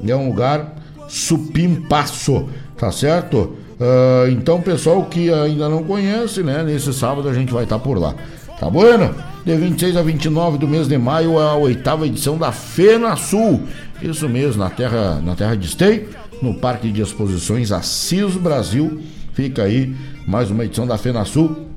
É 0.07 0.15
um 0.15 0.29
lugar 0.29 0.73
supimpasso, 1.07 2.49
tá 2.77 2.91
certo? 2.91 3.55
Uh, 3.79 4.29
então, 4.31 4.61
pessoal 4.61 5.03
que 5.05 5.31
ainda 5.31 5.67
não 5.67 5.83
conhece, 5.83 6.43
né? 6.43 6.63
Nesse 6.63 6.93
sábado 6.93 7.27
a 7.27 7.33
gente 7.33 7.51
vai 7.51 7.63
estar 7.63 7.77
tá 7.77 7.83
por 7.83 7.99
lá. 7.99 8.15
Tá 8.61 8.69
bueno? 8.69 9.15
De 9.43 9.55
26 9.55 9.97
a 9.97 10.03
29 10.03 10.59
do 10.59 10.67
mês 10.67 10.87
de 10.87 10.95
maio, 10.95 11.39
a 11.39 11.55
oitava 11.55 12.05
edição 12.05 12.37
da 12.37 12.51
Fena 12.51 13.15
Sul. 13.15 13.63
Isso 13.99 14.29
mesmo, 14.29 14.63
na 14.63 14.69
terra, 14.69 15.19
na 15.19 15.35
terra 15.35 15.55
de 15.55 15.65
Esteio, 15.65 16.09
no 16.43 16.53
Parque 16.53 16.91
de 16.91 17.01
Exposições 17.01 17.71
Assis 17.71 18.35
Brasil. 18.35 19.01
Fica 19.33 19.63
aí 19.63 19.95
mais 20.27 20.51
uma 20.51 20.63
edição 20.63 20.85
da 20.85 20.95
Fena 20.95 21.25
Sul 21.25 21.69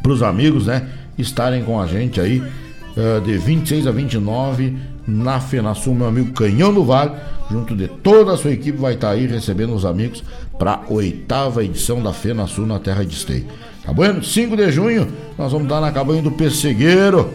para 0.00 0.12
os 0.12 0.22
amigos, 0.22 0.68
né? 0.68 0.88
Estarem 1.18 1.64
com 1.64 1.80
a 1.80 1.86
gente 1.88 2.20
aí 2.20 2.38
uh, 2.38 3.20
de 3.24 3.36
26 3.36 3.88
a 3.88 3.90
29 3.90 4.76
na 5.04 5.40
FenaSul, 5.40 5.96
meu 5.96 6.06
amigo 6.06 6.32
Canhão 6.32 6.72
do 6.72 6.84
Vale, 6.84 7.10
junto 7.50 7.74
de 7.74 7.88
toda 7.88 8.34
a 8.34 8.36
sua 8.36 8.52
equipe, 8.52 8.78
vai 8.78 8.94
estar 8.94 9.08
tá 9.08 9.14
aí 9.14 9.26
recebendo 9.26 9.74
os 9.74 9.84
amigos 9.84 10.22
para 10.56 10.74
a 10.74 10.92
oitava 10.92 11.64
edição 11.64 12.00
da 12.00 12.12
FenaSul 12.12 12.66
na 12.66 12.78
Terra 12.78 13.04
de 13.04 13.14
Esteio. 13.14 13.46
Tá 13.88 13.94
bueno? 13.94 14.22
5 14.22 14.54
de 14.54 14.70
junho, 14.70 15.08
nós 15.38 15.50
vamos 15.50 15.66
dar 15.66 15.80
na 15.80 15.90
cabanha 15.90 16.20
do 16.20 16.30
Pessegueiro 16.30 17.32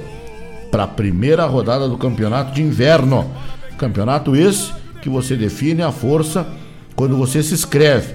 para 0.70 0.84
a 0.84 0.88
primeira 0.88 1.48
rodada 1.48 1.90
do 1.90 1.98
campeonato 1.98 2.54
de 2.54 2.62
inverno. 2.62 3.28
Campeonato 3.76 4.36
esse 4.36 4.72
que 5.02 5.10
você 5.10 5.36
define 5.36 5.82
a 5.82 5.92
força 5.92 6.46
quando 6.96 7.18
você 7.18 7.42
se 7.42 7.56
inscreve. 7.56 8.14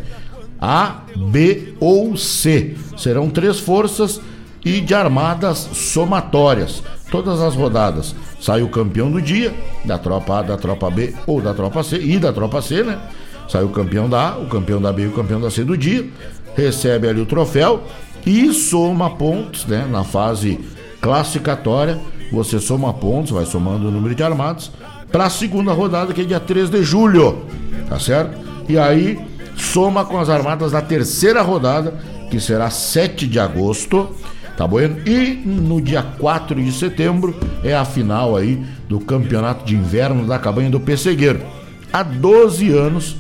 A, 0.61 1.01
B 1.17 1.75
ou 1.81 2.17
C. 2.17 2.77
Serão 2.97 3.29
três 3.29 3.59
forças 3.59 4.21
e 4.65 4.81
de 4.81 4.95
armadas 4.95 5.59
somatórias. 5.73 6.81
Todas 7.11 7.41
as 7.41 7.57
rodadas 7.57 8.15
sai 8.41 8.63
o 8.63 8.69
campeão 8.69 9.11
do 9.11 9.21
dia, 9.21 9.53
da 9.85 9.99
tropa 9.99 10.39
A, 10.39 10.43
da 10.43 10.57
tropa 10.57 10.89
B 10.89 11.13
ou 11.27 11.41
da 11.41 11.53
tropa 11.53 11.83
C, 11.83 11.99
e 11.99 12.21
da 12.21 12.33
tropa 12.33 12.63
C, 12.63 12.85
né? 12.85 13.01
Sai 13.49 13.65
o 13.65 13.71
campeão 13.71 14.09
da 14.09 14.29
A, 14.29 14.39
o 14.39 14.47
campeão 14.47 14.81
da 14.81 14.93
B 14.93 15.03
e 15.03 15.07
o 15.09 15.13
campeão 15.13 15.41
da 15.41 15.51
C 15.51 15.65
do 15.65 15.77
dia, 15.77 16.07
recebe 16.55 17.09
ali 17.09 17.21
o 17.21 17.27
troféu 17.27 17.83
e 18.29 18.53
soma 18.53 19.09
pontos, 19.09 19.65
né? 19.65 19.87
Na 19.91 20.05
fase 20.05 20.61
classificatória, 21.01 21.99
você 22.31 22.61
soma 22.61 22.93
pontos, 22.93 23.31
vai 23.31 23.47
somando 23.47 23.89
o 23.89 23.91
número 23.91 24.15
de 24.15 24.23
armados, 24.23 24.71
para 25.11 25.25
a 25.25 25.31
segunda 25.31 25.73
rodada, 25.73 26.13
que 26.13 26.21
é 26.21 26.25
dia 26.25 26.39
3 26.39 26.69
de 26.69 26.83
julho, 26.83 27.47
tá 27.89 27.99
certo? 27.99 28.39
E 28.69 28.79
aí 28.79 29.19
soma 29.57 30.05
com 30.05 30.19
as 30.19 30.29
armadas 30.29 30.73
da 30.73 30.83
terceira 30.83 31.41
rodada, 31.41 31.99
que 32.31 32.39
será 32.39 32.69
7 32.69 33.27
de 33.27 33.41
agosto 33.41 34.15
Tá 34.59 34.67
bueno? 34.67 34.99
E 35.07 35.41
no 35.47 35.81
dia 35.81 36.03
4 36.03 36.61
de 36.61 36.73
setembro 36.73 37.33
é 37.63 37.77
a 37.77 37.85
final 37.85 38.37
aí 38.37 38.61
do 38.89 38.99
Campeonato 38.99 39.65
de 39.65 39.77
Inverno 39.77 40.27
da 40.27 40.37
Cabanha 40.37 40.69
do 40.69 40.81
Pessegueiro. 40.81 41.41
Há 41.93 42.03
12 42.03 42.73
anos 42.77 43.17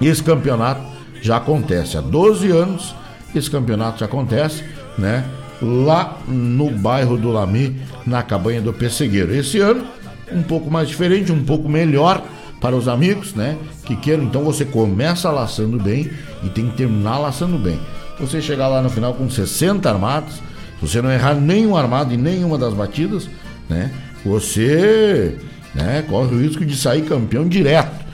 esse 0.00 0.22
campeonato 0.22 0.80
já 1.20 1.36
acontece. 1.36 1.98
Há 1.98 2.00
12 2.00 2.50
anos 2.50 2.94
esse 3.34 3.50
campeonato 3.50 4.04
acontece, 4.04 4.64
né? 4.96 5.24
Lá 5.60 6.18
no 6.28 6.70
bairro 6.70 7.16
do 7.16 7.30
Lami, 7.30 7.76
na 8.06 8.22
Cabanha 8.22 8.60
do 8.60 8.72
Pessegueiro. 8.72 9.34
Esse 9.34 9.58
ano, 9.58 9.84
um 10.32 10.42
pouco 10.42 10.70
mais 10.70 10.88
diferente, 10.88 11.32
um 11.32 11.44
pouco 11.44 11.68
melhor 11.68 12.22
para 12.60 12.76
os 12.76 12.88
amigos, 12.88 13.34
né? 13.34 13.56
Que 13.84 13.96
queiram. 13.96 14.24
Então 14.24 14.42
você 14.42 14.64
começa 14.64 15.30
laçando 15.30 15.78
bem 15.78 16.10
e 16.44 16.48
tem 16.48 16.68
que 16.68 16.76
terminar 16.76 17.18
laçando 17.18 17.58
bem 17.58 17.78
você 18.20 18.42
chegar 18.42 18.68
lá 18.68 18.82
no 18.82 18.90
final 18.90 19.14
com 19.14 19.30
60 19.30 19.88
armados, 19.88 20.34
se 20.34 20.42
você 20.80 21.00
não 21.00 21.10
errar 21.10 21.34
nenhum 21.34 21.76
armado 21.76 22.12
em 22.12 22.16
nenhuma 22.16 22.58
das 22.58 22.74
batidas, 22.74 23.28
né? 23.68 23.92
Você 24.24 25.38
né, 25.74 26.04
corre 26.08 26.34
o 26.34 26.40
risco 26.40 26.64
de 26.64 26.76
sair 26.76 27.02
campeão 27.02 27.48
direto. 27.48 28.06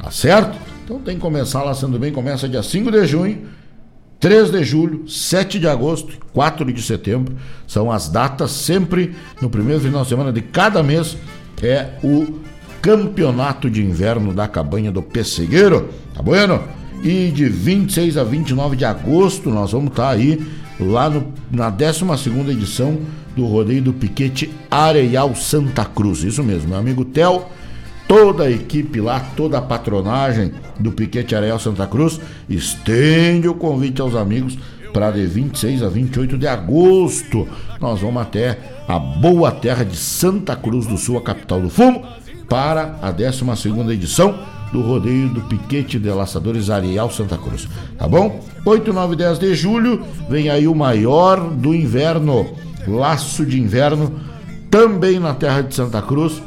Tá 0.00 0.10
certo? 0.10 0.58
Então 0.84 0.98
tem 1.00 1.16
que 1.16 1.20
começar 1.20 1.62
laçando 1.62 1.98
bem, 1.98 2.10
começa 2.10 2.48
dia 2.48 2.62
5 2.62 2.90
de 2.90 3.06
junho, 3.06 3.46
3 4.20 4.50
de 4.50 4.62
julho, 4.62 5.08
7 5.08 5.58
de 5.58 5.66
agosto, 5.66 6.12
4 6.34 6.70
de 6.70 6.82
setembro. 6.82 7.34
São 7.66 7.90
as 7.90 8.08
datas 8.08 8.50
sempre 8.50 9.16
no 9.40 9.48
primeiro 9.48 9.80
final 9.80 10.02
de 10.02 10.10
semana 10.10 10.30
de 10.30 10.42
cada 10.42 10.82
mês. 10.82 11.16
É 11.62 11.94
o 12.04 12.38
campeonato 12.82 13.70
de 13.70 13.82
inverno 13.82 14.32
da 14.34 14.46
cabanha 14.46 14.92
do 14.92 15.02
Pessegueiro. 15.02 15.88
Tá 16.14 16.22
bueno? 16.22 16.62
E 17.02 17.30
de 17.30 17.48
26 17.48 18.18
a 18.18 18.24
29 18.24 18.76
de 18.76 18.84
agosto 18.84 19.48
nós 19.48 19.72
vamos 19.72 19.88
estar 19.88 20.04
tá 20.04 20.10
aí 20.10 20.38
lá 20.78 21.08
no, 21.08 21.32
na 21.50 21.70
12 21.70 22.04
edição 22.50 22.98
do 23.34 23.46
Rodeio 23.46 23.80
do 23.80 23.92
Piquete 23.92 24.50
Areial 24.70 25.34
Santa 25.34 25.84
Cruz. 25.84 26.22
Isso 26.24 26.42
mesmo, 26.42 26.68
meu 26.68 26.78
amigo 26.78 27.06
Theo, 27.06 27.44
toda 28.10 28.42
a 28.42 28.50
equipe 28.50 29.00
lá, 29.00 29.20
toda 29.36 29.58
a 29.58 29.62
patronagem 29.62 30.52
do 30.80 30.90
Piquete 30.90 31.36
Areial 31.36 31.60
Santa 31.60 31.86
Cruz 31.86 32.20
estende 32.48 33.46
o 33.46 33.54
convite 33.54 34.00
aos 34.00 34.16
amigos 34.16 34.58
para 34.92 35.12
de 35.12 35.24
26 35.24 35.80
a 35.84 35.88
28 35.88 36.36
de 36.36 36.48
agosto. 36.48 37.46
Nós 37.80 38.00
vamos 38.00 38.20
até 38.20 38.58
a 38.88 38.98
boa 38.98 39.52
terra 39.52 39.84
de 39.84 39.96
Santa 39.96 40.56
Cruz 40.56 40.88
do 40.88 40.96
Sul, 40.96 41.18
a 41.18 41.22
capital 41.22 41.60
do 41.60 41.70
fumo, 41.70 42.04
para 42.48 42.98
a 43.00 43.12
12 43.12 43.44
edição 43.92 44.36
do 44.72 44.80
rodeio 44.80 45.28
do 45.28 45.42
Piquete 45.42 45.96
de 45.96 46.10
Laçadores 46.10 46.68
Arial 46.68 47.12
Santa 47.12 47.38
Cruz. 47.38 47.68
Tá 47.96 48.08
bom? 48.08 48.44
8, 48.66 48.92
9 48.92 49.14
10 49.14 49.38
de 49.38 49.54
julho 49.54 50.04
vem 50.28 50.50
aí 50.50 50.66
o 50.66 50.74
maior 50.74 51.48
do 51.48 51.72
inverno, 51.72 52.56
Laço 52.88 53.46
de 53.46 53.60
Inverno, 53.60 54.12
também 54.68 55.20
na 55.20 55.32
terra 55.32 55.60
de 55.60 55.72
Santa 55.72 56.02
Cruz. 56.02 56.42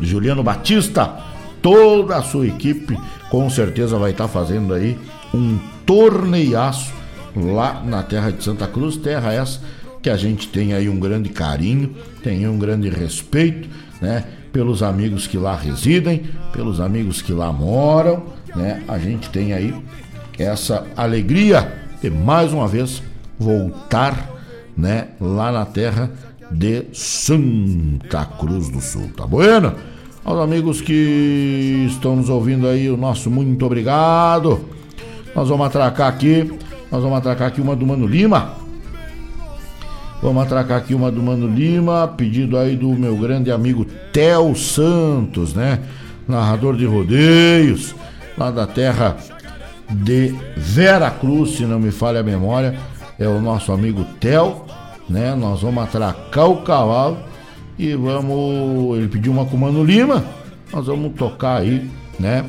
Juliano 0.00 0.42
Batista, 0.42 1.18
toda 1.62 2.16
a 2.16 2.22
sua 2.22 2.46
equipe 2.46 2.98
com 3.30 3.48
certeza 3.48 3.98
vai 3.98 4.10
estar 4.10 4.24
tá 4.24 4.30
fazendo 4.30 4.74
aí 4.74 4.98
um 5.32 5.58
torneiaço 5.86 6.92
lá 7.36 7.82
na 7.84 8.02
terra 8.02 8.30
de 8.30 8.42
Santa 8.42 8.66
Cruz, 8.66 8.96
terra 8.96 9.32
essa 9.32 9.60
que 10.02 10.10
a 10.10 10.16
gente 10.16 10.48
tem 10.48 10.72
aí 10.72 10.88
um 10.88 10.98
grande 10.98 11.28
carinho, 11.28 11.94
tem 12.22 12.48
um 12.48 12.58
grande 12.58 12.88
respeito, 12.88 13.68
né? 14.00 14.24
pelos 14.52 14.82
amigos 14.82 15.26
que 15.26 15.38
lá 15.38 15.54
residem, 15.54 16.24
pelos 16.52 16.80
amigos 16.80 17.22
que 17.22 17.32
lá 17.32 17.52
moram, 17.52 18.24
né? 18.54 18.82
A 18.88 18.98
gente 18.98 19.30
tem 19.30 19.52
aí 19.52 19.74
essa 20.38 20.86
alegria 20.96 21.72
de 22.02 22.10
mais 22.10 22.52
uma 22.52 22.66
vez 22.66 23.02
voltar, 23.38 24.28
né, 24.76 25.08
lá 25.20 25.52
na 25.52 25.64
terra 25.64 26.10
de 26.50 26.86
Santa 26.92 28.24
Cruz 28.24 28.68
do 28.68 28.80
Sul, 28.80 29.10
tá 29.16 29.26
bueno? 29.26 29.74
Aos 30.24 30.38
amigos 30.38 30.80
que 30.80 31.86
estão 31.88 32.16
nos 32.16 32.28
ouvindo 32.28 32.68
aí, 32.68 32.90
o 32.90 32.96
nosso 32.96 33.30
muito 33.30 33.64
obrigado. 33.64 34.60
Nós 35.34 35.48
vamos 35.48 35.66
atracar 35.66 36.08
aqui, 36.08 36.52
nós 36.90 37.02
vamos 37.02 37.18
atracar 37.18 37.48
aqui 37.48 37.60
uma 37.60 37.74
do 37.74 37.86
Mano 37.86 38.06
Lima, 38.06 38.60
Vamos 40.22 40.42
atracar 40.42 40.76
aqui 40.76 40.94
uma 40.94 41.10
do 41.10 41.22
Mano 41.22 41.46
Lima, 41.46 42.06
pedido 42.06 42.58
aí 42.58 42.76
do 42.76 42.90
meu 42.90 43.16
grande 43.16 43.50
amigo 43.50 43.86
Tel 44.12 44.54
Santos, 44.54 45.54
né? 45.54 45.80
Narrador 46.28 46.76
de 46.76 46.84
rodeios, 46.84 47.94
lá 48.36 48.50
da 48.50 48.66
terra 48.66 49.16
de 49.88 50.34
Vera 50.54 51.10
Cruz, 51.10 51.56
se 51.56 51.64
não 51.64 51.80
me 51.80 51.90
falha 51.90 52.20
a 52.20 52.22
memória, 52.22 52.78
é 53.18 53.26
o 53.26 53.40
nosso 53.40 53.72
amigo 53.72 54.04
Tel, 54.20 54.66
né? 55.08 55.34
Nós 55.34 55.62
vamos 55.62 55.82
atracar 55.82 56.50
o 56.50 56.58
cavalo 56.58 57.16
e 57.80 57.94
vamos. 57.94 58.98
Ele 58.98 59.08
pediu 59.08 59.32
uma 59.32 59.46
com 59.46 59.56
o 59.56 59.60
Mano 59.60 59.82
Lima, 59.82 60.22
nós 60.70 60.86
vamos 60.86 61.14
tocar 61.14 61.62
aí, 61.62 61.90
né? 62.18 62.44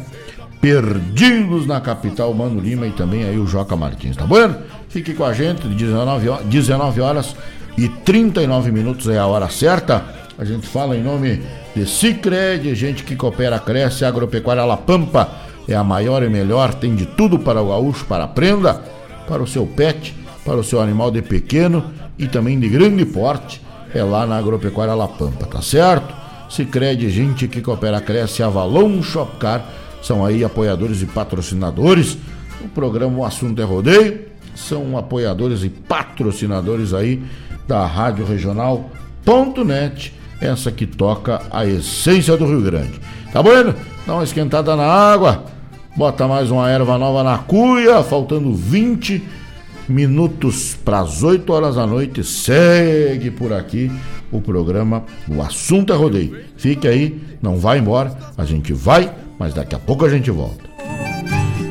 Perdidos 0.60 1.66
na 1.66 1.80
capital, 1.80 2.34
Mano 2.34 2.60
Lima 2.60 2.86
e 2.86 2.92
também 2.92 3.24
aí 3.24 3.38
o 3.40 3.48
Joca 3.48 3.76
Martins, 3.76 4.18
tá 4.18 4.26
bom? 4.26 4.54
Fique 4.90 5.14
com 5.14 5.24
a 5.24 5.34
gente, 5.34 5.68
19 5.68 6.30
horas, 6.30 6.46
19 6.46 7.02
horas 7.02 7.36
e 7.78 7.88
39 7.88 8.72
minutos 8.72 9.08
é 9.08 9.18
a 9.18 9.26
hora 9.26 9.50
certa. 9.50 10.04
A 10.38 10.44
gente 10.44 10.68
fala 10.68 10.98
em 10.98 11.02
nome 11.02 11.42
de 11.74 11.86
Cicred, 11.88 12.76
gente 12.76 13.04
que 13.04 13.16
coopera, 13.16 13.58
cresce, 13.58 14.04
agropecuária 14.04 14.66
La 14.66 14.78
Pampa 14.78 15.30
é 15.68 15.76
a 15.76 15.84
maior 15.84 16.24
e 16.24 16.30
melhor, 16.30 16.74
tem 16.74 16.96
de 16.96 17.06
tudo 17.06 17.40
para 17.40 17.62
o 17.62 17.70
gaúcho, 17.70 18.06
para 18.06 18.26
a 18.26 18.28
prenda, 18.28 18.82
para 19.28 19.42
o 19.42 19.48
seu 19.48 19.66
pet, 19.66 20.14
para 20.44 20.58
o 20.58 20.64
seu 20.64 20.82
animal 20.82 21.10
de 21.10 21.22
pequeno 21.22 21.86
e 22.18 22.28
também 22.28 22.60
de 22.60 22.68
grande 22.68 23.06
porte, 23.06 23.62
é 23.94 24.04
lá 24.04 24.26
na 24.26 24.38
agropecuária 24.38 24.94
La 24.94 25.08
Pampa, 25.08 25.46
tá 25.46 25.62
certo? 25.62 26.14
Cicred, 26.50 27.10
gente 27.10 27.48
que 27.48 27.62
coopera, 27.62 28.02
cresce, 28.02 28.44
Avalon 28.44 29.02
Shopcar, 29.02 29.66
são 30.02 30.26
aí 30.26 30.44
apoiadores 30.44 31.02
e 31.02 31.06
patrocinadores. 31.06 32.18
O 32.64 32.68
programa 32.68 33.20
O 33.20 33.26
Assunto 33.26 33.62
é 33.62 33.66
Rodeio, 33.66 34.26
são 34.56 34.98
apoiadores 34.98 35.64
e 35.64 35.70
patrocinadores 35.70 36.94
aí 36.94 37.24
da 37.68 37.86
Rádio 37.86 38.26
Regional.net, 38.26 40.14
essa 40.42 40.72
que 40.72 40.86
toca 40.86 41.42
a 41.50 41.66
essência 41.66 42.36
do 42.36 42.46
Rio 42.46 42.62
Grande. 42.62 43.00
Tá 43.32 43.42
bueno? 43.42 43.74
Dá 44.06 44.16
uma 44.16 44.24
esquentada 44.24 44.76
na 44.76 44.84
água, 44.84 45.46
bota 45.96 46.28
mais 46.28 46.52
uma 46.52 46.70
erva 46.70 46.98
nova 46.98 47.24
na 47.24 47.38
cuia, 47.38 48.04
faltando 48.04 48.54
20 48.54 49.41
minutos 49.88 50.78
para 50.86 51.00
as 51.00 51.24
8 51.24 51.52
horas 51.52 51.76
da 51.76 51.86
noite. 51.86 52.24
Segue 52.24 53.32
por 53.32 53.54
aqui 53.54 53.92
o 54.32 54.40
programa 54.42 55.04
O 55.28 55.42
Assunto 55.42 55.92
é 55.92 55.96
Rodeio. 55.96 56.46
Fique 56.58 56.88
aí, 56.88 57.22
não 57.42 57.58
vai 57.58 57.80
embora. 57.80 58.18
A 58.38 58.46
gente 58.46 58.74
vai, 58.74 59.14
mas 59.38 59.54
daqui 59.54 59.76
a 59.76 59.80
pouco 59.80 60.06
a 60.06 60.10
gente 60.10 60.32
volta. 60.32 60.70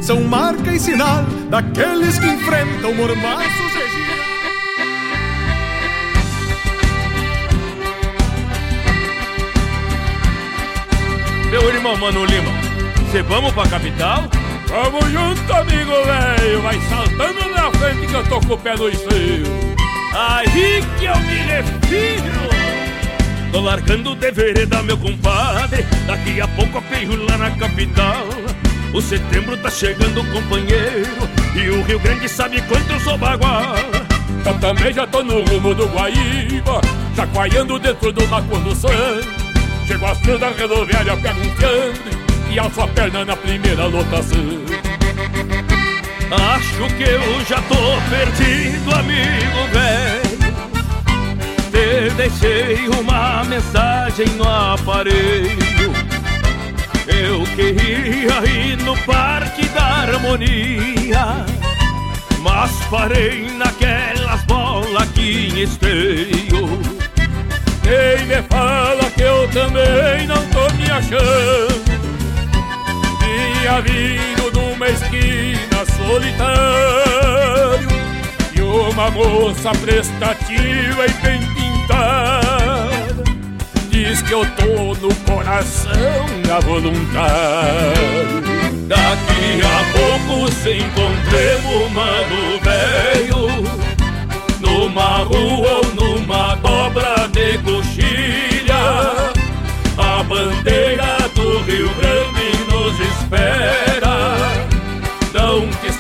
São 0.01 0.23
marca 0.25 0.73
e 0.73 0.79
sinal 0.79 1.25
daqueles 1.51 2.19
que 2.19 2.27
enfrentam 2.27 2.95
mormaços 2.95 3.75
e 3.77 3.91
Meu 11.51 11.69
irmão 11.69 11.97
Mano 11.97 12.25
Lima, 12.25 12.53
cê 13.11 13.23
vamos 13.23 13.53
pra 13.53 13.67
capital? 13.67 14.40
Vamos 14.71 15.05
junto, 15.11 15.53
amigo 15.53 15.91
velho, 15.91 16.63
vai 16.63 16.81
saltando 16.89 17.51
na 17.51 17.73
frente 17.73 18.07
que 18.07 18.15
eu 18.15 18.25
tô 18.29 18.41
com 18.41 18.55
o 18.55 18.59
pé 18.59 18.77
no 18.77 18.89
esteio. 18.89 19.45
Aí 20.15 20.81
que 20.97 21.07
eu 21.07 21.17
me 21.19 21.35
refiro. 21.35 22.51
Tô 23.51 23.61
largando 23.63 24.15
de 24.15 24.31
vereda, 24.31 24.81
meu 24.85 24.97
compadre, 24.97 25.85
daqui 26.07 26.41
a 26.41 26.47
pouco 26.47 26.79
apeio 26.79 27.17
lá 27.27 27.37
na 27.37 27.51
capital. 27.51 28.29
O 28.95 29.03
setembro 29.03 29.57
tá 29.57 29.69
chegando, 29.69 30.25
companheiro, 30.33 31.29
e 31.57 31.69
o 31.71 31.83
Rio 31.83 31.99
Grande 31.99 32.29
sabe 32.29 32.63
quanto 32.63 32.93
eu 32.93 33.01
sou 33.01 33.19
bagual. 33.19 33.75
Eu 34.47 34.59
também 34.61 34.93
já 34.93 35.05
tô 35.05 35.25
no 35.25 35.43
rumo 35.47 35.75
do 35.75 35.89
Guaíba, 35.89 36.81
chacoalhando 37.17 37.77
dentro 37.81 38.13
do 38.13 38.25
uma 38.25 38.41
condução. 38.43 38.91
Chego 39.85 40.07
às 40.07 40.19
três 40.19 40.39
da 40.39 40.51
rodoviária, 40.51 41.17
pego 41.17 41.41
um 41.41 41.57
fiambre 41.57 42.20
e 42.51 42.59
a 42.59 42.69
perna 42.69 43.25
na 43.25 43.37
primeira 43.37 43.87
lotação. 43.87 44.39
Acho 46.31 46.95
que 46.97 47.05
eu 47.05 47.45
já 47.45 47.63
tô 47.63 47.77
perdido, 48.11 48.93
amigo 48.93 49.69
velho. 49.73 50.41
Te 51.71 52.11
deixei 52.17 52.89
uma 52.89 53.45
mensagem 53.45 54.27
no 54.37 54.49
aparelho. 54.49 55.93
Eu 57.07 57.45
queria 57.55 58.51
ir 58.51 58.77
no 58.79 58.97
Parque 59.05 59.67
da 59.69 59.85
Harmonia, 59.85 61.47
mas 62.41 62.71
parei 62.91 63.49
naquelas 63.57 64.43
bolas 64.45 65.09
que 65.11 65.63
esteio. 65.63 66.81
Quem 67.83 68.27
me 68.27 68.43
fala 68.49 69.11
que 69.11 69.23
eu 69.23 69.49
também 69.49 70.27
não 70.27 70.45
tô 70.47 70.73
me 70.75 70.91
achando 70.91 71.90
Tinha 73.61 73.81
vindo 73.83 74.51
numa 74.55 74.89
esquina 74.89 75.85
solitário 75.99 77.89
E 78.57 78.61
uma 78.63 79.11
moça 79.11 79.71
prestativa 79.73 81.05
e 81.07 81.13
bem 81.23 81.41
pintada 81.55 82.89
Diz 83.91 84.23
que 84.23 84.33
eu 84.33 84.47
tô 84.53 84.95
no 85.07 85.15
coração 85.27 85.93
da 86.49 86.59
voluntário 86.61 88.41
Daqui 88.89 89.61
a 89.63 89.85
pouco 89.93 90.51
se 90.53 90.79
encontremos, 90.79 91.93
mano 91.93 92.59
velho 92.63 93.91
numa 94.61 95.19
rua 95.19 95.81
ou 95.81 95.95
numa 95.95 96.55
dobra 96.57 97.29
de 97.29 97.59
coxilha. 97.59 99.31
A 99.99 100.23
bandeira 100.23 101.19
do 101.35 101.59
Rio 101.65 101.89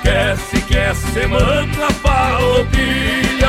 esquece 0.00 0.60
que 0.62 0.76
é 0.76 0.94
semana 0.94 1.90
farroupilha. 2.02 3.48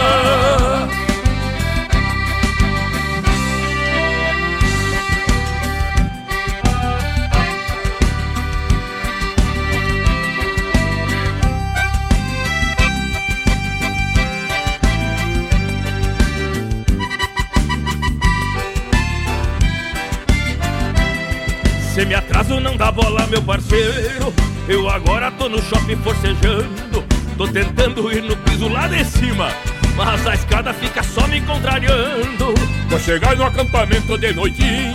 Se 21.94 22.06
me 22.06 22.16
atraso 22.16 22.60
não 22.60 22.76
dá 22.76 22.92
bola, 22.92 23.28
meu 23.28 23.42
parceiro 23.42 24.51
Eu 24.72 24.90
agora 24.90 25.30
tô 25.32 25.50
no 25.50 25.62
shopping 25.62 25.98
forcejando. 25.98 27.04
Tô 27.38 27.46
tentando 27.46 28.10
ir 28.10 28.24
no 28.24 28.38
piso 28.38 28.70
lá 28.70 28.88
de 28.88 29.04
cima 29.04 29.50
Mas 29.98 30.26
a 30.26 30.34
escada 30.34 30.74
fica 30.74 31.04
só 31.04 31.28
me 31.28 31.42
contrariando. 31.42 32.54
Vou 32.88 33.00
chegar 33.00 33.36
no 33.36 33.44
acampamento 33.44 34.18
de 34.18 34.32
noitinha 34.32 34.94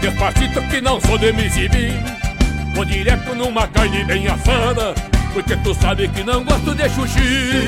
Despacito 0.00 0.62
que 0.68 0.80
não 0.80 1.00
sou 1.00 1.18
de 1.18 1.32
me 1.32 1.48
Vou 2.72 2.84
direto 2.84 3.34
numa 3.34 3.66
carne 3.66 4.04
bem 4.04 4.28
assada 4.28 4.94
Porque 5.32 5.56
tu 5.56 5.74
sabe 5.74 6.06
que 6.08 6.22
não 6.22 6.44
gosto 6.44 6.72
de 6.72 6.88
xuxi 6.90 7.66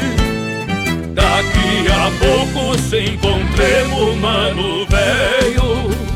Daqui 1.12 1.86
a 1.90 2.10
pouco 2.24 2.78
se 2.78 3.00
encontremos, 3.00 4.16
mano 4.18 4.86
velho 4.86 6.12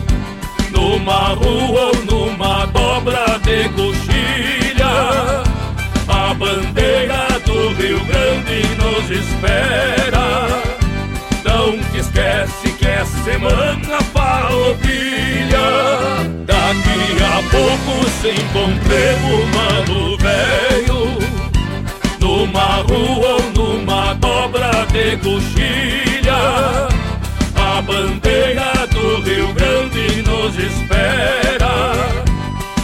numa 0.73 1.29
rua 1.29 1.91
ou 1.91 2.05
numa 2.05 2.67
dobra 2.67 3.39
de 3.43 3.69
coxilha. 3.71 4.56
A 6.09 6.35
bandeira 6.35 7.27
do 7.45 7.69
Rio 7.75 8.05
Grande 8.05 8.63
nos 8.77 9.11
espera. 9.11 10.27
Não 11.45 11.79
te 11.91 11.99
esquece 11.99 12.69
que 12.79 12.87
é 12.87 13.05
semana 13.25 14.01
farroupilha. 14.13 15.67
Daqui 16.47 17.03
a 17.23 17.43
pouco 17.51 18.09
se 18.21 18.31
encontremos, 18.31 19.45
mano 19.55 20.17
velho. 20.19 21.19
Numa 22.21 22.83
rua 22.83 23.29
ou 23.37 23.43
numa 23.55 24.15
dobra 24.15 24.71
de 24.93 25.17
coxilha. 25.19 26.89
A 27.55 27.83
bandeira 27.83 28.87
do 28.91 29.21
Rio 29.23 29.53
Grande 29.55 30.23
nos 30.23 30.57
espera. 30.59 31.93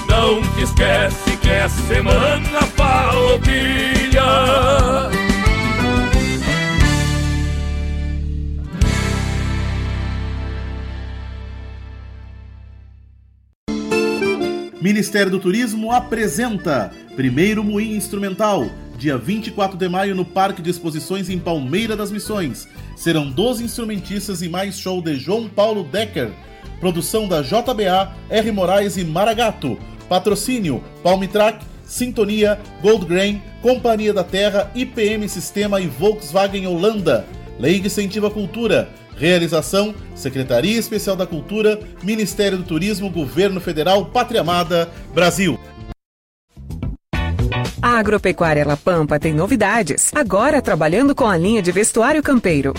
Não 0.09 0.43
te 0.55 0.63
esquece 0.63 1.31
que 1.31 1.32
é 1.53 1.69
semana 1.69 2.62
farroupilha. 2.74 4.23
Ministério 14.81 15.31
do 15.31 15.39
Turismo 15.39 15.93
apresenta 15.93 16.91
Primeiro 17.15 17.62
Moinho 17.62 17.97
Instrumental, 17.97 18.69
dia 18.97 19.16
24 19.16 19.77
de 19.77 19.89
maio 19.89 20.15
no 20.15 20.24
Parque 20.24 20.62
de 20.62 20.70
Exposições 20.70 21.29
em 21.29 21.39
Palmeira 21.39 21.95
das 21.95 22.11
Missões. 22.11 22.66
Serão 22.97 23.31
12 23.31 23.62
instrumentistas 23.62 24.43
e 24.43 24.49
mais 24.49 24.79
show 24.79 25.03
de 25.03 25.16
João 25.16 25.49
Paulo 25.49 25.85
Decker. 25.85 26.31
Produção 26.81 27.29
da 27.29 27.43
JBA, 27.43 28.12
R. 28.29 28.51
Moraes 28.51 28.97
e 28.97 29.05
Maragato. 29.05 29.79
Patrocínio 30.13 30.85
Palmitrack, 31.03 31.65
Sintonia, 31.87 32.61
Gold 32.83 33.07
Grain, 33.07 33.43
Companhia 33.63 34.13
da 34.13 34.23
Terra, 34.23 34.71
IPM 34.75 35.27
Sistema 35.27 35.81
e 35.81 35.87
Volkswagen 35.87 36.67
Holanda. 36.67 37.25
Lei 37.59 37.81
de 37.81 37.87
Incentivo 37.87 38.27
à 38.27 38.31
Cultura. 38.31 38.91
Realização: 39.17 39.95
Secretaria 40.15 40.79
Especial 40.79 41.17
da 41.17 41.27
Cultura, 41.27 41.81
Ministério 42.03 42.59
do 42.59 42.65
Turismo, 42.65 43.09
Governo 43.09 43.59
Federal, 43.59 44.05
Pátria 44.05 44.43
Amada, 44.43 44.91
Brasil. 45.15 45.59
A 47.81 47.99
Agropecuária 47.99 48.67
La 48.67 48.77
Pampa 48.77 49.19
tem 49.19 49.33
novidades. 49.33 50.11
Agora 50.15 50.61
trabalhando 50.61 51.15
com 51.15 51.27
a 51.27 51.39
linha 51.39 51.63
de 51.63 51.73
vestuário 51.73 52.23
campeiro. 52.23 52.75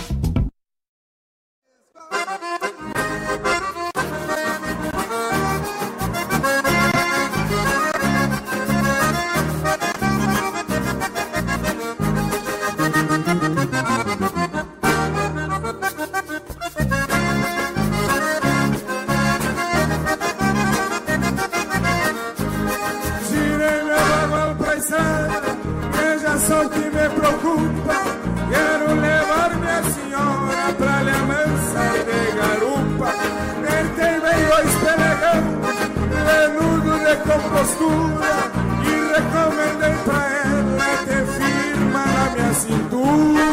postura 37.64 38.52
e 38.84 38.94
recomendei 39.14 39.94
pra 40.04 40.20
ela 40.44 40.96
ter 41.06 41.24
firma 41.26 42.04
na 42.06 42.30
minha 42.30 42.52
cintura. 42.54 43.44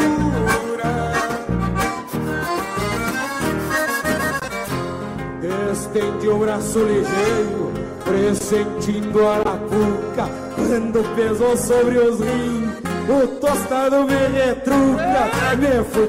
Estendi 5.72 6.28
o 6.28 6.38
braço 6.38 6.78
ligeiro, 6.80 7.72
pressentindo 8.04 9.26
a 9.26 9.36
lacuca, 9.38 10.28
quando 10.54 11.16
pesou 11.16 11.56
sobre 11.56 11.98
os 11.98 12.20
rins. 12.20 12.72
O 13.08 13.26
tostado 13.40 14.04
me 14.04 14.14
retruca, 14.14 15.56
me 15.58 15.84
fui 15.90 16.08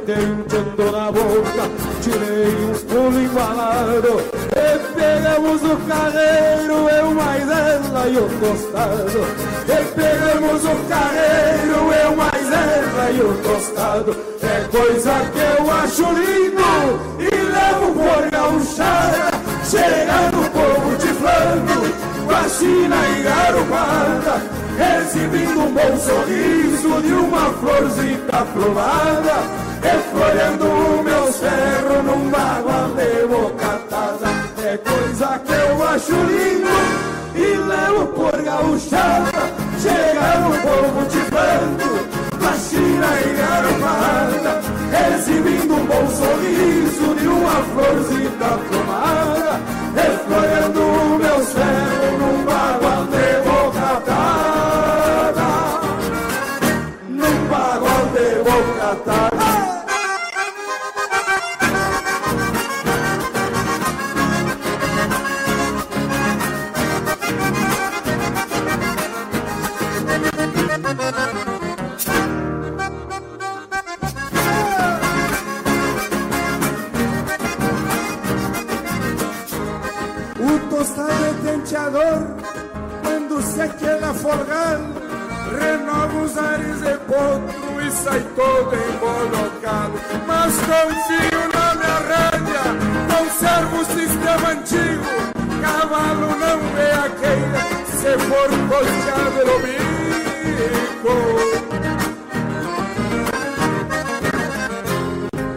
na 0.91 1.11
boca, 1.11 1.69
tirei 2.01 2.65
um 2.65 2.73
pulo 2.87 3.19
embalado 3.21 4.42
pegamos 5.03 5.61
o 5.63 5.75
carreiro, 5.87 6.89
eu 6.89 7.11
mais 7.11 7.43
ela 7.43 8.07
e 8.07 8.17
o 8.17 8.29
tostado. 8.39 9.19
E 9.67 9.77
pegamos 9.95 10.63
o 10.63 10.75
carreiro, 10.87 11.93
eu 12.03 12.15
mais 12.15 12.51
ela 12.51 13.11
e 13.11 13.21
o 13.21 13.33
tostado. 13.43 14.15
É 14.41 14.77
coisa 14.77 15.13
que 15.33 15.61
eu 15.61 15.71
acho 15.71 16.03
lindo 16.03 16.63
e 17.19 17.29
levo 17.35 17.93
por 17.93 18.29
gauchada, 18.31 19.31
chega 19.63 20.31
no 20.31 20.49
povo 20.49 20.95
de 20.97 21.07
flanco, 21.07 22.25
vacina 22.27 22.95
e 23.09 23.23
garopada 23.23 24.63
exibindo 24.73 25.59
um 25.59 25.71
bom 25.71 25.97
sorriso 25.97 27.01
de 27.01 27.13
uma 27.13 27.53
florzita 27.53 28.37
aprovada, 28.39 29.43
reflorando 29.81 30.65
o 30.65 31.03
meu 31.03 31.31
cerro 31.31 32.03
num 32.03 32.29
bagual 32.29 32.89
de 32.95 33.27
bocatada. 33.27 33.92
Coisa 34.77 35.39
que 35.45 35.51
eu 35.51 35.87
acho 35.87 36.11
lindo. 36.11 37.13
E 37.35 37.57
levo 37.57 38.07
por 38.07 38.41
gauchada, 38.41 39.31
chega 39.79 40.39
no 40.39 40.51
povo 40.61 41.05
de 41.09 41.19
bando, 41.31 41.89
vacina 42.39 43.07
e 43.21 43.33
garopada, 43.37 44.61
exibindo 45.13 45.75
um 45.75 45.85
bom 45.85 46.07
sorriso 46.09 47.15
de 47.15 47.27
uma 47.27 47.63
florzita 47.73 48.45
aprovada, 48.45 49.61
reflorando 49.95 50.79
o 50.79 51.19
meu 51.19 51.43
cerro 51.43 52.02
quer 83.69 84.13
folgar, 84.15 84.79
renova 85.59 86.17
os 86.23 86.37
ares 86.37 86.81
de 86.81 86.97
potro 87.07 87.81
e 87.81 87.91
sai 87.91 88.21
todo 88.35 88.75
embolocado. 88.75 89.93
Mas 90.27 90.53
confio 90.55 91.43
na 91.53 91.75
minha 91.75 91.99
rédea, 92.11 92.65
conservo 93.11 93.75
o 93.81 93.85
sistema 93.85 94.49
antigo. 94.49 95.11
Cavalo 95.61 96.29
não 96.37 96.59
é 96.77 96.91
a 96.93 97.09
queira, 97.09 97.61
se 97.87 98.11
for 98.27 98.49
costeado 98.69 99.41
no 99.45 99.57
bico. 99.59 99.83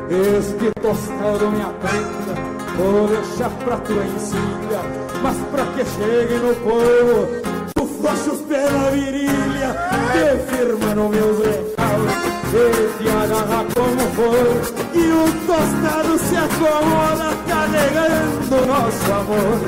Este 0.09 0.67
tostado 0.81 1.51
me 1.51 1.63
aprenda, 1.63 2.35
vou 2.77 3.09
deixar 3.09 3.51
pra 3.65 3.77
tua 3.79 4.05
encilha, 4.05 4.83
mas 5.23 5.37
pra 5.51 5.67
que 5.67 5.85
chegue 5.85 6.35
no 6.37 6.55
povo, 6.57 7.56
flocha 8.07 8.31
os 8.31 8.41
pés 8.43 8.71
na 8.73 8.91
virilha, 8.91 9.75
te 10.13 10.27
firma 10.49 10.95
no 10.95 11.09
meus 11.09 11.39
recalos, 11.39 12.13
e 12.55 13.03
te 13.03 13.09
agarra 13.09 13.65
como 13.75 14.05
for, 14.15 14.55
e 14.95 15.05
o 15.11 15.27
tostado 15.47 16.19
se 16.19 16.37
acomoda 16.37 17.31
carregando 17.49 18.67
nosso 18.67 19.13
amor, 19.13 19.59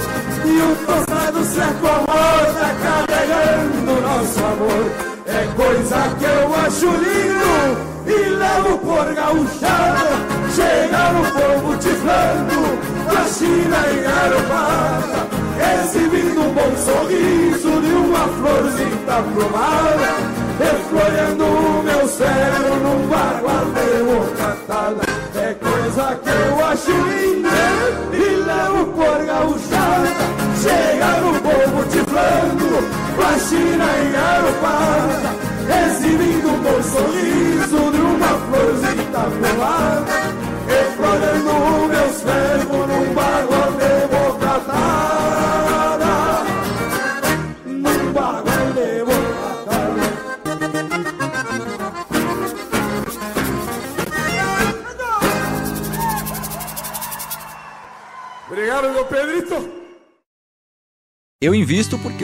e 0.44 0.60
o 0.60 0.76
tostado 0.86 1.44
se 1.44 1.60
acomoda 1.60 2.66
carregando 2.84 4.00
nosso 4.00 4.38
amor, 4.38 4.84
é 5.26 5.48
coisa 5.56 5.98
que 6.18 6.24
eu 6.24 6.54
acho 6.64 6.86
lindo 6.86 7.88
e 8.06 8.28
levo 8.30 8.78
por 8.78 9.14
gauchada. 9.14 10.38
Chega 10.54 11.12
no 11.12 11.22
povo 11.32 11.76
tiflando, 11.76 12.78
vacina 13.12 13.78
e 13.92 14.00
garopada, 14.00 15.37
exibindo 15.58 16.40
um 16.40 16.52
bom 16.52 16.76
sorriso 16.76 17.80
de 17.80 17.92
uma 17.92 18.28
florzinha 18.28 18.98
aprovada, 19.08 20.10
reflorando 20.58 21.44
o 21.44 21.82
meu 21.82 22.08
cérebro 22.08 22.76
num 22.76 23.08
bagual 23.08 23.64
de 23.74 24.02
bocatada. 24.04 25.02
É 25.34 25.54
coisa 25.54 26.18
que 26.22 26.28
eu 26.28 26.64
acho 26.64 27.07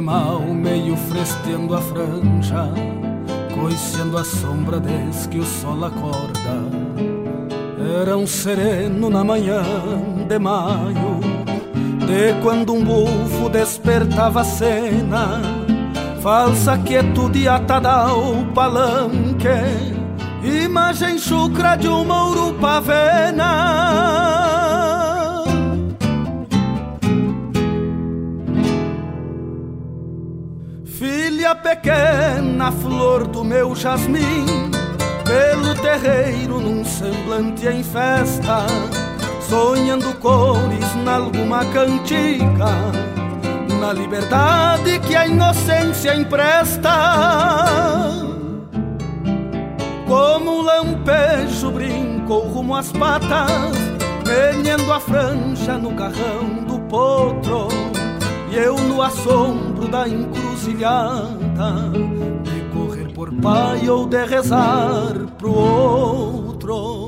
de 0.00 0.06
mal 0.06 0.40
meio 0.40 0.96
fresteando 0.96 1.76
a 1.76 1.80
franja 1.80 2.72
Coiceando 3.54 4.16
a 4.16 4.24
sombra 4.24 4.80
desde 4.80 5.28
que 5.28 5.38
o 5.38 5.44
sol 5.44 5.84
acorda. 5.84 6.64
Era 8.00 8.16
um 8.16 8.26
sereno 8.26 9.10
na 9.10 9.22
manhã 9.22 9.62
de 10.26 10.38
maio 10.38 11.20
De 12.06 12.32
quando 12.42 12.72
um 12.72 12.82
bufo 12.82 13.50
despertava 13.50 14.40
a 14.40 14.44
cena. 14.44 15.42
Falsa 16.22 16.78
quietude 16.78 17.46
atada 17.46 17.90
ao 17.90 18.44
palanque 18.54 19.48
Imagem 20.42 21.18
chucra 21.18 21.76
de 21.76 21.88
uma 21.88 22.28
urupavena 22.28 23.50
pequena, 31.70 32.72
flor 32.72 33.26
do 33.26 33.44
meu 33.44 33.74
jasmim 33.76 34.70
Pelo 35.24 35.74
terreiro 35.76 36.60
num 36.60 36.84
semblante 36.84 37.66
em 37.66 37.82
festa 37.82 38.66
Sonhando 39.48 40.12
cores 40.14 40.94
nalguma 41.04 41.64
cantiga 41.66 43.10
na 43.80 43.94
liberdade 43.94 44.98
que 45.00 45.16
a 45.16 45.26
inocência 45.26 46.14
empresta. 46.14 46.90
Como 50.06 50.58
um 50.58 50.62
lampejo 50.62 51.70
brincou 51.70 52.46
rumo 52.48 52.76
às 52.76 52.92
patas, 52.92 53.72
menendo 54.26 54.92
a 54.92 55.00
franja 55.00 55.78
no 55.78 55.94
carrão 55.94 56.62
do 56.66 56.78
potro. 56.80 57.68
E 58.50 58.56
eu 58.56 58.74
no 58.76 59.00
assombro 59.00 59.86
da 59.88 60.08
encruzilhada, 60.08 61.90
de 62.42 62.60
correr 62.72 63.12
por 63.12 63.32
pai 63.34 63.88
ou 63.88 64.06
de 64.06 64.24
rezar 64.26 65.14
pro 65.38 65.52
outro. 65.52 66.99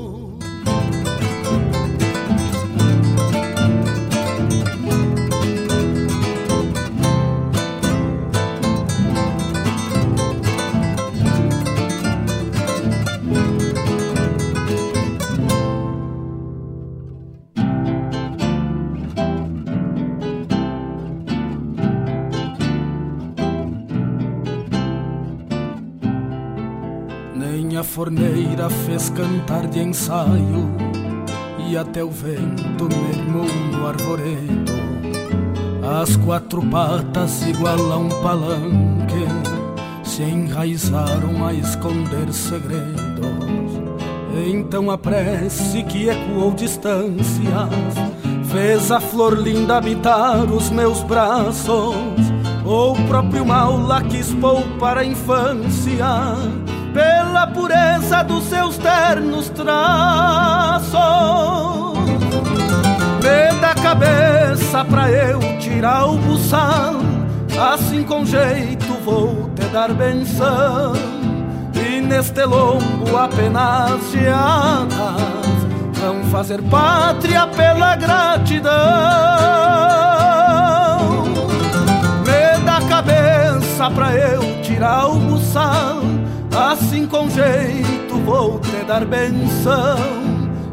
Forneira 27.93 28.71
fez 28.71 29.11
cantar 29.11 29.67
de 29.67 29.79
ensaio 29.79 30.67
e 31.69 31.77
até 31.77 32.03
o 32.03 32.09
vento 32.09 32.89
mermou 32.89 33.45
no 33.45 33.87
arvoredo. 33.87 34.73
As 36.01 36.15
quatro 36.15 36.63
patas 36.69 37.43
igual 37.43 37.91
a 37.91 37.97
um 37.97 38.09
palanque 38.09 39.27
se 40.03 40.23
enraizaram 40.23 41.45
a 41.45 41.53
esconder 41.53 42.33
segredos. 42.33 42.83
Então 44.47 44.89
a 44.89 44.97
prece 44.97 45.83
que 45.83 46.09
ecoou 46.09 46.51
distâncias 46.51 47.93
fez 48.51 48.91
a 48.91 48.99
flor 48.99 49.37
linda 49.37 49.77
habitar 49.77 50.51
os 50.51 50.71
meus 50.71 51.03
braços. 51.03 51.93
Ou 52.65 52.93
o 52.93 53.07
próprio 53.07 53.45
mal 53.45 53.77
lá 53.77 54.01
quis 54.01 54.33
poupar 54.33 54.97
a 54.97 55.05
infância 55.05 56.62
pela 56.93 57.47
pureza 57.47 58.23
dos 58.23 58.45
seus 58.45 58.77
ternos 58.77 59.49
traços. 59.49 60.93
Me 63.21 63.59
dá 63.59 63.73
cabeça 63.73 64.85
pra 64.85 65.09
eu 65.09 65.39
tirar 65.59 66.05
o 66.05 66.17
buçal, 66.17 66.95
assim 67.71 68.03
com 68.03 68.25
jeito 68.25 68.93
vou 69.03 69.49
te 69.55 69.65
dar 69.67 69.93
benção. 69.93 70.93
E 71.73 71.99
neste 71.99 72.45
lombo 72.45 73.17
apenas 73.17 74.11
geadas 74.11 74.87
vão 75.93 76.23
fazer 76.31 76.61
pátria 76.63 77.47
pela 77.47 77.95
gratidão. 77.95 78.73
Me 82.25 82.59
dá 82.63 82.79
cabeça 82.87 83.89
pra 83.91 84.13
eu 84.15 84.61
tirar 84.61 85.07
o 85.07 85.15
buçal 85.15 86.03
Assim 86.73 87.05
com 87.05 87.29
jeito 87.29 88.15
vou 88.25 88.59
te 88.59 88.83
dar 88.87 89.05
benção 89.05 89.95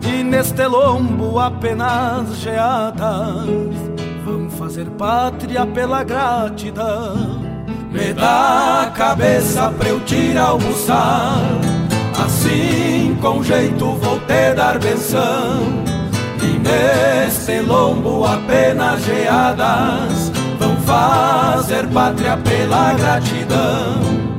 E 0.02 0.22
neste 0.22 0.66
lombo 0.66 1.38
apenas 1.38 2.38
geadas 2.38 3.46
Vão 4.24 4.48
fazer 4.48 4.86
pátria 4.92 5.66
pela 5.66 6.02
gratidão. 6.02 7.42
Me 7.92 8.14
dá 8.14 8.84
a 8.84 8.90
cabeça 8.92 9.70
pra 9.72 9.90
eu 9.90 9.98
o 9.98 10.58
buçal 10.58 11.42
Assim 12.18 13.18
com 13.20 13.42
jeito 13.42 13.84
vou 13.84 14.18
te 14.20 14.54
dar 14.54 14.78
benção 14.78 15.84
E 16.42 16.58
neste 16.58 17.60
lombo 17.60 18.24
apenas 18.24 19.04
geadas 19.04 20.32
Vão 20.58 20.76
fazer 20.76 21.86
pátria 21.88 22.38
pela 22.38 22.94
gratidão 22.94 24.29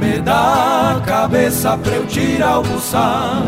me 0.00 0.18
dá 0.20 1.00
cabeça 1.04 1.76
pra 1.78 1.92
eu 1.92 2.06
tirar 2.06 2.60
buçal 2.60 3.42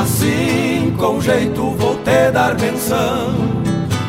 Assim 0.00 0.94
com 0.96 1.20
jeito 1.20 1.70
vou 1.72 1.96
te 1.96 2.30
dar 2.30 2.54
benção 2.54 3.34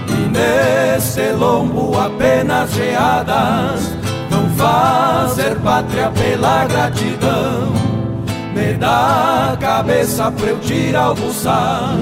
E 0.08 0.30
nesse 0.30 1.32
lombo 1.32 1.98
apenas 1.98 2.72
geadas 2.72 3.94
Vão 4.30 4.50
fazer 4.52 5.56
pátria 5.62 6.12
pela 6.12 6.66
gratidão. 6.66 7.74
Me 8.54 8.74
dá 8.74 9.58
cabeça 9.60 10.32
pra 10.32 10.48
eu 10.48 10.60
tirar 10.60 11.14
buçal 11.14 11.96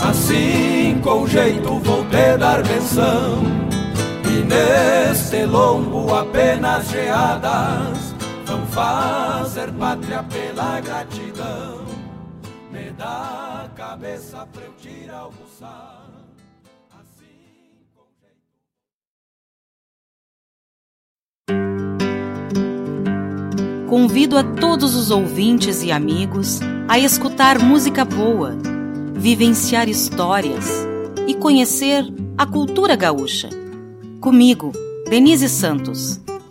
Assim 0.00 0.98
com 1.02 1.26
jeito 1.26 1.78
vou 1.78 2.04
te 2.06 2.36
dar 2.38 2.62
benção 2.62 3.42
E 4.24 4.44
neste 4.44 5.44
lombo 5.44 6.14
apenas 6.14 6.90
geadas 6.90 8.13
Vão 8.54 8.66
fazer 8.68 9.72
pátria 9.72 10.22
pela 10.22 10.80
gratidão. 10.80 11.84
Me 12.70 12.92
dá 12.92 13.68
cabeça 13.74 14.46
pra 14.52 14.62
eu 14.62 14.72
tirar 14.74 15.26
o 15.26 15.32
buçal. 15.32 16.04
Convido 23.88 24.38
a 24.38 24.44
todos 24.44 24.94
os 24.94 25.10
ouvintes 25.10 25.82
e 25.82 25.90
amigos 25.90 26.60
a 26.86 26.96
escutar 26.96 27.58
música 27.58 28.04
boa, 28.04 28.56
vivenciar 29.14 29.88
histórias 29.88 30.86
e 31.26 31.34
conhecer 31.34 32.04
a 32.38 32.46
cultura 32.46 32.94
gaúcha. 32.94 33.48
Comigo, 34.20 34.70
Denise 35.08 35.48
Santos 35.48 36.23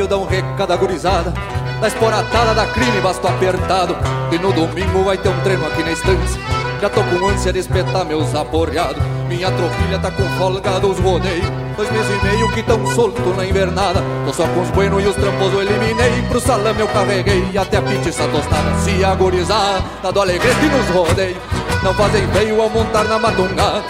velho 0.00 0.06
dá 0.06 0.16
um 0.16 0.24
recado 0.24 0.72
agorizada 0.72 1.32
Da 1.80 1.88
esporatada 1.88 2.54
da 2.54 2.66
crime 2.66 3.00
basto 3.00 3.26
apertado. 3.26 3.96
E 4.32 4.38
no 4.38 4.52
domingo 4.52 5.04
vai 5.04 5.16
ter 5.16 5.28
um 5.28 5.40
treino 5.40 5.66
aqui 5.66 5.82
na 5.82 5.92
estância. 5.92 6.40
Já 6.80 6.88
tô 6.88 7.02
com 7.02 7.26
ânsia 7.26 7.52
de 7.52 7.58
espetar 7.58 8.04
meus 8.04 8.34
aporreados. 8.34 9.02
Minha 9.26 9.50
tropilha 9.50 9.98
tá 9.98 10.10
com 10.10 10.22
folga 10.38 10.78
dos 10.78 10.98
rodeios. 10.98 11.46
Dois 11.76 11.90
meses 11.90 12.10
e 12.10 12.26
meio 12.26 12.52
que 12.52 12.62
tão 12.62 12.86
solto 12.94 13.34
na 13.34 13.46
invernada. 13.46 14.02
Tô 14.26 14.32
só 14.32 14.46
com 14.46 14.60
os 14.60 14.70
buenos 14.70 15.02
e 15.02 15.06
os 15.06 15.16
trampos 15.16 15.52
eu 15.52 15.62
eliminei. 15.62 16.22
Pro 16.28 16.40
salame 16.40 16.80
eu 16.80 16.88
carreguei 16.88 17.58
até 17.58 17.78
a 17.78 17.82
pizza 17.82 18.28
tostada. 18.28 18.74
Se 18.80 19.04
agorizar, 19.04 19.82
tá 20.02 20.10
do 20.10 20.20
alegrete 20.20 20.66
nos 20.66 20.88
rodeios 20.88 21.38
Não 21.82 21.92
fazem 21.94 22.26
feio 22.28 22.60
ao 22.60 22.70
montar 22.70 23.04
na 23.04 23.18
matungada 23.18 23.82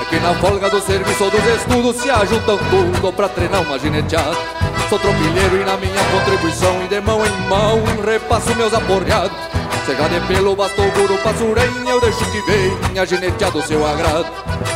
é 0.00 0.04
que 0.06 0.18
na 0.20 0.34
folga 0.34 0.70
do 0.70 0.80
serviço 0.80 1.24
ou 1.24 1.30
dos 1.30 1.44
estudos 1.44 1.96
se 1.96 2.10
ajuntam 2.10 2.58
tudo 2.70 3.12
pra 3.12 3.28
treinar 3.28 3.62
uma 3.62 3.78
gineteada 3.78 4.36
Sou 4.90 4.98
tropilheiro 4.98 5.56
e 5.56 5.64
na 5.64 5.76
minha 5.76 6.04
contribuição 6.10 6.82
E 6.82 6.88
de 6.88 7.00
mão 7.00 7.24
em 7.24 7.48
mão 7.48 7.80
repasso 8.04 8.52
meus 8.56 8.74
aporreados. 8.74 9.38
Seja 9.86 10.08
de 10.08 10.20
pelo, 10.26 10.56
bastou 10.56 10.90
guru, 10.90 11.16
passurenha 11.18 11.90
Eu 11.90 12.00
deixo 12.00 12.24
que 12.32 12.40
venha 12.40 13.06
gineteado 13.06 13.62
seu 13.62 13.86
agrado. 13.86 14.26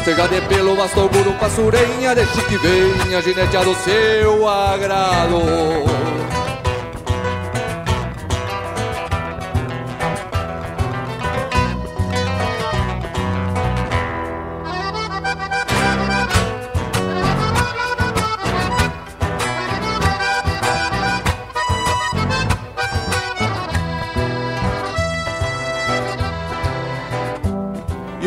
Seja 0.05 0.29
de 0.29 0.41
pelo, 0.43 0.77
bastou 0.77 1.09
guru, 1.09 1.33
passurenha 1.33 2.15
Deixo 2.15 2.41
que 2.47 2.57
venha 2.59 3.21
gineteado 3.23 3.75
seu 3.75 4.49
agrado 4.49 5.94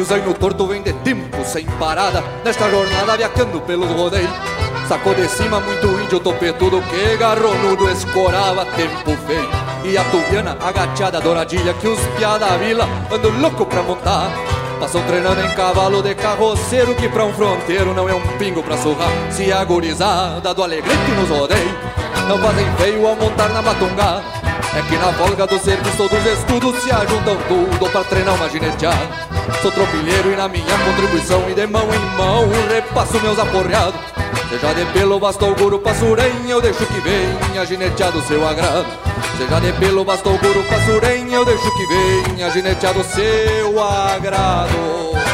E 0.08 0.10
o 0.10 0.14
zaino 0.16 0.34
torto 0.34 0.66
vem 0.66 0.82
de 0.82 0.94
tempo 0.94 1.44
sem 1.44 1.66
parada. 1.78 2.24
Nesta 2.46 2.70
jornada 2.70 3.18
viajando 3.18 3.60
pelos 3.60 3.92
rodeios 3.92 4.32
Sacou 4.88 5.14
de 5.14 5.28
cima 5.28 5.60
muito 5.60 5.86
índio 6.02 6.22
topetudo 6.22 6.82
Que 6.84 7.18
garronudo 7.18 7.92
escorava 7.92 8.66
tempo 8.68 9.18
feio. 9.28 9.50
E 9.84 9.98
a 9.98 10.06
tubiana 10.06 10.58
agachada 10.64 11.20
douradilha 11.20 11.74
Que 11.74 11.90
os 11.90 12.00
piá 12.16 12.38
da 12.38 12.56
vila 12.56 12.88
andam 13.12 13.38
louco 13.42 13.66
pra 13.66 13.84
montar. 13.84 14.32
Passam 14.80 15.04
treinando 15.04 15.42
em 15.42 15.52
cavalo 15.56 16.02
de 16.02 16.16
carroceiro 16.16 16.96
Que 16.96 17.10
pra 17.10 17.26
um 17.26 17.34
fronteiro 17.34 17.94
não 17.94 18.08
é 18.08 18.14
um 18.14 18.38
pingo 18.38 18.64
pra 18.64 18.78
surrar. 18.78 19.12
Se 19.30 19.52
a 19.52 19.62
gurizada 19.66 20.54
do 20.54 20.64
alegrete 20.64 21.12
nos 21.20 21.30
rodeia 21.30 21.76
Não 22.30 22.38
fazem 22.38 22.66
feio 22.78 23.06
ao 23.06 23.16
montar 23.18 23.50
na 23.50 23.62
matungada 23.62 24.24
É 24.74 24.82
que 24.84 24.96
na 24.96 25.12
folga 25.12 25.46
do 25.46 25.60
serviço 25.60 26.08
dos 26.08 26.26
estudos 26.26 26.82
Se 26.82 26.92
ajuntam 26.94 27.36
tudo 27.50 27.92
pra 27.92 28.06
treinar 28.06 28.36
uma 28.36 28.48
gineteada 28.48 29.37
Sou 29.62 29.72
tropilheiro 29.72 30.32
e 30.32 30.36
na 30.36 30.48
minha 30.48 30.78
contribuição 30.86 31.50
E 31.50 31.54
de 31.54 31.68
mão 31.68 31.88
em 31.94 32.18
mão 32.18 32.50
repasso 32.70 33.20
meus 33.22 33.40
aporreados. 33.40 34.00
Seja 34.50 34.74
de 34.74 34.86
pelo, 34.94 35.20
bastou 35.20 35.54
guru, 35.56 35.80
passurenha 35.80 36.50
Eu 36.50 36.62
deixo 36.62 36.86
que 36.86 37.00
venha 37.02 37.66
gineteado 37.66 38.22
seu 38.22 38.48
agrado. 38.48 38.88
Seja 39.38 39.60
de 39.60 39.74
pelo, 39.74 40.06
bastou 40.06 40.38
guru, 40.38 40.64
passurenha 40.64 41.36
Eu 41.36 41.46
deixo 41.46 41.70
que 41.76 41.86
venha 41.86 42.50
gineteado 42.50 43.04
seu 43.04 43.84
agrado 43.84 45.27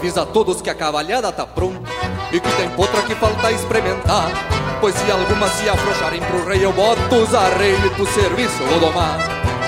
avisa 0.00 0.22
a 0.22 0.26
todos 0.26 0.62
que 0.62 0.70
a 0.70 0.74
cavalhada 0.74 1.30
tá 1.30 1.46
pronta 1.46 1.90
E 2.32 2.40
que 2.40 2.56
tem 2.56 2.70
potra 2.70 3.02
que 3.02 3.14
falta 3.14 3.52
experimentar. 3.52 4.30
Pois 4.80 4.94
se 4.94 5.10
alguma 5.10 5.46
se 5.48 5.68
afrouxarem 5.68 6.22
pro 6.22 6.46
rei 6.46 6.64
Eu 6.64 6.72
boto 6.72 7.16
os 7.16 7.34
arreios 7.34 7.92
pro 7.92 8.06
serviço 8.06 8.64
vou 8.64 8.80
domar. 8.80 9.18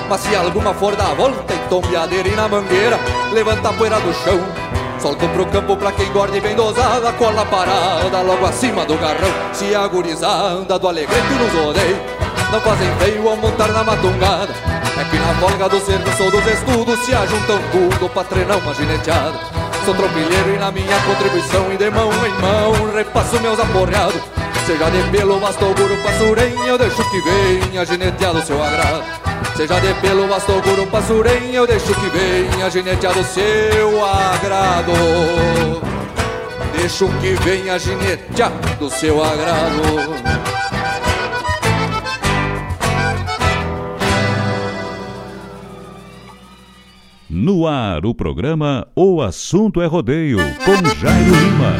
Mas 0.09 0.21
se 0.21 0.35
alguma 0.35 0.73
for 0.73 0.95
dar 0.95 1.11
a 1.11 1.13
volta 1.13 1.53
E 1.53 1.69
tombeadeira 1.69 2.27
e 2.27 2.35
na 2.35 2.47
mangueira 2.47 2.99
Levanta 3.31 3.69
a 3.69 3.73
poeira 3.73 3.99
do 3.99 4.11
chão. 4.11 4.39
Solto 4.99 5.27
pro 5.29 5.45
campo 5.45 5.77
pra 5.77 5.91
quem 5.91 6.11
gorde 6.11 6.41
bem 6.41 6.55
dosada 6.55 7.13
Cola 7.13 7.45
parada 7.45 8.21
logo 8.21 8.45
acima 8.45 8.85
do 8.85 8.97
garrão. 8.97 9.31
Se 9.53 9.75
a 9.75 9.87
do 9.87 10.87
alegrete 10.87 11.33
nos 11.33 11.67
odeia 11.67 12.01
Não 12.51 12.59
fazem 12.59 12.91
feio 12.97 13.29
ao 13.29 13.37
montar 13.37 13.67
na 13.67 13.83
matungada. 13.83 14.53
É 14.99 15.03
que 15.03 15.17
na 15.17 15.33
folga 15.35 15.69
do 15.69 15.79
serviço 15.79 16.23
ou 16.23 16.31
dos 16.31 16.45
estudos 16.47 16.99
Se 17.05 17.13
ajuntam 17.13 17.59
tudo 17.71 18.09
pra 18.09 18.23
treinar 18.23 18.57
uma 18.57 18.73
gineteada 18.73 19.52
Sou 19.85 19.93
tropilheiro 19.93 20.55
e 20.55 20.57
na 20.57 20.71
minha 20.71 20.97
contribuição 21.01 21.73
E 21.73 21.77
de 21.77 21.89
mão 21.89 22.09
em 22.09 22.41
mão 22.41 22.95
repasso 22.95 23.39
meus 23.41 23.59
aporreados. 23.59 24.21
Seja 24.65 24.89
de 24.89 25.03
pelo, 25.11 25.39
bastou 25.41 25.73
guru, 25.75 25.97
passurenha 25.97 26.65
Eu 26.65 26.77
deixo 26.77 27.03
que 27.09 27.21
venha 27.21 27.85
gineteado 27.85 28.41
seu 28.45 28.63
agrado. 28.63 29.03
Seja 29.57 29.79
de 29.81 29.93
pelo, 29.95 30.25
bastou 30.25 30.61
guru, 30.61 30.87
passurenha 30.87 31.53
Eu 31.53 31.67
deixo 31.67 31.93
que 31.95 32.09
venha 32.09 32.69
gineteado 32.69 33.23
seu 33.25 34.05
agrado. 34.05 34.93
Deixo 36.77 37.09
que 37.19 37.33
venha 37.43 37.77
gineteado 37.77 38.89
seu 38.89 39.21
agrado 39.21 40.42
No 47.35 47.65
ar, 47.65 48.05
o 48.05 48.13
programa 48.13 48.85
O 48.95 49.19
Assunto 49.19 49.81
é 49.81 49.87
Rodeio, 49.87 50.37
com 50.37 50.99
Jairo 50.99 51.31
Lima. 51.31 51.73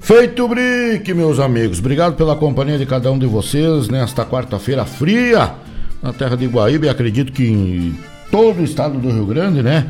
Feito 0.00 0.44
o 0.44 0.48
brique, 0.48 1.12
meus 1.12 1.40
amigos. 1.40 1.80
Obrigado 1.80 2.14
pela 2.14 2.36
companhia 2.36 2.78
de 2.78 2.86
cada 2.86 3.10
um 3.10 3.18
de 3.18 3.26
vocês 3.26 3.88
nesta 3.88 4.24
quarta-feira 4.24 4.84
fria 4.84 5.52
na 6.00 6.12
terra 6.12 6.36
de 6.36 6.46
Guaíba 6.46 6.86
e 6.86 6.88
acredito 6.88 7.32
que 7.32 7.48
em 7.48 7.98
todo 8.30 8.60
o 8.60 8.64
estado 8.64 8.96
do 8.96 9.10
Rio 9.10 9.26
Grande, 9.26 9.60
né? 9.60 9.84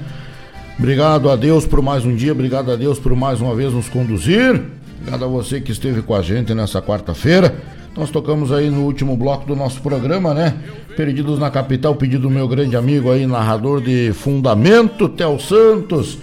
Obrigado 0.78 1.28
a 1.28 1.36
Deus 1.36 1.66
por 1.66 1.82
mais 1.82 2.02
um 2.02 2.16
dia, 2.16 2.32
obrigado 2.32 2.72
a 2.72 2.76
Deus 2.76 2.98
por 2.98 3.14
mais 3.14 3.42
uma 3.42 3.54
vez 3.54 3.74
nos 3.74 3.90
conduzir. 3.90 4.58
Obrigado 5.02 5.22
a 5.22 5.28
você 5.28 5.60
que 5.60 5.70
esteve 5.70 6.00
com 6.00 6.14
a 6.14 6.22
gente 6.22 6.54
nessa 6.54 6.80
quarta-feira. 6.80 7.54
Nós 7.96 8.10
tocamos 8.10 8.52
aí 8.52 8.70
no 8.70 8.82
último 8.82 9.16
bloco 9.16 9.46
do 9.46 9.56
nosso 9.56 9.80
programa, 9.80 10.32
né? 10.32 10.56
Perdidos 10.96 11.38
na 11.38 11.50
capital, 11.50 11.94
pedido 11.94 12.22
do 12.22 12.30
meu 12.30 12.46
grande 12.46 12.76
amigo 12.76 13.10
aí, 13.10 13.26
narrador 13.26 13.80
de 13.80 14.12
Fundamento, 14.12 15.08
Tel 15.08 15.38
Santos. 15.38 16.18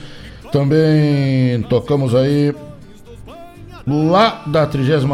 Também 0.52 1.62
tocamos 1.64 2.16
aí 2.16 2.56
lá 3.88 4.44
da 4.48 4.66
36 4.66 5.06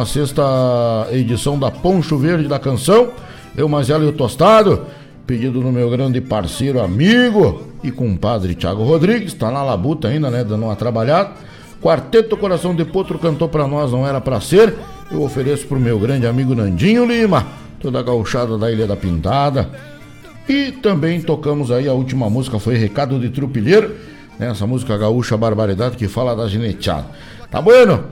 edição 1.12 1.60
da 1.60 1.70
Poncho 1.70 2.18
Verde 2.18 2.48
da 2.48 2.60
Canção, 2.60 3.10
eu, 3.56 3.68
Mazela 3.68 4.04
e 4.04 4.08
o 4.08 4.14
Tostado, 4.14 4.84
pedido 5.28 5.60
do 5.62 5.72
meu 5.72 5.90
grande 5.90 6.22
parceiro, 6.22 6.80
amigo 6.80 7.64
e 7.84 7.92
compadre 7.92 8.56
Thiago 8.56 8.84
Rodrigues, 8.84 9.34
tá 9.34 9.52
na 9.52 9.64
labuta 9.64 10.08
ainda, 10.08 10.30
né, 10.30 10.44
dando 10.44 10.66
uma 10.66 10.76
trabalhada. 10.76 11.32
Quarteto 11.82 12.38
Coração 12.38 12.76
de 12.76 12.86
Potro 12.86 13.18
cantou 13.18 13.50
pra 13.50 13.68
nós, 13.68 13.92
não 13.92 14.08
era 14.08 14.22
pra 14.22 14.40
ser. 14.40 14.76
Eu 15.12 15.24
ofereço 15.24 15.68
pro 15.68 15.78
meu 15.78 16.00
grande 16.00 16.26
amigo 16.26 16.56
Nandinho 16.56 17.06
Lima, 17.06 17.46
toda 17.82 18.00
a 18.00 18.04
gauchada 18.04 18.58
da 18.58 18.72
Ilha 18.72 18.88
da 18.88 18.96
Pintada. 18.96 19.70
E 20.48 20.72
também 20.72 21.22
tocamos 21.22 21.70
aí 21.70 21.88
a 21.88 21.94
última 21.94 22.30
música, 22.30 22.58
foi 22.60 22.76
Recado 22.76 23.20
de 23.20 23.30
Trupilheiro, 23.30 23.94
né, 24.40 24.50
essa 24.50 24.66
música 24.66 24.98
gaúcha 24.98 25.36
Barbaridade 25.36 25.98
que 25.98 26.08
fala 26.08 26.34
da 26.34 26.48
gineteada. 26.48 27.08
Tá 27.52 27.62
bueno? 27.62 28.06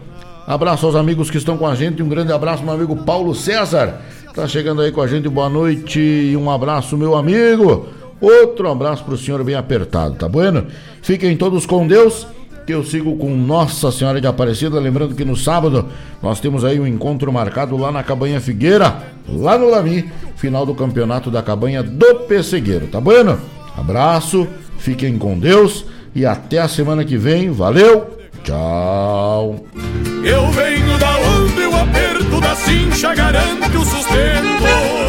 Abraço 0.46 0.86
aos 0.86 0.96
amigos 0.96 1.32
que 1.32 1.38
estão 1.38 1.58
com 1.58 1.66
a 1.66 1.74
gente. 1.74 2.04
Um 2.04 2.10
grande 2.10 2.34
abraço, 2.34 2.64
meu 2.64 2.74
amigo 2.74 2.96
Paulo 2.98 3.34
César. 3.34 4.02
Tá 4.34 4.48
chegando 4.48 4.82
aí 4.82 4.92
com 4.92 5.02
a 5.02 5.08
gente. 5.08 5.30
Boa 5.30 5.50
noite 5.50 6.00
e 6.00 6.36
um 6.36 6.52
abraço, 6.52 6.98
meu 6.98 7.16
amigo. 7.16 7.88
Outro 8.20 8.70
abraço 8.70 9.06
pro 9.06 9.18
senhor 9.18 9.42
bem 9.44 9.56
apertado, 9.56 10.16
tá 10.16 10.28
bueno? 10.28 10.68
Fiquem 11.02 11.38
todos 11.38 11.66
com 11.66 11.88
Deus. 11.88 12.28
Que 12.70 12.76
eu 12.76 12.84
sigo 12.84 13.16
com 13.16 13.36
Nossa 13.36 13.92
Senhora 13.92 14.22
de 14.22 14.28
Aparecida. 14.28 14.80
Lembrando 14.80 15.16
que 15.16 15.26
no 15.26 15.36
sábado 15.36 15.88
nós 16.22 16.40
temos 16.40 16.64
aí 16.64 16.80
um 16.80 16.86
encontro 16.86 17.34
marcado 17.34 17.76
lá 17.76 17.92
na 17.92 18.04
Cabanha 18.04 18.40
Figueira, 18.40 18.96
lá 19.28 19.58
no 19.58 19.72
Lami, 19.72 20.08
final 20.36 20.68
do 20.68 20.76
campeonato 20.76 21.32
da 21.32 21.42
Cabanha 21.42 21.82
do 21.82 22.28
Pessegueiro, 22.28 22.86
tá 22.86 23.02
bueno? 23.02 23.40
Abraço, 23.76 24.48
fiquem 24.78 25.18
com 25.18 25.40
Deus 25.40 25.84
e 26.14 26.28
até 26.28 26.60
a 26.60 26.68
semana 26.68 27.04
que 27.04 27.18
vem. 27.18 27.50
Valeu! 27.50 28.20
Tchau. 28.44 29.66
Eu 30.24 30.52
venho 30.52 30.96
da 31.00 31.18
onde 31.18 31.62
o 31.64 31.76
aperto 31.76 32.40
da 32.40 32.54
cincha 32.54 33.16
garante 33.16 33.78
o 33.78 33.84
sustento. 33.84 35.09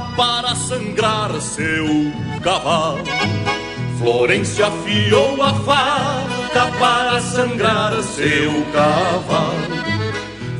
Para 0.00 0.54
sangrar 0.54 1.40
seu 1.40 1.86
cavalo. 2.42 3.04
Florencio 3.98 4.66
afiou 4.66 5.42
a 5.42 5.52
faca 5.54 6.78
para 6.78 7.20
sangrar 7.20 8.02
seu 8.02 8.64
cavalo. 8.72 9.84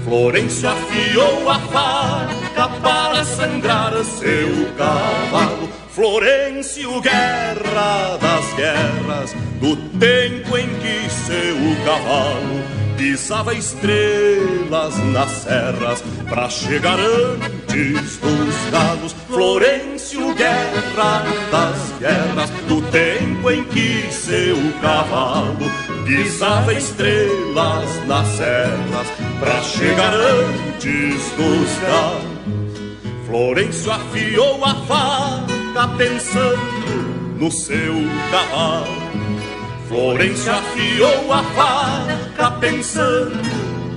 Florencio 0.04 0.68
afiou 0.68 1.50
a 1.50 1.58
faca 1.58 2.68
para 2.80 3.24
sangrar 3.24 3.92
seu 4.04 4.72
cavalo. 4.76 5.68
Florencio, 5.88 7.00
guerra 7.00 8.18
das 8.20 8.52
guerras, 8.54 9.34
do 9.60 9.76
tempo 9.98 10.58
em 10.58 10.68
que 10.80 11.08
seu 11.10 11.84
cavalo 11.84 12.84
pisava 12.96 13.54
estrelas 13.54 14.96
nas 15.12 15.30
serras 15.30 16.02
para 16.28 16.48
chegar 16.48 16.98
antes 16.98 18.16
dos 18.18 18.70
galos. 18.70 19.14
Florencio, 19.34 20.32
guerra 20.34 21.24
das 21.50 21.98
guerras, 21.98 22.50
do 22.68 22.80
tempo 22.92 23.50
em 23.50 23.64
que 23.64 24.06
seu 24.12 24.56
cavalo 24.80 25.56
pisava 26.06 26.72
estrelas 26.72 28.06
nas 28.06 28.28
serras 28.28 29.08
para 29.40 29.60
chegar 29.62 30.14
antes 30.14 31.30
dos 31.32 31.78
galos. 31.82 32.34
Florencio 33.26 33.90
afiou 33.90 34.64
a 34.64 34.74
faca 34.86 35.88
pensando 35.98 37.36
no 37.36 37.50
seu 37.50 37.94
cavalo. 38.30 39.02
Florencio 39.88 40.52
afiou 40.52 41.32
a 41.32 41.42
faca 41.42 42.50
pensando 42.60 43.42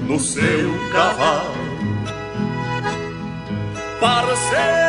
no 0.07 0.19
seu 0.19 0.73
cavalo. 0.91 1.68
Parceiro, 3.99 4.86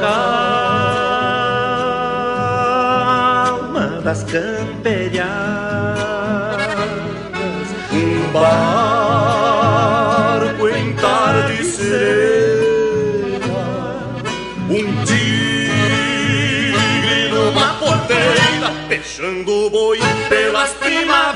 calma 0.00 1.54
das 4.02 4.22
camperiadas, 4.24 5.24
um 7.92 8.32
barco 8.32 9.08
em 10.68 10.92
tarde 10.94 11.64
serena, 11.64 13.44
um 14.68 15.04
tigre 15.04 15.28
numa 17.30 17.74
porteira, 17.74 18.72
fechando 18.88 19.66
o 19.66 19.70
boi 19.70 19.98
pelas 20.28 20.70
primaveras, 20.70 21.34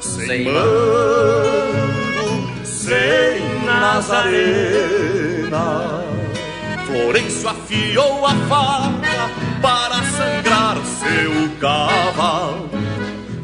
sem 0.00 0.44
mando, 0.44 0.66
sem 2.64 3.48
Nazarena. 3.64 5.17
Florencio 7.08 7.48
afiou 7.48 8.26
a 8.26 8.34
faca 8.34 9.30
para 9.62 10.02
sangrar 10.02 10.76
seu 10.84 11.56
cavalo. 11.58 12.68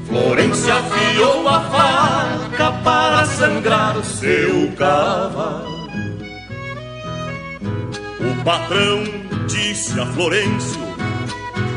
Florencio 0.06 0.70
afiou 0.70 1.48
a 1.48 1.60
faca 1.60 2.72
para 2.84 3.24
sangrar 3.24 4.04
seu 4.04 4.70
cavalo. 4.72 5.88
O 8.20 8.44
patrão 8.44 9.02
disse 9.46 9.98
a 9.98 10.04
Florencio 10.12 10.82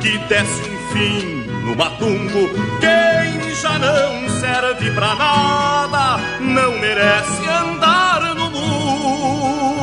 que 0.02 0.18
desse 0.28 0.70
um 0.70 0.78
fim 0.92 1.36
no 1.64 1.74
matungo. 1.74 2.50
Quem 2.82 3.56
já 3.56 3.80
não 3.80 4.28
serve 4.42 4.92
pra 4.92 5.16
nada 5.16 6.18
não 6.42 6.78
merece 6.80 7.48
andar 7.48 8.36
no 8.36 8.52
mundo. 8.52 9.77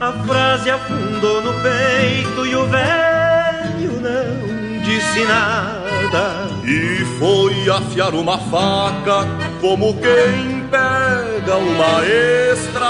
A 0.00 0.12
frase 0.12 0.70
afundou 0.70 1.42
no 1.42 1.52
peito 1.54 2.46
e 2.46 2.54
o 2.54 2.64
velho 2.66 4.00
não 4.00 4.78
disse 4.84 5.24
nada. 5.24 6.46
E 6.64 7.04
foi 7.18 7.68
afiar 7.68 8.14
uma 8.14 8.38
faca 8.38 9.26
como 9.60 9.94
quem 9.94 10.64
pega 10.70 11.56
uma 11.56 12.06
estrada. 12.54 12.88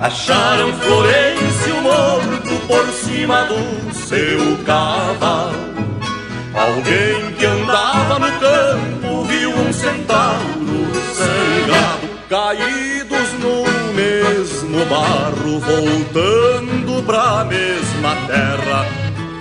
Acharam 0.00 0.72
Florencio 0.72 1.82
morto 1.82 2.66
por 2.66 2.86
cima 2.86 3.42
do 3.44 3.92
seu 3.94 4.64
cavalo. 4.64 5.76
Alguém 6.54 7.32
que 7.34 7.44
andava 7.44 8.18
no 8.18 8.32
campo 8.40 9.24
viu 9.26 9.50
um 9.50 9.70
centauro 9.74 10.86
sangrado, 11.12 12.08
Caídos 13.08 13.32
no 13.34 13.62
mesmo 13.94 14.84
barro, 14.86 15.60
voltando 15.60 17.02
pra 17.04 17.44
mesma 17.44 18.16
terra 18.26 18.86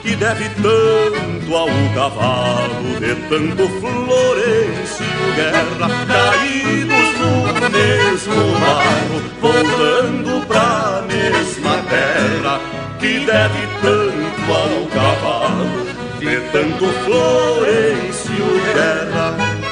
que 0.01 0.15
deve 0.15 0.49
tanto 0.49 1.55
ao 1.55 1.67
cavalo 1.95 2.99
de 2.99 3.15
tanto 3.27 3.67
Florencio 3.79 5.05
Guerra. 5.35 5.89
Caídos 6.05 7.19
no 7.19 7.69
mesmo 7.71 8.59
barro, 8.59 9.21
voltando 9.41 10.45
pra 10.47 11.03
mesma 11.07 11.77
terra 11.89 12.59
que 12.99 13.19
deve 13.19 13.67
tanto 13.81 14.53
ao 14.53 14.85
cavalo 14.87 15.85
de 16.19 16.39
tanto 16.51 16.85
Florencio 17.03 18.45
Guerra. 18.73 19.64